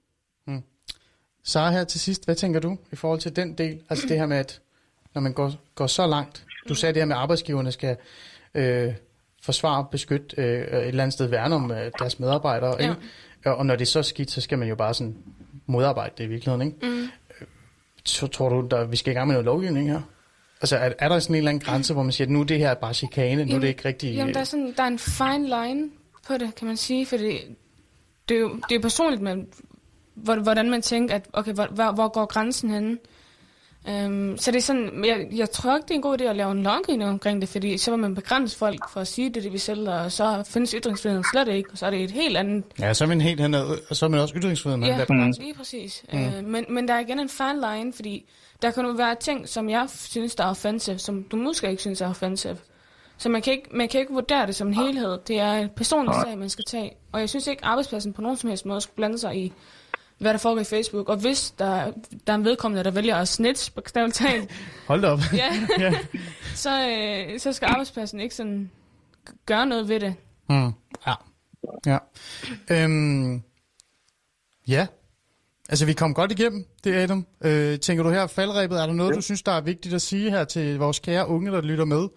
Sara 1.44 1.72
her 1.72 1.84
til 1.84 2.00
sidst, 2.00 2.26
hvad 2.26 2.36
tænker 2.36 2.60
du 2.60 2.78
i 2.92 2.96
forhold 2.96 3.20
til 3.20 3.36
den 3.36 3.54
del? 3.54 3.82
Altså 3.90 4.08
det 4.08 4.18
her 4.18 4.26
med, 4.26 4.38
at 4.38 4.62
når 5.14 5.22
man 5.22 5.34
går, 5.34 5.52
går 5.76 5.88
så 5.88 6.08
langt, 6.08 6.46
du 6.70 6.76
sagde 6.76 6.94
det 6.94 7.02
her 7.02 7.06
med, 7.06 7.16
at 7.16 7.22
arbejdsgiverne 7.22 7.72
skal 7.72 7.98
øh, 8.56 8.94
forsvare, 9.44 9.86
beskytte, 9.92 10.36
øh, 10.42 10.46
et 10.46 10.88
eller 10.88 11.04
andet 11.04 11.14
sted 11.14 11.26
værne 11.28 11.56
om 11.56 11.72
øh, 11.72 11.92
deres 12.00 12.20
medarbejdere, 12.20 12.76
Ja. 12.80 12.90
ikke? 12.90 13.56
Og, 13.56 13.66
når 13.66 13.76
det 13.76 13.82
er 13.82 13.90
så 13.90 14.04
skidt, 14.04 14.32
så 14.32 14.42
skal 14.42 14.60
man 14.60 14.68
jo 14.68 14.76
bare 14.76 14.94
sådan 14.94 15.18
modarbejde 15.66 16.14
det 16.18 16.24
i 16.24 16.28
virkeligheden, 16.28 16.68
ikke? 16.68 16.86
Mm. 17.02 17.08
Så 18.06 18.28
tror 18.28 18.50
du, 18.50 18.68
der, 18.72 18.86
vi 18.86 18.96
skal 18.96 19.12
i 19.12 19.14
gang 19.14 19.28
med 19.28 19.34
noget 19.34 19.46
lovgivning 19.46 19.92
her? 19.92 20.02
Altså 20.62 20.78
er, 20.78 20.94
er 21.00 21.10
der 21.10 21.20
sådan 21.20 21.34
en 21.34 21.38
eller 21.38 21.50
anden 21.50 21.66
grænse, 21.66 21.94
hvor 21.94 22.04
man 22.04 22.12
siger, 22.12 22.26
at 22.26 22.32
nu 22.32 22.40
er 22.40 22.44
det 22.44 22.58
her 22.60 22.74
bare 22.74 22.94
chikane, 22.94 23.46
nu 23.46 23.56
er 23.56 23.60
det 23.60 23.68
ikke 23.68 23.86
rigtig... 23.86 24.16
Jamen, 24.16 24.34
der 24.34 24.40
er, 24.40 24.44
sådan, 24.44 24.74
der 24.78 24.84
er 24.84 24.88
en 24.88 25.00
fine 25.00 25.46
line 25.48 25.90
på 26.28 26.34
det, 26.38 26.56
kan 26.56 26.68
man 26.68 26.78
sige, 26.78 27.06
fordi 27.06 27.38
det 28.32 28.38
er 28.38 28.42
jo, 28.42 28.56
det 28.70 28.76
er 28.76 28.80
personligt, 28.80 29.22
men 29.22 29.48
hvor- 30.16 30.36
hvordan 30.36 30.70
man 30.70 30.82
tænker, 30.82 31.16
at 31.16 31.26
okay, 31.34 31.54
hvor, 31.54 31.66
hvor, 31.72 31.92
hvor 31.92 32.08
går 32.08 32.26
grænsen 32.26 32.70
henne? 32.70 32.98
Um, 34.06 34.38
så 34.38 34.52
det 34.52 34.58
er 34.58 34.62
sådan, 34.62 35.06
jeg, 35.06 35.28
jeg 35.36 35.52
tror 35.52 35.76
ikke, 35.76 35.84
det 35.86 35.92
er 35.92 35.96
en 35.96 36.02
god 36.02 36.22
idé 36.22 36.24
at 36.24 36.36
lave 36.36 36.52
en 36.52 36.64
lovgivning 36.64 37.10
omkring 37.10 37.42
det, 37.42 37.50
fordi 37.50 37.78
så 37.78 37.92
vil 37.92 38.00
man 38.00 38.16
begrænse 38.16 38.58
folk 38.58 38.90
for 38.90 39.00
at 39.02 39.08
sige 39.08 39.30
det, 39.30 39.44
det 39.44 39.54
vi 39.54 39.58
selv, 39.58 39.90
og 39.90 40.12
så 40.12 40.44
findes 40.50 40.72
ytringsfriheden 40.72 41.26
slet 41.32 41.48
ikke, 41.48 41.70
og 41.72 41.78
så 41.78 41.86
er 41.86 41.90
det 41.90 42.04
et 42.04 42.12
helt 42.12 42.38
andet 42.38 42.64
Ja, 42.80 42.94
så 42.94 43.04
er 43.04 43.08
man 43.08 43.22
helt 43.22 43.40
hernede, 43.40 43.80
og 43.90 43.96
så 43.96 44.06
er 44.06 44.10
man 44.10 44.20
også 44.20 44.36
ytringsfrihed, 44.38 44.78
man 44.78 44.90
Ja, 44.90 44.98
ja. 44.98 45.04
begrænset. 45.06 45.44
lige 45.44 45.54
præcis. 45.54 46.04
Mm. 46.14 46.20
Øh, 46.20 46.44
men, 46.46 46.66
men 46.70 46.88
der 46.88 46.94
er 46.94 47.00
igen 47.00 47.20
en 47.20 47.30
fine 47.30 47.62
line, 47.76 47.94
fordi 47.94 48.26
der 48.62 48.72
kan 48.72 48.86
jo 48.86 48.92
være 48.92 49.16
ting, 49.16 49.50
som 49.50 49.70
jeg 49.70 49.88
synes, 49.90 50.36
der 50.36 50.44
er 50.44 50.50
offensive, 50.50 50.98
som 51.00 51.24
du 51.24 51.36
måske 51.38 51.70
ikke 51.70 51.82
synes 51.82 52.02
er 52.02 52.10
offensive. 52.10 52.58
Så 53.22 53.30
man 53.30 53.42
kan, 53.42 53.54
ikke, 53.54 53.70
man 53.72 53.90
kan 53.90 54.00
ikke 54.00 54.14
vurdere 54.14 54.48
det 54.48 54.56
som 54.56 54.68
en 54.68 54.74
helhed. 54.74 55.20
Det 55.28 55.40
er 55.40 55.54
en 55.54 55.70
personlig 55.76 56.16
sag, 56.16 56.38
man 56.38 56.50
skal 56.50 56.66
tage. 56.66 56.92
Og 57.12 57.20
jeg 57.20 57.30
synes 57.30 57.48
ikke, 57.48 57.66
arbejdspladsen 57.66 58.14
på 58.14 58.22
nogen 58.22 58.38
som 58.38 58.50
helst 58.50 58.66
måde 58.66 58.82
skulle 58.82 58.96
blande 58.96 59.20
sig 59.20 59.38
i, 59.38 59.54
hvad 60.18 60.34
der 60.34 60.38
foregår 60.40 60.62
i 60.62 60.64
Facebook. 60.64 61.10
Og 61.10 61.18
hvis 61.18 61.52
der, 61.52 61.92
der 62.28 62.34
er 62.34 62.38
en 62.38 62.46
vedkommende, 62.46 62.84
der 62.84 62.92
vælger 62.92 63.16
at 63.16 63.28
snitch, 63.28 63.74
bogstaveligt 63.74 64.16
talt, 64.16 64.52
Hold 64.88 65.02
da 65.02 65.08
op. 65.08 65.20
ja, 65.34 65.54
ja. 65.86 65.94
så, 66.56 66.90
øh, 66.90 67.40
så 67.40 67.54
skal 67.54 67.66
arbejdspladsen 67.66 68.20
ikke 68.20 68.36
sådan 68.36 68.72
gøre 69.46 69.66
noget 69.66 69.90
ved 69.90 70.00
det. 70.00 70.16
Mm. 70.50 70.72
Ja. 71.08 71.14
Ja. 71.86 71.98
Øhm, 72.70 73.42
ja. 74.68 74.88
Altså, 75.70 75.86
vi 75.86 75.94
kom 75.94 76.14
godt 76.14 76.32
igennem 76.32 76.66
det, 76.84 76.96
Adam. 76.96 77.26
Øh, 77.44 77.80
tænker 77.80 78.04
du 78.04 78.10
her, 78.10 78.28
faldrebet, 78.28 78.82
er 78.82 78.86
der 78.86 78.94
noget, 78.94 79.16
du 79.16 79.22
synes, 79.22 79.42
der 79.42 79.52
er 79.52 79.62
vigtigt 79.62 79.96
at 79.96 80.02
sige 80.02 80.30
her 80.30 80.44
til 80.44 80.78
vores 80.78 81.00
kære 81.00 81.28
unge, 81.28 81.52
der 81.52 81.62
lytter 81.62 81.86
med 81.86 82.08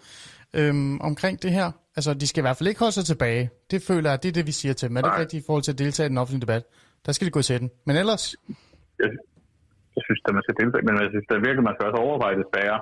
øhm, 0.59 0.97
omkring 1.11 1.35
det 1.45 1.53
her? 1.59 1.69
Altså, 1.97 2.11
de 2.23 2.27
skal 2.29 2.41
i 2.41 2.47
hvert 2.47 2.59
fald 2.59 2.71
ikke 2.71 2.83
holde 2.85 2.97
sig 2.99 3.07
tilbage. 3.13 3.45
Det 3.73 3.81
føler 3.89 4.09
jeg, 4.11 4.19
det 4.23 4.29
er 4.29 4.37
det, 4.39 4.47
vi 4.51 4.55
siger 4.61 4.75
til 4.77 4.89
dem. 4.89 4.97
Er 4.97 5.03
det 5.03 5.13
rigtigt 5.23 5.43
i 5.43 5.47
forhold 5.47 5.65
til 5.67 5.75
at 5.77 5.83
deltage 5.85 6.07
i 6.07 6.13
den 6.13 6.21
offentlige 6.23 6.45
debat? 6.47 6.65
Der 7.07 7.13
skal 7.13 7.27
de 7.29 7.37
gå 7.39 7.43
til 7.49 7.57
den. 7.63 7.69
Men 7.87 7.95
ellers, 8.03 8.25
jeg, 9.03 9.11
jeg 9.97 10.03
synes, 10.07 10.21
at 10.29 10.35
man 10.39 10.45
skal 10.47 10.57
deltage, 10.61 10.85
men 10.87 10.95
jeg 11.05 11.11
synes, 11.15 11.27
der 11.31 11.47
virkelig, 11.47 11.65
man 11.69 11.75
skal 11.77 11.87
også 11.89 12.01
overveje 12.07 12.37
det 12.41 12.47
svære. 12.53 12.79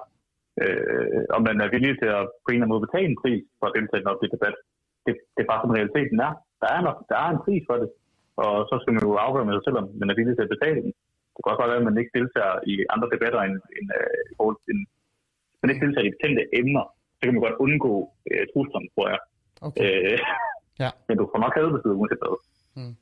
Øh, 0.62 1.22
om 1.36 1.42
man 1.48 1.56
er 1.64 1.68
villig 1.74 1.92
til 2.02 2.10
at 2.18 2.24
på 2.42 2.48
en 2.48 2.54
eller 2.54 2.64
anden 2.64 2.74
måde 2.74 2.86
betale 2.86 3.08
en 3.10 3.20
pris 3.22 3.42
for 3.58 3.66
at 3.68 3.74
deltage 3.76 4.00
i 4.00 4.02
den 4.02 4.12
offentlige 4.12 4.34
debat. 4.36 4.56
Det, 5.04 5.12
det 5.34 5.40
er 5.42 5.50
bare 5.52 5.62
som 5.62 5.76
realiteten 5.78 6.18
er. 6.28 6.32
Der 6.62 6.68
er, 6.76 6.80
nok, 6.86 6.98
der 7.10 7.16
er 7.24 7.28
en 7.30 7.44
pris 7.44 7.62
for 7.68 7.76
det, 7.82 7.88
og 8.44 8.52
så 8.68 8.74
skal 8.80 8.92
man 8.94 9.04
jo 9.06 9.12
afgøre 9.26 9.46
med 9.46 9.54
sig 9.56 9.64
selv, 9.66 9.78
om 9.80 9.86
man 10.00 10.10
er 10.10 10.18
villig 10.18 10.34
til 10.36 10.46
at 10.46 10.54
betale 10.56 10.80
den. 10.84 10.92
Det 11.32 11.40
kan 11.40 11.50
også 11.50 11.60
godt 11.62 11.72
være, 11.72 11.82
at 11.82 11.88
man 11.90 12.00
ikke 12.00 12.16
deltager 12.18 12.56
i 12.72 12.74
andre 12.94 13.08
debatter 13.14 13.40
end, 13.46 13.56
end, 13.78 13.88
øh, 13.98 14.20
i 14.30 14.34
forhold 14.38 14.58
til 14.64 14.72
en, 14.76 14.82
man 15.62 15.70
ikke 15.70 15.84
deltager 15.84 16.06
i 16.06 16.14
bestemte 16.14 16.42
emner. 16.60 16.86
Så 17.22 17.26
kan 17.26 17.34
man 17.34 17.42
godt 17.42 17.54
undgå 17.64 18.10
øh, 18.30 18.46
truslerne, 18.52 18.88
tror 18.94 19.08
jeg. 19.08 19.18
okay. 19.60 20.12
Øh, 20.12 20.18
Ja. 20.78 20.90
Men 21.08 21.18
du 21.18 21.24
får 21.34 21.38
nok 21.38 21.52
hadebesked 21.56 21.90
uanset 21.90 22.18
hvad. 22.22 22.94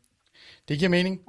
Det 0.68 0.78
giver 0.78 0.88
mening. 0.90 1.20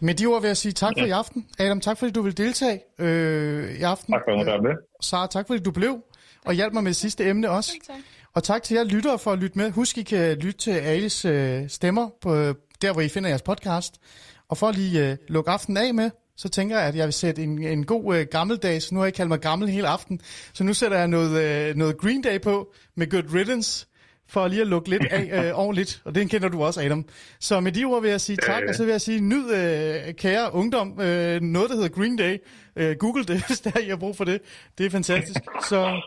Med 0.00 0.14
de 0.14 0.26
ord 0.26 0.40
vil 0.40 0.48
jeg 0.48 0.56
sige 0.56 0.72
tak 0.72 0.92
for 0.98 1.06
i 1.06 1.10
aften. 1.10 1.48
Adam, 1.58 1.80
tak 1.80 1.98
fordi 1.98 2.12
du 2.12 2.22
vil 2.22 2.36
deltage 2.36 2.80
øh, 2.98 3.78
i 3.80 3.82
aften. 3.82 4.12
Tak 4.14 4.22
for 4.26 4.54
at 4.54 4.62
med. 4.62 4.70
Sara, 5.00 5.26
tak 5.26 5.46
fordi 5.46 5.62
du 5.62 5.70
blev. 5.70 6.02
og 6.46 6.52
hjalp 6.54 6.72
mig 6.72 6.82
med 6.82 6.90
det 6.90 6.96
sidste 6.96 7.24
emne 7.28 7.50
også. 7.50 7.72
tak. 7.86 7.96
Og 8.34 8.42
tak 8.42 8.62
til 8.62 8.74
jer 8.76 8.84
lyttere 8.84 9.18
for 9.18 9.32
at 9.32 9.38
lytte 9.38 9.58
med. 9.58 9.70
Husk, 9.70 9.98
I 9.98 10.02
kan 10.02 10.36
lytte 10.38 10.58
til 10.58 10.70
Alice 10.70 11.28
øh, 11.28 11.68
stemmer 11.68 12.08
på, 12.20 12.34
øh, 12.34 12.54
der, 12.82 12.92
hvor 12.92 13.00
I 13.02 13.08
finder 13.08 13.28
jeres 13.28 13.42
podcast. 13.42 14.00
Og 14.48 14.56
for 14.56 14.66
at 14.66 14.74
lige 14.76 15.10
øh, 15.10 15.16
lukke 15.28 15.50
aftenen 15.50 15.76
af 15.76 15.94
med, 15.94 16.10
så 16.36 16.48
tænker 16.48 16.78
jeg, 16.78 16.88
at 16.88 16.96
jeg 16.96 17.04
vil 17.04 17.12
sætte 17.12 17.42
en, 17.42 17.62
en 17.62 17.86
god 17.86 18.16
øh, 18.16 18.26
gammeldags, 18.30 18.92
nu 18.92 18.98
har 18.98 19.06
jeg 19.06 19.14
kaldt 19.14 19.28
mig 19.28 19.40
gammel 19.40 19.68
hele 19.68 19.88
aften, 19.88 20.20
så 20.52 20.64
nu 20.64 20.74
sætter 20.74 20.98
jeg 20.98 21.08
noget, 21.08 21.42
øh, 21.42 21.76
noget 21.76 21.98
Green 21.98 22.22
Day 22.22 22.40
på 22.40 22.72
med 22.94 23.10
Good 23.10 23.34
Riddance, 23.34 23.86
for 24.28 24.48
lige 24.48 24.60
at 24.60 24.66
lukke 24.66 24.90
lidt 24.90 25.04
af 25.10 25.30
øh, 25.46 25.58
ordentligt, 25.58 26.02
og 26.04 26.14
den 26.14 26.28
kender 26.28 26.48
du 26.48 26.64
også, 26.64 26.82
Adam. 26.82 27.04
Så 27.40 27.60
med 27.60 27.72
de 27.72 27.84
ord 27.84 28.02
vil 28.02 28.10
jeg 28.10 28.20
sige 28.20 28.36
tak, 28.36 28.62
og 28.68 28.74
så 28.74 28.84
vil 28.84 28.90
jeg 28.90 29.00
sige, 29.00 29.20
nyd 29.20 29.50
øh, 29.50 30.14
kære 30.14 30.54
ungdom, 30.54 31.00
øh, 31.00 31.40
noget 31.40 31.70
der 31.70 31.76
hedder 31.76 31.88
Green 31.88 32.16
Day. 32.16 32.38
Øh, 32.76 32.96
Google 32.96 33.24
det, 33.24 33.42
hvis 33.46 33.60
der 33.60 33.70
er, 33.74 33.80
I 33.80 33.88
har 33.88 33.96
brug 33.96 34.16
for 34.16 34.24
det. 34.24 34.40
Det 34.78 34.86
er 34.86 34.90
fantastisk. 34.90 35.40
Så 35.68 36.00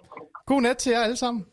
god 0.45 0.61
nat 0.61 0.77
til 0.77 0.91
jer 0.91 0.99
alle 0.99 1.15
sammen. 1.15 1.45